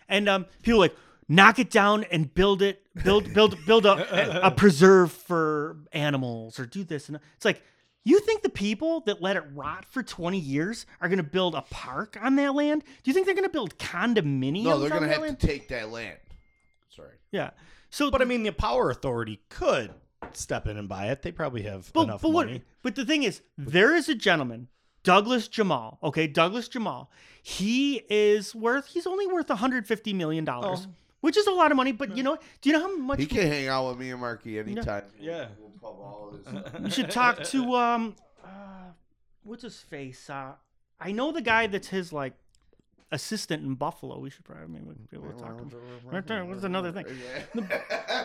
and 0.09 0.29
um, 0.29 0.47
people 0.63 0.79
like 0.79 0.95
knock 1.29 1.59
it 1.59 1.71
down 1.71 2.05
and 2.05 2.33
build 2.35 2.63
it, 2.63 2.83
build 3.05 3.33
build 3.35 3.57
build 3.67 3.87
a, 3.87 4.41
a 4.47 4.51
preserve 4.51 5.13
for 5.13 5.77
animals 5.93 6.59
or 6.59 6.67
do 6.67 6.85
this 6.85 7.09
and 7.09 7.19
it's 7.37 7.45
like. 7.45 7.63
You 8.05 8.21
think 8.21 8.41
the 8.43 8.49
people 8.49 9.01
that 9.01 9.21
let 9.21 9.37
it 9.37 9.43
rot 9.55 9.85
for 9.85 10.03
20 10.03 10.39
years 10.39 10.87
are 11.03 11.09
going 11.09 11.19
to 11.19 11.23
build 11.23 11.55
a 11.55 11.61
park 11.69 12.17
on 12.23 12.37
that 12.37 12.55
land? 12.55 12.83
Do 13.03 13.11
you 13.11 13.13
think 13.13 13.27
they're 13.27 13.35
going 13.35 13.45
to 13.45 13.53
build 13.53 13.77
condominiums 13.77 14.63
No, 14.65 14.79
they're 14.79 14.89
gonna 14.89 15.09
have 15.09 15.21
land? 15.21 15.39
to 15.39 15.47
take 15.47 15.69
that 15.69 15.91
land. 15.91 16.17
Sorry. 16.89 17.17
yeah. 17.33 17.51
So, 17.91 18.11
But 18.11 18.23
I 18.23 18.25
mean, 18.25 18.45
the 18.45 18.53
power 18.53 18.89
authority 18.89 19.41
could 19.51 19.93
step 20.33 20.67
in 20.67 20.79
and 20.79 20.89
buy 20.89 21.11
it. 21.11 21.21
They 21.21 21.33
probably 21.33 21.63
have 21.65 21.93
But, 21.93 22.05
enough 22.05 22.23
but 22.23 22.31
what? 22.31 22.47
money. 22.47 22.63
But 22.83 22.95
the 22.95 23.05
thing 23.05 23.25
is, 23.25 23.43
there 23.59 23.95
is 23.95 24.09
a 24.09 24.15
gentleman, 24.15 24.69
Douglas 25.03 25.47
Jemal. 25.47 25.99
Okay, 26.03 26.27
Douglas 26.29 26.69
Jemal. 26.69 27.11
He 27.43 28.05
is 28.09 28.55
worth. 28.55 28.87
He's 28.87 29.07
only 29.07 29.27
worth 29.27 29.51
150 29.51 30.13
million 30.15 30.47
dollars, 30.47 30.87
Oh. 30.89 30.95
Which 31.21 31.37
is 31.37 31.47
a 31.47 31.51
lot 31.51 31.71
of 31.71 31.77
money. 31.77 31.93
But 31.93 32.17
you 32.17 32.23
know, 32.23 32.39
do 32.61 32.71
you 32.71 32.73
know 32.73 32.83
how 32.83 32.97
much 32.97 33.19
He 33.19 33.27
can 33.27 33.47
hang 33.47 33.69
out 33.69 33.89
with 33.89 33.99
me 33.99 34.11
and 34.11 34.21
Marky 34.21 34.59
anytime. 34.59 35.05
Yeah. 35.19 35.49
We'll 35.59 35.71
pub 35.81 36.01
all 36.01 36.33
of 36.33 36.45
this. 36.45 36.81
we 36.81 36.91
should 36.91 37.11
talk 37.11 37.43
to? 37.45 37.75
Um, 37.75 38.15
uh, 38.45 38.49
what's 39.43 39.63
his 39.63 39.81
face? 39.81 40.31
Uh, 40.31 40.53
I 41.01 41.13
know 41.13 41.33
the 41.33 41.43
guy 41.43 41.67
that's 41.67 41.89
his 41.89 42.13
like 42.13 42.35
assistant 43.11 43.65
in 43.65 43.75
Buffalo. 43.75 44.19
We 44.19 44.31
should 44.31 44.45
probably 44.45 44.69
maybe 44.69 44.97
be 45.11 45.17
able 45.17 45.33
to 45.33 45.39
talk 45.39 45.57
to 45.57 45.65
him. 45.65 45.73
Right 46.05 46.27
there. 46.27 46.45
What's 46.45 46.65
another 46.65 46.93
thing? 46.93 47.07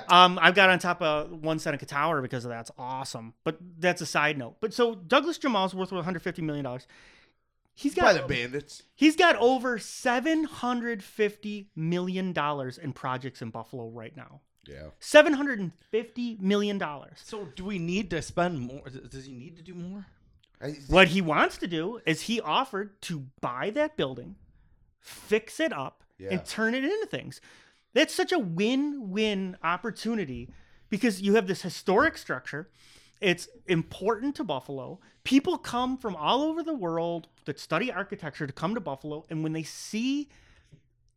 Um, 0.09 0.37
I've 0.41 0.53
got 0.53 0.69
on 0.69 0.79
top 0.79 1.01
of 1.01 1.31
one 1.43 1.59
Seneca 1.59 1.85
Tower 1.85 2.21
because 2.21 2.45
of 2.45 2.49
that. 2.49 2.61
It's 2.61 2.71
awesome. 2.77 3.33
But 3.43 3.57
that's 3.79 4.01
a 4.01 4.05
side 4.05 4.37
note. 4.37 4.57
But 4.59 4.73
so 4.73 4.95
Douglas 4.95 5.37
Jemal's 5.37 5.73
worth 5.73 5.91
150 5.91 6.41
million 6.41 6.65
dollars. 7.75 7.81
He's 7.81 7.95
By 7.95 8.13
the 8.13 8.27
bandits. 8.27 8.83
he's 8.95 9.15
got 9.15 9.35
over 9.37 9.77
750 9.79 11.69
million 11.75 12.33
dollars 12.33 12.77
in 12.77 12.93
projects 12.93 13.41
in 13.41 13.49
Buffalo 13.49 13.89
right 13.89 14.15
now. 14.15 14.41
Yeah. 14.67 14.87
750 14.99 16.37
million 16.39 16.77
dollars. 16.77 17.19
So, 17.23 17.45
do 17.55 17.65
we 17.65 17.79
need 17.79 18.09
to 18.11 18.21
spend 18.21 18.59
more? 18.59 18.83
Does 19.09 19.25
he 19.25 19.33
need 19.33 19.57
to 19.57 19.61
do 19.63 19.73
more? 19.73 20.05
What 20.87 21.09
he 21.09 21.21
wants 21.21 21.57
to 21.57 21.67
do 21.67 21.99
is 22.05 22.21
he 22.21 22.39
offered 22.39 23.01
to 23.03 23.25
buy 23.41 23.69
that 23.71 23.97
building, 23.97 24.35
fix 25.01 25.59
it 25.59 25.73
up, 25.73 26.03
Yeah. 26.17 26.29
and 26.31 26.45
turn 26.45 26.73
it 26.73 26.85
into 26.85 27.05
things. 27.07 27.41
That's 27.93 28.13
such 28.13 28.31
a 28.31 28.39
win-win 28.39 29.57
opportunity 29.61 30.49
because 30.89 31.21
you 31.21 31.35
have 31.35 31.47
this 31.47 31.63
historic 31.63 32.17
structure. 32.17 32.69
It's 33.23 33.47
important 33.67 34.35
to 34.35 34.43
Buffalo. 34.43 34.99
People 35.23 35.57
come 35.57 35.97
from 35.97 36.15
all 36.15 36.41
over 36.41 36.61
the 36.61 36.73
world 36.73 37.29
that 37.45 37.57
study 37.59 37.91
architecture 37.91 38.45
to 38.45 38.53
come 38.53 38.75
to 38.75 38.81
Buffalo, 38.81 39.25
and 39.29 39.43
when 39.43 39.53
they 39.53 39.63
see 39.63 40.29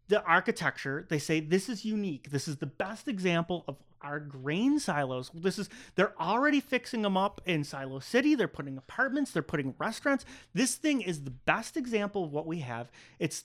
the 0.09 0.23
architecture. 0.23 1.07
They 1.09 1.19
say 1.19 1.41
this 1.41 1.69
is 1.69 1.85
unique. 1.85 2.31
This 2.31 2.49
is 2.49 2.57
the 2.57 2.67
best 2.67 3.09
example 3.09 3.65
of 3.67 3.77
our 4.03 4.21
grain 4.21 4.79
silos. 4.79 5.31
This 5.35 5.59
is 5.59 5.69
they're 5.95 6.15
already 6.21 6.61
fixing 6.61 7.03
them 7.03 7.17
up 7.17 7.41
in 7.45 7.65
Silo 7.65 7.99
City. 7.99 8.35
They're 8.35 8.49
putting 8.49 8.77
apartments. 8.79 9.33
They're 9.33 9.43
putting 9.43 9.75
restaurants. 9.79 10.25
This 10.55 10.77
thing 10.77 11.01
is 11.01 11.25
the 11.25 11.31
best 11.31 11.77
example 11.77 12.25
of 12.25 12.33
what 12.33 12.47
we 12.47 12.61
have. 12.61 12.91
It's 13.19 13.45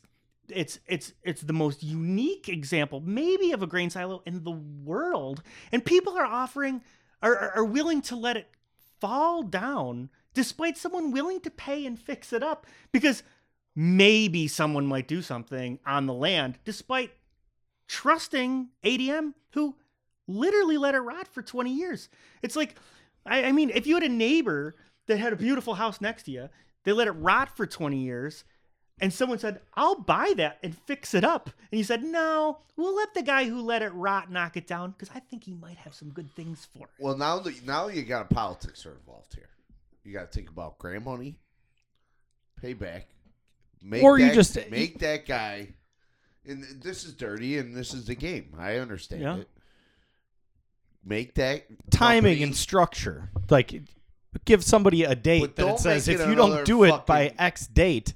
it's 0.49 0.79
it's 0.85 1.13
it's 1.23 1.41
the 1.41 1.53
most 1.53 1.81
unique 1.81 2.49
example 2.49 2.99
maybe 2.99 3.53
of 3.53 3.63
a 3.63 3.67
grain 3.67 3.89
silo 3.89 4.21
in 4.25 4.43
the 4.43 4.51
world 4.51 5.41
and 5.71 5.85
people 5.85 6.17
are 6.17 6.25
offering 6.25 6.81
are, 7.21 7.51
are, 7.55 7.65
willing 7.65 8.01
to 8.01 8.15
let 8.15 8.37
it 8.37 8.47
fall 8.99 9.43
down 9.43 10.09
despite 10.33 10.77
someone 10.77 11.11
willing 11.11 11.39
to 11.41 11.49
pay 11.49 11.85
and 11.85 11.99
fix 11.99 12.33
it 12.33 12.43
up 12.43 12.65
because 12.91 13.23
maybe 13.75 14.47
someone 14.47 14.85
might 14.85 15.07
do 15.07 15.21
something 15.21 15.79
on 15.85 16.05
the 16.05 16.13
land 16.13 16.57
despite 16.63 17.11
trusting 17.87 18.69
ADM 18.83 19.33
who 19.51 19.75
literally 20.27 20.77
let 20.77 20.95
it 20.95 20.99
rot 20.99 21.27
for 21.27 21.41
20 21.41 21.73
years. 21.73 22.09
It's 22.41 22.55
like, 22.55 22.75
I, 23.25 23.45
I 23.45 23.51
mean, 23.51 23.69
if 23.69 23.85
you 23.85 23.95
had 23.95 24.03
a 24.03 24.09
neighbor 24.09 24.75
that 25.07 25.17
had 25.17 25.33
a 25.33 25.37
beautiful 25.37 25.75
house 25.75 26.01
next 26.01 26.23
to 26.23 26.31
you, 26.31 26.49
they 26.83 26.93
let 26.93 27.07
it 27.07 27.11
rot 27.11 27.55
for 27.55 27.65
20 27.65 27.97
years, 27.97 28.43
and 29.01 29.11
someone 29.11 29.39
said, 29.39 29.59
I'll 29.73 29.99
buy 29.99 30.33
that 30.37 30.59
and 30.63 30.77
fix 30.85 31.13
it 31.13 31.23
up. 31.23 31.47
And 31.71 31.77
he 31.77 31.83
said, 31.83 32.03
No, 32.03 32.59
we'll 32.77 32.95
let 32.95 33.13
the 33.13 33.23
guy 33.23 33.45
who 33.45 33.61
let 33.61 33.81
it 33.81 33.91
rot 33.93 34.31
knock 34.31 34.55
it 34.55 34.67
down 34.67 34.91
because 34.91 35.09
I 35.13 35.19
think 35.19 35.43
he 35.43 35.53
might 35.53 35.77
have 35.77 35.93
some 35.93 36.09
good 36.11 36.33
things 36.35 36.67
for 36.73 36.85
it. 36.85 36.91
Well, 36.99 37.17
now 37.17 37.39
that 37.39 37.65
now 37.65 37.87
you 37.87 38.03
got 38.03 38.29
politics 38.29 38.85
are 38.85 38.93
involved 38.93 39.33
here. 39.33 39.49
You 40.03 40.13
got 40.13 40.31
to 40.31 40.37
think 40.37 40.49
about 40.49 40.77
grant 40.77 41.03
money, 41.05 41.37
payback, 42.61 43.03
make 43.81 44.03
Or 44.03 44.19
you 44.19 44.31
just- 44.33 44.57
make 44.69 44.99
that 44.99 45.25
guy. 45.25 45.73
And 46.45 46.63
this 46.81 47.03
is 47.03 47.13
dirty, 47.13 47.59
and 47.59 47.75
this 47.75 47.93
is 47.93 48.05
the 48.05 48.15
game. 48.15 48.55
I 48.57 48.77
understand 48.77 49.21
Yeah. 49.21 49.35
it. 49.37 49.49
Make 51.03 51.35
that 51.35 51.65
timing 51.91 52.23
company- 52.33 52.43
and 52.43 52.55
structure. 52.55 53.29
Like, 53.49 53.81
give 54.45 54.63
somebody 54.63 55.03
a 55.03 55.13
date 55.15 55.55
that 55.55 55.67
it 55.75 55.79
says 55.79 56.07
make 56.07 56.19
if 56.19 56.27
you 56.27 56.35
don't 56.35 56.49
another 56.51 56.63
do 56.63 56.83
it 56.83 57.05
by 57.05 57.33
X 57.37 57.67
date, 57.67 58.13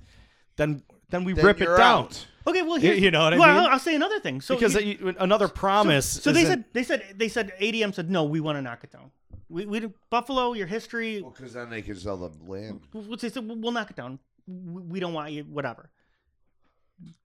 then 0.57 0.83
then 1.09 1.23
we 1.23 1.33
then 1.33 1.45
rip 1.45 1.61
it 1.61 1.65
you're 1.65 1.77
down. 1.77 2.05
out. 2.05 2.25
Okay, 2.47 2.61
well, 2.61 2.77
You- 2.77 2.89
here's, 2.89 3.01
you 3.01 3.11
know 3.11 3.23
what 3.23 3.33
I 3.33 3.39
well, 3.39 3.53
mean? 3.55 3.63
I'll, 3.65 3.69
I'll 3.73 3.79
say 3.79 3.95
another 3.95 4.19
thing. 4.19 4.39
So 4.41 4.55
because 4.55 4.75
you- 4.75 4.97
you- 5.01 5.15
another 5.19 5.47
promise. 5.47 6.05
So 6.21 6.31
they 6.31 6.41
isn't- 6.41 6.65
said 6.65 6.73
they 6.73 6.83
said 6.83 7.03
they 7.17 7.27
said 7.27 7.53
ADM 7.59 7.93
said 7.93 8.09
no, 8.09 8.23
we 8.23 8.39
want 8.39 8.57
to 8.57 8.61
knock 8.61 8.83
it 8.83 8.91
down. 8.91 9.11
We 9.49 9.65
we 9.65 9.89
Buffalo, 10.09 10.53
your 10.53 10.67
history. 10.67 11.21
Well, 11.21 11.31
because 11.31 11.53
then 11.53 11.69
they 11.69 11.81
can 11.81 11.95
sell 11.95 12.17
the 12.17 12.31
land. 12.51 12.81
Well, 12.93 13.17
They 13.17 13.29
said 13.29 13.47
we'll 13.47 13.71
knock 13.71 13.89
it 13.91 13.95
down. 13.95 14.19
We 14.47 14.81
we 14.81 14.99
don't 14.99 15.13
want 15.13 15.31
you. 15.31 15.43
Whatever. 15.43 15.89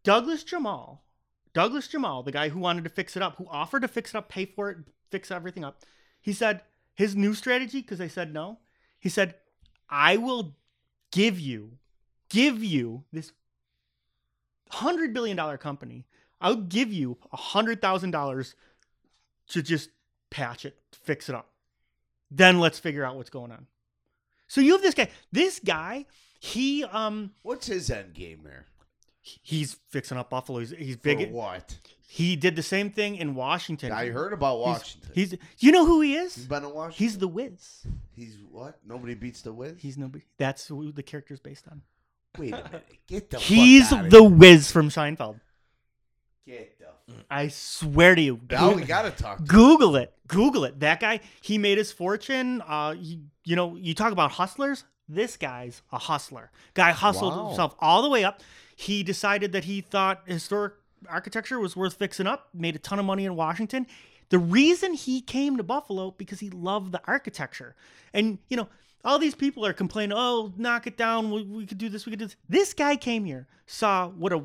Douglas 0.02 0.42
Jemal, 0.44 1.02
Douglas 1.54 1.88
Jemal, 1.88 2.22
the 2.22 2.32
guy 2.32 2.48
who 2.48 2.58
wanted 2.58 2.84
to 2.84 2.90
fix 2.90 3.16
it 3.16 3.22
up, 3.22 3.36
who 3.36 3.46
offered 3.48 3.82
to 3.82 3.88
fix 3.88 4.10
it 4.14 4.16
up, 4.18 4.28
pay 4.28 4.44
for 4.44 4.70
it, 4.70 4.78
fix 5.10 5.30
everything 5.30 5.64
up. 5.64 5.82
He 6.20 6.32
said 6.32 6.62
his 6.94 7.14
new 7.14 7.34
strategy 7.34 7.80
because 7.80 7.98
they 7.98 8.08
said 8.08 8.32
no. 8.34 8.58
He 8.98 9.08
said, 9.08 9.36
"I 9.88 10.16
will 10.16 10.56
give 11.12 11.38
you, 11.38 11.78
give 12.30 12.62
you 12.64 13.04
this 13.12 13.32
hundred 14.70 15.12
billion 15.12 15.36
dollar 15.36 15.58
company. 15.58 16.06
I'll 16.40 16.56
give 16.56 16.92
you 16.92 17.18
a 17.32 17.36
hundred 17.36 17.82
thousand 17.82 18.12
dollars 18.12 18.54
to 19.48 19.62
just 19.62 19.90
patch 20.30 20.64
it, 20.64 20.78
fix 20.92 21.28
it 21.28 21.34
up. 21.34 21.50
Then 22.30 22.60
let's 22.60 22.78
figure 22.78 23.04
out 23.04 23.16
what's 23.16 23.30
going 23.30 23.52
on." 23.52 23.66
So 24.48 24.60
you 24.60 24.72
have 24.72 24.82
this 24.82 24.94
guy. 24.94 25.08
This 25.32 25.60
guy, 25.62 26.06
he 26.40 26.84
um, 26.84 27.32
What's 27.42 27.66
his 27.66 27.90
end 27.90 28.14
game 28.14 28.40
there? 28.44 28.66
he's 29.22 29.74
fixing 29.90 30.16
up 30.16 30.30
Buffalo. 30.30 30.60
He's, 30.60 30.70
he's 30.70 30.96
For 30.96 31.02
big. 31.14 31.30
what? 31.30 31.78
He 32.08 32.34
did 32.36 32.56
the 32.56 32.62
same 32.62 32.90
thing 32.90 33.16
in 33.16 33.34
Washington. 33.34 33.92
I 33.92 34.06
heard 34.08 34.32
about 34.32 34.56
He's- 34.56 34.66
Washington. 34.78 35.10
He's, 35.14 35.34
you 35.58 35.70
know 35.72 35.84
who 35.86 36.00
he 36.00 36.14
is? 36.16 36.34
He's 36.34 36.46
been 36.46 36.64
in 36.64 36.72
Washington. 36.74 37.04
He's 37.04 37.18
the 37.18 37.28
Wiz. 37.28 37.86
He's 38.16 38.36
what? 38.50 38.78
Nobody 38.84 39.14
beats 39.14 39.42
the 39.42 39.52
Wiz. 39.52 39.74
He's 39.78 39.98
nobody. 39.98 40.24
That's 40.38 40.66
who 40.66 40.90
the 40.90 41.02
character's 41.02 41.38
based 41.38 41.68
on. 41.70 41.82
Wait 42.38 42.52
a 42.52 42.56
minute. 42.56 42.86
Get 43.06 43.30
the. 43.30 43.38
He's 43.38 43.88
fuck 43.90 44.08
the 44.08 44.20
here. 44.20 44.28
Wiz 44.30 44.70
from 44.70 44.88
Seinfeld. 44.88 45.40
Get 46.46 46.78
the. 46.78 46.86
I 47.30 47.48
swear 47.48 48.14
to 48.14 48.20
you. 48.22 48.40
Now 48.50 48.72
we 48.72 48.82
gotta 48.82 49.10
talk. 49.10 49.38
To 49.38 49.44
Google 49.44 49.96
it. 49.96 50.12
Google 50.28 50.64
it. 50.64 50.78
That 50.80 51.00
guy, 51.00 51.20
he 51.40 51.58
made 51.58 51.76
his 51.78 51.90
fortune. 51.90 52.62
Uh, 52.66 52.94
he, 52.94 53.20
you 53.44 53.56
know, 53.56 53.74
you 53.76 53.94
talk 53.94 54.12
about 54.12 54.30
hustlers. 54.32 54.84
This 55.08 55.36
guy's 55.36 55.82
a 55.90 55.98
hustler. 55.98 56.52
Guy 56.74 56.92
hustled 56.92 57.34
Wow. 57.34 57.46
himself 57.48 57.74
all 57.80 58.02
the 58.02 58.08
way 58.08 58.22
up. 58.24 58.42
He 58.76 59.02
decided 59.02 59.52
that 59.52 59.64
he 59.64 59.80
thought 59.80 60.22
historic 60.26 60.74
architecture 61.08 61.58
was 61.58 61.74
worth 61.76 61.94
fixing 61.94 62.28
up. 62.28 62.48
Made 62.54 62.76
a 62.76 62.78
ton 62.78 63.00
of 63.00 63.04
money 63.04 63.24
in 63.24 63.34
Washington. 63.34 63.86
The 64.28 64.38
reason 64.38 64.94
he 64.94 65.20
came 65.20 65.56
to 65.56 65.64
Buffalo 65.64 66.12
because 66.12 66.38
he 66.38 66.48
loved 66.50 66.92
the 66.92 67.00
architecture. 67.06 67.74
And 68.14 68.38
you 68.48 68.56
know, 68.56 68.68
all 69.04 69.18
these 69.18 69.34
people 69.34 69.64
are 69.64 69.72
complaining, 69.72 70.16
"Oh, 70.16 70.52
knock 70.56 70.86
it 70.86 70.96
down. 70.96 71.30
We, 71.30 71.42
we 71.42 71.66
could 71.66 71.78
do 71.78 71.88
this. 71.88 72.06
We 72.06 72.10
could 72.10 72.18
do 72.18 72.26
this." 72.26 72.36
This 72.48 72.74
guy 72.74 72.96
came 72.96 73.24
here, 73.24 73.46
saw 73.66 74.08
what 74.08 74.32
a 74.32 74.42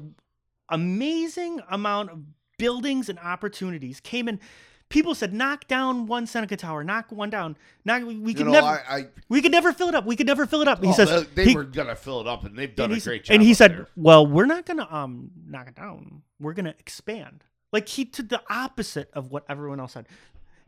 amazing 0.70 1.62
amount 1.70 2.10
of 2.10 2.24
buildings 2.58 3.10
and 3.10 3.20
opportunities 3.20 4.00
came 4.00 4.28
in. 4.28 4.39
People 4.88 5.15
said, 5.15 5.34
"Knock 5.34 5.68
down 5.68 6.06
one 6.06 6.28
Seneca 6.28 6.56
Tower, 6.56 6.84
knock 6.84 7.12
one 7.12 7.30
down." 7.30 7.58
Knock. 7.84 8.04
We, 8.04 8.18
we 8.18 8.34
could 8.34 8.46
know, 8.46 8.54
never. 8.54 8.68
I, 8.68 8.98
I 8.98 9.08
we 9.30 9.41
could 9.41 9.52
never 9.52 9.74
fill 9.74 9.89
it 9.89 9.96
up. 9.96 10.06
We 10.06 10.15
could 10.15 10.28
never 10.28 10.46
fill 10.46 10.62
it 10.62 10.68
up. 10.68 10.84
He 10.84 10.89
oh, 10.89 10.94
says 10.94 11.28
they, 11.34 11.44
they 11.44 11.50
he- 11.50 11.56
were 11.56 11.63
gonna 11.63 11.96
fill 11.96 12.22
it 12.22 12.28
up, 12.28 12.46
and 12.46 12.56
they've 12.56 12.74
done 12.74 12.91
and 12.91 13.02
a 13.02 13.04
great 13.04 13.24
job. 13.26 13.34
and 13.34 13.44
he 13.44 13.54
said, 13.54 13.72
there. 13.72 13.88
"Well, 13.96 14.26
we're 14.28 14.46
not 14.46 14.65
gonna 14.65 14.88
um 14.91 15.32
knock 15.48 15.68
it 15.68 15.76
down. 15.76 16.22
We're 16.39 16.54
gonna 16.54 16.76
expand." 16.80 17.44
Like 17.74 17.89
he 17.89 18.06
did 18.06 18.30
the 18.30 18.41
opposite 18.50 19.10
of 19.13 19.32
what 19.32 19.44
everyone 19.50 19.80
else 19.80 19.94
said. 19.94 20.08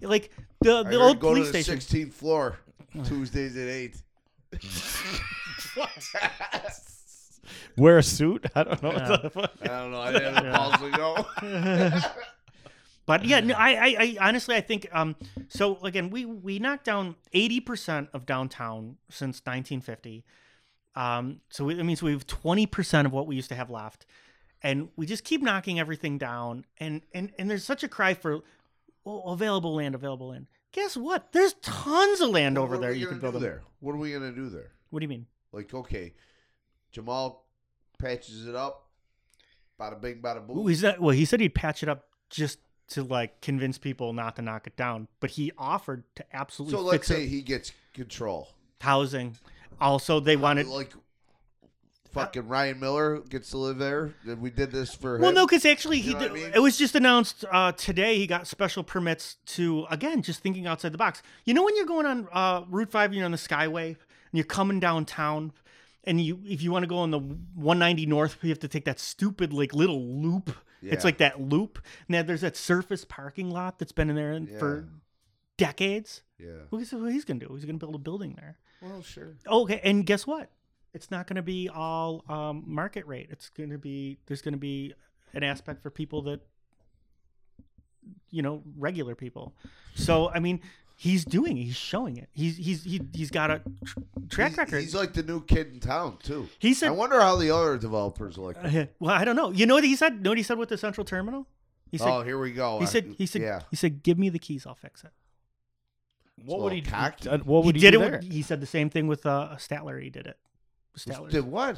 Like 0.01 0.31
the 0.61 0.83
the 0.83 0.95
old 0.95 1.19
go 1.19 1.29
police 1.29 1.47
to 1.47 1.51
the 1.53 1.63
station. 1.63 2.09
16th 2.09 2.13
floor 2.13 2.57
Tuesdays 3.05 3.55
at 3.57 3.67
eight. 3.67 3.95
Wear 7.77 7.99
a 7.99 8.03
suit? 8.03 8.45
I 8.55 8.63
don't 8.63 8.81
know. 8.81 8.91
Yeah. 8.91 9.09
What 9.09 9.21
the 9.21 9.29
fuck. 9.29 9.51
I 9.61 9.67
don't 9.67 9.91
know. 9.91 10.01
I 10.01 10.11
didn't 10.11 10.33
have 10.35 10.43
the 10.43 10.51
balls 10.51 10.77
to 10.77 10.89
go. 10.91 11.25
But 13.07 13.23
yeah, 13.23 13.39
no, 13.39 13.55
I, 13.55 13.69
I, 13.69 13.95
I 13.99 14.17
honestly, 14.19 14.53
I 14.53 14.59
think, 14.59 14.85
um, 14.91 15.15
so 15.47 15.77
again, 15.81 16.09
we 16.09 16.25
we 16.25 16.59
knocked 16.59 16.83
down 16.83 17.15
eighty 17.31 17.61
percent 17.61 18.09
of 18.13 18.25
downtown 18.25 18.97
since 19.09 19.37
1950. 19.45 20.25
Um, 20.93 21.39
so 21.49 21.69
it 21.69 21.81
means 21.83 22.03
we 22.03 22.11
have 22.11 22.27
twenty 22.27 22.65
percent 22.65 23.05
of 23.05 23.13
what 23.13 23.25
we 23.25 23.37
used 23.37 23.47
to 23.47 23.55
have 23.55 23.69
left, 23.69 24.05
and 24.61 24.89
we 24.97 25.05
just 25.05 25.23
keep 25.23 25.41
knocking 25.41 25.79
everything 25.79 26.17
down. 26.17 26.65
And 26.79 27.01
and 27.13 27.31
and 27.39 27.49
there's 27.49 27.63
such 27.63 27.81
a 27.81 27.87
cry 27.87 28.13
for 28.13 28.41
oh, 29.05 29.21
available 29.31 29.73
land, 29.73 29.95
available 29.95 30.27
land. 30.27 30.47
Guess 30.73 30.97
what? 30.97 31.31
There's 31.31 31.53
tons 31.55 32.21
of 32.21 32.29
land 32.29 32.57
over 32.57 32.75
What 32.75 32.77
are 32.77 32.81
there 32.81 32.91
we 32.91 32.97
you 32.99 33.05
gonna 33.05 33.19
can 33.19 33.21
build 33.21 33.33
do 33.35 33.39
there. 33.39 33.61
What 33.79 33.93
are 33.93 33.97
we 33.97 34.13
gonna 34.13 34.31
do 34.31 34.49
there? 34.49 34.71
What 34.89 34.99
do 34.99 35.03
you 35.03 35.09
mean? 35.09 35.25
Like, 35.51 35.73
okay, 35.73 36.13
Jemal 36.91 37.43
patches 37.99 38.47
it 38.47 38.55
up. 38.55 38.87
Bada 39.79 39.99
bing, 39.99 40.21
bada 40.21 40.45
boom. 40.45 40.59
Ooh, 40.59 40.67
he's 40.67 40.83
not, 40.83 40.99
well, 40.99 41.11
he 41.15 41.25
said 41.25 41.39
he'd 41.39 41.55
patch 41.55 41.83
it 41.83 41.89
up 41.89 42.05
just 42.29 42.59
to 42.89 43.03
like 43.03 43.41
convince 43.41 43.77
people 43.77 44.13
not 44.13 44.35
to 44.37 44.41
knock 44.41 44.65
it 44.67 44.75
down, 44.75 45.07
but 45.19 45.31
he 45.31 45.51
offered 45.57 46.03
to 46.15 46.25
absolutely 46.33 46.77
so 46.77 46.83
let's 46.83 47.07
fix 47.07 47.11
it. 47.11 47.13
say 47.13 47.27
he 47.27 47.41
gets 47.41 47.71
control. 47.93 48.49
housing. 48.81 49.37
Also, 49.79 50.19
they 50.19 50.35
wanted. 50.35 50.67
like 50.67 50.93
fucking 52.21 52.47
Ryan 52.47 52.79
Miller 52.79 53.19
gets 53.19 53.51
to 53.51 53.57
live 53.57 53.77
there. 53.77 54.13
We 54.25 54.49
did 54.49 54.71
this 54.71 54.93
for 54.93 55.17
Well, 55.19 55.29
him. 55.29 55.35
no, 55.35 55.45
because 55.45 55.65
actually, 55.65 55.99
he 55.99 56.09
You 56.09 56.13
know 56.15 56.19
did, 56.21 56.31
what 56.31 56.39
I 56.39 56.43
mean? 56.43 56.51
it 56.55 56.59
was 56.59 56.77
just 56.77 56.95
announced 56.95 57.45
uh, 57.51 57.71
today. 57.73 58.17
He 58.17 58.27
got 58.27 58.47
special 58.47 58.83
permits 58.83 59.35
to 59.47 59.85
again, 59.89 60.21
just 60.21 60.41
thinking 60.41 60.67
outside 60.67 60.91
the 60.91 60.97
box. 60.97 61.21
You 61.45 61.53
know, 61.53 61.63
when 61.63 61.75
you're 61.75 61.85
going 61.85 62.05
on 62.05 62.27
uh, 62.31 62.63
Route 62.69 62.91
Five, 62.91 63.13
you're 63.13 63.25
on 63.25 63.31
the 63.31 63.37
Skyway, 63.37 63.87
and 63.89 63.95
you're 64.33 64.43
coming 64.45 64.79
downtown, 64.79 65.51
and 66.03 66.19
you 66.21 66.39
if 66.45 66.61
you 66.61 66.71
want 66.71 66.83
to 66.83 66.87
go 66.87 66.97
on 66.97 67.11
the 67.11 67.19
190 67.19 68.05
North, 68.05 68.37
you 68.41 68.49
have 68.49 68.59
to 68.59 68.67
take 68.67 68.85
that 68.85 68.99
stupid 68.99 69.53
like 69.53 69.73
little 69.73 70.01
loop. 70.01 70.51
Yeah. 70.81 70.93
It's 70.93 71.03
like 71.03 71.17
that 71.17 71.41
loop. 71.41 71.79
Now 72.07 72.21
there's 72.23 72.41
that 72.41 72.55
surface 72.55 73.03
parking 73.03 73.49
lot 73.49 73.79
that's 73.79 73.91
been 73.91 74.09
in 74.11 74.15
there 74.15 74.59
for 74.59 74.87
decades. 75.57 76.21
Yeah. 76.39 76.49
What 76.69 76.81
is- 76.81 76.93
what 76.93 77.11
he's 77.11 77.25
gonna 77.25 77.39
do? 77.39 77.53
He's 77.55 77.65
gonna 77.65 77.77
build 77.79 77.95
a 77.95 77.99
building 77.99 78.35
there. 78.35 78.57
Well, 78.81 79.01
sure. 79.01 79.37
Okay, 79.47 79.81
and 79.83 80.05
guess 80.05 80.27
what? 80.27 80.51
It's 80.97 81.11
not 81.11 81.27
going 81.27 81.35
to 81.35 81.43
be 81.43 81.69
all 81.69 82.23
um, 82.27 82.63
market 82.65 83.05
rate. 83.05 83.27
It's 83.29 83.49
going 83.49 83.69
to 83.69 83.77
be 83.77 84.17
there's 84.25 84.41
going 84.41 84.53
to 84.55 84.57
be 84.59 84.93
an 85.35 85.43
aspect 85.43 85.83
for 85.83 85.91
people 85.91 86.23
that 86.23 86.39
you 88.31 88.41
know 88.41 88.63
regular 88.77 89.13
people. 89.13 89.53
So 89.93 90.31
I 90.33 90.39
mean, 90.39 90.59
he's 90.95 91.23
doing 91.23 91.55
it. 91.57 91.65
He's 91.65 91.75
showing 91.75 92.17
it. 92.17 92.29
He's 92.33 92.57
he's 92.57 92.83
he, 92.83 92.99
he's 93.13 93.29
got 93.29 93.51
a 93.51 93.61
tr- 93.85 93.99
track 94.29 94.49
he's, 94.51 94.57
record. 94.57 94.81
He's 94.81 94.95
like 94.95 95.13
the 95.13 95.21
new 95.21 95.43
kid 95.43 95.67
in 95.71 95.79
town 95.79 96.17
too. 96.23 96.49
he 96.57 96.73
said. 96.73 96.87
I 96.89 96.91
wonder 96.91 97.21
how 97.21 97.35
the 97.35 97.53
other 97.53 97.77
developers 97.77 98.37
like. 98.39 98.57
uh, 98.63 98.87
well, 98.99 99.13
I 99.13 99.23
don't 99.23 99.35
know. 99.35 99.51
You 99.51 99.67
know 99.67 99.75
what 99.75 99.83
he 99.83 99.95
said? 99.95 100.23
Know 100.23 100.31
what 100.31 100.37
he 100.39 100.43
said 100.43 100.57
with 100.57 100.69
the 100.69 100.77
central 100.79 101.05
terminal? 101.05 101.45
He 101.91 101.97
said, 101.97 102.09
oh, 102.09 102.21
here 102.21 102.37
we 102.39 102.51
go. 102.51 102.79
he 102.79 102.83
I- 102.85 102.87
said, 102.89 103.15
he 103.17 103.25
said, 103.25 103.41
yeah. 103.41 103.61
he 103.69 103.77
said, 103.77 104.03
give 104.03 104.17
me 104.19 104.27
the 104.27 104.39
keys, 104.39 104.65
I'll 104.67 104.75
fix 104.75 105.05
it. 105.05 105.11
What 106.43 106.59
would 106.59 106.73
he 106.73 106.81
little 106.81 106.93
cocky. 106.93 107.29
uh, 107.29 107.37
What 107.39 107.63
would 107.63 107.75
he 107.75 107.81
he, 107.81 107.87
did 107.87 107.97
do 107.97 108.03
it. 108.03 108.11
there? 108.11 108.21
He 108.21 108.41
said 108.41 108.59
the 108.59 108.65
same 108.67 108.89
thing 108.89 109.07
with 109.07 109.25
uh, 109.25 109.51
Statler. 109.55 110.01
He 110.03 110.09
did 110.09 110.27
it. 110.27 110.37
Statler. 110.97 111.29
Did 111.29 111.45
what? 111.45 111.77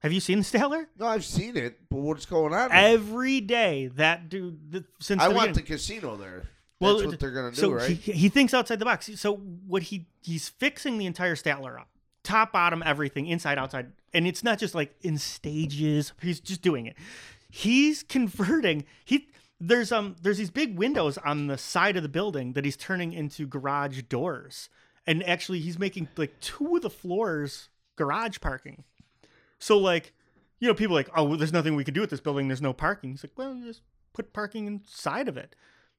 Have 0.00 0.12
you 0.12 0.20
seen 0.20 0.38
the 0.38 0.44
Statler? 0.44 0.86
No, 0.98 1.06
I've 1.06 1.24
seen 1.24 1.56
it, 1.56 1.78
but 1.90 1.98
what's 1.98 2.26
going 2.26 2.54
on? 2.54 2.70
Every 2.72 3.40
day, 3.40 3.90
that 3.96 4.28
dude. 4.28 4.70
The, 4.70 4.84
since 5.00 5.20
I 5.20 5.28
the 5.28 5.34
want 5.34 5.54
the 5.54 5.62
casino 5.62 6.16
there. 6.16 6.44
Well, 6.80 6.98
That's 6.98 7.10
what 7.10 7.20
they're 7.20 7.32
gonna 7.32 7.50
do, 7.50 7.56
so 7.56 7.72
right? 7.72 7.90
He, 7.90 8.12
he 8.12 8.28
thinks 8.28 8.54
outside 8.54 8.78
the 8.78 8.84
box. 8.84 9.10
So 9.16 9.36
what 9.66 9.82
he 9.82 10.06
he's 10.22 10.48
fixing 10.48 10.98
the 10.98 11.06
entire 11.06 11.34
Statler 11.34 11.80
up, 11.80 11.88
top, 12.22 12.52
bottom, 12.52 12.82
everything, 12.86 13.26
inside, 13.26 13.58
outside, 13.58 13.90
and 14.14 14.28
it's 14.28 14.44
not 14.44 14.60
just 14.60 14.76
like 14.76 14.94
in 15.00 15.18
stages. 15.18 16.12
He's 16.22 16.38
just 16.38 16.62
doing 16.62 16.86
it. 16.86 16.96
He's 17.50 18.04
converting. 18.04 18.84
He 19.04 19.28
there's 19.60 19.90
um 19.90 20.14
there's 20.22 20.38
these 20.38 20.50
big 20.50 20.78
windows 20.78 21.18
on 21.18 21.48
the 21.48 21.58
side 21.58 21.96
of 21.96 22.04
the 22.04 22.08
building 22.08 22.52
that 22.52 22.64
he's 22.64 22.76
turning 22.76 23.12
into 23.12 23.48
garage 23.48 24.02
doors, 24.02 24.68
and 25.04 25.26
actually 25.26 25.58
he's 25.58 25.80
making 25.80 26.06
like 26.16 26.38
two 26.38 26.76
of 26.76 26.82
the 26.82 26.90
floors 26.90 27.68
garage 27.98 28.38
parking. 28.40 28.84
So 29.58 29.76
like, 29.76 30.14
you 30.60 30.66
know, 30.66 30.74
people 30.74 30.96
are 30.96 31.00
like, 31.00 31.10
oh, 31.14 31.24
well, 31.24 31.36
there's 31.36 31.52
nothing 31.52 31.76
we 31.76 31.84
can 31.84 31.94
do 31.94 32.00
with 32.00 32.10
this 32.10 32.20
building. 32.20 32.48
There's 32.48 32.62
no 32.62 32.72
parking. 32.72 33.10
He's 33.10 33.22
like, 33.22 33.36
well, 33.36 33.60
just 33.62 33.82
put 34.12 34.32
parking 34.32 34.66
inside 34.66 35.28
of 35.28 35.36
it. 35.36 35.54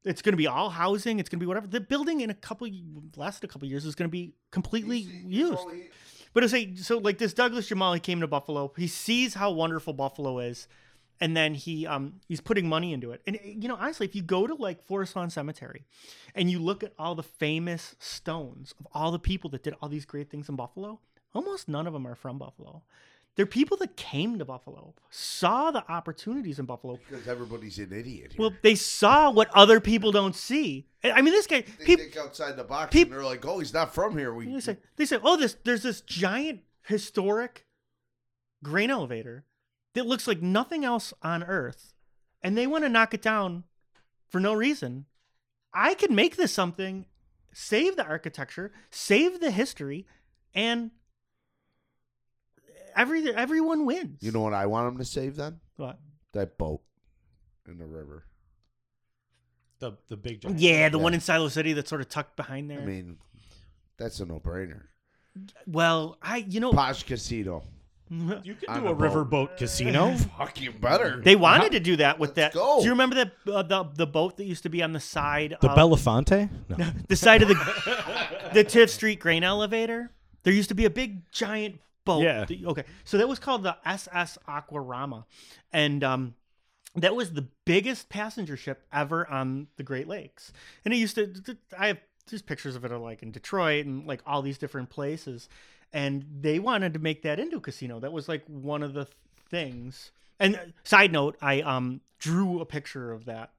It's 0.06 0.22
going 0.22 0.34
to 0.34 0.38
be 0.38 0.48
all 0.48 0.70
housing. 0.70 1.20
It's 1.20 1.30
going 1.30 1.40
to 1.40 1.44
be 1.44 1.48
whatever. 1.48 1.68
The 1.68 1.82
building 1.82 2.22
in 2.22 2.30
a 2.30 2.34
couple 2.34 2.68
last 3.16 3.44
a 3.44 3.48
couple 3.48 3.68
years 3.68 3.86
is 3.86 3.96
going 3.96 4.08
to 4.10 4.12
be 4.12 4.34
completely 4.52 4.98
used. 4.98 5.66
But 6.34 6.44
it's 6.44 6.54
like 6.54 6.78
so 6.78 6.98
like 7.00 7.18
this 7.18 7.34
Douglas 7.34 7.68
Jemal 7.68 7.94
he 7.94 8.00
came 8.00 8.22
to 8.22 8.28
Buffalo. 8.28 8.72
He 8.78 8.88
sees 8.88 9.34
how 9.34 9.52
wonderful 9.52 9.94
Buffalo 9.94 10.40
is, 10.40 10.68
and 11.20 11.36
then 11.36 11.54
he 11.56 11.88
um 11.88 12.14
he's 12.28 12.40
putting 12.40 12.70
money 12.70 12.94
into 12.94 13.12
it. 13.12 13.22
And 13.26 13.40
you 13.44 13.68
know 13.68 13.76
honestly, 13.76 14.06
if 14.06 14.16
you 14.16 14.22
go 14.22 14.46
to 14.48 14.54
like 14.54 14.82
Forest 14.84 15.16
Lawn 15.16 15.30
Cemetery, 15.30 15.86
and 16.36 16.50
you 16.50 16.60
look 16.60 16.84
at 16.84 16.94
all 16.98 17.16
the 17.16 17.24
famous 17.24 17.96
stones 18.00 18.74
of 18.80 18.88
all 18.94 19.12
the 19.12 19.20
people 19.20 19.50
that 19.52 19.64
did 19.64 19.74
all 19.82 19.90
these 19.90 20.06
great 20.06 20.30
things 20.30 20.50
in 20.50 20.56
Buffalo, 20.56 21.00
almost 21.34 21.68
none 21.68 21.88
of 21.88 21.94
them 21.94 22.06
are 22.08 22.16
from 22.16 22.38
Buffalo. 22.38 22.84
They're 23.36 23.46
people 23.46 23.78
that 23.78 23.96
came 23.96 24.38
to 24.40 24.44
Buffalo, 24.46 24.96
saw 25.12 25.72
the 25.72 25.90
opportunities 25.90 26.60
in 26.60 26.66
Buffalo. 26.66 27.00
because 27.10 27.26
everybody's 27.28 27.78
an 27.80 27.94
idiot. 27.94 28.34
Here. 28.34 28.38
Well, 28.40 28.52
they 28.64 28.76
saw 28.76 29.32
what 29.32 29.50
other 29.56 29.80
people 29.80 30.12
don't 30.12 30.36
see. 30.36 30.88
I 31.04 31.22
mean, 31.22 31.34
this 31.34 31.48
guy. 31.48 31.62
they 31.62 31.86
People, 31.86 32.04
think 32.06 32.18
outside 32.18 32.58
the 32.58 32.66
box, 32.66 32.92
peop- 32.92 33.08
and 33.08 33.14
they're 33.16 33.24
like, 33.24 33.46
"Oh, 33.46 33.60
he's 33.60 33.74
not 33.74 33.94
from 33.94 34.18
here." 34.18 34.34
We 34.34 34.48
They 34.48 34.60
say, 34.60 34.78
they 34.98 35.06
say, 35.06 35.20
oh, 35.24 35.38
this 35.38 35.56
there's 35.64 35.84
this 35.84 36.02
giant 36.02 36.62
historic 36.84 37.66
grain 38.62 38.90
elevator 38.90 39.46
that 39.94 40.06
looks 40.06 40.28
like 40.28 40.42
nothing 40.42 40.84
else 40.84 41.14
on 41.22 41.44
Earth, 41.44 41.94
and 42.42 42.58
they 42.58 42.68
want 42.68 42.84
to 42.84 42.90
knock 42.90 43.14
it 43.14 43.22
down 43.22 43.64
for 44.28 44.42
no 44.42 44.54
reason. 44.54 45.06
I 45.74 45.94
can 45.94 46.14
make 46.14 46.36
this 46.36 46.52
something, 46.52 47.06
save 47.54 47.96
the 47.96 48.06
architecture, 48.06 48.74
save 48.90 49.40
the 49.40 49.52
history, 49.52 50.06
and 50.54 50.92
every 52.96 53.34
everyone 53.34 53.86
wins. 53.86 54.22
You 54.22 54.32
know 54.32 54.42
what 54.42 54.54
I 54.54 54.66
want 54.66 54.88
them 54.88 54.98
to 54.98 55.06
save 55.06 55.36
then? 55.36 55.60
what? 55.78 56.00
That 56.34 56.58
boat 56.58 56.82
in 57.68 57.78
the 57.78 57.86
river. 57.86 58.26
The 59.80 59.94
the 60.10 60.18
big 60.18 60.42
giant. 60.42 60.60
Yeah, 60.60 60.90
the 60.90 61.00
one 61.00 61.14
in 61.14 61.22
Silo 61.22 61.48
City 61.48 61.74
that's 61.74 61.90
sort 61.90 62.02
of 62.02 62.10
tucked 62.10 62.36
behind 62.36 62.70
there. 62.70 62.82
I 62.82 62.86
mean, 62.86 63.18
that's 63.98 64.20
a 64.20 64.26
no-brainer. 64.26 64.84
well, 65.66 66.18
I 66.22 66.38
you 66.38 66.60
know 66.60 66.74
Posh 66.74 67.04
casino. 67.04 67.64
You 68.12 68.56
could 68.56 68.70
On 68.70 68.82
do 68.82 68.88
a 68.88 68.92
a 68.92 68.96
riverboat 68.96 69.56
casino. 69.58 70.16
Fuck 70.38 70.60
you 70.60 70.72
better. 70.72 71.22
They 71.24 71.36
wanted 71.36 71.74
to 71.74 71.80
do 71.80 71.96
that 71.98 72.18
with 72.18 72.36
Let's 72.36 72.56
that. 72.56 72.60
go. 72.60 72.80
Do 72.80 72.86
you 72.86 72.90
remember 72.90 73.16
that 73.18 73.32
uh, 73.48 73.62
the 73.62 73.84
the 73.94 74.08
boat 74.08 74.38
that 74.38 74.46
used 74.46 74.64
to 74.64 74.70
be 74.70 74.82
on 74.82 74.94
the 74.94 75.00
side 75.00 75.56
The 75.62 75.70
of 75.70 75.78
Belafonte? 75.78 76.50
No. 76.70 76.88
the 77.08 77.16
side 77.16 77.44
of 77.44 77.50
the 77.50 77.54
the 78.56 78.66
Tifft 78.66 78.90
Street 78.90 79.20
grain 79.20 79.44
elevator? 79.44 80.10
There 80.42 80.52
used 80.52 80.70
to 80.70 80.76
be 80.76 80.86
a 80.86 80.90
big 80.90 81.32
giant 81.32 81.82
boat. 82.10 82.24
Yeah. 82.24 82.46
that- 82.46 82.66
okay. 82.66 82.84
So 83.04 83.18
that 83.18 83.28
was 83.28 83.40
called 83.40 83.64
the 83.64 83.78
SS 83.86 84.38
Aquarama, 84.48 85.26
and 85.72 86.04
um, 86.04 86.36
that 86.96 87.16
was 87.16 87.34
the 87.34 87.48
biggest 87.66 88.10
passenger 88.10 88.58
ship 88.58 88.84
ever 88.92 89.28
on 89.30 89.68
the 89.78 89.84
Great 89.84 90.08
Lakes. 90.08 90.52
And 90.86 90.94
it 90.94 90.98
used 90.98 91.16
to. 91.16 91.34
I 91.78 91.88
have 91.88 91.98
there's 92.30 92.42
pictures 92.42 92.76
of 92.76 92.86
it, 92.86 92.92
are 92.92 92.98
like 92.98 93.24
in 93.24 93.32
Detroit 93.32 93.86
and 93.86 94.06
like 94.06 94.22
all 94.26 94.42
these 94.42 94.58
different 94.58 94.90
places. 94.90 95.50
And 95.92 96.24
they 96.42 96.60
wanted 96.60 96.94
to 96.94 97.00
make 97.00 97.24
that 97.24 97.40
into 97.40 97.58
a 97.58 97.62
casino. 97.62 98.00
That 98.00 98.12
was 98.14 98.28
like 98.30 98.44
one 98.46 98.84
of 98.84 98.94
the 98.94 99.08
things. 99.50 100.12
And 100.40 100.56
uh, 100.56 100.60
side 100.84 101.12
note, 101.12 101.38
I 101.42 101.62
um 101.62 102.02
drew 102.20 102.60
a 102.62 102.66
picture 102.66 103.12
of 103.12 103.26
that 103.26 103.52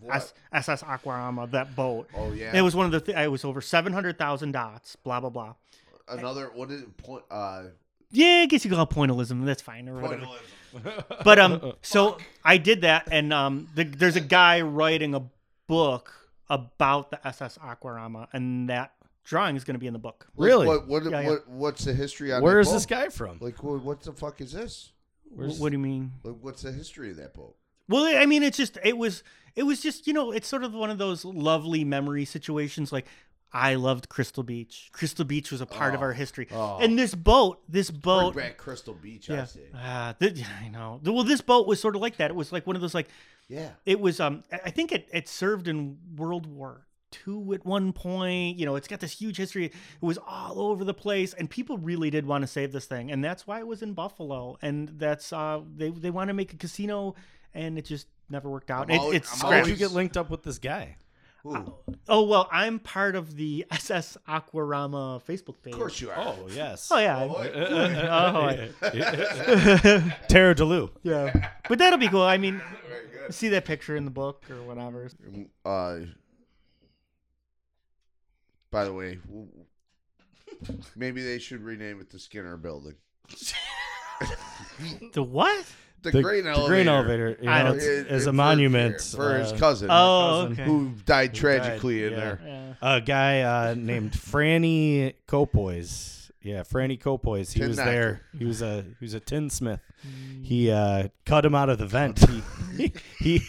what? 0.00 0.14
S- 0.16 0.34
SS 0.52 0.82
Aquarama, 0.82 1.50
that 1.50 1.74
boat. 1.74 2.08
Oh 2.16 2.32
yeah. 2.32 2.56
It 2.56 2.62
was 2.62 2.76
one 2.76 2.86
of 2.86 2.92
the. 2.92 3.00
Th- 3.00 3.16
it 3.16 3.30
was 3.30 3.44
over 3.44 3.60
seven 3.60 3.92
hundred 3.92 4.18
thousand 4.18 4.52
dots. 4.52 4.96
Blah 4.96 5.20
blah 5.20 5.30
blah. 5.30 5.54
another. 6.08 6.50
What 6.54 6.70
is 6.70 6.82
it? 6.82 6.96
Point? 6.96 7.24
Uh, 7.30 7.62
Yeah, 8.10 8.40
I 8.42 8.46
guess 8.46 8.64
you 8.64 8.70
call 8.70 8.82
it 8.82 8.90
pointillism. 8.90 9.44
That's 9.44 9.62
fine 9.62 9.88
or 9.88 10.00
whatever. 10.00 10.26
But 11.24 11.38
um, 11.38 11.72
so 11.82 12.18
I 12.44 12.58
did 12.58 12.82
that, 12.82 13.08
and 13.10 13.32
um, 13.32 13.68
the, 13.74 13.84
there's 13.84 14.16
a 14.16 14.20
guy 14.20 14.60
writing 14.62 15.14
a 15.14 15.22
book 15.66 16.12
about 16.48 17.10
the 17.10 17.26
SS 17.26 17.58
Aquarama, 17.58 18.26
and 18.32 18.68
that 18.68 18.92
drawing 19.24 19.56
is 19.56 19.64
going 19.64 19.74
to 19.74 19.80
be 19.80 19.86
in 19.86 19.92
the 19.92 19.98
book. 19.98 20.26
Really? 20.36 20.66
What? 20.66 20.88
What? 20.88 21.04
Yeah, 21.04 21.20
yeah. 21.20 21.28
what 21.28 21.48
What's 21.48 21.84
the 21.84 21.94
history 21.94 22.32
on? 22.32 22.42
Where 22.42 22.54
that 22.54 22.60
is 22.60 22.68
boat? 22.68 22.72
this 22.74 22.86
guy 22.86 23.08
from? 23.08 23.38
Like, 23.40 23.62
what, 23.62 23.82
what 23.82 24.02
the 24.02 24.12
fuck 24.12 24.40
is 24.40 24.52
this? 24.52 24.92
Wh- 25.34 25.60
what 25.60 25.70
do 25.70 25.72
you 25.72 25.78
mean? 25.78 26.12
Like, 26.24 26.36
what's 26.40 26.62
the 26.62 26.72
history 26.72 27.10
of 27.10 27.16
that 27.16 27.34
boat? 27.34 27.54
Well, 27.88 28.04
I 28.04 28.26
mean, 28.26 28.42
it's 28.42 28.56
just 28.56 28.78
it 28.84 28.96
was 28.96 29.22
it 29.56 29.64
was 29.64 29.80
just 29.80 30.06
you 30.06 30.12
know 30.12 30.30
it's 30.30 30.46
sort 30.46 30.64
of 30.64 30.72
one 30.72 30.90
of 30.90 30.98
those 30.98 31.24
lovely 31.24 31.84
memory 31.84 32.24
situations. 32.24 32.92
Like 32.92 33.06
I 33.52 33.74
loved 33.74 34.08
Crystal 34.08 34.42
Beach. 34.42 34.90
Crystal 34.92 35.24
Beach 35.24 35.50
was 35.50 35.60
a 35.60 35.66
part 35.66 35.94
of 35.94 36.00
Oh. 36.00 36.04
our 36.04 36.12
history, 36.12 36.46
Oh. 36.52 36.78
and 36.80 36.98
this 36.98 37.14
boat, 37.14 37.60
this 37.68 37.90
Bring 37.90 38.00
boat, 38.00 38.36
back 38.36 38.56
Crystal 38.56 38.94
Beach. 38.94 39.28
I 39.30 39.34
yeah, 39.34 39.44
say. 39.44 39.60
ah, 39.74 40.14
th- 40.20 40.44
I 40.62 40.68
know. 40.68 41.00
Well, 41.04 41.24
this 41.24 41.40
boat 41.40 41.66
was 41.66 41.80
sort 41.80 41.96
of 41.96 42.02
like 42.02 42.16
that. 42.18 42.30
It 42.30 42.34
was 42.36 42.52
like 42.52 42.66
one 42.66 42.76
of 42.76 42.82
those 42.82 42.94
like 42.94 43.08
Yeah. 43.48 43.70
it 43.86 43.98
was 44.00 44.20
um 44.20 44.44
I 44.52 44.60
I 44.66 44.70
think 44.70 44.92
it 44.92 45.08
it 45.12 45.28
served 45.28 45.66
in 45.68 45.98
World 46.16 46.46
War 46.46 46.86
II 47.26 47.52
at 47.54 47.66
one 47.66 47.92
point. 47.92 48.56
You 48.56 48.66
know, 48.66 48.76
it's 48.76 48.86
got 48.86 49.00
this 49.00 49.18
huge 49.18 49.36
history. 49.36 49.64
It 49.66 49.72
was 50.00 50.16
all 50.18 50.60
over 50.60 50.84
the 50.84 50.94
place, 50.94 51.34
and 51.34 51.50
people 51.50 51.76
really 51.76 52.08
did 52.10 52.24
want 52.24 52.42
to 52.42 52.46
save 52.46 52.70
this 52.70 52.86
thing, 52.86 53.10
and 53.10 53.24
that's 53.24 53.48
why 53.48 53.58
it 53.58 53.66
was 53.66 53.82
in 53.82 53.94
Buffalo. 53.94 54.58
And 54.62 54.90
that's 54.90 55.32
uh 55.32 55.60
they 55.76 55.90
they 55.90 56.10
want 56.10 56.28
to 56.28 56.34
make 56.34 56.52
a 56.52 56.56
casino, 56.56 57.16
and 57.52 57.76
it 57.78 57.84
just 57.84 58.06
never 58.28 58.48
worked 58.48 58.70
out. 58.70 58.92
I'm 58.92 59.00
It, 59.12 59.16
it's 59.16 59.42
I'm 59.42 59.50
How 59.50 59.58
did 59.58 59.68
you 59.70 59.76
get 59.76 59.90
linked 59.90 60.16
up 60.16 60.30
with 60.30 60.44
this 60.44 60.58
guy? 60.60 60.98
Ooh, 61.46 61.74
Oh 62.08 62.22
well, 62.24 62.48
I'm 62.52 62.78
part 62.78 63.16
of 63.16 63.36
the 63.36 63.64
SS 63.70 64.16
Aquarama 64.28 65.22
Facebook 65.24 65.62
page. 65.62 65.72
of 65.72 65.78
course 65.78 66.00
you 66.00 66.10
are. 66.10 66.16
Oh 66.18 66.48
yes. 66.50 66.88
Oh 66.92 66.98
yeah. 66.98 67.26
boy. 67.26 67.50
Oh, 68.10 68.48
yeah. 68.92 70.16
Tara 70.28 70.54
Delu. 70.54 70.90
yeah. 71.02 71.50
But 71.68 71.78
that'll 71.78 71.98
be 71.98 72.08
cool. 72.08 72.22
I 72.22 72.36
mean, 72.38 72.60
see 73.30 73.48
that 73.50 73.64
picture 73.64 73.96
in 73.96 74.04
the 74.04 74.10
book 74.10 74.44
or 74.50 74.62
whatever. 74.62 75.08
Uh, 75.64 76.00
by 78.70 78.84
the 78.84 78.92
way, 78.92 79.18
maybe 80.94 81.22
they 81.22 81.38
should 81.38 81.62
rename 81.62 82.00
it 82.00 82.10
the 82.10 82.18
Skinner 82.18 82.56
Building. 82.56 82.94
The 85.12 85.22
what? 85.22 85.64
The, 86.02 86.10
The, 86.12 86.22
grain 86.22 86.44
the 86.44 86.50
elevator. 86.50 86.68
grain 86.68 86.88
elevator. 86.88 87.38
You 87.42 87.48
I 87.50 87.62
know, 87.62 87.68
don't- 87.70 87.76
it's, 87.76 87.84
it- 88.10 88.16
a 88.16 88.20
for- 88.20 88.32
monument 88.32 89.00
for 89.00 89.38
his 89.38 89.52
uh, 89.52 89.56
cousin, 89.58 89.88
Oh, 89.90 90.46
cousin. 90.48 90.52
okay. 90.52 90.64
who 90.64 90.88
died 90.90 91.04
died, 91.04 91.34
tragically 91.34 92.04
in 92.04 92.12
yeah. 92.12 92.18
there. 92.18 92.40
Yeah. 92.82 92.96
a 92.96 93.00
guy 93.02 93.40
uh, 93.42 93.74
named 93.76 94.12
Franny 94.12 95.14
Copois. 95.26 96.30
Yeah, 96.42 96.62
Franny 96.62 96.98
Copois. 96.98 97.52
He 97.52 97.60
Tin 97.60 97.68
was 97.68 97.76
knocker. 97.76 97.90
there. 97.90 98.22
He 98.38 98.46
was 98.46 98.62
a 98.62 98.82
he 98.98 99.04
was 99.04 99.12
a 99.12 99.20
tinsmith. 99.20 99.80
He 100.42 100.70
uh, 100.70 101.08
cut 101.26 101.44
him 101.44 101.54
out 101.54 101.68
of 101.68 101.78
the 101.78 101.86
vent. 101.86 102.24
He, 102.78 102.92
he 103.18 103.42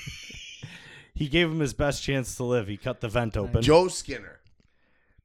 he 1.14 1.28
gave 1.30 1.50
him 1.50 1.60
his 1.60 1.74
best 1.74 2.04
chance 2.04 2.36
to 2.36 2.44
live. 2.44 2.68
He 2.68 2.76
cut 2.76 3.00
the 3.00 3.08
vent 3.08 3.38
open. 3.38 3.62
Joe, 3.62 3.88
Skinner. 3.88 4.40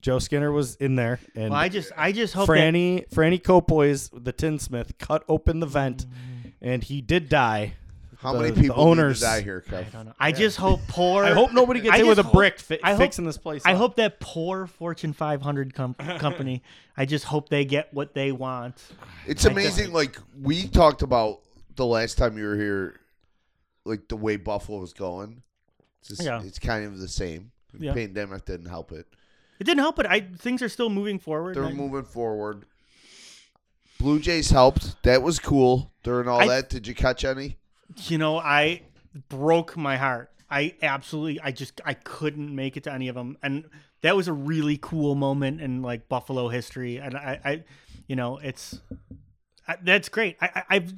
Joe 0.03 0.19
Skinner. 0.19 0.21
Skinner 0.21 0.53
was 0.53 0.77
in 0.77 0.95
there, 0.95 1.19
and 1.35 1.51
Well, 1.51 1.59
I 1.59 1.69
just, 1.69 1.91
I 1.97 2.13
just 2.13 2.35
hope 2.35 2.47
that 2.49 2.53
Franny 2.55 3.09
Franny 3.11 3.43
Copois, 3.43 4.11
the 4.13 4.33
tinsmith, 4.33 4.97
cut 4.99 5.25
open 5.29 5.59
the 5.59 5.67
vent, 5.67 6.07
and 6.61 6.83
he 6.85 7.01
did 7.01 7.29
die. 7.29 7.75
How 8.19 8.33
The- 8.33 8.41
many 8.41 8.51
the 8.53 8.61
people 8.63 8.81
owners- 8.81 9.21
need 9.21 9.27
to 9.29 9.33
die 9.37 9.43
here, 9.43 9.65
I 9.69 9.71
Kev? 9.71 9.93
don't 9.93 10.07
know. 10.07 10.15
I 10.19 10.33
just 10.33 10.57
hope 10.57 10.81
poor. 10.89 11.23
I 11.25 11.33
hope 11.33 11.53
nobody 11.53 11.81
gets 11.81 11.95
I 11.95 11.99
hit 11.99 12.07
with 12.07 12.19
a 12.19 12.23
just 12.23 12.27
hope- 12.27 12.33
brick 12.35 12.59
fi- 12.59 12.79
I 12.83 12.91
hope- 12.93 12.99
fixing 13.01 13.25
this 13.27 13.37
place. 13.37 13.63
I 13.67 13.73
up. 13.73 13.79
hope 13.79 13.97
that 13.97 14.21
poor 14.21 14.67
Fortune 14.67 15.13
500 15.13 15.75
com- 15.75 15.95
company. 16.19 16.63
I 16.97 17.05
just 17.05 17.27
hope 17.27 17.51
they 17.51 17.65
get 17.67 17.93
what 17.93 18.15
they 18.15 18.33
want. 18.33 18.83
It's 19.27 19.45
I 19.45 19.51
amazing. 19.51 19.93
Like 19.93 20.19
we 20.41 20.67
talked 20.67 21.03
about 21.03 21.41
the 21.77 21.85
last 21.87 22.17
time 22.17 22.39
you 22.39 22.45
were 22.47 22.57
here, 22.57 23.01
like 23.85 24.09
the 24.09 24.17
way 24.17 24.37
Buffalo 24.37 24.79
was 24.81 24.95
going. 24.95 25.43
It's, 26.01 26.09
just, 26.09 26.23
Yeah. 26.25 26.43
it's 26.43 26.59
kind 26.59 26.87
of 26.87 26.99
the 26.99 27.09
same. 27.09 27.53
The 27.75 27.87
Yeah. 27.87 27.93
pandemic 27.95 28.47
didn't 28.47 28.67
help 28.67 28.93
it. 28.93 29.07
It 29.61 29.65
didn't 29.65 29.81
help, 29.81 29.95
but 29.97 30.07
I 30.07 30.21
things 30.21 30.63
are 30.63 30.69
still 30.71 30.89
moving 30.89 31.19
forward. 31.19 31.55
They're 31.57 31.65
I- 31.67 31.73
moving 31.73 32.05
forward. 32.05 32.65
Blue 33.99 34.19
Jays 34.21 34.51
helped. 34.51 35.03
That 35.03 35.23
was 35.23 35.39
cool 35.39 35.93
during 36.03 36.29
all 36.29 36.41
I- 36.41 36.47
that. 36.49 36.71
Did 36.71 36.87
you 36.87 36.95
catch 36.95 37.25
any? 37.25 37.57
you 38.09 38.19
know, 38.19 38.39
I 38.39 38.83
broke 39.29 39.77
my 39.77 39.97
heart. 39.97 40.31
I 40.51 40.75
absolutely, 40.83 41.41
I 41.41 41.51
just, 41.53 41.81
I 41.85 41.95
couldn't 41.95 42.55
make 42.55 42.77
it 42.77 42.85
to 42.85 42.93
any 42.93 43.09
of 43.09 43.15
them, 43.15 43.37
and 43.43 43.65
that 44.03 44.15
was 44.15 44.29
a 44.29 44.33
really 44.33 44.79
cool 44.81 45.15
moment 45.15 45.61
in 45.61 45.83
like 45.83 46.09
Buffalo 46.09 46.49
history. 46.49 46.99
And 46.99 47.17
I, 47.17 47.41
I 47.45 47.65
you 48.07 48.15
know, 48.17 48.39
it's, 48.39 48.81
I, 49.67 49.77
that's 49.83 50.09
great. 50.09 50.37
I, 50.41 50.51
I, 50.55 50.63
I've 50.71 50.93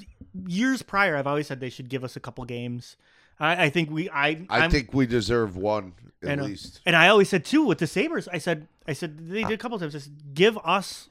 years 0.47 0.83
prior, 0.83 1.17
I've 1.17 1.27
always 1.27 1.47
said 1.47 1.61
they 1.61 1.71
should 1.71 1.89
give 1.89 2.05
us 2.05 2.17
a 2.17 2.21
couple 2.21 2.45
games. 2.45 2.97
I, 3.41 3.67
I 3.67 3.71
think 3.71 3.91
we. 3.91 4.11
I. 4.11 4.47
I 4.51 4.61
I'm- 4.61 4.71
think 4.71 4.93
we 4.93 5.07
deserve 5.07 5.57
one 5.57 5.93
at 6.23 6.39
know. 6.39 6.45
Uh, 6.45 6.49
least. 6.49 6.81
And 6.85 6.97
I 6.97 7.09
always 7.09 7.29
said 7.29 7.45
too 7.45 7.65
with 7.65 7.79
the 7.79 7.87
Sabres, 7.87 8.29
I 8.29 8.39
said, 8.39 8.67
I 8.87 8.93
said 8.93 9.19
they 9.29 9.45
did 9.45 9.53
a 9.53 9.59
couple 9.59 9.79
times. 9.79 9.95
I 9.95 9.99
said, 10.01 10.35
give 10.35 10.59
us, 10.65 11.09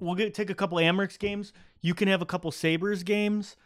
we'll 0.00 0.14
get, 0.14 0.34
take 0.34 0.50
a 0.50 0.54
couple 0.54 0.78
Amerks 0.78 1.18
games. 1.18 1.52
You 1.80 1.94
can 1.94 2.08
have 2.08 2.22
a 2.22 2.26
couple 2.26 2.50
Sabres 2.50 3.02
games. 3.02 3.56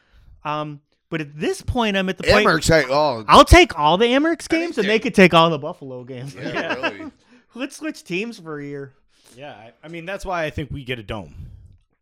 Um, 0.45 0.81
but 1.09 1.21
at 1.21 1.39
this 1.39 1.61
point, 1.63 1.97
I'm 1.97 2.09
at 2.09 2.17
the 2.17 2.25
point. 2.25 2.47
Amherst, 2.47 2.69
hey, 2.69 2.85
oh, 2.89 3.25
I'll 3.29 3.45
take 3.45 3.79
all 3.79 3.99
the 3.99 4.07
Amerks 4.07 4.49
games, 4.49 4.79
and 4.79 4.89
they 4.89 4.99
could 4.99 5.15
take 5.15 5.35
all 5.35 5.51
the 5.51 5.59
Buffalo 5.59 6.05
games. 6.05 6.35
yeah, 6.35 6.75
really. 6.91 7.11
Let's 7.55 7.77
switch 7.77 8.03
teams 8.03 8.39
for 8.39 8.59
a 8.59 8.65
year. 8.65 8.95
Yeah, 9.37 9.53
I, 9.53 9.73
I 9.85 9.89
mean 9.89 10.05
that's 10.07 10.25
why 10.27 10.45
I 10.45 10.51
think 10.51 10.71
we 10.71 10.85
get 10.85 10.99
a 10.99 11.03
dome 11.03 11.35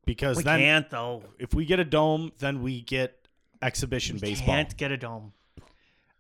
because 0.07 0.37
We 0.37 0.43
then 0.45 0.61
can't 0.61 0.91
though. 0.91 1.23
if 1.39 1.55
we 1.55 1.65
get 1.65 1.79
a 1.81 1.85
dome, 1.85 2.33
then 2.39 2.63
we 2.63 2.83
get 2.83 3.17
exhibition 3.63 4.19
baseball. 4.19 4.47
Can't 4.47 4.77
get 4.77 4.91
a 4.93 4.97
dome. 4.97 5.33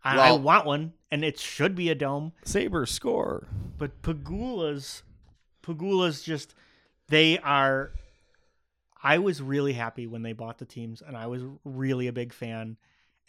I, 0.04 0.14
I 0.14 0.16
Well- 0.16 0.40
want 0.40 0.66
one, 0.66 0.92
and 1.12 1.24
it 1.24 1.38
should 1.38 1.74
be 1.76 1.90
a 1.90 1.94
dome. 1.94 2.32
Saber 2.44 2.86
score. 2.86 3.46
But 3.78 4.02
Pegula's, 4.02 5.02
Pegula's 5.62 6.22
just 6.22 6.54
they 7.08 7.38
are. 7.38 7.92
I 9.02 9.18
was 9.18 9.40
really 9.40 9.72
happy 9.72 10.06
when 10.06 10.22
they 10.22 10.32
bought 10.32 10.58
the 10.58 10.66
teams, 10.66 11.02
and 11.02 11.16
I 11.16 11.26
was 11.26 11.42
really 11.64 12.06
a 12.06 12.12
big 12.12 12.32
fan. 12.32 12.76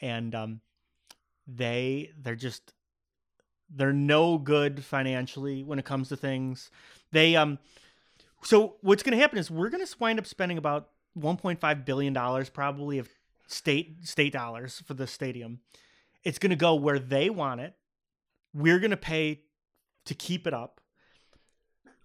And 0.01 0.34
um, 0.36 0.61
they 1.47 2.11
they're 2.19 2.36
just 2.36 2.74
they're 3.74 3.93
no 3.93 4.38
good 4.38 4.84
financially 4.84 5.63
when 5.63 5.80
it 5.80 5.86
comes 5.86 6.09
to 6.09 6.17
things. 6.17 6.72
They 7.11 7.36
um, 7.36 7.59
so 8.43 8.76
what's 8.82 9.03
going 9.03 9.15
to 9.15 9.22
happen 9.22 9.38
is 9.38 9.49
we're 9.49 9.69
going 9.69 9.86
to 9.86 9.95
wind 9.99 10.19
up 10.19 10.26
spending 10.26 10.57
about 10.57 10.89
1.5 11.17 11.86
billion 11.86 12.13
dollars 12.13 12.49
probably 12.49 12.97
of 12.97 13.09
state 13.47 14.05
state 14.05 14.34
dollars 14.34 14.82
for 14.86 14.93
the 14.93 15.07
stadium. 15.07 15.59
It's 16.24 16.39
going 16.39 16.51
to 16.51 16.55
go 16.55 16.76
where 16.76 16.99
they 16.99 17.30
want 17.30 17.61
it. 17.61 17.76
We're 18.53 18.80
going 18.80 18.91
to 18.91 18.97
pay 18.97 19.41
to 20.05 20.13
keep 20.13 20.47
it 20.47 20.53
up. 20.53 20.80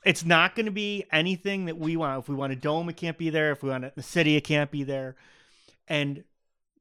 It's 0.07 0.25
not 0.25 0.55
going 0.55 0.67
to 0.67 0.73
be 0.73 1.05
anything 1.11 1.65
that 1.65 1.77
we 1.79 1.97
want. 1.97 2.21
If 2.21 2.29
we 2.29 2.37
want 2.37 2.53
a 2.53 2.57
dome, 2.57 2.89
it 2.89 2.97
can't 2.97 3.19
be 3.19 3.29
there. 3.29 3.51
If 3.51 3.63
we 3.63 3.71
want 3.71 3.93
the 3.97 4.03
city, 4.03 4.37
it 4.37 4.43
can't 4.45 4.71
be 4.71 4.85
there. 4.85 5.17
And 5.89 6.23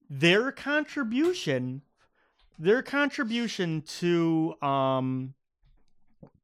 their 0.09 0.51
contribution, 0.51 1.81
their 2.59 2.83
contribution 2.83 3.81
to 3.99 4.53
um, 4.61 5.33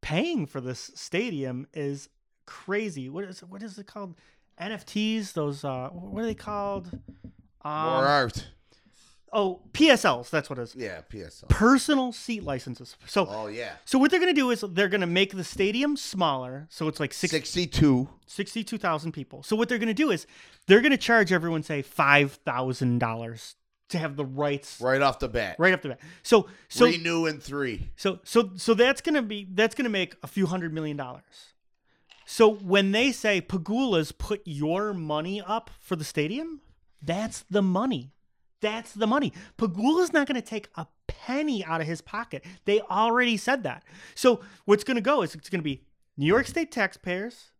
paying 0.02 0.48
for 0.48 0.60
this 0.60 0.90
stadium 0.96 1.68
is 1.74 2.10
crazy. 2.48 3.10
What 3.10 3.26
is 3.26 3.42
what 3.42 3.62
is 3.62 3.78
it 3.78 3.86
called? 3.86 4.16
NFTs. 4.60 5.34
Those 5.34 5.64
uh, 5.64 5.90
what 5.90 6.24
are 6.24 6.26
they 6.26 6.34
called? 6.36 6.92
More 7.64 7.72
Um, 7.74 8.06
art. 8.06 8.48
Oh, 9.34 9.62
PSLs. 9.72 10.30
That's 10.30 10.50
what 10.50 10.60
it 10.60 10.64
is. 10.64 10.76
Yeah, 10.76 11.02
PSL. 11.10 11.48
Personal 11.48 12.12
seat 12.12 12.44
licenses. 12.44 12.98
So 13.06 13.28
Oh 13.30 13.48
yeah, 13.48 13.74
so 13.86 13.98
what 13.98 14.12
they're 14.12 14.20
going 14.20 14.34
to 14.34 14.40
do 14.40 14.52
is 14.52 14.64
they're 14.72 14.90
going 14.90 15.02
to 15.02 15.08
make 15.08 15.36
the 15.36 15.44
stadium 15.44 15.96
smaller, 15.96 16.68
so 16.70 16.88
it's 16.88 17.00
like 17.00 17.14
six, 17.14 17.32
sixty-two. 17.32 18.10
62,000 18.28 19.12
people. 19.12 19.44
So 19.44 19.58
what 19.58 19.68
they're 19.68 19.78
going 19.78 19.88
to 19.88 19.94
do 19.94 20.10
is 20.10 20.26
they're 20.66 20.80
going 20.80 20.92
to 20.92 20.98
charge 20.98 21.34
everyone 21.34 21.64
say 21.64 21.84
$5,000 21.84 23.56
to 23.90 23.98
have 23.98 24.16
the 24.16 24.26
rights 24.26 24.80
right, 24.80 25.02
off 25.02 25.20
the 25.20 25.28
bat. 25.28 25.58
Right 25.60 25.74
off 25.74 25.82
the 25.82 25.90
bat. 25.90 26.00
So 26.24 26.48
so 26.70 26.86
Renew 26.86 27.26
in 27.26 27.40
three. 27.40 27.90
so 27.96 28.20
so 28.24 28.52
so 28.56 28.74
that's 28.74 29.02
going 29.02 29.16
to 29.16 29.22
be 29.22 29.48
that's 29.54 29.76
going 29.76 29.84
to 29.84 29.92
make 29.92 30.16
a 30.24 30.28
few 30.28 30.46
hundred 30.46 30.74
million 30.74 30.98
dollars. 30.98 31.54
So 32.26 32.50
when 32.50 32.94
they 32.94 33.12
say 33.12 33.42
Pegula's 33.42 34.14
put 34.14 34.42
your 34.46 34.94
money 34.94 35.42
up 35.42 35.70
for 35.82 35.98
the 35.98 36.06
stadium, 36.06 36.62
that's 37.02 37.44
the 37.50 37.62
money. 37.62 38.14
That's 38.62 38.94
the 38.94 39.08
money. 39.08 39.34
Pegula's 39.58 40.14
not 40.14 40.28
going 40.28 40.40
to 40.40 40.48
take 40.48 40.70
a 40.76 40.88
penny 41.08 41.66
out 41.66 41.82
of 41.82 41.88
his 41.88 42.02
pocket. 42.02 42.46
They 42.66 42.80
already 42.82 43.36
said 43.36 43.64
that. 43.64 43.84
So 44.16 44.42
what's 44.66 44.84
going 44.84 44.96
to 44.96 45.02
go 45.02 45.24
is 45.24 45.36
it's 45.36 45.50
going 45.50 45.60
to 45.60 45.64
be 45.64 45.84
New 46.16 46.28
York 46.28 46.48
State 46.48 46.72
taxpayers 46.72 47.52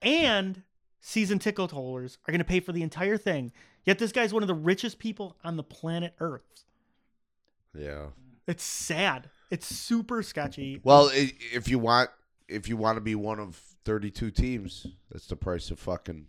and 0.00 0.62
season 1.00 1.38
ticket 1.38 1.70
holders 1.70 2.18
are 2.26 2.32
going 2.32 2.38
to 2.38 2.44
pay 2.44 2.60
for 2.60 2.72
the 2.72 2.82
entire 2.82 3.18
thing. 3.18 3.52
Yet 3.84 3.98
this 3.98 4.12
guy's 4.12 4.32
one 4.32 4.42
of 4.42 4.46
the 4.46 4.54
richest 4.54 4.98
people 4.98 5.36
on 5.44 5.56
the 5.56 5.62
planet 5.62 6.14
Earth. 6.18 6.64
Yeah. 7.78 8.06
It's 8.46 8.64
sad. 8.64 9.28
It's 9.50 9.66
super 9.66 10.22
sketchy. 10.22 10.80
Well, 10.82 11.10
if 11.12 11.68
you 11.68 11.78
want, 11.78 12.10
if 12.48 12.68
you 12.68 12.76
want 12.76 12.96
to 12.96 13.02
be 13.02 13.14
one 13.14 13.38
of 13.38 13.56
thirty-two 13.84 14.30
teams, 14.30 14.86
that's 15.10 15.26
the 15.26 15.36
price 15.36 15.70
of 15.70 15.78
fucking 15.78 16.26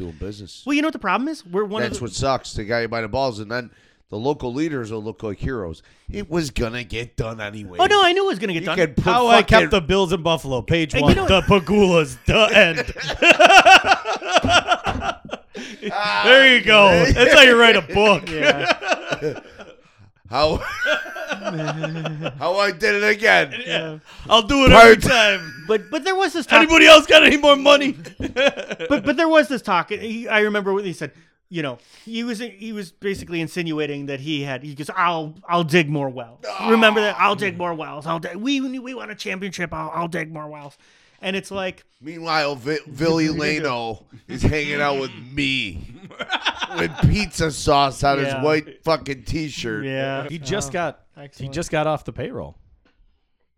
doing 0.00 0.16
business. 0.18 0.62
Well, 0.66 0.74
you 0.74 0.82
know 0.82 0.88
what 0.88 0.92
the 0.94 0.98
problem 0.98 1.28
is? 1.28 1.44
We're 1.46 1.64
one 1.64 1.82
That's 1.82 1.94
of 1.96 2.00
the, 2.00 2.04
what 2.04 2.12
sucks. 2.12 2.52
The 2.54 2.64
guy 2.64 2.82
you 2.82 2.88
by 2.88 3.00
the 3.02 3.08
balls, 3.08 3.38
and 3.38 3.50
then 3.50 3.70
the 4.08 4.16
local 4.16 4.52
leaders 4.52 4.90
will 4.90 5.02
look 5.02 5.22
like 5.22 5.38
heroes. 5.38 5.82
It 6.10 6.28
was 6.30 6.50
gonna 6.50 6.82
get 6.84 7.16
done 7.16 7.40
anyway. 7.40 7.78
Oh 7.80 7.86
no, 7.86 8.02
I 8.02 8.12
knew 8.12 8.24
it 8.24 8.28
was 8.28 8.38
going 8.38 8.48
to 8.48 8.54
get 8.54 8.62
You 8.62 8.66
done. 8.66 8.76
could 8.76 8.96
put 8.96 9.04
How 9.04 9.28
I 9.28 9.42
fucking- 9.42 9.58
kept 9.58 9.70
the 9.70 9.80
Bills 9.80 10.12
in 10.12 10.22
Buffalo. 10.22 10.62
Page 10.62 10.92
Hey, 10.92 10.98
you 10.98 11.04
one. 11.04 11.16
know- 11.16 11.26
the 11.28 11.40
Pegulas. 11.42 12.18
The 12.26 12.36
end. 12.56 12.94
There 16.24 16.56
you 16.56 16.62
go. 16.64 17.04
That's 17.12 17.34
how 17.34 17.42
you 17.42 17.58
write 17.58 17.76
a 17.76 17.82
book. 17.82 18.28
yeah. 18.30 19.40
How 20.30 20.56
how 22.38 22.56
I 22.56 22.70
did 22.70 23.02
it 23.02 23.04
again. 23.16 23.54
yeah. 23.66 23.98
I'll 24.28 24.42
do 24.42 24.64
it 24.64 24.72
every 24.72 24.96
Part- 24.96 25.02
time. 25.02 25.64
But 25.66 25.90
but 25.90 26.04
there 26.04 26.14
was 26.14 26.32
this 26.32 26.46
talk. 26.46 26.58
Anybody 26.60 26.86
else 26.86 27.06
got 27.06 27.22
any 27.24 27.36
more 27.36 27.56
money? 27.56 27.92
but 28.18 29.04
but 29.04 29.16
there 29.16 29.28
was 29.28 29.48
this 29.48 29.62
talk. 29.62 29.90
He, 29.90 30.28
I 30.28 30.40
remember 30.40 30.72
what 30.72 30.84
he 30.84 30.92
said. 30.92 31.12
You 31.52 31.62
know, 31.62 31.78
he 32.04 32.22
was 32.22 32.38
he 32.38 32.72
was 32.72 32.92
basically 32.92 33.40
insinuating 33.40 34.06
that 34.06 34.20
he 34.20 34.42
had. 34.42 34.62
He 34.62 34.74
goes, 34.74 34.88
"I'll 34.96 35.34
I'll 35.48 35.64
dig 35.64 35.88
more 35.90 36.08
wells." 36.08 36.44
Remember 36.68 37.00
that? 37.00 37.16
I'll 37.18 37.34
dig 37.34 37.58
more 37.58 37.74
wells. 37.74 38.06
I'll 38.06 38.20
dig. 38.20 38.36
We 38.36 38.60
we 38.78 38.94
want 38.94 39.10
a 39.10 39.16
championship. 39.16 39.72
I'll 39.74 39.90
I'll 39.92 40.08
dig 40.08 40.32
more 40.32 40.46
wells. 40.48 40.78
And 41.22 41.36
it's 41.36 41.50
like, 41.50 41.84
Meanwhile, 42.00 42.54
Vi- 42.56 42.78
Billy 42.96 43.28
Lano 43.28 44.04
is 44.28 44.42
hanging 44.42 44.80
out 44.80 45.00
with 45.00 45.10
me 45.32 45.86
with 46.78 46.90
pizza 47.02 47.50
sauce 47.50 48.02
on 48.04 48.18
Yeah. 48.18 48.24
his 48.36 48.44
white 48.44 48.84
fucking 48.84 49.24
t-shirt. 49.24 49.84
yeah, 49.84 50.28
He 50.28 50.38
just 50.38 50.70
Oh, 50.70 50.72
got. 50.72 51.06
He 51.36 51.48
just 51.48 51.70
got 51.70 51.86
off 51.86 52.04
the 52.04 52.12
payroll. 52.12 52.56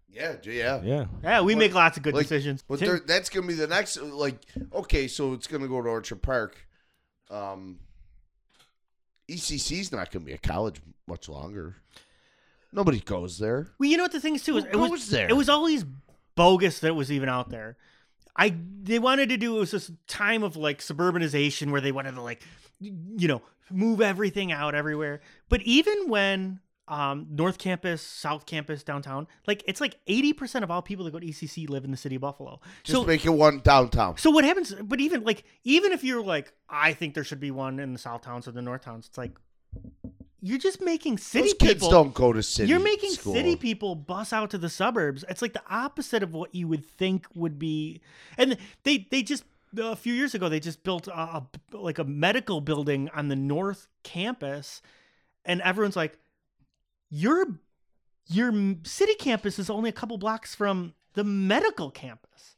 yeah, 0.08 0.34
yeah. 0.44 0.80
Yeah. 0.82 1.04
yeah. 1.22 1.40
We 1.42 1.54
make 1.54 1.74
lots 1.74 1.96
of 1.96 2.02
good 2.02 2.14
Like, 2.14 2.24
decisions. 2.24 2.64
But 2.66 2.78
Tim- 2.80 2.88
there, 2.88 3.00
that's 3.06 3.28
gonna 3.30 3.46
be 3.46 3.54
the 3.54 3.66
next. 3.66 3.96
Like, 4.00 4.36
okay, 4.72 5.06
so 5.08 5.32
it's 5.34 5.46
gonna 5.46 5.68
go 5.68 5.80
to 5.82 5.88
Orchard 5.88 6.22
Park. 6.22 6.56
Um, 7.30 7.78
ECC's 9.28 9.92
not 9.92 10.10
gonna 10.10 10.24
be 10.24 10.32
a 10.32 10.38
college 10.38 10.80
much 11.06 11.28
longer. 11.28 11.76
Nobody 12.72 13.00
goes 13.00 13.38
there. 13.38 13.68
Well, 13.78 13.88
you 13.88 13.96
know 13.96 14.04
what 14.04 14.12
the 14.12 14.20
thing 14.20 14.34
is 14.34 14.42
too 14.44 14.56
is 14.56 14.64
Who 14.64 14.70
it 14.70 14.76
was 14.90 14.90
goes 15.02 15.10
there? 15.10 15.28
it 15.28 15.34
was 15.36 15.48
always 15.48 15.84
bogus 16.34 16.80
that 16.80 16.88
it 16.88 16.94
was 16.94 17.12
even 17.12 17.28
out 17.28 17.50
there. 17.50 17.76
I 18.36 18.56
they 18.82 18.98
wanted 18.98 19.28
to 19.28 19.36
do 19.36 19.56
it 19.56 19.60
was 19.60 19.70
this 19.72 19.90
time 20.06 20.42
of 20.42 20.56
like 20.56 20.78
suburbanization 20.78 21.70
where 21.70 21.80
they 21.80 21.92
wanted 21.92 22.14
to 22.14 22.22
like 22.22 22.42
you 22.80 23.28
know 23.28 23.42
move 23.70 24.00
everything 24.00 24.52
out 24.52 24.74
everywhere. 24.74 25.20
But 25.48 25.62
even 25.62 26.08
when 26.08 26.60
um, 26.88 27.26
North 27.30 27.58
Campus, 27.58 28.02
South 28.02 28.44
Campus, 28.44 28.82
downtown, 28.82 29.26
like 29.46 29.62
it's 29.66 29.80
like 29.80 29.96
eighty 30.06 30.32
percent 30.32 30.64
of 30.64 30.70
all 30.70 30.82
people 30.82 31.04
that 31.04 31.10
go 31.12 31.20
to 31.20 31.26
ECC 31.26 31.68
live 31.68 31.84
in 31.84 31.90
the 31.90 31.96
city 31.96 32.16
of 32.16 32.22
Buffalo. 32.22 32.60
Just 32.82 33.00
so 33.00 33.04
make 33.04 33.24
it 33.24 33.30
one 33.30 33.60
downtown. 33.60 34.16
so 34.18 34.30
what 34.30 34.44
happens? 34.44 34.74
But 34.82 35.00
even 35.00 35.24
like 35.24 35.44
even 35.64 35.92
if 35.92 36.02
you're 36.02 36.22
like 36.22 36.52
I 36.68 36.92
think 36.92 37.14
there 37.14 37.24
should 37.24 37.40
be 37.40 37.50
one 37.50 37.78
in 37.78 37.92
the 37.92 37.98
South 37.98 38.22
towns 38.22 38.48
or 38.48 38.52
the 38.52 38.62
North 38.62 38.82
towns, 38.82 39.06
it's 39.06 39.18
like 39.18 39.32
you're 40.44 40.58
just 40.58 40.80
making 40.82 41.18
city 41.18 41.44
Those 41.44 41.54
kids 41.54 41.74
people 41.74 41.90
don't 41.90 42.12
go 42.14 42.32
to 42.32 42.42
city. 42.42 42.68
you're 42.68 42.80
making 42.80 43.10
school. 43.12 43.32
city 43.32 43.54
people 43.56 43.94
bus 43.94 44.32
out 44.32 44.50
to 44.50 44.58
the 44.58 44.68
suburbs. 44.68 45.24
It's 45.28 45.40
like 45.40 45.52
the 45.52 45.62
opposite 45.70 46.22
of 46.22 46.34
what 46.34 46.52
you 46.54 46.66
would 46.68 46.84
think 46.84 47.26
would 47.34 47.58
be. 47.58 48.00
And 48.36 48.56
they 48.82 49.06
they 49.10 49.22
just 49.22 49.44
a 49.78 49.96
few 49.96 50.12
years 50.12 50.34
ago 50.34 50.48
they 50.48 50.60
just 50.60 50.82
built 50.82 51.06
a, 51.06 51.12
a 51.16 51.46
like 51.72 51.98
a 51.98 52.04
medical 52.04 52.60
building 52.60 53.08
on 53.14 53.28
the 53.28 53.36
north 53.36 53.86
campus, 54.02 54.82
and 55.44 55.62
everyone's 55.62 55.96
like, 55.96 56.18
your 57.08 57.46
your 58.28 58.52
city 58.84 59.14
campus 59.14 59.58
is 59.58 59.70
only 59.70 59.90
a 59.90 59.92
couple 59.92 60.18
blocks 60.18 60.54
from 60.54 60.94
the 61.14 61.24
medical 61.24 61.90
campus. 61.90 62.56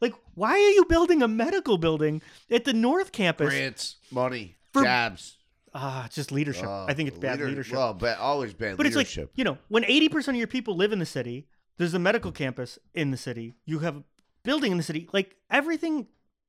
Like, 0.00 0.14
why 0.34 0.52
are 0.52 0.70
you 0.70 0.84
building 0.84 1.22
a 1.22 1.28
medical 1.28 1.78
building 1.78 2.20
at 2.50 2.64
the 2.64 2.72
north 2.72 3.12
campus? 3.12 3.48
grants, 3.48 3.96
money, 4.10 4.56
For- 4.72 4.82
jobs. 4.84 5.35
Ah, 5.78 6.08
just 6.10 6.32
leadership. 6.32 6.66
I 6.66 6.94
think 6.94 7.08
it's 7.10 7.18
bad 7.18 7.32
leader- 7.38 7.48
leadership. 7.50 7.74
Well, 7.76 7.92
ba- 7.92 8.18
always 8.18 8.54
bad 8.54 8.78
But 8.78 8.86
it's 8.86 8.96
leadership. 8.96 9.24
like, 9.32 9.38
you 9.38 9.44
know, 9.44 9.58
when 9.68 9.84
80% 9.84 10.28
of 10.28 10.36
your 10.36 10.46
people 10.46 10.74
live 10.74 10.90
in 10.92 10.98
the 11.00 11.04
city, 11.06 11.46
there's 11.76 11.92
a 11.92 11.98
medical 11.98 12.32
campus 12.32 12.78
in 12.94 13.10
the 13.10 13.18
city, 13.18 13.52
you 13.66 13.80
have 13.80 13.96
a 13.98 14.04
building 14.42 14.72
in 14.72 14.78
the 14.78 14.82
city, 14.82 15.06
like 15.12 15.36
everything 15.50 16.06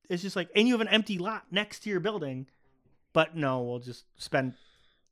is 0.09 0.21
just 0.21 0.37
like, 0.37 0.49
and 0.55 0.65
you 0.67 0.73
have 0.73 0.79
an 0.81 0.87
empty 0.87 1.17
lot 1.17 1.43
next 1.51 1.81
to 1.81 1.89
your 1.89 1.99
building. 1.99 2.47
But 3.11 3.35
no, 3.35 3.61
we'll 3.63 3.79
just 3.79 4.05
spend 4.15 4.53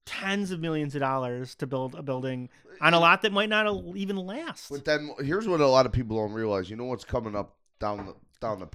tens 0.05 0.51
of 0.51 0.59
millions 0.61 0.95
of 0.95 1.01
dollars 1.01 1.55
to 1.55 1.67
build 1.67 1.95
a 1.95 2.03
building 2.03 2.47
on 2.79 2.93
a 2.93 2.99
lot 2.99 3.23
that 3.23 3.33
might 3.33 3.49
not 3.49 3.67
even 3.97 4.15
last. 4.15 4.69
But 4.69 4.85
then 4.85 5.09
here's 5.19 5.47
what 5.47 5.59
a 5.59 5.67
lot 5.67 5.85
of 5.85 5.91
people 5.91 6.15
don't 6.15 6.31
realize. 6.33 6.69
You 6.69 6.75
know 6.77 6.85
what's 6.85 7.03
coming 7.03 7.35
up 7.35 7.55
down 7.79 8.05
the 8.05 8.15
down 8.39 8.59
the 8.59 8.69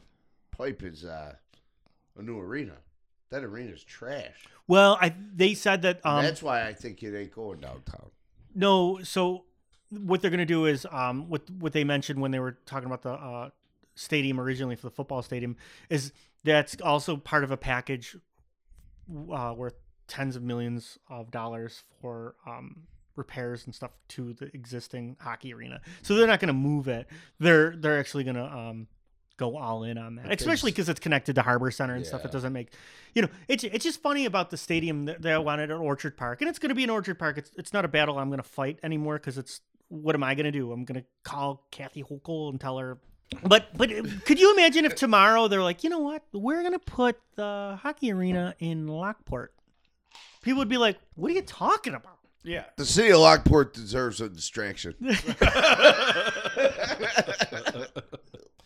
pipe 0.51 0.83
is 0.83 1.05
uh, 1.05 1.35
a 2.19 2.23
new 2.23 2.39
arena. 2.39 2.75
That 3.31 3.45
arena's 3.45 3.85
trash. 3.85 4.35
Well, 4.67 4.99
I 5.01 5.15
they 5.35 5.55
said 5.55 5.83
that 5.83 6.05
um, 6.05 6.25
That's 6.25 6.43
why 6.43 6.67
I 6.67 6.73
think 6.73 7.03
it 7.03 7.17
ain't 7.17 7.33
going 7.33 7.61
downtown. 7.61 8.11
No, 8.55 9.01
so 9.03 9.45
what 9.91 10.21
they're 10.21 10.31
going 10.31 10.39
to 10.39 10.47
do 10.47 10.67
is 10.67 10.87
um, 10.91 11.29
what 11.29 11.49
what 11.51 11.73
they 11.73 11.85
mentioned 11.85 12.21
when 12.21 12.31
they 12.31 12.41
were 12.41 12.59
talking 12.67 12.87
about 12.87 13.03
the 13.03 13.13
uh, 13.13 13.51
stadium 13.95 14.41
originally 14.41 14.77
for 14.77 14.87
the 14.87 14.91
football 14.91 15.23
stadium 15.23 15.57
is 15.89 16.13
that's 16.45 16.81
also 16.81 17.17
part 17.17 17.45
of 17.45 17.51
a 17.51 17.57
package 17.57 18.17
uh, 19.33 19.55
worth 19.57 19.75
tens 20.09 20.35
of 20.35 20.43
millions 20.43 20.99
of 21.09 21.31
dollars 21.31 21.85
for 22.01 22.35
um, 22.47 22.83
repairs 23.17 23.67
and 23.67 23.75
stuff 23.75 23.93
to 24.09 24.33
the 24.33 24.47
existing 24.55 25.17
hockey 25.21 25.53
arena. 25.53 25.81
So 26.03 26.15
they're 26.15 26.27
not 26.27 26.41
going 26.41 26.49
to 26.49 26.53
move 26.55 26.89
it. 26.89 27.07
They're 27.39 27.77
they're 27.77 27.99
actually 27.99 28.25
going 28.25 28.37
to 28.37 28.45
um, 28.45 28.87
go 29.41 29.57
all 29.57 29.85
in 29.85 29.97
on 29.97 30.17
that, 30.17 30.29
But 30.29 30.39
especially 30.39 30.71
because 30.71 30.91
it's 30.91 31.01
connected 31.01 31.35
to 31.37 31.43
Harbor 31.43 31.71
Center 31.71 31.95
and 31.95 32.07
stuff. 32.07 32.27
It 32.27 32.31
doesn't 32.31 32.53
make, 32.53 32.69
you 33.15 33.23
know, 33.23 33.29
it's 33.49 33.65
it's 33.65 33.83
just 33.83 34.03
funny 34.03 34.27
about 34.27 34.51
the 34.51 34.59
stadium 34.59 35.07
that 35.07 35.23
that 35.23 35.33
I 35.33 35.39
wanted 35.39 35.71
at 35.71 35.79
Orchard 35.79 36.17
Park, 36.17 36.43
and 36.43 36.51
it's 36.51 36.59
going 36.59 36.69
to 36.69 36.75
be 36.75 36.85
in 36.85 36.91
Orchard 36.91 37.19
Park. 37.19 37.39
It's 37.39 37.51
it's 37.57 37.73
not 37.73 37.87
a 37.87 37.89
battle 37.89 38.19
I'm 38.19 38.29
going 38.29 38.43
to 38.43 38.49
fight 38.49 38.79
anymore 38.83 39.15
because 39.15 39.39
it's 39.39 39.63
what 39.89 40.15
am 40.15 40.23
I 40.23 40.35
going 40.35 40.45
to 40.45 40.53
do? 40.53 40.73
I'm 40.73 40.85
going 40.85 41.01
to 41.01 41.07
call 41.25 41.67
Kathy 41.71 42.05
Hochul 42.05 42.51
and 42.51 42.61
tell 42.61 42.79
her. 42.79 42.99
But 43.43 43.77
but 43.77 43.91
uh, 43.91 44.03
could 44.27 44.39
you 44.39 44.53
imagine 44.53 44.85
if 44.85 44.95
tomorrow 44.95 45.49
they're 45.49 45.63
like, 45.63 45.83
you 45.83 45.91
know 45.91 46.01
what, 46.01 46.23
we're 46.33 46.61
going 46.61 46.73
to 46.73 46.79
put 46.79 47.19
the 47.37 47.79
hockey 47.81 48.13
arena 48.13 48.55
in 48.59 48.89
Lockport? 48.89 49.55
People 50.43 50.59
would 50.59 50.69
be 50.69 50.77
like, 50.77 50.99
what 51.15 51.31
are 51.31 51.35
you 51.35 51.43
talking 51.43 51.95
about? 51.95 52.19
Yeah. 52.43 52.65
The 52.77 52.87
city 52.87 53.11
of 53.11 53.21
Lockport 53.21 53.75
deserves 53.75 54.21
a 54.21 54.29
distraction. 54.29 54.95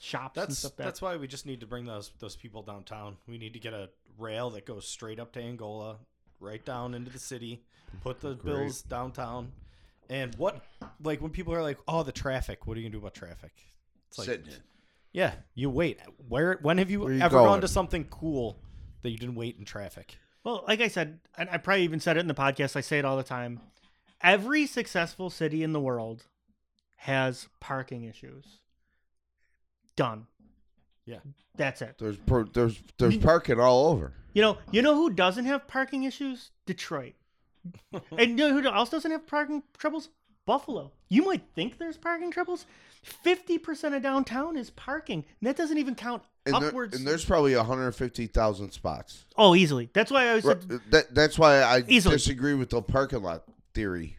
Shops 0.05 0.37
and 0.37 0.49
That's 0.49 0.59
stuff. 0.59 0.77
That. 0.77 0.85
that's 0.85 1.01
why 1.01 1.17
we 1.17 1.27
just 1.27 1.47
need 1.47 1.61
to 1.61 1.67
bring 1.67 1.87
those 1.87 2.11
those 2.19 2.37
people 2.37 2.63
downtown. 2.63 3.17
We 3.27 3.39
need 3.39 3.55
to 3.55 3.59
get 3.59 3.73
a 3.73 3.89
rail 4.19 4.51
that 4.51 4.67
goes 4.67 4.87
straight 4.87 5.19
up 5.19 5.33
to 5.33 5.41
Angola, 5.41 5.97
right 6.41 6.65
down 6.65 6.95
into 6.95 7.11
the 7.11 7.19
city, 7.19 7.63
put 8.03 8.21
the 8.21 8.35
bills 8.35 8.83
downtown. 8.83 9.53
And 10.11 10.35
what 10.35 10.63
like 11.03 11.23
when 11.23 11.31
people 11.31 11.55
are 11.55 11.63
like, 11.63 11.79
"Oh, 11.89 12.03
the 12.03 12.13
traffic. 12.13 12.67
What 12.67 12.77
are 12.77 12.81
you 12.81 12.85
going 12.85 12.93
to 12.93 12.99
do 12.99 13.01
about 13.01 13.15
traffic?" 13.15 13.53
It's 14.09 14.19
like 14.19 14.27
Sitting. 14.27 14.53
Yeah, 15.13 15.33
you 15.55 15.71
wait. 15.71 16.01
Where 16.29 16.59
when 16.61 16.79
have 16.79 16.91
you 16.91 17.01
Where 17.01 17.13
you 17.15 17.21
ever 17.23 17.37
going? 17.37 17.47
gone 17.47 17.61
to 17.63 17.69
something 17.69 18.05
cool 18.05 18.59
that 19.03 19.11
you 19.11 19.17
didn't 19.17 19.37
wait 19.37 19.57
in 19.59 19.65
traffic? 19.65 20.19
Well, 20.45 20.65
like 20.69 20.83
I 20.83 20.89
said, 20.89 21.21
and 21.39 21.49
I 21.49 21.57
probably 21.57 21.85
even 21.85 22.01
said 22.01 22.19
it 22.19 22.21
in 22.21 22.29
the 22.29 22.35
podcast. 22.35 22.77
I 22.77 22.83
say 22.83 22.99
it 22.99 23.07
all 23.07 23.17
the 23.17 23.23
time. 23.23 23.61
Every 24.21 24.67
successful 24.67 25.31
city 25.31 25.63
in 25.63 25.73
the 25.73 25.81
world 25.81 26.27
has 26.97 27.49
parking 27.61 28.05
issues. 28.05 28.61
Done. 29.97 30.27
Yeah. 31.07 31.19
That's 31.57 31.83
it. 31.83 31.97
There's 31.99 32.17
per, 32.17 32.45
there's 32.45 32.81
there's 32.99 33.17
parking 33.17 33.61
all 33.61 33.89
over. 33.89 34.13
You 34.33 34.43
know, 34.43 34.59
you 34.73 34.83
know 34.83 34.95
who 34.97 35.11
doesn't 35.11 35.45
have 35.45 35.69
parking 35.69 36.05
issues? 36.05 36.51
Detroit. 36.67 37.15
and 38.19 38.31
you 38.31 38.37
know 38.37 38.53
who 38.53 38.67
else 38.69 38.91
doesn't 38.91 39.11
have 39.11 39.27
parking 39.27 39.63
troubles? 39.79 40.09
Buffalo. 40.47 40.93
You 41.09 41.25
might 41.25 41.43
think 41.55 41.79
there's 41.79 41.97
parking 41.97 42.31
troubles. 42.31 42.67
Fifty 43.03 43.57
percent 43.59 43.95
of 43.95 44.03
downtown 44.03 44.57
is 44.59 44.71
parking, 44.71 45.25
and 45.41 45.49
that 45.49 45.57
doesn't 45.57 45.79
even 45.79 45.95
count 45.95 46.23
And, 46.45 46.55
there- 46.57 46.69
upwards. 46.69 46.97
and 46.97 47.07
there's 47.07 47.25
probably 47.25 47.55
150,000 47.57 48.71
spots. 48.73 49.25
oh, 49.39 49.55
easily. 49.55 49.89
That's 49.95 50.11
why 50.11 50.25
I 50.25 50.29
always 50.31 50.45
Right, 50.45 50.61
said 50.69 50.81
that, 50.91 51.15
that's 51.15 51.39
why 51.39 51.61
I 51.63 51.83
Easily. 51.89 52.17
disagree 52.17 52.53
with 52.55 52.71
the 52.71 52.83
parking 52.83 53.23
lot 53.23 53.45
theory 53.75 54.19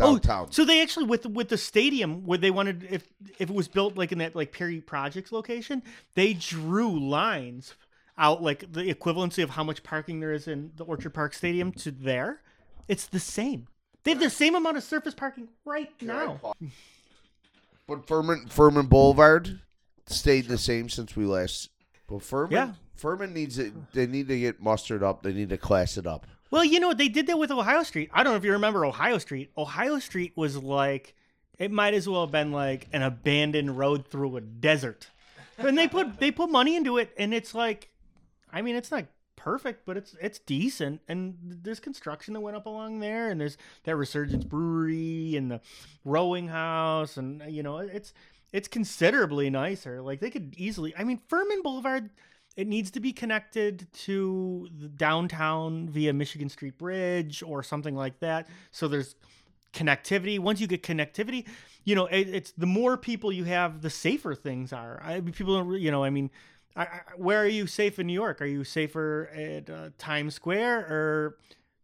Oh, 0.00 0.18
so 0.50 0.64
they 0.64 0.82
actually 0.82 1.06
with 1.06 1.26
with 1.26 1.48
the 1.48 1.58
stadium 1.58 2.24
where 2.24 2.38
they 2.38 2.50
wanted 2.50 2.86
if 2.90 3.04
if 3.38 3.48
it 3.50 3.54
was 3.54 3.68
built 3.68 3.96
like 3.96 4.12
in 4.12 4.18
that 4.18 4.34
like 4.34 4.52
Perry 4.52 4.80
Projects 4.80 5.30
location, 5.32 5.82
they 6.14 6.34
drew 6.34 6.98
lines 6.98 7.74
out 8.18 8.42
like 8.42 8.72
the 8.72 8.82
equivalency 8.92 9.42
of 9.42 9.50
how 9.50 9.64
much 9.64 9.82
parking 9.82 10.20
there 10.20 10.32
is 10.32 10.48
in 10.48 10.72
the 10.76 10.84
Orchard 10.84 11.14
Park 11.14 11.34
Stadium 11.34 11.72
to 11.72 11.90
there. 11.90 12.40
It's 12.88 13.06
the 13.06 13.20
same. 13.20 13.68
They 14.04 14.10
have 14.10 14.20
the 14.20 14.30
same 14.30 14.54
amount 14.54 14.76
of 14.76 14.82
surface 14.84 15.14
parking 15.14 15.48
right 15.64 15.90
now. 16.02 16.40
But 17.86 18.06
Fuhrmann 18.06 18.48
Fuhrmann 18.48 18.88
Boulevard 18.88 19.60
stayed 20.06 20.46
the 20.48 20.58
same 20.58 20.88
since 20.88 21.16
we 21.16 21.24
last. 21.24 21.70
But 22.08 22.18
Fuhrmann, 22.18 22.50
Yeah. 22.50 22.72
Fuhrmann 23.00 23.32
needs 23.32 23.58
it. 23.58 23.72
They 23.92 24.06
need 24.06 24.28
to 24.28 24.38
get 24.38 24.62
mustered 24.62 25.02
up. 25.02 25.22
They 25.22 25.32
need 25.32 25.48
to 25.50 25.58
class 25.58 25.96
it 25.96 26.06
up. 26.06 26.26
Well, 26.54 26.64
you 26.64 26.78
know 26.78 26.94
they 26.94 27.08
did 27.08 27.26
that 27.26 27.36
with 27.36 27.50
Ohio 27.50 27.82
Street. 27.82 28.10
I 28.12 28.22
don't 28.22 28.32
know 28.32 28.36
if 28.36 28.44
you 28.44 28.52
remember 28.52 28.84
Ohio 28.84 29.18
Street. 29.18 29.50
Ohio 29.58 29.98
Street 29.98 30.34
was 30.36 30.56
like 30.56 31.16
it 31.58 31.72
might 31.72 31.94
as 31.94 32.08
well 32.08 32.20
have 32.20 32.30
been 32.30 32.52
like 32.52 32.86
an 32.92 33.02
abandoned 33.02 33.76
road 33.76 34.06
through 34.06 34.36
a 34.36 34.40
desert. 34.40 35.08
And 35.58 35.76
they 35.76 35.88
put 35.88 36.20
they 36.20 36.30
put 36.30 36.50
money 36.50 36.76
into 36.76 36.96
it 36.98 37.12
and 37.18 37.34
it's 37.34 37.56
like 37.56 37.90
I 38.52 38.62
mean 38.62 38.76
it's 38.76 38.92
not 38.92 39.06
perfect, 39.34 39.84
but 39.84 39.96
it's 39.96 40.14
it's 40.20 40.38
decent 40.38 41.00
and 41.08 41.36
there's 41.42 41.80
construction 41.80 42.34
that 42.34 42.40
went 42.40 42.56
up 42.56 42.66
along 42.66 43.00
there 43.00 43.30
and 43.30 43.40
there's 43.40 43.58
that 43.82 43.96
Resurgence 43.96 44.44
Brewery 44.44 45.34
and 45.34 45.50
the 45.50 45.60
rowing 46.04 46.46
house 46.46 47.16
and 47.16 47.42
you 47.48 47.64
know 47.64 47.78
it's 47.78 48.12
it's 48.52 48.68
considerably 48.68 49.50
nicer. 49.50 50.00
Like 50.00 50.20
they 50.20 50.30
could 50.30 50.54
easily 50.56 50.94
I 50.96 51.02
mean 51.02 51.20
Fuhrmann 51.28 51.64
Boulevard 51.64 52.10
it 52.56 52.68
needs 52.68 52.90
to 52.92 53.00
be 53.00 53.12
connected 53.12 53.92
to 53.92 54.68
the 54.78 54.88
downtown 54.88 55.88
via 55.88 56.12
Michigan 56.12 56.48
Street 56.48 56.78
Bridge 56.78 57.42
or 57.42 57.62
something 57.62 57.96
like 57.96 58.20
that. 58.20 58.48
So 58.70 58.88
there's 58.88 59.16
connectivity. 59.72 60.38
Once 60.38 60.60
you 60.60 60.66
get 60.66 60.82
connectivity, 60.82 61.46
you 61.84 61.94
know, 61.94 62.06
it, 62.06 62.28
it's 62.28 62.52
the 62.52 62.66
more 62.66 62.96
people 62.96 63.32
you 63.32 63.44
have, 63.44 63.82
the 63.82 63.90
safer 63.90 64.34
things 64.34 64.72
are. 64.72 65.00
I, 65.04 65.20
people 65.20 65.58
don't, 65.58 65.80
you 65.80 65.90
know, 65.90 66.04
I 66.04 66.10
mean, 66.10 66.30
I, 66.76 66.82
I, 66.82 67.00
where 67.16 67.42
are 67.42 67.48
you 67.48 67.66
safe 67.66 67.98
in 67.98 68.06
New 68.06 68.12
York? 68.12 68.40
Are 68.40 68.46
you 68.46 68.64
safer 68.64 69.30
at 69.34 69.68
uh, 69.68 69.90
Times 69.98 70.34
Square 70.34 70.86
or 70.90 71.38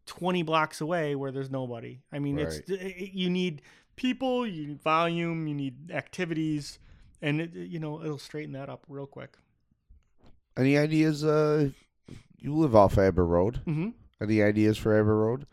20 0.07 0.43
blocks 0.43 0.81
away 0.81 1.15
where 1.17 1.33
there's 1.33 1.51
nobody? 1.51 2.01
I 2.13 2.19
mean, 2.21 2.39
it's 2.39 2.61
it, 2.69 3.13
you 3.13 3.29
need 3.29 3.63
people, 3.97 4.47
you 4.47 4.69
need 4.69 4.83
volume, 4.83 5.47
you 5.47 5.55
need 5.55 5.91
activities, 5.91 6.79
and 7.21 7.41
it, 7.41 7.55
you 7.55 7.79
know, 7.79 8.03
it'll 8.03 8.19
straighten 8.19 8.53
that 8.53 8.69
up 8.69 8.85
real 8.89 9.07
quick. 9.07 9.37
Any 10.61 10.77
ideas? 10.79 11.25
Uh, 11.25 11.71
you 12.39 12.55
live 12.55 12.77
off 12.77 12.99
Abbott 12.99 13.25
Road. 13.25 13.61
Mm-hmm. 13.67 13.89
Any 14.23 14.43
ideas 14.43 14.77
for 14.77 14.95
Abbott 14.95 15.15
Road? 15.15 15.47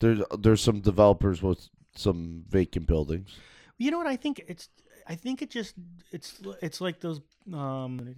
There's 0.00 0.20
there's 0.38 0.62
some 0.62 0.80
developers 0.80 1.42
with 1.42 1.68
some 1.94 2.44
vacant 2.48 2.86
buildings. 2.86 3.36
You 3.76 3.90
know 3.90 3.98
what 3.98 4.06
I 4.06 4.16
think 4.16 4.42
it's 4.48 4.68
I 5.06 5.14
think 5.14 5.42
it 5.42 5.50
just 5.50 5.74
it's 6.10 6.40
it's 6.62 6.80
like 6.80 7.00
those 7.00 7.20
um 7.52 8.14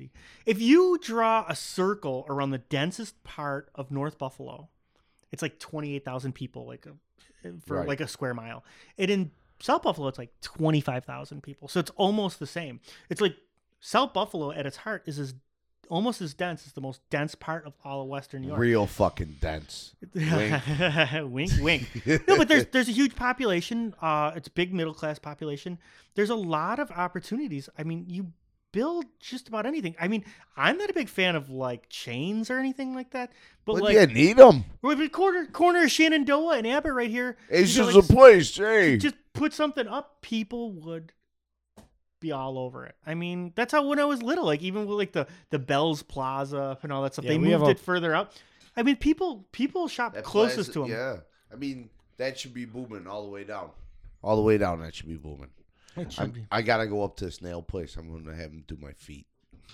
if 0.47 0.61
you 0.61 0.99
draw 1.03 1.45
a 1.49 1.57
circle 1.57 2.25
around 2.29 2.51
the 2.51 2.59
densest 2.59 3.23
part 3.25 3.71
of 3.75 3.91
North 3.91 4.17
Buffalo, 4.19 4.69
it's 5.33 5.43
like 5.43 5.59
28,000 5.59 6.33
people 6.35 6.67
like 6.67 6.87
a, 6.87 6.93
for 7.67 7.79
Right. 7.79 7.89
like 7.89 8.01
a 8.01 8.07
square 8.09 8.35
mile. 8.35 8.65
And 8.99 9.11
in 9.11 9.31
South 9.61 9.83
Buffalo 9.83 10.07
it's 10.09 10.19
like 10.19 10.33
25,000 10.43 11.43
people. 11.43 11.67
So 11.67 11.81
it's 11.81 11.91
almost 11.97 12.39
the 12.39 12.47
same. 12.47 12.79
It's 13.11 13.21
like 13.21 13.35
South 13.81 14.13
Buffalo 14.13 14.53
at 14.53 14.67
its 14.67 14.77
heart 14.79 15.03
is 15.07 15.19
as 15.19 15.35
almost 15.93 16.23
as 16.23 16.33
dense 16.33 16.67
as 16.67 16.73
the 16.73 16.81
most 16.81 17.03
dense 17.11 17.35
part 17.35 17.67
of 17.67 17.75
all 17.85 18.01
of 18.01 18.09
Western 18.09 18.41
New 18.41 18.49
York. 18.49 18.59
Real 18.59 18.87
fucking 18.87 19.37
dense. 19.43 19.95
wink, 20.15 21.29
wink. 21.29 21.53
wink. 21.61 22.07
No, 22.27 22.39
but 22.39 22.49
there's 22.49 22.65
there's 22.67 22.89
a 22.89 22.93
huge 22.93 23.15
population. 23.15 23.95
Uh, 24.01 24.33
it's 24.35 24.49
a 24.49 24.51
big 24.51 24.73
middle 24.73 24.95
class 24.95 25.19
population. 25.19 25.79
There's 26.15 26.31
a 26.31 26.35
lot 26.35 26.79
of 26.79 26.91
opportunities. 26.91 27.69
I 27.77 27.83
mean, 27.83 28.07
you 28.09 28.33
build 28.73 29.05
just 29.21 29.49
about 29.49 29.67
anything. 29.67 29.95
I 30.01 30.09
mean, 30.09 30.25
I'm 30.57 30.79
not 30.79 30.89
a 30.89 30.95
big 30.95 31.11
fan 31.11 31.37
of 31.37 31.51
like 31.51 31.91
chains 31.91 32.51
or 32.51 32.59
anything 32.59 32.95
like 32.95 33.11
that. 33.11 33.31
But 33.67 33.75
But 33.75 33.83
like, 33.83 33.95
you 33.95 34.07
need 34.07 34.39
them. 34.39 34.65
corner 35.11 35.47
corner 35.47 35.85
of 35.85 35.91
Shenandoah 35.91 36.57
and 36.57 36.67
Abbott 36.67 36.95
right 36.95 37.11
here. 37.11 37.37
It's 37.51 37.77
you 37.77 37.83
know, 37.83 37.93
just 37.93 38.11
like, 38.11 38.11
a 38.11 38.21
place, 38.21 38.57
hey. 38.57 38.97
just 38.97 39.17
put 39.35 39.53
something 39.53 39.87
up, 39.87 40.23
people 40.23 40.73
would 40.73 41.13
be 42.23 42.33
all 42.33 42.57
over 42.59 42.87
it. 42.87 42.95
I 43.07 43.15
mean, 43.15 43.53
that's 43.55 43.73
how 43.73 43.87
when 43.87 43.99
I 43.99 44.05
was 44.07 44.23
little, 44.23 44.47
like 44.47 44.63
even 44.63 44.87
with 44.87 44.97
like 44.97 45.13
the 45.13 45.27
the 45.51 45.59
Bells 45.59 46.03
Plaza 46.03 46.79
and 46.83 46.91
all 46.93 47.03
that 47.03 47.13
stuff, 47.13 47.25
Yeah, 47.27 47.33
they 47.33 47.39
we 47.39 47.51
have 47.51 47.61
moved 47.61 47.69
a- 47.69 47.73
it 47.73 47.81
further 47.81 48.15
out. 48.15 48.33
I 48.77 48.83
mean, 48.83 48.97
people 48.97 49.45
people 49.53 49.89
shop 49.89 50.15
That 50.15 50.25
closest 50.25 50.73
plaza- 50.73 50.73
to 50.73 50.79
them. 50.81 50.91
Yeah, 50.91 51.17
I 51.53 51.57
mean 51.57 51.91
that 52.17 52.39
should 52.39 52.55
be 52.55 52.65
booming 52.65 53.07
all 53.07 53.23
the 53.25 53.29
way 53.31 53.45
down. 53.45 53.71
All 54.23 54.37
the 54.37 54.43
way 54.43 54.57
down, 54.57 54.81
that 54.81 54.95
should 54.95 55.09
be 55.09 55.17
booming. 55.17 55.51
Should 55.97 56.19
I'm- 56.21 56.31
be. 56.31 56.47
I 56.51 56.63
gotta 56.63 56.87
go 56.87 57.05
up 57.05 57.17
to 57.19 57.27
this 57.27 57.43
nail 57.43 57.61
place. 57.61 57.97
I'm 57.97 58.11
gonna 58.11 58.35
have 58.37 58.51
him 58.53 58.65
do 58.67 58.79
my 58.81 58.93
feet. 58.93 59.27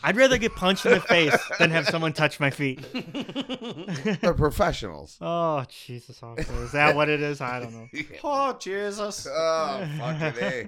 I'd 0.03 0.17
rather 0.17 0.39
get 0.39 0.55
punched 0.55 0.87
in 0.87 0.93
the 0.93 1.01
face 1.01 1.37
than 1.59 1.71
have 1.71 1.89
someone 1.89 2.13
touch 2.13 2.39
my 2.39 2.51
feet. 2.51 2.85
They're 4.21 4.35
professionals. 4.35 5.19
Oh 5.21 5.65
Jesus! 5.69 6.23
Officer. 6.23 6.53
Is 6.63 6.73
that 6.73 6.95
what 6.95 7.09
it 7.09 7.21
is? 7.21 7.41
I 7.41 7.61
don't 7.61 7.73
know. 7.73 7.89
Oh 8.25 8.53
Jesus! 8.59 9.27
Oh 9.31 9.89
fucking 9.99 10.43
a. 10.43 10.47
Eh. 10.63 10.67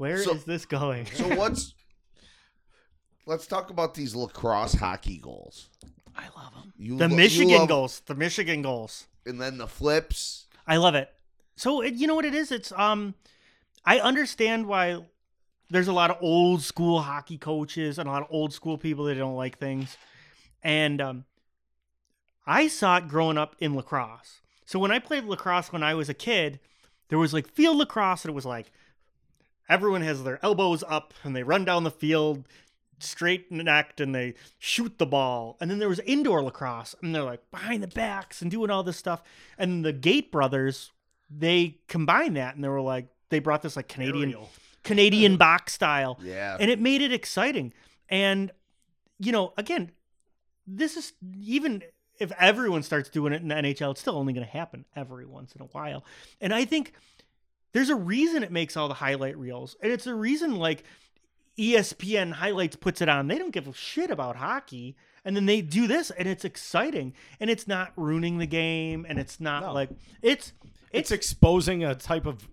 Where 0.00 0.14
is 0.14 0.24
So- 0.24 0.32
this 0.32 0.64
going? 0.64 1.04
So 1.04 1.28
what's? 1.36 1.74
Let's 3.26 3.46
talk 3.46 3.68
about 3.68 3.92
these 3.92 4.14
lacrosse 4.14 4.72
hockey 4.72 5.18
goals. 5.18 5.68
I 6.16 6.24
love 6.34 6.54
them. 6.54 6.72
You 6.78 6.96
The 6.96 7.04
lo- 7.06 7.10
you 7.10 7.16
Michigan 7.16 7.58
love- 7.58 7.68
goals. 7.68 8.00
The 8.06 8.14
Michigan 8.14 8.62
goals. 8.62 9.06
and 9.26 9.38
then 9.38 9.58
the 9.58 9.66
flips. 9.66 10.46
I 10.66 10.78
love 10.78 10.94
it. 10.94 11.10
So 11.54 11.82
it, 11.82 11.92
you 11.94 12.06
know 12.06 12.14
what 12.14 12.24
it 12.24 12.34
is? 12.34 12.50
It's 12.50 12.72
um, 12.72 13.14
I 13.84 14.00
understand 14.00 14.64
why 14.66 15.04
there's 15.68 15.86
a 15.88 15.92
lot 15.92 16.10
of 16.10 16.16
old 16.22 16.62
school 16.62 17.02
hockey 17.02 17.36
coaches 17.36 17.98
and 17.98 18.08
a 18.08 18.12
lot 18.12 18.22
of 18.22 18.28
old 18.30 18.54
school 18.54 18.78
people 18.78 19.04
that 19.04 19.16
don't 19.16 19.36
like 19.36 19.58
things, 19.58 19.98
and 20.62 20.98
um, 21.02 21.24
I 22.46 22.68
saw 22.68 22.96
it 22.96 23.06
growing 23.08 23.36
up 23.36 23.54
in 23.58 23.76
lacrosse. 23.76 24.40
So 24.64 24.78
when 24.78 24.90
I 24.90 24.98
played 24.98 25.24
lacrosse 25.24 25.70
when 25.72 25.82
I 25.82 25.94
was 25.94 26.08
a 26.08 26.14
kid, 26.14 26.58
there 27.10 27.18
was 27.18 27.34
like 27.34 27.46
field 27.52 27.76
lacrosse, 27.76 28.24
and 28.24 28.30
it 28.30 28.34
was 28.34 28.46
like 28.46 28.72
everyone 29.70 30.02
has 30.02 30.22
their 30.24 30.38
elbows 30.44 30.84
up 30.86 31.14
and 31.24 31.34
they 31.34 31.42
run 31.42 31.64
down 31.64 31.84
the 31.84 31.90
field 31.90 32.44
straight 32.98 33.50
necked 33.50 33.98
and 34.00 34.14
they 34.14 34.34
shoot 34.58 34.98
the 34.98 35.06
ball. 35.06 35.56
And 35.60 35.70
then 35.70 35.78
there 35.78 35.88
was 35.88 36.00
indoor 36.00 36.42
lacrosse, 36.42 36.94
and 37.02 37.14
they're 37.14 37.22
like 37.22 37.50
behind 37.50 37.82
the 37.82 37.88
backs 37.88 38.42
and 38.42 38.50
doing 38.50 38.68
all 38.70 38.82
this 38.82 38.98
stuff. 38.98 39.22
And 39.56 39.82
the 39.84 39.92
Gait 39.94 40.30
brothers, 40.30 40.92
they 41.30 41.78
combined 41.88 42.36
that, 42.36 42.54
and 42.56 42.62
they 42.62 42.68
were 42.68 42.82
like 42.82 43.06
they 43.30 43.38
brought 43.38 43.62
this 43.62 43.76
like 43.76 43.88
Canadian 43.88 44.24
Aerial. 44.30 44.50
Canadian 44.82 45.36
box 45.46 45.72
style 45.72 46.18
Yeah. 46.22 46.56
and 46.60 46.70
it 46.70 46.80
made 46.80 47.00
it 47.00 47.12
exciting. 47.12 47.72
And 48.10 48.50
you 49.18 49.32
know, 49.32 49.52
again, 49.56 49.92
this 50.66 50.96
is 50.96 51.12
even 51.42 51.82
if 52.18 52.32
everyone 52.38 52.82
starts 52.82 53.08
doing 53.08 53.32
it 53.32 53.40
in 53.40 53.48
the 53.48 53.54
NHL, 53.54 53.92
it's 53.92 54.00
still 54.00 54.16
only 54.16 54.32
going 54.34 54.44
to 54.44 54.52
happen 54.52 54.84
every 54.94 55.24
once 55.24 55.54
in 55.54 55.62
a 55.62 55.66
while. 55.66 56.04
And 56.40 56.52
I 56.52 56.64
think 56.66 56.92
there's 57.72 57.88
a 57.90 57.94
reason 57.96 58.42
it 58.42 58.50
makes 58.52 58.76
all 58.76 58.88
the 58.88 58.94
highlight 58.94 59.38
reels, 59.38 59.76
and 59.82 59.92
it's 59.92 60.06
a 60.06 60.14
reason 60.14 60.56
like 60.56 60.84
ESPN 61.58 62.32
highlights 62.32 62.76
puts 62.76 63.00
it 63.00 63.08
on. 63.08 63.28
They 63.28 63.38
don't 63.38 63.50
give 63.52 63.66
a 63.68 63.72
shit 63.74 64.10
about 64.10 64.36
hockey. 64.36 64.96
And 65.22 65.36
then 65.36 65.44
they 65.44 65.60
do 65.60 65.86
this, 65.86 66.10
and 66.10 66.26
it's 66.26 66.46
exciting, 66.46 67.12
and 67.40 67.50
it's 67.50 67.68
not 67.68 67.92
ruining 67.94 68.38
the 68.38 68.46
game, 68.46 69.04
and 69.06 69.18
it's 69.18 69.38
not 69.38 69.62
No. 69.62 69.74
like 69.74 69.90
it's 70.22 70.54
It's 70.92 71.10
exposing 71.10 71.84
a 71.84 71.94
type 71.94 72.24
of. 72.24 72.48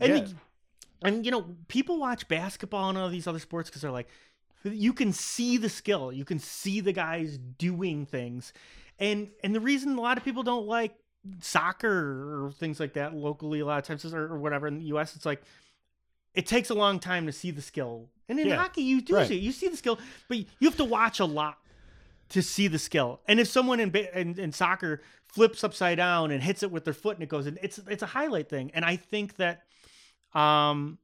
And, 0.00 0.10
Yeah. 0.10 0.26
and 1.02 1.24
you 1.24 1.30
know, 1.30 1.54
people 1.68 2.00
watch 2.00 2.26
basketball 2.26 2.88
and 2.88 2.98
all 2.98 3.08
these 3.08 3.28
other 3.28 3.38
sports 3.38 3.70
because 3.70 3.80
they're 3.82 3.92
like, 3.92 4.08
you 4.64 4.92
can 4.92 5.12
see 5.12 5.56
the 5.56 5.68
skill, 5.68 6.12
you 6.12 6.24
can 6.24 6.40
see 6.40 6.80
the 6.80 6.92
guys 6.92 7.38
doing 7.38 8.06
things, 8.06 8.52
and 8.98 9.30
and 9.44 9.54
the 9.54 9.60
reason 9.60 9.96
a 9.96 10.00
lot 10.00 10.18
of 10.18 10.24
people 10.24 10.42
don't 10.42 10.66
like 10.66 10.96
soccer 11.40 12.44
or 12.46 12.52
things 12.52 12.80
like 12.80 12.94
that 12.94 13.14
locally 13.14 13.60
a 13.60 13.66
lot 13.66 13.78
of 13.78 13.84
times 13.84 14.12
or, 14.12 14.24
or 14.32 14.38
whatever 14.38 14.66
in 14.66 14.78
the 14.78 14.84
U.S. 14.86 15.14
It's 15.16 15.26
like 15.26 15.42
it 16.34 16.46
takes 16.46 16.70
a 16.70 16.74
long 16.74 16.98
time 16.98 17.26
to 17.26 17.32
see 17.32 17.50
the 17.50 17.62
skill, 17.62 18.08
and 18.28 18.40
in 18.40 18.48
Yeah, 18.48 18.56
hockey 18.56 18.82
you 18.82 19.00
do 19.02 19.14
right. 19.14 19.26
see 19.28 19.38
you 19.38 19.52
see 19.52 19.68
the 19.68 19.76
skill, 19.76 19.98
but 20.28 20.38
you 20.38 20.46
have 20.62 20.76
to 20.76 20.84
watch 20.84 21.20
a 21.20 21.24
lot 21.24 21.58
to 22.30 22.42
see 22.42 22.66
the 22.68 22.78
skill. 22.78 23.20
And 23.28 23.38
if 23.38 23.48
someone 23.48 23.80
in, 23.80 23.94
in 23.94 24.38
in 24.38 24.52
soccer 24.52 25.02
flips 25.26 25.62
upside 25.64 25.98
down 25.98 26.30
and 26.30 26.42
hits 26.42 26.62
it 26.62 26.70
with 26.70 26.84
their 26.84 26.94
foot 26.94 27.16
and 27.16 27.22
it 27.22 27.28
goes 27.28 27.46
in, 27.46 27.58
it's 27.62 27.78
it's 27.86 28.02
a 28.02 28.06
highlight 28.06 28.48
thing. 28.48 28.70
And 28.74 28.84
I 28.84 28.96
think 28.96 29.36
that 29.36 29.62
um 30.34 30.98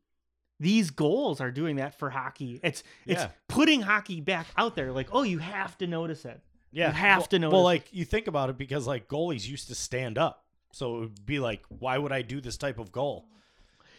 these 0.61 0.91
goals 0.91 1.41
are 1.41 1.51
doing 1.53 1.77
that 1.77 1.99
for 1.99 2.11
hockey. 2.11 2.61
It's 2.63 2.83
it's 3.07 3.23
Yeah. 3.23 3.29
putting 3.49 3.83
hockey 3.83 4.21
back 4.21 4.47
out 4.57 4.75
there. 4.75 4.91
Like, 4.93 5.09
oh, 5.13 5.23
you 5.23 5.39
have 5.39 5.77
to 5.79 5.87
notice 5.87 6.25
it. 6.25 6.41
Yeah, 6.71 6.89
You 6.89 6.93
have 6.95 7.19
well, 7.21 7.27
to 7.29 7.39
know. 7.39 7.51
Well, 7.51 7.63
like 7.63 7.89
you 7.93 8.05
think 8.05 8.27
about 8.27 8.51
it, 8.51 8.59
because 8.59 8.87
like 8.87 9.09
goalies 9.09 9.49
used 9.49 9.69
to 9.69 9.75
stand 9.75 10.19
up, 10.19 10.45
so 10.73 10.97
it 10.97 11.01
would 11.01 11.27
be 11.27 11.39
like, 11.39 11.63
why 11.69 11.97
would 11.99 12.13
I 12.13 12.23
do 12.23 12.41
this 12.41 12.57
type 12.57 12.79
of 12.79 12.93
goal? 12.93 13.25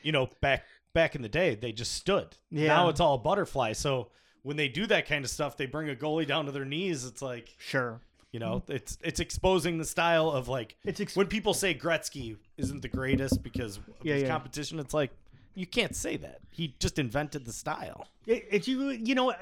You 0.04 0.12
know, 0.12 0.30
back 0.42 0.66
back 0.94 1.16
in 1.16 1.22
the 1.22 1.30
day, 1.30 1.56
they 1.56 1.72
just 1.72 1.94
stood. 1.94 2.38
Yeah. 2.52 2.68
Now 2.68 2.90
it's 2.90 3.00
all 3.00 3.18
butterfly. 3.18 3.74
So 3.74 4.10
when 4.44 4.56
they 4.58 4.68
do 4.68 4.86
that 4.88 5.08
kind 5.08 5.26
of 5.26 5.32
stuff, 5.32 5.58
they 5.58 5.66
bring 5.66 5.90
a 5.90 5.96
goalie 5.96 6.26
down 6.28 6.46
to 6.46 6.52
their 6.52 6.66
knees. 6.66 7.06
It's 7.06 7.22
like 7.22 7.54
Sure. 7.58 8.00
you 8.32 8.40
know, 8.40 8.64
it's 8.68 8.98
it's 9.04 9.20
exposing 9.20 9.78
the 9.78 9.86
style 9.86 10.30
of 10.30 10.48
like 10.48 10.78
It's 10.86 11.00
ex- 11.02 11.16
when 11.16 11.28
people 11.28 11.54
say 11.54 11.74
Gretzky 11.76 12.38
isn't 12.58 12.82
the 12.82 12.88
greatest 12.88 13.42
because 13.44 13.78
of 13.78 13.84
Yeah, 14.04 14.14
his 14.14 14.24
yeah. 14.24 14.30
competition. 14.30 14.80
It's 14.80 14.94
like 14.94 15.12
you 15.56 15.66
can't 15.66 15.96
say 15.96 16.16
that. 16.18 16.40
He 16.52 16.76
just 16.80 16.98
invented 17.00 17.46
the 17.46 17.52
style. 17.52 18.08
It, 18.26 18.46
it's 18.50 18.68
you. 18.68 18.90
You 18.92 19.16
know, 19.16 19.34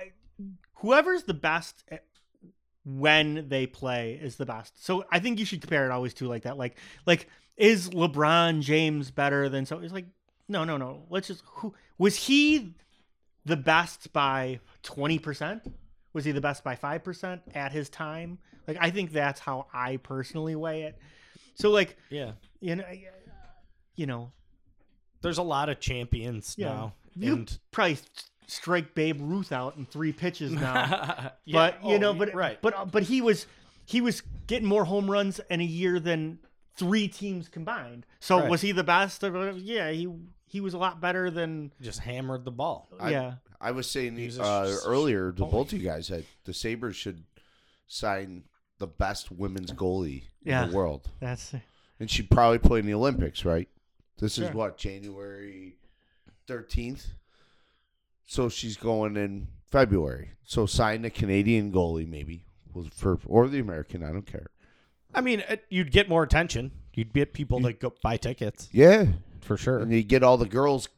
whoever's 0.76 1.24
the 1.24 1.34
best 1.34 1.84
at- 1.92 2.06
when 2.90 3.50
they 3.50 3.68
play 3.68 4.14
is 4.22 4.38
the 4.38 4.46
best. 4.46 4.84
So 4.86 5.04
I 5.12 5.20
think 5.20 5.40
you 5.40 5.46
should 5.46 5.60
compare 5.62 5.86
it 5.86 5.92
always 5.92 6.14
to 6.16 6.28
like 6.28 6.44
that. 6.44 6.58
Like, 6.58 6.78
like 7.06 7.28
is 7.58 7.90
LeBron 7.90 8.62
James 8.62 9.12
better 9.12 9.50
than 9.50 9.66
so? 9.66 9.80
It's 9.80 9.92
like 9.94 10.06
no, 10.48 10.64
no, 10.64 10.78
no. 10.78 11.04
Let's 11.10 11.28
just 11.28 11.44
who 11.46 11.74
was 11.98 12.16
he 12.16 12.74
the 13.46 13.58
best 13.58 14.14
by 14.14 14.62
twenty 14.84 15.20
percent? 15.20 15.64
Was 16.14 16.24
he 16.24 16.32
the 16.32 16.40
best 16.42 16.64
by 16.64 16.76
five 16.76 17.04
percent 17.04 17.42
at 17.54 17.72
his 17.74 17.90
time? 17.90 18.38
Like 18.68 18.78
I 18.80 18.90
think 18.92 19.12
that's 19.12 19.40
how 19.42 19.68
I 19.74 19.98
personally 19.98 20.56
weigh 20.56 20.84
it. 20.84 20.98
So 21.56 21.70
like 21.72 21.98
Yeah. 22.10 22.32
you 22.62 22.76
know, 22.78 22.86
you 23.96 24.06
know, 24.06 24.32
There's 25.22 25.40
a 25.40 25.44
lot 25.44 25.68
of 25.70 25.80
champions 25.82 26.56
Yeah. 26.58 26.68
now. 26.68 26.94
you 27.16 27.34
and 27.34 27.60
probably 27.72 27.98
strike 28.48 28.96
Babe 28.96 29.20
Ruth 29.22 29.52
out 29.52 29.78
in 29.78 29.86
three 29.86 30.12
pitches 30.14 30.52
now. 30.54 31.32
Yeah, 31.46 31.54
but 31.54 31.84
you 31.84 31.96
oh, 31.96 31.98
know, 31.98 32.14
but 32.14 32.34
right. 32.34 32.60
but 32.62 32.92
but 32.92 33.04
he 33.04 33.22
was 33.22 33.46
he 33.86 34.02
was 34.02 34.22
getting 34.48 34.68
more 34.68 34.86
home 34.86 35.10
runs 35.10 35.40
in 35.50 35.62
a 35.62 35.66
year 35.66 36.00
than 36.00 36.40
three 36.76 37.08
teams 37.08 37.48
combined. 37.50 38.06
So 38.20 38.40
Right. 38.40 38.50
was 38.50 38.62
he 38.62 38.72
the 38.72 38.84
best? 38.84 39.24
Of, 39.24 39.58
yeah, 39.60 39.92
he 39.92 40.08
he 40.46 40.62
was 40.62 40.74
a 40.74 40.78
lot 40.78 41.00
better 41.02 41.30
than 41.30 41.72
just 41.82 42.00
hammered 42.00 42.46
the 42.46 42.52
ball. 42.52 42.90
I- 43.00 43.12
yeah. 43.12 43.34
I 43.60 43.72
was 43.72 43.90
saying 43.90 44.16
He 44.18 44.28
was 44.28 44.38
a 44.38 44.44
uh, 44.44 44.72
sh- 44.72 44.76
earlier 44.86 45.32
to 45.32 45.40
bully. 45.40 45.52
both 45.52 45.74
you 45.74 45.80
guys 45.80 46.10
that 46.10 46.26
the 46.46 46.54
Sabres 46.54 46.96
should 46.96 47.24
sign 47.88 48.44
the 48.78 48.86
best 48.86 49.32
women's 49.32 49.72
goalie 49.72 50.26
Yeah. 50.44 50.64
in 50.66 50.70
the 50.70 50.76
world. 50.78 51.10
That's 51.20 51.56
And 52.00 52.08
she'd 52.12 52.30
probably 52.30 52.60
play 52.60 52.80
in 52.82 52.86
the 52.86 52.94
Olympics, 52.94 53.44
right? 53.46 53.68
This 54.20 54.38
is 54.38 54.52
what, 54.54 54.78
January 54.78 55.76
13th? 56.48 57.08
So 58.28 58.50
she's 58.50 58.78
going 58.78 59.18
in 59.18 59.48
February. 59.72 60.32
So 60.44 60.66
sign 60.66 61.02
the 61.02 61.10
Canadian 61.10 61.72
goalie, 61.72 62.08
maybe, 62.08 62.46
for 62.94 63.18
or 63.26 63.48
the 63.48 63.60
American. 63.60 64.04
I 64.04 64.12
don't 64.12 64.26
care. 64.28 64.48
I 65.16 65.22
mean, 65.22 65.40
it, 65.50 65.64
you'd 65.70 65.92
get 65.92 66.08
more 66.10 66.24
attention. 66.24 66.72
You'd 66.94 67.14
get 67.14 67.34
people 67.34 67.62
to 67.62 67.74
go 67.74 67.94
buy 68.04 68.18
tickets 68.18 68.70
Yeah. 68.72 69.06
for 69.42 69.56
sure. 69.58 69.80
And 69.80 69.92
you 69.92 70.04
get 70.04 70.24
all 70.24 70.38
the 70.38 70.46
girls. 70.48 70.90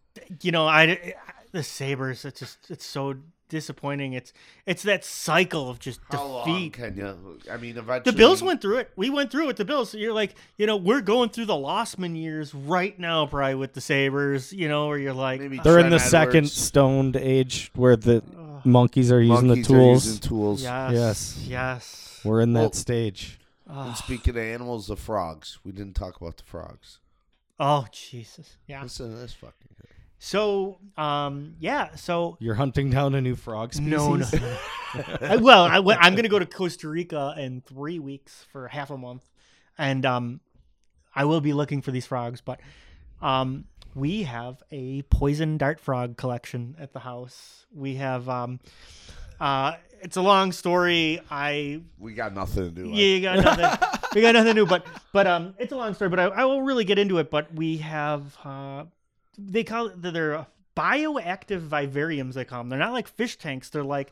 you 0.42 0.52
know 0.52 0.68
I 0.68 1.14
the 1.52 1.64
Sabres. 1.64 2.26
It's 2.26 2.40
just 2.40 2.58
it's 2.72 2.86
so 2.86 3.16
disappointing. 3.50 4.14
It's 4.14 4.32
it's 4.66 4.84
that 4.84 5.04
cycle 5.04 5.70
of 5.70 5.80
just 5.80 6.00
How 6.10 6.24
long 6.26 6.45
defeat. 6.47 6.74
can 6.74 6.95
you? 6.95 7.39
I 7.52 7.58
mean, 7.58 7.78
eventually. 7.78 8.12
The 8.12 8.18
Bills 8.18 8.41
went 8.41 8.62
through 8.62 8.78
it. 8.78 8.91
We 8.95 9.10
went 9.10 9.32
through 9.32 9.43
it 9.43 9.47
with 9.47 9.58
the 9.58 9.66
Bills. 9.66 9.89
So 9.89 9.97
you're 9.97 10.14
like, 10.14 10.36
you 10.58 10.66
know, 10.66 10.78
we're 10.78 11.02
going 11.02 11.30
through 11.30 11.45
the 11.45 11.54
Losman 11.56 12.16
years 12.16 12.54
right 12.56 12.97
now, 12.97 13.26
probably 13.26 13.56
with 13.56 13.74
the 13.74 13.82
Sabres. 13.82 14.54
You 14.54 14.70
know, 14.70 14.88
where 14.88 14.97
you're 14.97 15.14
like, 15.14 15.41
Maybe 15.41 15.60
They're 15.64 15.80
in 15.80 15.89
the 15.89 15.97
Trent 15.97 16.10
second 16.12 16.50
stoned 16.50 17.16
age 17.18 17.72
where 17.76 17.95
the 17.97 18.18
ugh, 18.38 18.66
monkeys 18.66 19.12
are 19.12 19.22
using 19.22 19.47
Monkeys 19.47 19.68
the 19.68 19.74
are 19.74 19.78
tools. 19.78 20.06
using 20.06 20.22
tools. 20.22 20.64
yes, 20.64 20.93
Yes. 20.93 21.45
yes. 21.47 22.22
We're 22.24 22.41
in 22.41 22.54
that 22.54 22.60
Well- 22.60 22.72
stage. 22.74 23.36
And 23.72 23.95
speaking 23.95 24.32
of 24.32 24.38
animals, 24.38 24.88
the 24.88 24.95
frogs. 24.95 25.60
We 25.64 25.72
didn't 25.72 25.93
talk 25.95 26.20
about 26.20 26.38
the 26.38 26.43
frogs. 26.43 26.97
Oh 27.60 27.86
Jesus, 27.91 28.58
yeah. 28.68 28.82
Listen 28.82 29.12
to 29.12 29.18
this 29.18 29.34
fucking. 29.34 29.68
So, 30.20 30.80
um, 30.98 31.56
yeah. 31.60 31.96
So 31.96 32.38
You're 32.40 32.56
hunting 32.56 32.90
down 32.90 33.16
a 33.16 33.22
new 33.22 33.36
frog 33.36 33.74
species. 33.74 33.92
no, 33.92 34.16
no. 34.16 34.28
I, 35.22 35.38
well, 35.38 35.64
I, 35.64 35.78
I'm 35.78 36.14
going 36.14 36.24
to 36.24 36.30
go 36.30 36.40
to 36.40 36.46
Costa 36.46 36.88
Rica 36.90 37.34
in 37.38 37.62
three 37.62 38.00
weeks 38.00 38.46
for 38.52 38.68
half 38.68 38.90
a 38.90 38.98
month, 38.98 39.24
and 39.78 40.06
um, 40.06 40.42
I 41.16 41.26
will 41.26 41.42
be 41.42 41.54
looking 41.54 41.82
for 41.82 41.92
these 41.92 42.06
frogs. 42.06 42.42
But 42.42 42.60
um, 43.22 43.66
we 43.96 44.24
have 44.24 44.62
a 44.72 45.04
poison 45.04 45.58
dart 45.58 45.80
frog 45.80 46.18
collection 46.18 46.76
at 46.80 46.92
the 46.94 47.00
house. 47.00 47.66
We 47.74 47.96
have 47.96 48.28
um, 48.28 48.60
uh, 49.40 49.74
it's 50.02 50.18
a 50.18 50.22
long 50.22 50.52
story. 50.52 51.22
I 51.30 51.82
We 51.98 52.14
got 52.14 52.34
nothing 52.34 52.64
to 52.64 52.72
do. 52.72 52.90
yeah, 52.90 53.06
you 53.16 53.22
got 53.22 53.60
nothing. 53.60 53.90
we 54.16 54.22
got 54.22 54.34
nothing 54.34 54.56
new, 54.56 54.66
but 54.66 54.86
but 55.14 55.28
um, 55.28 55.54
it's 55.58 55.72
a 55.72 55.78
long 55.78 55.94
story. 55.94 56.10
But 56.10 56.20
I, 56.20 56.24
I 56.26 56.46
will 56.46 56.62
really 56.62 56.84
get 56.84 57.00
into 57.00 57.20
it. 57.20 57.30
But 57.30 57.54
we 57.54 57.78
have 57.78 58.38
uh, 58.44 58.86
they 59.48 59.64
call 59.64 59.88
it 59.88 60.02
they're 60.02 60.46
bioactive 60.76 61.68
vivariums. 61.68 62.34
They 62.34 62.46
call 62.46 62.60
them. 62.60 62.70
They're 62.70 62.80
not 62.80 62.94
like 62.94 63.08
fish 63.08 63.38
tanks. 63.38 63.70
They're 63.70 63.84
like 63.84 64.12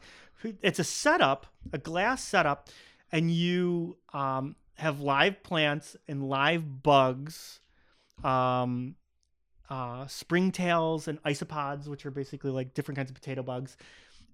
it's 0.62 0.80
a 0.80 0.84
setup, 0.84 1.48
a 1.74 1.78
glass 1.78 2.24
setup, 2.24 2.70
and 3.12 3.32
you 3.32 3.98
um 4.14 4.56
have 4.76 5.00
live 5.00 5.42
plants 5.44 5.96
and 6.08 6.30
live 6.30 6.84
bugs, 6.84 7.60
um, 8.24 8.96
uh, 9.70 10.06
springtails 10.06 11.08
and 11.08 11.22
isopods, 11.24 11.88
which 11.88 12.06
are 12.06 12.12
basically 12.12 12.52
like 12.52 12.74
different 12.74 12.98
kinds 12.98 13.10
of 13.10 13.16
potato 13.16 13.42
bugs, 13.42 13.76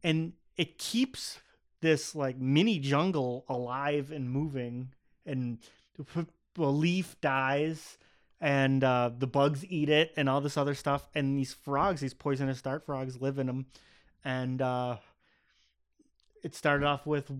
and 0.03 0.33
it 0.57 0.77
keeps 0.77 1.39
this 1.81 2.15
like 2.15 2.37
mini 2.37 2.79
jungle 2.79 3.45
alive 3.49 4.11
and 4.11 4.29
moving 4.29 4.89
and 5.25 5.59
a 6.57 6.61
leaf 6.61 7.19
dies 7.21 7.97
and 8.43 8.83
uh, 8.83 9.09
the 9.17 9.25
bugs 9.25 9.65
eat 9.69 9.87
it 9.87 10.11
and 10.17 10.27
all 10.27 10.41
this 10.41 10.57
other 10.57 10.75
stuff 10.75 11.07
and 11.15 11.39
these 11.39 11.53
frogs 11.53 12.01
these 12.01 12.13
poisonous 12.13 12.61
dart 12.61 12.85
frogs 12.85 13.21
live 13.21 13.39
in 13.39 13.47
them 13.47 13.65
and 14.25 14.61
uh, 14.61 14.97
it 16.43 16.53
started 16.53 16.85
off 16.85 17.07
with 17.07 17.31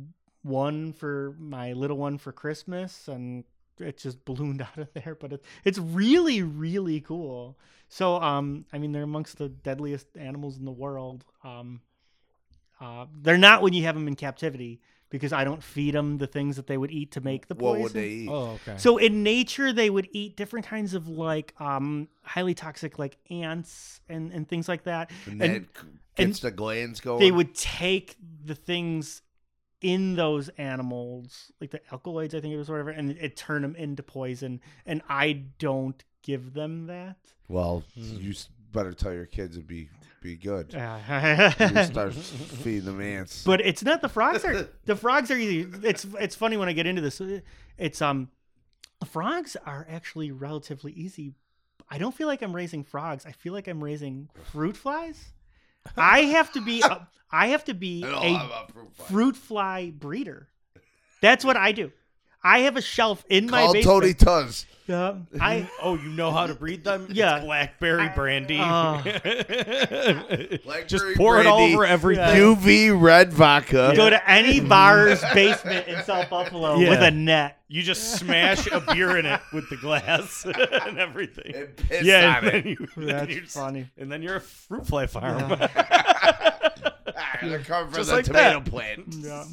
one 0.44 0.94
for 0.94 1.36
my 1.38 1.74
little 1.74 1.98
one 1.98 2.18
for 2.18 2.32
christmas 2.32 3.10
and 3.10 3.44
it 3.80 3.98
just 3.98 4.24
ballooned 4.24 4.62
out 4.68 4.78
of 4.78 4.88
there 4.94 5.18
but 5.20 5.34
it, 5.34 5.44
it's 5.66 5.78
really 5.78 6.42
really 6.42 7.02
cool. 7.02 7.58
So 7.90 8.16
um 8.22 8.66
i 8.72 8.78
mean 8.78 8.94
they're 8.94 9.04
amongst 9.04 9.38
the 9.38 9.50
deadliest 9.50 10.08
animals 10.18 10.58
in 10.58 10.64
the 10.64 10.72
world. 10.72 11.26
Um 11.44 11.82
uh, 12.82 13.06
they're 13.22 13.38
not 13.38 13.62
when 13.62 13.72
you 13.72 13.84
have 13.84 13.96
them 13.96 14.08
in 14.08 14.16
captivity 14.16 14.82
because 15.14 15.32
I 15.32 15.44
don't 15.44 15.62
feed 15.62 15.94
them 15.94 16.18
the 16.18 16.26
things 16.26 16.56
that 16.56 16.66
they 16.66 16.76
would 16.76 16.90
eat 16.90 17.12
to 17.12 17.22
make 17.22 17.48
the 17.48 17.54
poison. 17.54 17.70
What 17.70 17.74
poison. 17.76 17.84
would 17.84 17.94
they 17.94 18.10
eat? 18.10 18.30
Oh, 18.30 18.60
okay. 18.68 18.78
So 18.80 18.98
in 18.98 19.22
nature, 19.22 19.72
they 19.72 19.92
would 19.92 20.10
eat 20.12 20.36
different 20.36 20.66
kinds 20.66 20.96
of 20.96 21.08
like 21.08 21.54
um, 21.62 22.08
highly 22.24 22.56
toxic 22.56 22.98
like 22.98 23.18
ants 23.30 24.02
and, 24.10 24.32
and 24.34 24.50
things 24.50 24.68
like 24.68 24.86
that. 24.86 25.12
and 25.28 25.40
and- 25.40 25.54
that 25.66 25.78
c- 25.80 25.88
gets 26.16 26.40
the 26.40 26.50
glands 26.50 27.00
going. 27.00 27.20
They 27.20 27.32
would 27.32 27.54
take 27.54 28.18
the 28.44 28.56
things 28.56 29.22
in 29.82 30.16
those 30.16 30.50
animals, 30.58 31.52
like 31.62 31.70
the 31.70 31.82
alkaloids, 31.92 32.34
I 32.34 32.40
think 32.40 32.56
it 32.56 32.58
was, 32.58 32.70
whatever, 32.70 32.90
and 32.90 33.12
it 33.12 33.36
turn 33.36 33.62
them 33.62 33.76
into 33.76 34.02
poison. 34.02 34.62
And 34.88 35.04
I 35.08 35.44
don't 35.60 36.04
give 36.24 36.56
them 36.56 36.88
that. 36.88 37.18
Well, 37.50 37.84
you 37.94 38.34
better 38.72 38.94
tell 38.94 39.14
your 39.14 39.28
kids 39.28 39.58
to 39.58 39.62
be 39.62 39.90
be 40.24 40.36
good. 40.38 40.74
You 40.74 41.84
start 41.84 42.14
feeding 42.64 42.86
them 42.86 43.02
ants. 43.02 43.44
but 43.44 43.62
it's 43.62 43.84
not 43.84 44.02
the 44.02 44.10
frogs 44.10 44.44
are 44.46 44.68
the 44.86 44.96
frogs 44.96 45.30
are 45.30 45.38
easy. 45.38 45.68
It's 45.84 46.06
it's 46.20 46.36
funny 46.36 46.58
when 46.58 46.70
I 46.70 46.74
get 46.74 46.88
into 46.88 47.02
this. 47.02 47.22
It's 47.78 48.02
um 48.02 48.30
the 49.00 49.06
frogs 49.06 49.56
are 49.66 49.86
actually 49.90 50.32
relatively 50.32 50.94
easy. 50.94 51.34
I 51.90 51.98
don't 51.98 52.16
feel 52.16 52.28
like 52.28 52.42
I'm 52.42 52.56
raising 52.56 52.84
frogs. 52.84 53.26
I 53.26 53.34
feel 53.34 53.54
like 53.54 53.68
I'm 53.68 53.84
raising 53.84 54.30
fruit 54.52 54.78
flies. 54.78 55.34
I 55.98 56.22
have 56.22 56.52
to 56.54 56.62
be 56.62 56.82
a, 56.82 57.08
I 57.32 57.48
have 57.48 57.66
to 57.66 57.74
be 57.74 58.04
a 58.04 58.08
I'm 58.08 58.50
a 58.50 58.68
fruit 58.72 58.96
fly. 58.96 59.06
fruit 59.08 59.36
fly 59.36 59.92
breeder. 59.92 60.48
That's 61.22 61.44
what 61.44 61.58
I 61.58 61.74
do. 61.74 61.92
I 62.44 62.60
have 62.60 62.76
a 62.76 62.82
shelf 62.82 63.24
in 63.30 63.50
my 63.50 63.62
Call 63.64 63.74
basement. 63.74 64.02
Tony 64.02 64.14
Tuz. 64.14 64.66
Yeah, 64.86 65.16
I 65.40 65.70
oh, 65.82 65.96
you 65.96 66.10
know 66.10 66.30
how 66.32 66.46
to 66.46 66.54
breed 66.54 66.84
them? 66.84 67.06
It's 67.10 67.14
Yeah. 67.18 67.40
blackberry 67.40 68.10
brandy. 68.10 68.60
Oh. 68.62 69.02
Just 69.06 70.64
Blackberry 70.66 71.16
pour 71.16 71.40
it 71.40 71.46
all 71.48 71.60
brandy, 71.60 71.76
over 71.76 71.86
everything. 71.86 72.26
UV 72.36 73.02
red 73.02 73.32
vodka. 73.32 73.94
go 73.96 74.10
to 74.10 74.30
any 74.30 74.60
bar's 74.60 75.22
basement 75.34 75.88
in 75.88 76.04
South 76.04 76.30
Buffalo 76.30 76.80
Yeah. 76.80 76.90
with 76.90 77.02
a 77.02 77.12
net. 77.12 77.60
You 77.70 77.82
just 77.82 78.18
smash 78.20 78.68
a 78.68 78.82
beer 78.82 79.16
in 79.18 79.26
it 79.26 79.40
with 79.54 79.70
the 79.70 79.78
glass 79.78 80.46
and 80.46 81.00
everything. 81.00 81.56
and 81.56 81.76
piss 81.78 82.04
yeah, 82.04 82.38
on 82.40 82.46
and 82.46 82.48
it. 82.48 82.52
then, 82.52 82.68
you, 82.68 82.88
then 82.98 83.08
That's 83.08 83.32
you 83.34 83.42
just- 83.42 83.54
funny. 83.56 83.90
and 83.98 84.12
then 84.12 84.22
you're 84.22 84.36
a 84.36 84.42
fruit 84.42 84.86
fly 84.86 85.08
farm. 85.08 85.50
Ah, 85.62 87.38
they're 87.42 87.60
coming 87.60 87.88
from 87.92 87.94
Just 87.96 88.10
the 88.10 88.16
like 88.18 88.26
tomato 88.26 88.60
that. 88.60 88.70
plant. 88.70 89.04
Yeah. 89.10 89.46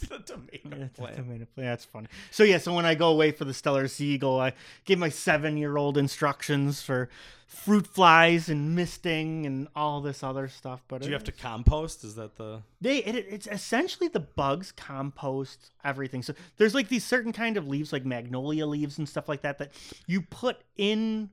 the 0.08 0.18
tomato 0.18 0.84
It's 0.84 0.98
a 0.98 1.02
plant. 1.02 1.16
tomato 1.16 1.46
plant. 1.54 1.68
That's 1.70 1.84
funny. 1.84 2.06
So 2.30 2.44
yeah, 2.44 2.58
so 2.58 2.74
when 2.74 2.86
I 2.86 2.94
go 2.94 3.08
away 3.10 3.30
for 3.32 3.44
the 3.44 3.52
Steller 3.52 3.88
Sea 3.88 4.06
Eagle, 4.14 4.40
I 4.40 4.52
give 4.84 4.98
my 4.98 5.08
seven-year-old 5.08 5.96
instructions 5.98 6.82
for 6.82 7.08
fruit 7.46 7.86
flies 7.86 8.48
and 8.50 8.74
misting 8.76 9.46
and 9.46 9.68
all 9.74 10.00
this 10.02 10.22
other 10.22 10.48
stuff. 10.48 10.82
But 10.86 11.00
Do 11.02 11.08
you 11.08 11.14
have 11.14 11.24
to 11.24 11.32
compost? 11.32 12.04
Is 12.04 12.14
that 12.16 12.36
the? 12.36 12.62
They 12.80 12.98
it, 12.98 13.16
it's 13.28 13.46
essentially 13.46 14.08
the 14.08 14.20
bugs 14.20 14.70
compost 14.72 15.70
everything. 15.84 16.22
So 16.22 16.34
there's 16.58 16.74
like 16.74 16.88
these 16.88 17.04
certain 17.04 17.32
kind 17.32 17.56
of 17.56 17.66
leaves, 17.66 17.92
like 17.92 18.04
magnolia 18.04 18.66
leaves 18.66 18.98
and 18.98 19.08
stuff 19.08 19.28
like 19.28 19.42
that, 19.42 19.58
that 19.58 19.72
you 20.06 20.20
put 20.22 20.58
in 20.76 21.30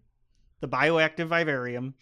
the 0.61 0.68
bioactive 0.68 1.28
vivarium, 1.28 1.95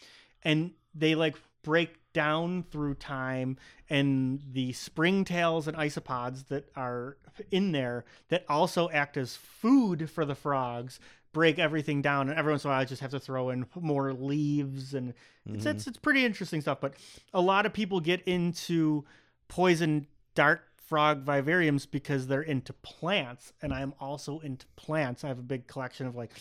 and 0.44 0.72
they 0.94 1.16
like 1.16 1.36
break 1.64 1.96
down 2.14 2.64
through 2.64 2.96
time. 2.96 3.58
And 3.90 4.42
the 4.52 4.72
springtails 4.72 5.68
and 5.68 5.78
isopods 5.78 6.48
that 6.48 6.70
are 6.76 7.18
in 7.52 7.72
there 7.72 8.06
that 8.30 8.46
also 8.48 8.90
act 8.90 9.18
as 9.18 9.36
food 9.36 10.10
for 10.10 10.26
the 10.26 10.36
frogs 10.36 11.00
break 11.34 11.58
everything 11.60 12.02
down. 12.02 12.30
And 12.30 12.38
every 12.38 12.54
once 12.54 12.64
in 12.64 12.70
a 12.70 12.74
while, 12.74 12.82
I 12.82 12.86
just 12.86 13.02
have 13.02 13.12
to 13.12 13.20
throw 13.20 13.50
in 13.50 13.66
more 13.76 14.14
leaves 14.14 14.94
and 14.94 15.14
it's, 15.46 15.66
it's 15.66 15.82
mm-hmm. 15.82 15.90
it's 15.90 15.98
pretty 15.98 16.26
interesting 16.26 16.62
stuff. 16.62 16.80
But 16.80 16.94
a 17.34 17.42
lot 17.42 17.66
of 17.66 17.74
people 17.74 18.00
get 18.00 18.22
into 18.22 19.04
poison 19.48 20.08
dart 20.36 20.62
frog 20.88 21.26
vivariums 21.26 21.90
because 21.90 22.28
they're 22.28 22.42
into 22.42 22.74
plants, 22.74 23.54
and 23.62 23.74
I'm 23.74 23.94
also 24.00 24.40
into 24.40 24.66
plants. 24.76 25.24
I 25.24 25.28
have 25.28 25.40
a 25.40 25.44
big 25.44 25.68
collection 25.68 26.08
of 26.08 26.16
like 26.16 26.32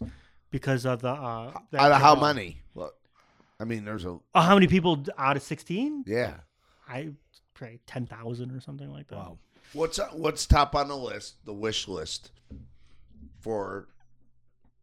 because 0.52 0.86
of 0.86 1.02
the. 1.02 1.08
Uh, 1.08 1.58
Out 1.76 1.90
of 1.90 2.00
how 2.00 2.14
many? 2.14 2.62
Well, 2.72 2.92
I 3.58 3.64
mean, 3.64 3.84
there's 3.84 4.04
a 4.04 4.20
Uh, 4.32 4.42
how 4.42 4.54
many 4.54 4.68
people 4.68 5.02
out 5.18 5.36
of 5.36 5.42
16? 5.42 6.04
yeah. 6.06 6.34
I 6.88 7.08
probably 7.54 7.80
10,000 7.88 8.52
or 8.52 8.60
something 8.60 8.92
like 8.92 9.08
that. 9.08 9.16
Wow. 9.16 9.38
What's 9.72 9.98
what's 10.12 10.46
top 10.46 10.76
on 10.76 10.86
the 10.86 10.96
list? 10.96 11.44
The 11.44 11.52
wish 11.52 11.88
list 11.88 12.30
for 13.40 13.88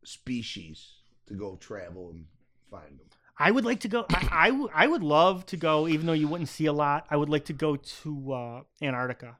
species 0.04 0.86
to 1.28 1.34
go 1.36 1.56
travel 1.56 2.10
and 2.10 2.26
find 2.70 3.00
them. 3.00 3.08
I 3.40 3.52
would 3.52 3.64
like 3.64 3.80
to 3.82 3.88
go. 3.88 4.06
I, 4.10 4.28
I, 4.32 4.50
w- 4.50 4.70
I 4.74 4.86
would 4.86 5.02
love 5.02 5.46
to 5.48 5.58
go, 5.58 5.88
even 5.88 6.06
though 6.06 6.14
you 6.14 6.28
wouldn't 6.28 6.50
see 6.50 6.66
a 6.66 6.74
lot. 6.74 7.06
I 7.10 7.16
would 7.16 7.30
like 7.30 7.46
to 7.46 7.54
go 7.54 7.78
to 7.78 8.34
uh, 8.34 8.62
Antarctica. 8.82 9.38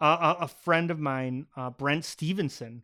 Uh, 0.00 0.34
a, 0.38 0.44
a 0.44 0.48
friend 0.48 0.90
of 0.90 1.00
mine, 1.00 1.46
uh, 1.56 1.70
Brent 1.70 2.04
Stevenson, 2.04 2.82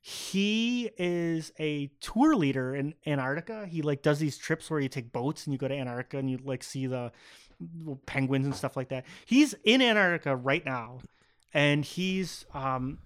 he 0.00 0.90
is 0.96 1.52
a 1.58 1.88
tour 2.00 2.34
leader 2.34 2.74
in 2.74 2.94
Antarctica. 3.06 3.66
He 3.66 3.82
like 3.82 4.02
does 4.02 4.18
these 4.18 4.38
trips 4.38 4.70
where 4.70 4.80
you 4.80 4.88
take 4.88 5.12
boats 5.12 5.46
and 5.46 5.52
you 5.52 5.58
go 5.58 5.68
to 5.68 5.74
Antarctica 5.74 6.18
and 6.18 6.30
you 6.30 6.38
like 6.42 6.64
see 6.64 6.86
the 6.86 7.12
penguins 8.06 8.46
and 8.46 8.54
stuff 8.54 8.76
like 8.76 8.88
that. 8.88 9.04
He's 9.26 9.54
in 9.64 9.82
Antarctica 9.82 10.34
right 10.34 10.64
now, 10.64 11.00
and 11.52 11.84
he's 11.84 12.46
um, 12.54 12.98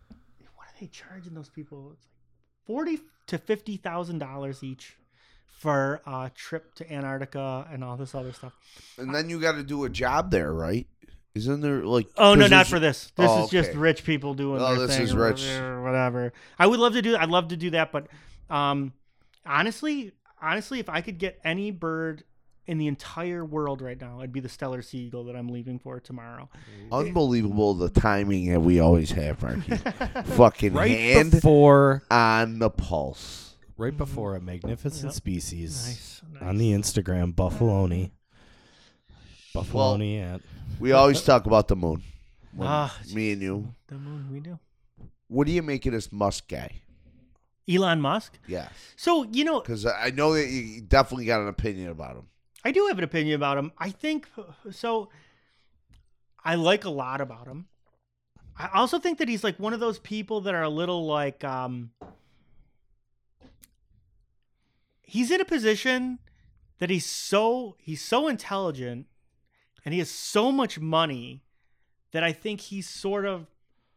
what 0.55 0.69
are 0.69 0.81
they 0.81 0.87
charging 0.87 1.35
those 1.35 1.49
people? 1.49 1.91
It's 1.95 2.05
like 2.05 2.67
forty 2.67 3.01
to 3.27 3.39
fifty 3.39 3.77
thousand 3.77 4.19
dollars 4.19 4.63
each 4.63 4.97
for 5.51 6.01
a 6.07 6.31
trip 6.35 6.75
to 6.77 6.93
Antarctica 6.93 7.69
and 7.71 7.85
all 7.85 7.97
this 7.97 8.15
other 8.15 8.33
stuff. 8.33 8.53
And 8.99 9.15
then 9.15 9.29
you 9.29 9.41
got 9.41 9.53
to 9.53 9.63
do 9.63 9.85
a 9.85 9.89
job 9.91 10.31
there, 10.31 10.53
right? 10.53 10.87
Isn't 11.35 11.61
there 11.61 11.85
like? 11.85 12.09
Oh 12.17 12.35
no, 12.35 12.49
not 12.49 12.67
for 12.67 12.81
this. 12.81 13.13
This 13.17 13.31
Oh, 13.31 13.45
is 13.45 13.51
just 13.51 13.73
rich 13.75 14.03
people 14.05 14.35
doing 14.35 14.61
Oh, 14.61 14.75
their 14.77 14.87
this 14.89 14.97
thing 14.97 15.05
is 15.05 15.15
rich. 15.15 15.43
whatever- 15.43 15.83
whatever. 15.83 16.33
I 16.59 16.67
would 16.67 16.81
love 16.81 16.95
to 16.95 17.03
do. 17.03 17.17
I'd 17.17 17.29
love 17.29 17.49
to 17.49 17.57
do 17.57 17.71
that, 17.71 17.93
but 17.93 18.09
um, 18.49 18.93
honestly, 19.47 20.13
honestly, 20.43 20.81
if 20.81 20.89
I 20.89 21.03
could 21.03 21.19
get 21.19 21.39
any 21.45 21.71
bird 21.71 22.25
in 22.67 22.79
the 22.79 22.89
entire 22.89 23.45
world 23.45 23.81
right 23.81 24.01
now, 24.01 24.19
it'd 24.21 24.33
be 24.33 24.41
the 24.41 24.49
Steller 24.49 24.85
sea 24.85 24.99
eagle 24.99 25.25
that 25.25 25.37
I'm 25.37 25.49
leaving 25.49 25.79
for 25.79 26.01
tomorrow. 26.01 26.49
Unbelievable 26.91 27.75
the 27.75 27.91
timing 27.91 28.51
that 28.51 28.61
we 28.61 28.81
always 28.81 29.11
have, 29.13 29.41
Marky. 29.43 29.77
Fucking 30.35 30.73
Right 30.73 30.91
hand 30.91 31.31
before, 31.31 32.03
on 32.11 32.59
the 32.59 32.71
pulse. 32.71 33.50
Right 33.81 33.97
before 33.97 34.37
a 34.37 34.41
magnificent 34.41 35.05
Yep. 35.05 35.13
species 35.15 35.87
Nice, 35.87 36.23
nice. 36.35 36.43
on 36.43 36.59
the 36.59 36.73
Instagram, 36.73 37.33
Buffaloni. 37.35 38.11
Buffaloni 39.55 40.21
at 40.23 40.41
We 40.79 40.93
always 40.93 41.23
talk 41.23 41.47
about 41.47 41.69
the 41.69 41.77
moon. 41.77 42.03
Ah, 42.61 42.95
me 43.15 43.33
and 43.33 43.43
you. 43.43 43.75
the 43.89 43.97
moon. 43.97 44.29
We 44.33 44.41
do. 44.41 44.59
What 45.29 45.47
do 45.47 45.53
you 45.53 45.63
make 45.63 45.87
of 45.87 45.93
this 45.93 46.13
Musk 46.13 46.49
guy? 46.49 46.83
Elon 47.69 48.01
Musk. 48.01 48.39
Yes, 48.47 48.71
So 48.97 49.25
you 49.25 49.45
know, 49.45 49.61
because 49.61 49.87
I 49.87 50.11
know 50.11 50.35
that 50.35 50.47
you 50.49 50.81
definitely 50.83 51.25
got 51.27 51.41
an 51.41 51.49
opinion 51.49 51.89
about 51.91 52.17
him. 52.17 52.27
I 52.65 52.73
do 52.73 52.87
have 52.89 52.99
an 52.99 53.05
opinion 53.05 53.37
about 53.37 53.57
him. 53.59 53.73
I 53.79 53.91
think 53.91 54.29
so. 54.71 55.09
I 56.45 56.57
like 56.57 56.85
a 56.85 56.91
lot 56.91 57.21
about 57.21 57.47
him. 57.47 57.67
I 58.59 58.69
also 58.75 58.99
think 58.99 59.19
that 59.19 59.29
he's 59.29 59.43
like 59.45 59.59
one 59.59 59.73
of 59.73 59.81
those 59.81 59.99
people 59.99 60.41
that 60.43 60.55
are 60.55 60.63
a 60.63 60.69
little 60.69 61.07
like 61.07 61.45
um 61.45 61.93
he's 65.11 65.31
in 65.31 65.41
a 65.41 65.45
position 65.45 66.19
that 66.79 66.89
he's 66.91 67.07
so 67.07 67.77
he's 67.79 68.03
so 68.03 68.29
intelligent 68.29 69.07
and 69.85 69.93
he 69.93 69.99
has 69.99 70.11
so 70.11 70.51
much 70.53 70.79
money 70.79 71.43
that 72.13 72.23
I 72.23 72.33
think 72.33 72.61
he's 72.61 72.89
sort 72.89 73.25
of 73.27 73.47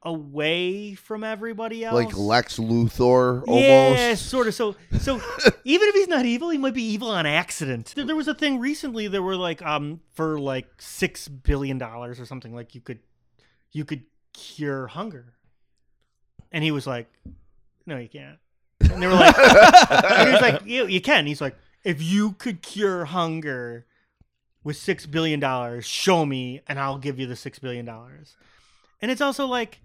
away 0.01 0.93
from 0.95 1.23
everybody 1.23 1.83
else. 1.85 1.95
Like 1.95 2.17
Lex 2.17 2.57
Luthor, 2.57 3.43
Yeah, 3.47 3.53
almost. 3.53 4.25
sort 4.27 4.47
of. 4.47 4.53
So, 4.53 4.75
so 4.99 5.15
even 5.63 5.87
if 5.87 5.95
he's 5.95 6.07
not 6.07 6.25
evil, 6.25 6.49
he 6.49 6.57
might 6.57 6.73
be 6.73 6.83
evil 6.83 7.09
on 7.09 7.25
accident. 7.25 7.93
There, 7.95 8.05
there 8.05 8.15
was 8.15 8.27
a 8.27 8.33
thing 8.33 8.59
recently. 8.59 9.07
There 9.07 9.23
were 9.23 9.35
like, 9.37 9.61
um, 9.61 10.01
for 10.13 10.39
like 10.39 10.67
six 10.81 11.27
billion 11.27 11.77
dollars 11.77 12.19
or 12.19 12.25
something, 12.25 12.53
like 12.53 12.75
you 12.75 12.81
could, 12.81 12.99
you 13.71 13.85
could 13.85 14.03
cure 14.33 14.87
hunger, 14.87 15.33
and 16.51 16.63
he 16.63 16.71
was 16.71 16.85
like, 16.85 17.07
"No, 17.85 17.97
you 17.97 18.09
can't." 18.09 18.37
And 18.79 19.01
they 19.01 19.07
were 19.07 19.13
like, 19.13 19.35
and 19.89 20.27
he 20.27 20.33
was 20.33 20.41
like, 20.41 20.65
"You, 20.65 20.87
you 20.87 21.01
can." 21.01 21.25
He's 21.25 21.41
like, 21.41 21.55
"If 21.83 22.01
you 22.01 22.33
could 22.33 22.61
cure 22.61 23.05
hunger 23.05 23.85
with 24.63 24.77
six 24.77 25.05
billion 25.05 25.39
dollars, 25.39 25.85
show 25.85 26.25
me, 26.25 26.61
and 26.67 26.79
I'll 26.79 26.97
give 26.97 27.19
you 27.19 27.25
the 27.27 27.35
six 27.35 27.59
billion 27.59 27.85
dollars." 27.85 28.35
And 29.01 29.11
it's 29.11 29.21
also 29.21 29.45
like, 29.45 29.81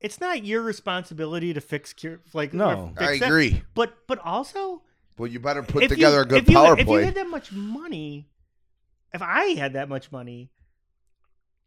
it's 0.00 0.20
not 0.20 0.44
your 0.44 0.62
responsibility 0.62 1.52
to 1.54 1.60
fix 1.60 1.92
cure 1.92 2.20
like 2.32 2.52
or 2.54 2.56
No. 2.58 2.92
fix 2.96 3.12
I 3.12 3.18
that. 3.18 3.26
agree. 3.26 3.62
But 3.74 4.06
but 4.06 4.18
also 4.18 4.82
Well, 5.18 5.28
you 5.30 5.40
better 5.40 5.62
put 5.62 5.84
if 5.84 5.90
together 5.90 6.16
you, 6.16 6.22
a 6.22 6.26
good 6.26 6.42
if 6.42 6.50
you, 6.50 6.58
If 6.58 6.78
you 6.78 6.84
PowerPoint. 6.86 7.04
had 7.04 7.14
that 7.14 7.28
much 7.28 7.52
money, 7.52 8.28
if 9.14 9.22
I 9.22 9.46
had 9.56 9.72
that 9.74 9.88
much 9.88 10.10
money, 10.12 10.50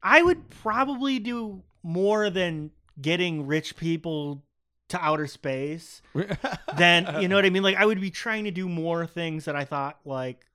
I 0.03 0.21
would 0.21 0.49
probably 0.49 1.19
do 1.19 1.63
more 1.83 2.29
than 2.29 2.71
getting 3.01 3.47
rich 3.47 3.75
people 3.77 4.43
to 4.89 5.03
outer 5.03 5.27
space 5.27 6.01
then 6.77 7.21
you 7.21 7.27
know 7.27 7.35
what 7.35 7.45
I 7.45 7.49
mean. 7.49 7.63
Like 7.63 7.77
I 7.77 7.85
would 7.85 8.01
be 8.01 8.11
trying 8.11 8.43
to 8.45 8.51
do 8.51 8.67
more 8.67 9.05
things 9.05 9.45
that 9.45 9.55
I 9.55 9.65
thought 9.65 9.99
like 10.05 10.45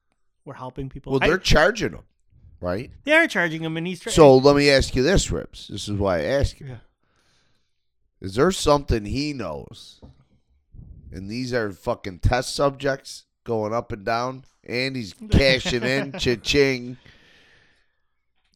were 0.45 0.55
helping 0.55 0.89
people. 0.89 1.13
well, 1.13 1.21
they're 1.21 1.39
charging 1.39 1.93
them, 1.93 2.05
right? 2.61 2.91
they 3.05 3.13
are 3.13 3.27
charging 3.27 3.63
them, 3.63 3.77
and 3.77 3.87
he's 3.87 4.01
trying. 4.01 4.15
So 4.15 4.37
let 4.37 4.57
me 4.57 4.71
ask 4.71 4.95
you 4.95 5.03
this, 5.03 5.31
Rips. 5.31 5.69
This 5.69 5.89
is 5.89 5.97
why 5.99 6.19
I 6.19 6.23
ask 6.25 6.61
you. 6.61 6.67
Yeah. 6.67 6.77
Is 8.21 8.35
there 8.35 8.51
something 8.51 9.05
he 9.05 9.33
knows? 9.33 10.01
And 11.13 11.31
these 11.31 11.53
are 11.55 11.71
fucking 11.71 12.19
test 12.21 12.55
subjects 12.55 13.25
going 13.45 13.73
up 13.73 13.93
and 13.93 14.05
down, 14.05 14.45
and 14.65 14.97
he's 14.97 15.15
cashing 15.31 15.83
in, 15.83 16.13
cha-ching. 16.19 16.97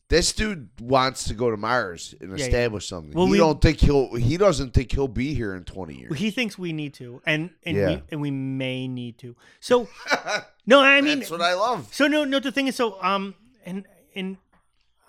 This 0.09 0.33
dude 0.33 0.71
wants 0.81 1.25
to 1.25 1.35
go 1.35 1.51
to 1.51 1.57
Mars 1.59 2.15
and 2.21 2.39
Yeah, 2.39 2.47
establish 2.47 2.89
something. 2.89 3.13
Well, 3.13 3.27
he 3.27 3.33
we- 3.33 3.39
don't 3.39 3.61
think 3.61 3.81
he'll. 3.81 4.15
He 4.15 4.39
doesn't 4.39 4.73
think 4.73 4.91
he'll 4.93 5.07
be 5.07 5.35
here 5.35 5.55
in 5.55 5.65
twenty 5.65 5.99
years. 5.99 6.17
he 6.19 6.31
thinks 6.31 6.59
we 6.59 6.73
need 6.73 6.95
to, 6.95 7.21
and 7.27 7.51
and 7.65 7.77
Yeah. 7.77 7.87
we 7.89 8.03
and 8.13 8.21
we 8.23 8.31
may 8.31 8.89
need 8.89 9.19
to. 9.19 9.37
So 9.61 9.87
no, 10.67 10.81
I 10.81 11.03
mean 11.03 11.19
That's 11.19 11.31
what 11.31 11.43
I 11.43 11.55
love. 11.55 11.89
So 11.93 12.07
no, 12.07 12.25
no. 12.25 12.41
The 12.41 12.51
thing 12.53 12.69
is, 12.69 12.77
so 12.77 12.97
um, 13.03 13.35
and 13.67 13.85
and 14.15 14.39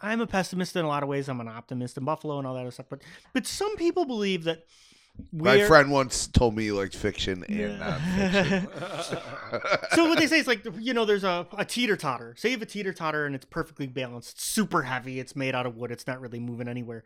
I'm 0.01 0.19
a 0.19 0.27
pessimist 0.27 0.75
in 0.75 0.83
a 0.83 0.87
lot 0.87 1.01
of 1.03 1.07
ways. 1.09 1.29
I'm 1.29 1.39
an 1.39 1.47
optimist 1.47 1.97
in 1.97 2.03
Buffalo 2.03 2.37
and 2.37 2.45
all 2.45 2.53
that 2.55 2.61
other 2.61 2.71
stuff. 2.71 2.87
But 2.89 3.01
but 3.33 3.47
some 3.47 3.77
people 3.77 4.03
believe 4.05 4.43
that 4.43 4.65
My 5.31 5.65
friend 5.65 5.91
once 5.91 6.27
told 6.27 6.55
me 6.55 6.63
he 6.63 6.71
liked 6.71 6.95
fiction 6.95 7.43
and 7.47 7.81
nonfiction. 7.81 8.69
so 9.95 10.07
what 10.07 10.17
they 10.17 10.27
say 10.27 10.39
is 10.39 10.47
like 10.47 10.65
you 10.79 10.93
know 10.93 11.05
there's 11.05 11.23
a, 11.23 11.47
a 11.57 11.65
teeter 11.65 11.97
totter. 11.97 12.35
Say 12.37 12.49
you 12.49 12.55
have 12.55 12.61
a 12.61 12.65
teeter 12.65 12.93
totter 12.93 13.25
and 13.25 13.35
it's 13.35 13.45
perfectly 13.45 13.87
balanced, 13.87 14.35
it's 14.35 14.45
super 14.45 14.83
heavy, 14.83 15.19
it's 15.19 15.35
made 15.35 15.55
out 15.55 15.65
of 15.65 15.75
wood, 15.75 15.91
it's 15.91 16.07
not 16.07 16.21
really 16.21 16.39
moving 16.39 16.67
anywhere, 16.67 17.03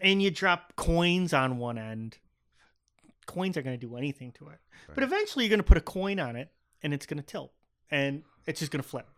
and 0.00 0.22
you 0.22 0.30
drop 0.30 0.74
coins 0.76 1.32
on 1.32 1.58
one 1.58 1.78
end. 1.78 2.18
Coins 3.26 3.56
are 3.56 3.62
going 3.62 3.78
to 3.78 3.86
do 3.86 3.96
anything 3.96 4.30
to 4.32 4.48
it, 4.48 4.58
but 4.94 5.02
eventually 5.02 5.44
you're 5.44 5.50
going 5.50 5.58
to 5.58 5.64
put 5.64 5.76
a 5.76 5.80
coin 5.80 6.20
on 6.20 6.36
it 6.36 6.52
and 6.82 6.94
it's 6.94 7.06
going 7.06 7.18
to 7.18 7.26
tilt 7.26 7.52
and 7.90 8.22
it's 8.46 8.60
just 8.60 8.70
going 8.70 8.82
to 8.82 8.88
flip. 8.88 9.08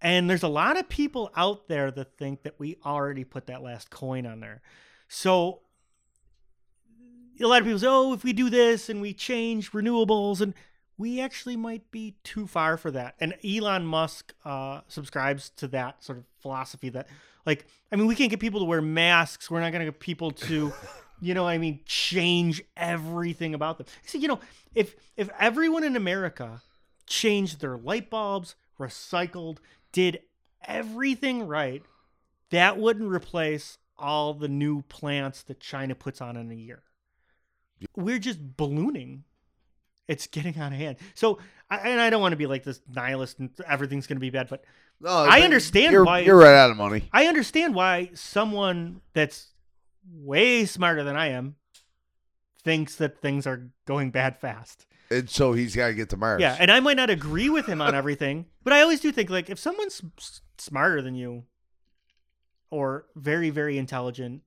And 0.00 0.28
there's 0.30 0.42
a 0.42 0.48
lot 0.48 0.78
of 0.78 0.88
people 0.88 1.30
out 1.34 1.66
there 1.68 1.90
that 1.90 2.16
think 2.18 2.42
that 2.42 2.58
we 2.58 2.76
already 2.84 3.24
put 3.24 3.46
that 3.46 3.62
last 3.62 3.90
coin 3.90 4.26
on 4.26 4.40
there. 4.40 4.60
So 5.08 5.62
a 7.40 7.46
lot 7.46 7.60
of 7.60 7.66
people 7.66 7.78
say, 7.78 7.86
oh, 7.88 8.12
if 8.12 8.24
we 8.24 8.32
do 8.32 8.50
this 8.50 8.88
and 8.88 9.00
we 9.00 9.12
change 9.12 9.72
renewables, 9.72 10.40
and 10.40 10.54
we 10.96 11.20
actually 11.20 11.56
might 11.56 11.90
be 11.90 12.16
too 12.24 12.46
far 12.46 12.76
for 12.76 12.90
that. 12.90 13.14
And 13.20 13.34
Elon 13.44 13.86
Musk 13.86 14.34
uh, 14.44 14.80
subscribes 14.88 15.50
to 15.50 15.68
that 15.68 16.02
sort 16.02 16.18
of 16.18 16.24
philosophy 16.40 16.88
that, 16.90 17.06
like, 17.46 17.66
I 17.92 17.96
mean, 17.96 18.06
we 18.06 18.16
can't 18.16 18.30
get 18.30 18.40
people 18.40 18.60
to 18.60 18.66
wear 18.66 18.82
masks. 18.82 19.50
We're 19.50 19.60
not 19.60 19.72
going 19.72 19.86
to 19.86 19.92
get 19.92 20.00
people 20.00 20.32
to, 20.32 20.72
you 21.20 21.34
know, 21.34 21.46
I 21.46 21.58
mean, 21.58 21.80
change 21.86 22.62
everything 22.76 23.54
about 23.54 23.78
them. 23.78 23.86
See, 24.04 24.18
you 24.18 24.28
know, 24.28 24.40
if 24.74 24.96
if 25.16 25.30
everyone 25.38 25.84
in 25.84 25.96
America 25.96 26.62
changed 27.06 27.60
their 27.60 27.76
light 27.76 28.10
bulbs, 28.10 28.56
recycled, 28.78 29.58
did 29.92 30.20
everything 30.66 31.46
right, 31.46 31.82
that 32.50 32.76
wouldn't 32.78 33.10
replace 33.10 33.78
all 33.98 34.34
the 34.34 34.48
new 34.48 34.82
plants 34.82 35.42
that 35.44 35.60
China 35.60 35.94
puts 35.94 36.20
on 36.20 36.36
in 36.36 36.50
a 36.50 36.54
year. 36.54 36.82
We're 37.96 38.18
just 38.18 38.38
ballooning. 38.56 39.24
It's 40.06 40.26
getting 40.26 40.58
out 40.58 40.72
of 40.72 40.78
hand. 40.78 40.96
So, 41.14 41.38
I, 41.70 41.76
and 41.90 42.00
I 42.00 42.08
don't 42.10 42.20
want 42.22 42.32
to 42.32 42.36
be 42.36 42.46
like 42.46 42.64
this 42.64 42.80
nihilist 42.92 43.38
and 43.40 43.50
everything's 43.66 44.06
going 44.06 44.16
to 44.16 44.20
be 44.20 44.30
bad, 44.30 44.48
but 44.48 44.64
No, 45.00 45.10
I 45.10 45.42
understand 45.42 45.92
you're, 45.92 46.04
why- 46.04 46.20
you're 46.20 46.38
right 46.38 46.54
out 46.54 46.70
of 46.70 46.76
money. 46.78 47.08
I 47.12 47.26
understand 47.26 47.74
why 47.74 48.10
someone 48.14 49.02
that's 49.12 49.48
way 50.10 50.64
smarter 50.64 51.04
than 51.04 51.14
I 51.16 51.28
am 51.28 51.56
thinks 52.64 52.96
that 52.96 53.20
things 53.20 53.46
are 53.46 53.68
going 53.84 54.10
bad 54.10 54.40
fast. 54.40 54.86
And 55.10 55.28
so 55.28 55.52
he's 55.52 55.76
got 55.76 55.88
to 55.88 55.94
get 55.94 56.08
to 56.10 56.16
Mars. 56.16 56.40
Yeah, 56.40 56.56
and 56.58 56.70
I 56.70 56.80
might 56.80 56.96
not 56.96 57.10
agree 57.10 57.50
with 57.50 57.66
him 57.66 57.80
on 57.82 57.94
everything, 57.94 58.46
but 58.64 58.72
I 58.72 58.80
always 58.80 59.00
do 59.00 59.12
think 59.12 59.28
like 59.30 59.50
if 59.50 59.58
someone's 59.58 60.02
s- 60.18 60.40
smarter 60.56 61.02
than 61.02 61.14
you 61.14 61.44
or 62.70 63.06
very 63.16 63.50
very 63.50 63.78
intelligent, 63.78 64.42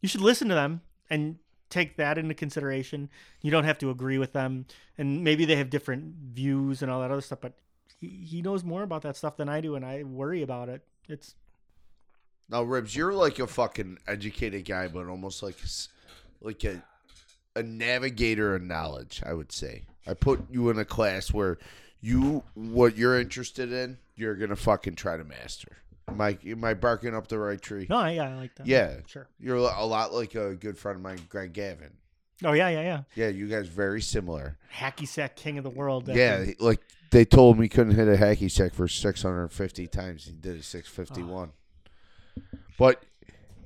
you 0.00 0.08
should 0.08 0.20
listen 0.20 0.48
to 0.48 0.54
them 0.54 0.82
and 1.10 1.36
take 1.74 1.96
that 1.96 2.18
into 2.18 2.34
consideration. 2.34 3.10
You 3.42 3.50
don't 3.50 3.64
have 3.64 3.78
to 3.78 3.90
agree 3.90 4.18
with 4.18 4.32
them, 4.32 4.66
and 4.96 5.24
maybe 5.24 5.44
they 5.44 5.56
have 5.56 5.70
different 5.70 6.14
views 6.32 6.82
and 6.82 6.90
all 6.90 7.00
that 7.00 7.10
other 7.10 7.20
stuff, 7.20 7.40
but 7.40 7.54
he, 8.00 8.08
he 8.08 8.42
knows 8.42 8.62
more 8.62 8.84
about 8.84 9.02
that 9.02 9.16
stuff 9.16 9.36
than 9.36 9.48
I 9.48 9.60
do, 9.60 9.74
and 9.74 9.84
I 9.84 10.04
worry 10.04 10.42
about 10.42 10.68
it. 10.68 10.82
It's 11.08 11.34
Now, 12.48 12.62
Ribs, 12.62 12.94
you're 12.94 13.12
like 13.12 13.40
a 13.40 13.46
fucking 13.48 13.98
educated 14.06 14.64
guy, 14.64 14.86
but 14.88 15.08
almost 15.08 15.42
like 15.42 15.56
like 16.40 16.62
a 16.64 16.82
a 17.56 17.62
navigator 17.62 18.54
of 18.54 18.62
knowledge. 18.62 19.22
I 19.26 19.34
would 19.34 19.50
say. 19.50 19.86
I 20.06 20.14
put 20.14 20.50
you 20.50 20.70
in 20.70 20.78
a 20.78 20.84
class 20.84 21.32
where 21.32 21.58
you 22.00 22.44
what 22.54 22.96
you're 22.96 23.18
interested 23.20 23.72
in, 23.72 23.98
you're 24.14 24.36
gonna 24.36 24.56
fucking 24.56 24.94
try 24.94 25.16
to 25.16 25.24
master. 25.24 25.78
Am 26.08 26.20
I 26.20 26.38
am 26.46 26.64
I 26.64 26.74
barking 26.74 27.14
up 27.14 27.28
the 27.28 27.38
right 27.38 27.60
tree? 27.60 27.86
no, 27.88 28.06
yeah, 28.06 28.30
I 28.30 28.34
like 28.34 28.54
that. 28.56 28.66
Yeah, 28.66 28.96
sure. 29.06 29.26
you're 29.38 29.56
a 29.56 29.84
lot 29.84 30.12
like 30.12 30.34
a 30.34 30.54
good 30.54 30.78
friend 30.78 30.96
of 30.96 31.02
mine, 31.02 31.20
Greg 31.28 31.52
Gavin. 31.52 31.92
Oh 32.42 32.52
yeah, 32.52 32.68
yeah, 32.68 32.82
yeah. 32.82 33.02
Yeah, 33.14 33.28
you 33.28 33.48
guys 33.48 33.68
very 33.68 34.02
similar. 34.02 34.58
Hacky 34.74 35.06
sack 35.06 35.36
king 35.36 35.58
of 35.58 35.64
the 35.64 35.70
world. 35.70 36.08
Yeah, 36.08 36.44
thing. 36.44 36.56
like 36.58 36.80
they 37.10 37.24
told 37.24 37.58
me 37.58 37.66
he 37.66 37.68
couldn't 37.68 37.94
hit 37.94 38.08
a 38.08 38.16
hacky 38.16 38.50
sack 38.50 38.74
for 38.74 38.88
650 38.88 39.86
times. 39.86 40.24
He 40.24 40.32
did 40.32 40.56
it 40.56 40.64
651. 40.64 41.52
Ah. 42.36 42.58
But 42.76 43.04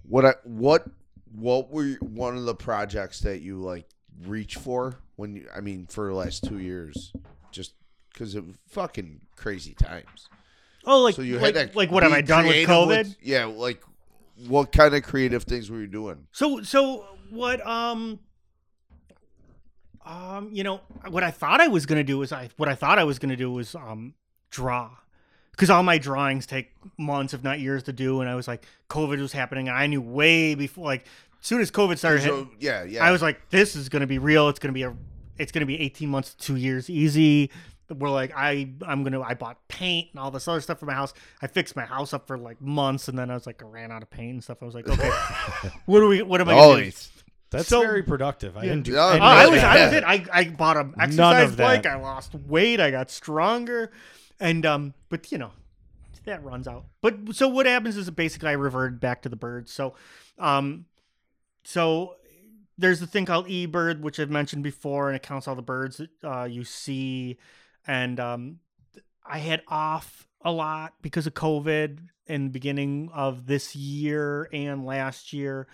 what 0.03 0.25
I 0.25 0.35
what 0.45 0.87
what 1.35 1.71
were 1.71 1.97
one 2.01 2.37
of 2.37 2.45
the 2.45 2.55
projects 2.55 3.21
that 3.21 3.41
you 3.41 3.57
like 3.57 3.89
reach 4.27 4.57
for 4.57 4.99
when 5.17 5.37
you 5.37 5.49
I 5.55 5.61
mean 5.61 5.87
for 5.87 6.09
the 6.09 6.15
last 6.15 6.45
2 6.45 6.59
years 6.59 7.13
just 7.51 7.73
it 8.15 8.21
was 8.21 8.37
fucking 8.69 9.23
crazy 9.37 9.75
times. 9.75 10.29
Oh, 10.89 11.03
like 11.03 11.15
so 11.15 11.23
you 11.23 11.39
like, 11.39 11.55
had 11.55 11.73
to 11.73 11.79
like 11.79 11.91
what 11.91 12.03
have 12.03 12.13
I 12.13 12.23
done 12.23 12.47
with 12.47 12.67
creative 12.67 12.71
COVID? 12.71 13.17
yeah, 13.23 13.45
like 13.45 13.83
what 14.47 14.73
kind 14.73 14.95
of 14.95 15.03
creative 15.03 15.45
things 15.45 15.71
were 15.71 15.81
you 15.81 15.87
doing? 15.87 16.27
So 16.33 16.63
so 16.63 17.05
what 17.29 17.65
um 17.67 18.19
um 20.07 20.49
you 20.51 20.65
know 20.65 20.81
what 21.09 21.23
I 21.23 21.31
thought 21.31 21.61
I 21.61 21.69
was 21.69 21.85
gonna 21.85 22.03
do 22.03 22.23
is 22.23 22.33
I 22.33 22.49
what 22.57 22.71
I 22.71 22.75
thought 22.75 22.99
I 22.99 23.05
was 23.05 23.19
gonna 23.19 23.37
do 23.37 23.53
was 23.53 23.75
um 23.75 24.15
draw 24.51 24.91
because 25.51 25.69
all 25.69 25.83
my 25.83 25.99
drawings 25.99 26.47
take 26.47 26.71
months 26.97 27.35
if 27.35 27.45
not 27.45 27.61
years 27.61 27.83
to 27.83 27.93
do 27.93 28.23
and 28.23 28.31
I 28.31 28.35
was 28.35 28.49
like 28.49 28.65
COVID 28.89 29.21
was 29.21 29.33
happening 29.33 29.69
and 29.69 29.77
I 29.77 29.87
knew 29.89 30.01
way 30.01 30.55
before 30.55 30.87
like 30.87 31.05
as 31.41 31.47
soon 31.47 31.61
as 31.61 31.71
COVID 31.71 31.99
started 31.99 32.23
hitting, 32.23 32.47
So, 32.47 32.51
yeah, 32.59 32.85
yeah. 32.85 33.05
I 33.05 33.11
was 33.11 33.21
like 33.21 33.51
this 33.51 33.77
is 33.77 33.91
gonna 33.91 34.07
be 34.07 34.19
real 34.19 34.49
it's 34.49 34.59
gonna 34.59 34.73
be 34.73 34.85
a 34.85 34.97
it's 35.37 35.53
gonna 35.53 35.67
be 35.67 35.79
18 35.79 36.09
months 36.09 36.33
to 36.33 36.39
two 36.39 36.57
years 36.57 36.89
easy 36.89 37.51
we're 37.97 38.11
like 38.11 38.33
I 38.37 38.71
I'm 38.87 39.03
gonna 39.05 39.21
I 39.23 39.35
bought 39.35 39.57
paint 39.69 40.09
and 40.13 40.21
all 40.21 40.31
this 40.31 40.47
other 40.49 40.61
stuff 40.61 40.79
for 40.79 40.87
my 40.87 40.93
house 40.95 41.15
I 41.41 41.47
fixed 41.47 41.75
my 41.77 41.85
house 41.87 42.13
up 42.13 42.27
for 42.27 42.37
like 42.37 42.61
months 42.61 43.09
and 43.09 43.19
then 43.19 43.31
I 43.31 43.35
was 43.35 43.47
like 43.47 43.63
I 43.63 43.67
ran 43.67 43.91
out 43.91 44.03
of 44.03 44.11
paint 44.11 44.33
and 44.33 44.45
stuff 44.45 44.59
I 44.63 44.67
was 44.67 44.75
like 44.75 44.89
okay 44.89 45.09
what 45.87 46.01
do 46.01 46.09
we 46.09 46.23
what 46.23 46.41
am 46.41 46.49
I 46.51 46.55
gonna 46.55 46.85
do 46.85 46.91
That's 47.51 47.69
So- 47.69 47.81
very 47.81 48.03
productive. 48.03 48.57
I 48.59 48.63
didn't 48.63 48.83
do. 48.83 48.93
Yeah. 48.93 49.11
any 49.13 49.21
Oh, 49.21 49.25
I 49.25 49.47
was. 49.47 49.63
I 49.63 49.85
was 49.87 49.95
it. 49.95 50.05
I, 50.05 50.25
I 50.33 50.45
bought 50.51 50.77
an 50.77 50.95
exercise 51.01 51.57
bike. 51.57 51.87
I 51.87 51.97
lost 51.97 52.35
weight. 52.35 52.79
I 52.79 52.91
got 52.91 53.11
stronger, 53.11 53.91
and 54.39 54.67
um, 54.67 54.93
but 55.09 55.33
you 55.33 55.39
know, 55.39 55.53
that 56.27 56.45
runs 56.45 56.69
out. 56.69 56.85
But 57.01 57.35
so 57.35 57.49
what 57.49 57.65
happens 57.65 57.97
is 57.97 58.11
basically 58.11 58.51
I 58.51 58.53
reverted 58.53 59.01
back 59.01 59.23
to 59.23 59.31
the 59.31 59.37
birds. 59.37 59.73
So, 59.73 59.95
um, 60.39 60.85
so 61.65 62.17
there's 62.77 63.01
the 63.01 63.07
thing 63.07 63.25
called 63.25 63.47
eBird, 63.49 64.01
which 64.01 64.21
I've 64.21 64.29
mentioned 64.31 64.63
before, 64.63 65.09
and 65.09 65.17
it 65.17 65.23
counts 65.23 65.49
all 65.49 65.55
the 65.55 65.63
birds 65.63 65.97
that 65.97 66.11
uh, 66.23 66.45
you 66.45 66.65
see, 66.65 67.39
and 67.89 68.21
um, 68.21 68.61
I 69.27 69.39
had 69.39 69.63
off 69.67 70.29
a 70.43 70.53
lot 70.53 70.93
because 71.03 71.27
of 71.27 71.35
COVID 71.35 71.99
in 72.27 72.45
the 72.45 72.51
beginning 72.51 73.11
of 73.13 73.47
this 73.47 73.75
year 73.75 74.49
and 74.53 74.85
last 74.85 75.33
year. 75.33 75.67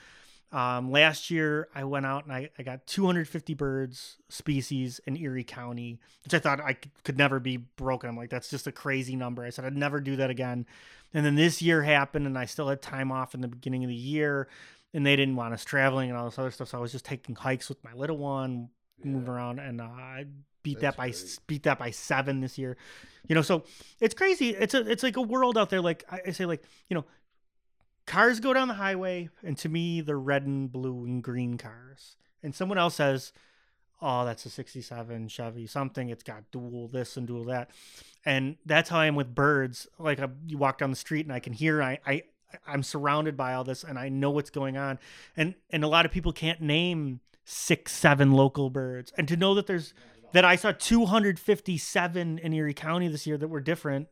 Um, 0.52 0.92
last 0.92 1.32
year, 1.32 1.66
I 1.74 1.82
went 1.82 2.06
out 2.06 2.24
and 2.24 2.32
I, 2.32 2.48
I 2.56 2.62
got 2.62 2.86
250 2.86 3.54
birds 3.54 4.18
species 4.28 5.00
in 5.04 5.16
Erie 5.16 5.42
County, 5.42 5.98
which 6.22 6.32
I 6.32 6.38
thought 6.38 6.60
I 6.60 6.74
could, 7.02 7.18
never 7.18 7.40
be 7.40 7.56
broken. 7.56 8.08
I'm 8.08 8.16
like, 8.16 8.30
that's 8.30 8.50
just 8.50 8.68
a 8.68 8.72
crazy 8.72 9.16
number. 9.16 9.44
I 9.44 9.50
said 9.50 9.64
I'd 9.64 9.76
never 9.76 10.00
do 10.00 10.14
that 10.14 10.30
again. 10.30 10.64
And 11.12 11.26
then 11.26 11.34
this 11.34 11.60
year 11.60 11.82
happened, 11.82 12.28
and 12.28 12.38
I 12.38 12.44
still 12.44 12.68
had 12.68 12.80
time 12.80 13.10
off 13.10 13.34
in 13.34 13.40
the 13.40 13.48
beginning 13.48 13.82
of 13.82 13.88
the 13.88 13.96
year, 13.96 14.48
and 14.92 15.04
they 15.04 15.16
didn't 15.16 15.34
want 15.34 15.54
us 15.54 15.64
traveling 15.64 16.08
and 16.08 16.16
all 16.16 16.26
this 16.26 16.38
other 16.38 16.52
stuff. 16.52 16.68
So 16.68 16.78
I 16.78 16.80
was 16.80 16.92
just 16.92 17.04
taking 17.04 17.34
hikes 17.34 17.68
with 17.68 17.82
my 17.82 17.92
little 17.92 18.18
one, 18.18 18.68
moving 19.02 19.28
around, 19.28 19.58
and 19.58 19.80
uh, 19.80 19.84
I 19.84 20.26
beat 20.64 20.80
that 20.80 20.96
by 20.96 21.06
That's 21.08 21.38
beat 21.46 21.62
that 21.62 21.78
by 21.78 21.92
seven 21.92 22.40
this 22.40 22.58
year. 22.58 22.76
You 23.28 23.36
know, 23.36 23.42
so 23.42 23.62
it's 24.00 24.14
crazy. 24.14 24.50
It's 24.50 24.74
a 24.74 24.90
it's 24.90 25.04
like 25.04 25.16
a 25.16 25.22
world 25.22 25.56
out 25.56 25.70
there. 25.70 25.80
Like 25.80 26.02
I 26.10 26.32
say, 26.32 26.46
like 26.46 26.64
you 26.88 26.96
know, 26.96 27.04
cars 28.06 28.40
go 28.40 28.52
down 28.52 28.66
the 28.66 28.74
highway, 28.74 29.28
and 29.44 29.56
to 29.58 29.68
me, 29.68 30.00
they're 30.00 30.18
red 30.18 30.42
and 30.42 30.70
blue 30.72 31.04
and 31.04 31.22
green 31.22 31.56
cars. 31.56 32.16
And 32.42 32.54
someone 32.54 32.78
else 32.78 32.96
says, 32.96 33.32
"Oh, 34.02 34.24
that's 34.24 34.44
a 34.44 34.50
'67 34.50 35.28
Chevy 35.28 35.66
something. 35.68 36.08
It's 36.08 36.24
got 36.24 36.50
dual 36.50 36.88
this 36.88 37.16
and 37.16 37.26
dual 37.26 37.44
that." 37.44 37.70
And 38.26 38.56
that's 38.66 38.88
how 38.88 38.98
I 38.98 39.06
am 39.06 39.14
with 39.14 39.34
birds. 39.34 39.86
Like 39.98 40.18
I, 40.18 40.28
you 40.46 40.58
walk 40.58 40.78
down 40.78 40.90
the 40.90 40.96
street, 40.96 41.24
and 41.24 41.32
I 41.32 41.38
can 41.38 41.52
hear. 41.52 41.82
I, 41.82 41.98
I 42.04 42.22
I'm 42.66 42.82
surrounded 42.82 43.36
by 43.36 43.54
all 43.54 43.64
this, 43.64 43.84
and 43.84 43.98
I 43.98 44.08
know 44.08 44.30
what's 44.30 44.50
going 44.50 44.76
on. 44.76 44.98
And 45.36 45.54
and 45.70 45.84
a 45.84 45.88
lot 45.88 46.04
of 46.04 46.12
people 46.12 46.32
can't 46.32 46.60
name 46.60 47.20
six, 47.44 47.92
seven 47.92 48.32
local 48.32 48.70
birds. 48.70 49.12
And 49.16 49.28
to 49.28 49.36
know 49.36 49.54
that 49.54 49.66
there's 49.66 49.94
that 50.34 50.44
I 50.44 50.56
saw 50.56 50.72
257 50.72 52.38
in 52.38 52.52
Erie 52.52 52.74
County 52.74 53.06
this 53.06 53.24
year 53.24 53.38
that 53.38 53.46
were 53.46 53.60
different. 53.60 54.08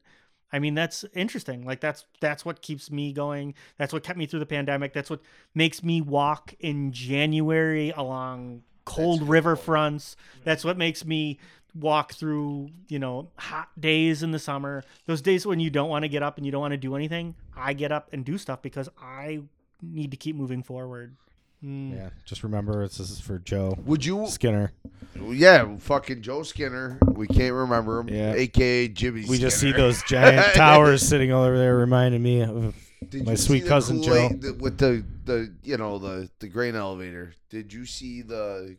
I 0.53 0.61
mean, 0.61 0.75
that's 0.75 1.05
interesting. 1.14 1.66
Like 1.66 1.81
that's 1.81 2.05
that's 2.20 2.45
what 2.45 2.62
keeps 2.62 2.93
me 2.93 3.12
going. 3.12 3.55
That's 3.77 3.93
what 3.93 4.05
kept 4.05 4.18
me 4.18 4.27
through 4.27 4.39
the 4.39 4.47
pandemic. 4.47 4.93
That's 4.93 5.11
what 5.11 5.20
makes 5.53 5.83
me 5.83 6.01
walk 6.01 6.55
in 6.61 6.93
January 6.93 7.93
along 7.97 8.62
cold 8.85 9.29
river 9.29 9.57
fronts. 9.57 10.14
Mm-hmm. 10.14 10.41
That's 10.45 10.64
what 10.64 10.79
makes 10.79 11.05
me 11.05 11.41
walk 11.75 12.12
through, 12.12 12.68
you 12.87 13.01
know, 13.01 13.31
hot 13.37 13.68
days 13.81 14.23
in 14.23 14.31
the 14.31 14.39
summer. 14.39 14.85
Those 15.07 15.23
days 15.23 15.45
when 15.45 15.59
you 15.59 15.70
don't 15.70 15.89
want 15.89 16.05
to 16.05 16.09
get 16.09 16.23
up 16.23 16.37
and 16.37 16.47
you 16.47 16.53
don't 16.53 16.61
want 16.61 16.73
to 16.73 16.79
do 16.79 16.95
anything, 16.95 17.35
I 17.57 17.73
get 17.73 17.91
up 17.91 18.11
and 18.12 18.25
do 18.25 18.39
stuff 18.39 18.62
because 18.62 18.89
I 19.01 19.41
need 19.83 20.12
to 20.12 20.16
keep 20.16 20.37
moving 20.37 20.62
forward. 20.62 21.16
Mm. 21.65 21.95
Yeah, 21.95 22.11
just 22.25 22.43
remember 22.43 22.83
this 22.83 22.99
is 22.99 23.21
for 23.21 23.39
Joe 23.39 23.79
Would 23.85 24.05
you? 24.05 24.27
Skinner. 24.27 24.73
Yeah, 25.21 25.77
fucking 25.79 26.23
Joe 26.23 26.43
Skinner. 26.43 26.99
We 27.15 27.29
can't 27.29 27.55
remember 27.55 28.01
him. 28.01 28.09
Yeah. 28.09 28.33
AKA 28.33 28.89
Jimmy. 28.89 29.25
We 29.29 29.39
just 29.39 29.61
see 29.61 29.71
those 29.71 30.03
giant 30.03 30.55
towers 30.55 31.07
sitting 31.07 31.33
all 31.33 31.45
over 31.45 31.57
there, 31.57 31.77
reminding 31.77 32.23
me 32.23 32.43
of 32.43 32.75
Did 33.09 33.25
my 33.25 33.37
sweet 33.37 33.67
cousin 33.67 34.03
Kool-Aid 34.03 34.43
th- 34.43 34.55
with 34.57 34.79
the 34.79 35.05
the 35.25 35.55
you 35.63 35.77
know 35.77 35.99
the 35.99 36.29
the 36.41 36.49
grain 36.49 36.75
elevator. 36.75 37.35
Did 37.51 37.73
you 37.73 37.87
see 37.87 38.23
the 38.23 38.79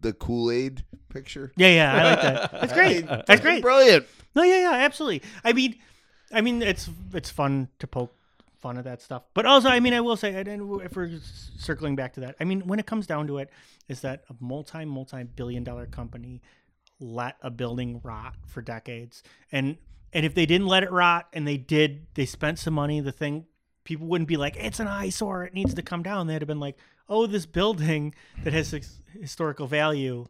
the 0.00 0.14
Kool 0.14 0.50
Aid 0.50 0.84
picture? 1.10 1.52
Yeah, 1.56 1.68
yeah, 1.68 1.92
I 1.92 2.04
like 2.04 2.22
that. 2.22 2.52
That's 2.60 2.72
great. 2.72 3.06
That's 3.26 3.40
great. 3.40 3.62
Brilliant. 3.62 4.06
No, 4.34 4.42
yeah, 4.42 4.70
yeah, 4.70 4.76
absolutely. 4.76 5.22
I 5.44 5.52
mean, 5.52 5.76
I 6.32 6.40
mean, 6.40 6.62
it's 6.62 6.88
it's 7.12 7.28
fun 7.30 7.68
to 7.80 7.86
poke 7.86 8.14
fun 8.62 8.78
of 8.78 8.84
that 8.84 9.02
stuff, 9.02 9.24
but 9.34 9.44
also, 9.44 9.68
I 9.68 9.80
mean, 9.80 9.92
I 9.92 10.00
will 10.00 10.16
say, 10.16 10.34
and 10.34 10.80
if 10.80 10.96
we're 10.96 11.10
circling 11.58 11.96
back 11.96 12.14
to 12.14 12.20
that, 12.20 12.36
I 12.40 12.44
mean, 12.44 12.60
when 12.66 12.78
it 12.78 12.86
comes 12.86 13.06
down 13.06 13.26
to 13.26 13.38
it, 13.38 13.50
is 13.88 14.00
that 14.00 14.24
a 14.30 14.34
multi 14.40 14.84
multi 14.84 15.24
billion 15.24 15.64
dollar 15.64 15.86
company 15.86 16.40
let 17.00 17.36
a 17.42 17.50
building 17.50 18.00
rot 18.02 18.36
for 18.46 18.62
decades, 18.62 19.22
and 19.50 19.76
and 20.12 20.24
if 20.24 20.34
they 20.34 20.46
didn't 20.46 20.68
let 20.68 20.82
it 20.82 20.90
rot, 20.90 21.28
and 21.32 21.46
they 21.46 21.56
did, 21.56 22.06
they 22.14 22.24
spent 22.24 22.58
some 22.58 22.74
money, 22.74 23.00
the 23.00 23.12
thing. 23.12 23.46
People 23.84 24.06
wouldn't 24.06 24.28
be 24.28 24.36
like, 24.36 24.56
it's 24.56 24.78
an 24.78 24.86
eyesore, 24.86 25.42
it 25.42 25.54
needs 25.54 25.74
to 25.74 25.82
come 25.82 26.04
down. 26.04 26.28
They'd 26.28 26.40
have 26.40 26.46
been 26.46 26.60
like, 26.60 26.76
oh, 27.08 27.26
this 27.26 27.46
building 27.46 28.14
that 28.44 28.52
has 28.52 28.72
historical 29.20 29.66
value 29.66 30.26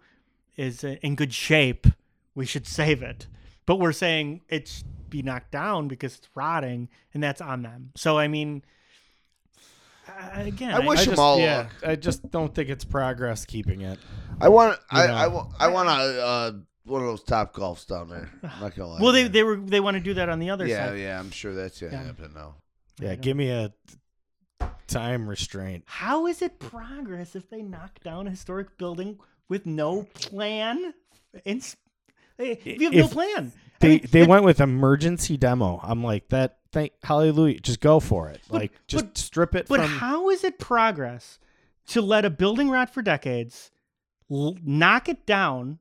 is 0.56 0.84
uh, 0.84 0.96
in 1.02 1.16
good 1.16 1.34
shape. 1.34 1.86
We 2.34 2.46
should 2.46 2.66
save 2.66 3.02
it. 3.02 3.26
But 3.66 3.76
we're 3.76 3.92
saying 3.92 4.40
it 4.48 4.68
should 4.68 4.86
be 5.12 5.22
knocked 5.22 5.52
down 5.52 5.86
because 5.86 6.16
it's 6.16 6.28
rotting, 6.34 6.88
and 7.14 7.22
that's 7.22 7.40
on 7.40 7.62
them. 7.62 7.92
So 7.94 8.18
I 8.18 8.26
mean, 8.28 8.62
again, 10.32 10.74
I 10.74 10.80
wish 10.80 11.00
I 11.00 11.04
them 11.04 11.10
just, 11.12 11.20
all 11.20 11.38
yeah, 11.38 11.58
luck. 11.58 11.70
I 11.86 11.96
just 11.96 12.28
don't 12.30 12.52
think 12.54 12.68
it's 12.70 12.84
progress 12.84 13.44
keeping 13.44 13.82
it. 13.82 13.98
I 14.40 14.48
want 14.48 14.78
I, 14.90 15.06
know. 15.06 15.14
I, 15.14 15.26
wa- 15.28 15.48
I 15.60 15.68
want 15.68 15.88
a 15.88 15.92
uh, 15.92 16.52
one 16.84 17.02
of 17.02 17.06
those 17.06 17.22
top 17.22 17.54
golfs 17.54 17.86
down 17.86 18.08
there. 18.08 18.28
I'm 18.42 18.60
not 18.60 18.74
gonna 18.74 18.88
lie. 18.90 19.00
Well, 19.00 19.12
they 19.12 19.28
they 19.28 19.42
were 19.42 19.56
they 19.56 19.80
want 19.80 19.96
to 19.96 20.02
do 20.02 20.14
that 20.14 20.28
on 20.28 20.38
the 20.38 20.50
other 20.50 20.66
yeah 20.66 20.86
side. 20.88 20.98
yeah 20.98 21.04
yeah, 21.04 21.18
I'm 21.20 21.30
sure 21.30 21.54
that's 21.54 21.80
gonna 21.80 21.92
Yeah. 21.92 22.04
happen 22.04 22.32
now. 22.34 22.56
Yeah, 22.98 23.14
give 23.14 23.36
me 23.36 23.50
a 23.50 23.72
time 24.86 25.28
restraint. 25.28 25.84
How 25.86 26.26
is 26.26 26.42
it 26.42 26.58
progress 26.58 27.34
if 27.36 27.48
they 27.50 27.62
knock 27.62 28.00
down 28.02 28.26
a 28.26 28.30
historic 28.30 28.76
building 28.78 29.18
with 29.48 29.66
no 29.66 30.02
plan? 30.14 30.94
And 31.46 31.62
if 32.38 32.66
you 32.66 32.84
have 32.84 32.92
no 32.94 33.08
plan, 33.08 33.52
I 33.71 33.71
They 33.82 33.88
mean, 33.88 34.06
they 34.10 34.20
but- 34.22 34.28
went 34.28 34.44
with 34.44 34.60
emergency 34.60 35.36
demo. 35.36 35.78
I'm 35.82 36.02
like 36.02 36.28
that. 36.30 36.58
Thank 36.72 36.92
hallelujah. 37.02 37.60
Just 37.60 37.80
go 37.80 38.00
for 38.00 38.28
it. 38.30 38.40
But- 38.48 38.60
like 38.60 38.72
just 38.86 39.04
but- 39.06 39.18
strip 39.18 39.54
it 39.54 39.66
But 39.68 39.80
from. 39.80 39.88
how 39.90 40.30
is 40.30 40.42
it 40.44 40.58
progress 40.58 41.38
to 41.88 42.00
let 42.00 42.24
a 42.24 42.30
building 42.30 42.70
rot 42.70 42.88
for 42.94 43.02
decades, 43.02 43.70
l- 44.30 44.56
knock 44.64 45.08
it 45.08 45.26
down? 45.26 45.78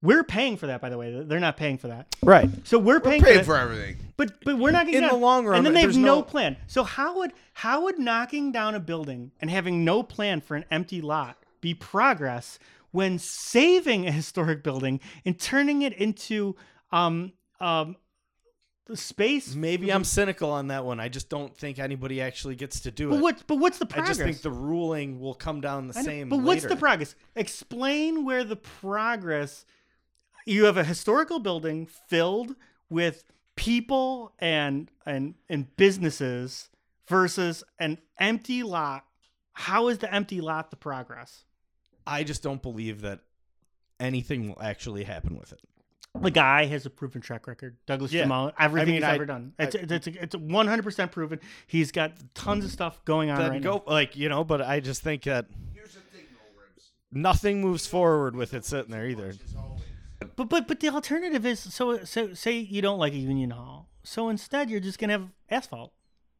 We're 0.00 0.22
paying 0.22 0.56
for 0.56 0.68
that, 0.68 0.80
by 0.80 0.90
the 0.90 0.96
way. 0.96 1.24
They're 1.24 1.40
not 1.40 1.56
paying 1.56 1.76
for 1.76 1.88
that. 1.88 2.14
right. 2.22 2.48
So 2.64 2.78
we're 2.78 2.94
We're 2.98 3.00
paying, 3.00 3.22
paying 3.22 3.38
for, 3.40 3.46
for 3.46 3.56
everything. 3.56 3.96
But 4.16 4.44
but 4.44 4.56
we're 4.56 4.70
knocking 4.70 4.94
In 4.94 5.00
down 5.00 5.10
the 5.10 5.16
long 5.16 5.44
run, 5.44 5.56
and 5.56 5.66
then 5.66 5.74
they 5.74 5.80
have 5.80 5.96
no, 5.96 6.16
no- 6.16 6.22
plan. 6.22 6.56
So 6.68 6.84
how 6.84 7.18
would 7.18 7.32
how 7.54 7.82
would 7.82 7.98
knocking 7.98 8.52
down 8.52 8.76
a 8.76 8.80
building 8.80 9.32
and 9.40 9.50
having 9.50 9.84
no 9.84 10.04
plan 10.04 10.40
for 10.40 10.54
an 10.54 10.64
empty 10.70 11.00
lot 11.00 11.38
be 11.60 11.74
progress 11.74 12.60
when 12.92 13.18
saving 13.18 14.06
a 14.06 14.12
historic 14.20 14.62
building 14.62 15.00
and 15.24 15.36
turning 15.40 15.82
it 15.82 15.92
into 15.94 16.54
um 16.92 17.32
um 17.60 17.96
the 18.86 18.96
space? 18.96 19.54
Maybe 19.54 19.92
I'm 19.92 20.04
cynical 20.04 20.50
on 20.50 20.68
that 20.68 20.84
one. 20.84 20.98
I 20.98 21.08
just 21.08 21.28
don't 21.28 21.54
think 21.54 21.78
anybody 21.78 22.22
actually 22.22 22.54
gets 22.56 22.80
to 22.80 22.90
do 22.90 23.10
But 23.10 23.16
it. 23.16 23.22
what? 23.22 23.46
But 23.46 23.56
what's 23.56 23.78
the 23.78 23.86
progress? 23.86 24.08
I 24.18 24.24
just 24.24 24.24
think 24.24 24.42
the 24.42 24.50
ruling 24.50 25.20
will 25.20 25.34
come 25.34 25.60
down 25.60 25.88
the 25.88 25.94
same. 25.94 26.28
But 26.30 26.38
what's 26.38 26.64
the 26.64 26.76
progress? 26.76 27.14
Explain 27.36 28.24
where 28.24 28.44
the 28.44 28.56
progress. 28.56 29.64
You 30.46 30.64
have 30.64 30.78
a 30.78 30.84
historical 30.84 31.38
building 31.38 31.86
filled 31.86 32.56
with 32.88 33.24
people 33.56 34.32
and 34.38 34.90
and 35.04 35.34
and 35.50 35.76
businesses 35.76 36.70
versus 37.06 37.62
an 37.78 37.98
empty 38.18 38.62
lot. 38.62 39.04
How 39.52 39.88
is 39.88 39.98
the 39.98 40.12
empty 40.14 40.40
lot 40.40 40.70
the 40.70 40.76
progress? 40.76 41.44
I 42.06 42.24
just 42.24 42.42
don't 42.42 42.62
believe 42.62 43.02
that 43.02 43.20
anything 44.00 44.48
will 44.48 44.62
actually 44.62 45.04
happen 45.04 45.36
with 45.36 45.52
it. 45.52 45.60
The 46.20 46.30
guy 46.30 46.66
has 46.66 46.84
a 46.86 46.90
proven 46.90 47.20
track 47.20 47.46
record. 47.46 47.76
Douglas 47.86 48.12
Yeah. 48.12 48.22
Jemal, 48.22 48.52
everything 48.58 48.80
I 48.80 48.92
mean, 48.92 48.94
he's 48.96 49.04
I- 49.04 49.14
ever 49.14 49.26
done. 49.26 49.52
It's 49.58 49.76
I- 49.76 49.78
it's 49.88 50.06
it's 50.06 50.36
one 50.36 50.66
hundred 50.66 50.82
percent 50.82 51.12
proven. 51.12 51.40
He's 51.66 51.92
got 51.92 52.12
tons 52.34 52.64
of 52.64 52.70
stuff 52.70 53.04
going 53.04 53.30
on 53.30 53.38
Then 53.38 53.50
right 53.50 53.62
go 53.62 53.82
now. 53.86 53.92
like 53.92 54.16
you 54.16 54.28
know, 54.28 54.44
but 54.44 54.60
I 54.62 54.80
just 54.80 55.02
think 55.02 55.22
that 55.24 55.46
nothing 57.12 57.60
moves 57.60 57.86
forward 57.86 58.36
with 58.36 58.54
it 58.54 58.64
sitting 58.64 58.90
there 58.90 59.06
either. 59.08 59.34
But 60.36 60.48
but 60.48 60.66
but 60.68 60.80
the 60.80 60.88
alternative 60.88 61.46
is 61.46 61.60
so 61.60 62.04
so 62.04 62.34
say 62.34 62.58
you 62.58 62.82
don't 62.82 62.98
like 62.98 63.12
a 63.12 63.16
union 63.18 63.50
hall. 63.50 63.88
So 64.02 64.28
instead, 64.28 64.70
you're 64.70 64.80
just 64.80 64.98
gonna 64.98 65.12
have 65.12 65.28
asphalt. 65.50 65.92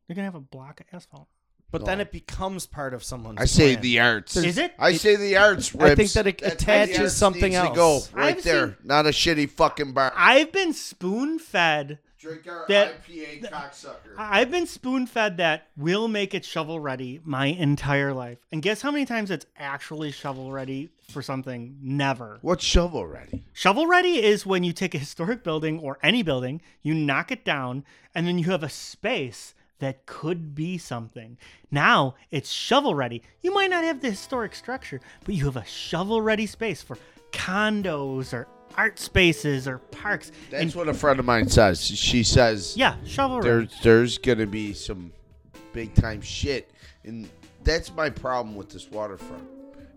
You're 0.07 0.15
gonna 0.17 0.27
have 0.27 0.35
a 0.35 0.41
block 0.41 0.81
of 0.81 0.87
asphalt. 0.93 1.29
But 1.71 1.85
then 1.85 2.01
it 2.01 2.11
becomes 2.11 2.67
part 2.67 2.95
of 2.95 3.05
someone's. 3.05 3.39
I 3.41 3.45
say 3.45 3.73
plan. 3.75 3.83
the 3.83 4.01
arts. 4.01 4.37
Is 4.37 4.57
it? 4.57 4.73
I 4.79 4.95
say 4.95 5.17
the 5.17 5.37
arts. 5.37 5.75
I 5.79 5.95
think 5.95 6.13
that 6.13 6.27
it 6.27 6.39
That's 6.39 6.65
where 6.67 6.79
the 6.79 6.83
attaches 6.85 6.99
arts 7.01 7.15
something 7.15 7.43
needs 7.53 7.57
to 7.57 7.69
else. 7.69 8.09
go 8.09 8.17
right 8.17 8.37
I've 8.39 8.43
there, 8.43 8.67
seen- 8.69 8.77
not 8.85 9.05
a 9.07 9.11
shitty 9.11 9.51
fucking 9.51 9.93
bar. 9.93 10.13
I've 10.17 10.51
been 10.51 10.73
spoon 10.73 11.39
fed. 11.39 11.99
Drink 12.19 12.49
our 12.49 12.65
that- 12.69 13.07
IPA, 13.07 13.49
cocksucker. 13.51 14.15
I've 14.17 14.51
been 14.51 14.67
spoon 14.67 15.07
fed 15.07 15.37
that 15.37 15.69
we'll 15.77 16.09
make 16.09 16.35
it 16.35 16.45
shovel 16.45 16.81
ready 16.81 17.21
my 17.23 17.47
entire 17.47 18.13
life. 18.13 18.39
And 18.51 18.61
guess 18.61 18.81
how 18.83 18.91
many 18.91 19.05
times 19.05 19.31
it's 19.31 19.47
actually 19.57 20.11
shovel 20.11 20.51
ready 20.51 20.89
for 21.13 21.23
something? 21.23 21.77
Never. 21.81 22.39
What's 22.41 22.65
shovel 22.65 23.07
ready? 23.07 23.45
Shovel 23.53 23.87
ready 23.87 24.25
is 24.25 24.45
when 24.45 24.65
you 24.65 24.73
take 24.73 24.95
a 24.97 24.99
historic 24.99 25.45
building 25.45 25.79
or 25.79 25.99
any 26.03 26.23
building, 26.25 26.61
you 26.83 26.93
knock 26.93 27.31
it 27.31 27.45
down, 27.45 27.85
and 28.17 28.27
then 28.27 28.37
you 28.39 28.51
have 28.51 28.65
a 28.65 28.69
space 28.69 29.55
that 29.79 30.07
could 30.07 30.55
be 30.55 30.79
something. 30.79 31.39
Now 31.71 32.15
it's 32.31 32.51
shovel 32.51 32.95
ready. 32.95 33.23
You 33.41 33.53
might 33.53 33.71
not 33.71 33.85
have 33.85 34.01
the 34.01 34.11
historic 34.11 34.55
structure, 34.55 35.01
but 35.25 35.35
you 35.35 35.45
have 35.47 35.57
a 35.57 35.65
shovel 35.65 36.21
ready 36.23 36.47
space 36.47 36.83
for 36.83 36.99
condos 37.33 38.33
or 38.33 38.49
art 38.77 38.99
spaces 38.99 39.67
or 39.67 39.79
parks. 39.79 40.33
That's 40.51 40.63
and 40.63 40.75
what 40.75 40.89
a 40.89 40.95
friend 40.95 41.19
of 41.19 41.27
mine 41.27 41.49
says. 41.49 41.85
She 41.85 42.23
says 42.23 42.77
yeah, 42.77 42.97
shovel 43.05 43.41
ready. 43.41 43.49
there's 43.49 43.81
there's 43.83 44.19
gonna 44.19 44.47
be 44.47 44.73
some 44.73 45.13
big 45.73 45.95
time 45.95 46.21
shit, 46.21 46.71
and 47.05 47.29
that's 47.65 47.95
my 47.95 48.11
problem 48.11 48.57
with 48.57 48.71
this 48.71 48.91
waterfront. 48.91 49.45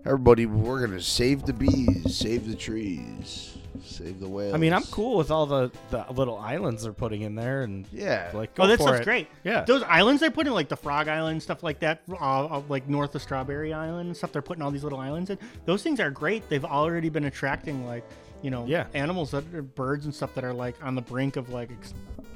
Everybody, 0.05 0.47
we're 0.47 0.85
gonna 0.85 1.01
save 1.01 1.43
the 1.43 1.53
bees, 1.53 2.15
save 2.15 2.47
the 2.47 2.55
trees, 2.55 3.57
Save 3.84 4.19
the 4.19 4.27
whales. 4.27 4.53
I 4.53 4.57
mean, 4.57 4.73
I'm 4.73 4.84
cool 4.84 5.18
with 5.18 5.31
all 5.31 5.45
the, 5.45 5.72
the 5.89 6.06
little 6.11 6.38
islands 6.38 6.84
they're 6.84 6.93
putting 6.93 7.22
in 7.22 7.35
there, 7.35 7.64
and 7.64 7.88
Yeah. 7.91 8.30
like, 8.34 8.53
go 8.56 8.64
Oh, 8.64 8.68
that 8.68 8.77
for 8.77 8.84
stuff's 8.84 8.99
it. 9.02 9.03
great. 9.06 9.27
Yeah. 9.43 9.64
Those 9.64 9.81
islands 9.84 10.19
they're 10.22 10.30
putting, 10.31 10.53
like 10.53 10.68
the 10.69 10.76
Frog 10.77 11.07
Island, 11.07 11.41
stuff 11.41 11.64
like 11.64 11.80
that, 11.80 12.02
uh, 12.11 12.15
uh, 12.45 12.61
like 12.69 12.88
north 12.89 13.15
of 13.15 13.22
Strawberry 13.22 13.73
Island 13.73 14.07
and 14.07 14.18
stuff. 14.18 14.31
They're 14.31 14.41
putting 14.41 14.61
all 14.61 14.72
these 14.72 14.84
little 14.84 14.99
islands 14.99 15.30
in. 15.30 15.38
Those 15.65 15.84
things 15.84 15.99
are 15.99 16.11
great. 16.11 16.48
They've 16.49 16.65
already 16.65 17.10
been 17.10 17.26
attracting 17.26 17.85
like, 17.85 18.03
you 18.41 18.52
know, 18.52 18.65
Yeah. 18.65 18.88
animals 18.93 19.31
that 19.31 19.43
are 19.53 19.61
birds 19.61 20.06
and 20.06 20.14
stuff 20.14 20.34
that 20.35 20.43
are 20.43 20.53
like 20.53 20.76
on 20.84 20.95
the 20.95 21.02
brink 21.02 21.35
of 21.38 21.49
like, 21.49 21.72
ex- 21.72 21.93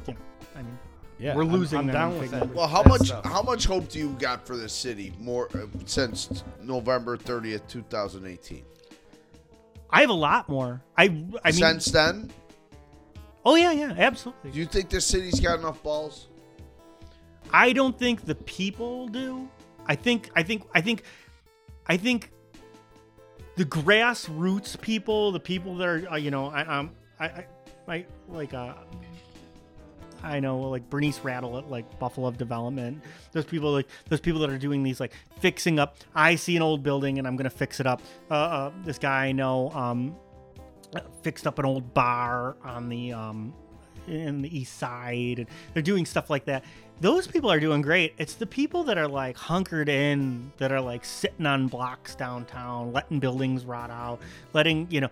you 0.08 0.14
know, 0.14 0.20
I 0.56 0.62
mean, 0.62 0.78
Yeah, 1.18 1.34
We're 1.36 1.44
I'm- 1.44 1.52
losing 1.54 1.80
I'm, 1.80 1.88
them 1.88 1.94
down 1.94 2.12
big 2.14 2.22
with 2.24 2.32
that. 2.32 2.40
numbers. 2.40 2.58
Well, 2.58 2.68
how 2.68 2.84
that 2.84 2.90
much 2.90 3.08
stuff. 3.08 3.26
how 3.26 3.42
much 3.42 3.66
hope 3.66 3.88
do 3.88 4.00
you 4.00 4.10
got 4.20 4.46
for 4.46 4.58
the 4.58 4.68
city 4.68 5.14
more 5.20 5.48
uh, 5.56 5.66
since 5.86 6.44
November 6.62 7.16
30th, 7.18 7.66
2018? 7.70 8.64
I 9.96 10.02
have 10.02 10.10
a 10.10 10.14
lot 10.14 10.50
more. 10.50 10.82
I, 10.98 11.04
I 11.06 11.08
mean, 11.08 11.54
since 11.54 11.86
then, 11.86 12.30
oh 13.46 13.56
yeah, 13.56 13.72
yeah, 13.72 13.94
absolutely. 13.98 14.52
do 14.52 14.60
you 14.60 14.66
think 14.66 14.90
the 14.90 15.00
city's 15.00 15.40
got 15.40 15.58
enough 15.58 15.82
balls? 15.82 16.28
I 17.54 17.72
don't 17.72 17.98
think 17.98 18.26
the 18.26 18.36
people 18.36 19.08
do. 19.08 19.48
I 19.86 19.96
think 19.96 20.32
I 20.36 20.44
think 20.44 20.64
I 20.74 20.82
think 20.82 21.04
I 21.88 21.96
think 21.96 22.32
the 23.56 23.64
grassroots 23.64 24.80
people, 24.82 25.32
the 25.32 25.40
people 25.40 25.78
that 25.78 25.88
are 25.88 26.12
uh, 26.12 26.18
you 26.18 26.30
know, 26.30 26.48
I 26.48 26.66
um 26.66 26.92
I 27.18 27.26
I, 27.26 27.46
I 27.88 28.06
like 28.28 28.54
uh 28.54 28.74
I 30.26 30.40
know 30.40 30.60
like 30.60 30.90
Bernice 30.90 31.20
Radle 31.20 31.58
at 31.58 31.70
like 31.70 32.00
Buffalove 32.00 32.38
Development. 32.38 33.02
Those 33.32 33.46
people 33.46 33.72
like 33.72 33.88
those 34.10 34.20
people 34.20 34.40
that 34.42 34.50
are 34.50 34.58
doing 34.58 34.84
these 34.84 35.00
like 35.00 35.14
fixing 35.40 35.80
up. 35.80 35.98
I 36.16 36.36
see 36.36 36.56
an 36.56 36.62
old 36.62 36.84
building 36.84 37.20
and 37.20 37.28
I'm 37.28 37.36
gonna 37.36 37.50
fix 37.50 37.80
it 37.80 37.88
up. 37.88 38.02
Uh, 38.30 38.34
uh 38.34 38.72
this 38.84 38.98
guy 38.98 39.28
I 39.28 39.32
know 39.32 39.70
um 39.72 40.16
fixed 41.22 41.46
up 41.46 41.60
an 41.60 41.66
old 41.66 41.94
bar 41.94 42.58
on 42.64 42.90
the 42.90 43.14
um 43.14 43.54
in 44.08 44.42
the 44.42 44.58
east 44.58 44.78
side 44.78 45.40
and 45.40 45.48
they're 45.74 45.82
doing 45.82 46.06
stuff 46.06 46.30
like 46.30 46.46
that 46.46 46.64
those 47.02 47.28
people 47.28 47.52
are 47.52 47.60
doing 47.60 47.82
great. 47.82 48.14
It's 48.18 48.36
the 48.36 48.46
people 48.46 48.84
that 48.86 48.98
are 48.98 49.08
like 49.08 49.36
hunkered 49.36 49.90
in 49.90 50.52
that 50.58 50.72
are 50.72 50.82
like 50.82 51.04
sitting 51.04 51.46
on 51.46 51.68
blocks 51.68 52.16
downtown 52.16 52.94
letting 52.94 53.20
buildings 53.20 53.66
rot 53.66 53.90
out 53.90 54.20
letting 54.54 54.88
you 54.90 55.02
know 55.02 55.10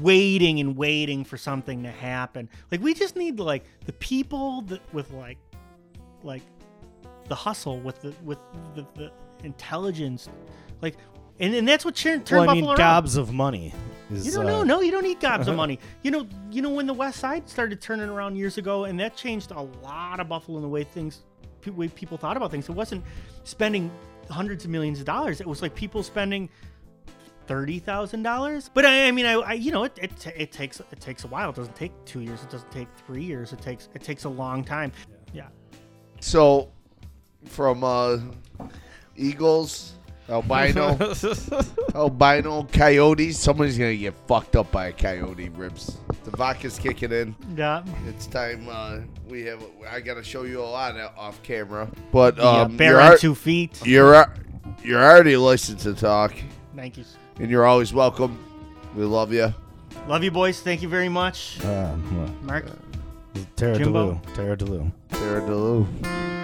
waiting 0.00 0.60
and 0.60 0.76
waiting 0.76 1.24
for 1.24 1.36
something 1.36 1.82
to 1.82 1.90
happen. 1.90 2.48
Like 2.70 2.80
we 2.80 2.94
just 2.94 3.16
need 3.16 3.38
like 3.38 3.64
the 3.84 3.92
people 3.94 4.62
that 4.62 4.80
with 4.94 5.10
like 5.12 5.38
like 6.22 6.42
the 7.28 7.34
hustle 7.34 7.80
with 7.80 8.00
the 8.00 8.14
with 8.24 8.38
the, 8.74 8.86
the 8.94 9.12
intelligence. 9.44 10.28
Like 10.82 10.96
and, 11.40 11.54
and 11.54 11.68
that's 11.68 11.84
what 11.84 11.96
turned 11.96 12.26
turn 12.26 12.40
well, 12.40 12.50
I 12.50 12.54
mean, 12.54 12.64
buffalo 12.64 12.70
around. 12.72 12.78
gobs 12.78 13.16
of 13.16 13.32
money. 13.32 13.74
Is, 14.10 14.26
You 14.26 14.32
don't 14.32 14.46
uh, 14.46 14.50
know. 14.50 14.62
No, 14.62 14.80
you 14.80 14.92
don't 14.92 15.02
need 15.02 15.20
gobs 15.20 15.48
of 15.48 15.56
money. 15.62 15.78
You 16.02 16.10
know, 16.10 16.26
you 16.50 16.62
know 16.62 16.70
when 16.70 16.86
the 16.86 16.94
West 16.94 17.18
Side 17.18 17.48
started 17.48 17.80
turning 17.80 18.08
around 18.08 18.36
years 18.36 18.58
ago, 18.58 18.84
and 18.84 18.98
that 19.00 19.16
changed 19.16 19.50
a 19.50 19.62
lot 19.62 20.20
of 20.20 20.28
Buffalo 20.28 20.58
in 20.58 20.62
the 20.62 20.68
way 20.68 20.84
things, 20.84 21.22
the 21.62 21.72
way 21.72 21.88
people 21.88 22.16
thought 22.16 22.36
about 22.36 22.50
things. 22.50 22.68
It 22.68 22.72
wasn't 22.72 23.04
spending 23.44 23.90
hundreds 24.30 24.64
of 24.64 24.70
millions 24.70 25.00
of 25.00 25.06
dollars. 25.06 25.40
It 25.40 25.46
was 25.46 25.62
like 25.62 25.74
people 25.74 26.02
spending 26.02 26.48
thirty 27.46 27.78
thousand 27.78 28.22
dollars. 28.22 28.70
But 28.72 28.86
I, 28.86 29.08
I 29.08 29.10
mean, 29.10 29.26
I, 29.26 29.34
I, 29.34 29.52
you 29.54 29.72
know, 29.72 29.84
it, 29.84 29.98
it, 30.00 30.26
it 30.36 30.52
takes 30.52 30.80
it 30.80 31.00
takes 31.00 31.24
a 31.24 31.28
while. 31.28 31.50
It 31.50 31.56
doesn't 31.56 31.76
take 31.76 31.92
two 32.04 32.20
years. 32.20 32.42
It 32.42 32.50
doesn't 32.50 32.70
take 32.70 32.88
three 33.06 33.24
years. 33.24 33.52
It 33.52 33.60
takes 33.60 33.88
it 33.94 34.02
takes 34.02 34.24
a 34.24 34.28
long 34.28 34.64
time. 34.64 34.92
Yeah. 35.32 35.48
So, 36.20 36.72
from 37.44 37.84
uh, 37.84 38.18
Eagles, 39.16 39.95
albino, 40.28 40.98
albino, 41.94 42.64
coyotes. 42.72 43.38
Somebody's 43.38 43.78
gonna 43.78 43.96
get 43.96 44.14
fucked 44.26 44.56
up 44.56 44.70
by 44.72 44.86
a 44.88 44.92
coyote. 44.92 45.48
Ribs. 45.50 45.96
The 46.24 46.30
vodka's 46.36 46.78
kicking 46.78 47.12
in. 47.12 47.36
Yeah. 47.56 47.84
It's 48.08 48.26
time. 48.26 48.66
Uh, 48.68 48.98
we 49.28 49.44
have. 49.44 49.62
I 49.90 50.00
gotta 50.00 50.22
show 50.22 50.42
you 50.44 50.60
a 50.60 50.64
lot 50.64 50.96
off 51.16 51.42
camera. 51.42 51.88
But 52.12 52.36
yeah. 52.36 52.42
um, 52.62 52.76
Bear 52.76 52.92
you're, 52.92 53.00
on 53.00 53.12
al- 53.12 53.18
two 53.18 53.34
feet. 53.34 53.80
you're 53.86 54.26
you're 54.82 55.02
already 55.02 55.36
licensed 55.36 55.84
to 55.84 55.94
talk, 55.94 56.34
Thank 56.74 56.98
you. 56.98 57.04
and 57.38 57.50
you're 57.50 57.64
always 57.66 57.92
welcome. 57.92 58.38
We 58.94 59.04
love 59.04 59.32
you. 59.32 59.54
Love 60.08 60.22
you, 60.22 60.30
boys. 60.30 60.60
Thank 60.60 60.82
you 60.82 60.88
very 60.88 61.08
much. 61.08 61.64
Um, 61.64 62.36
Mark. 62.42 62.66
Tara 63.56 63.76
Jimbo? 63.76 64.14
DeLu. 64.14 64.34
Tara 64.34 64.56
DeLu. 64.56 64.92
Tara 65.10 65.40
DeLu. 65.42 66.35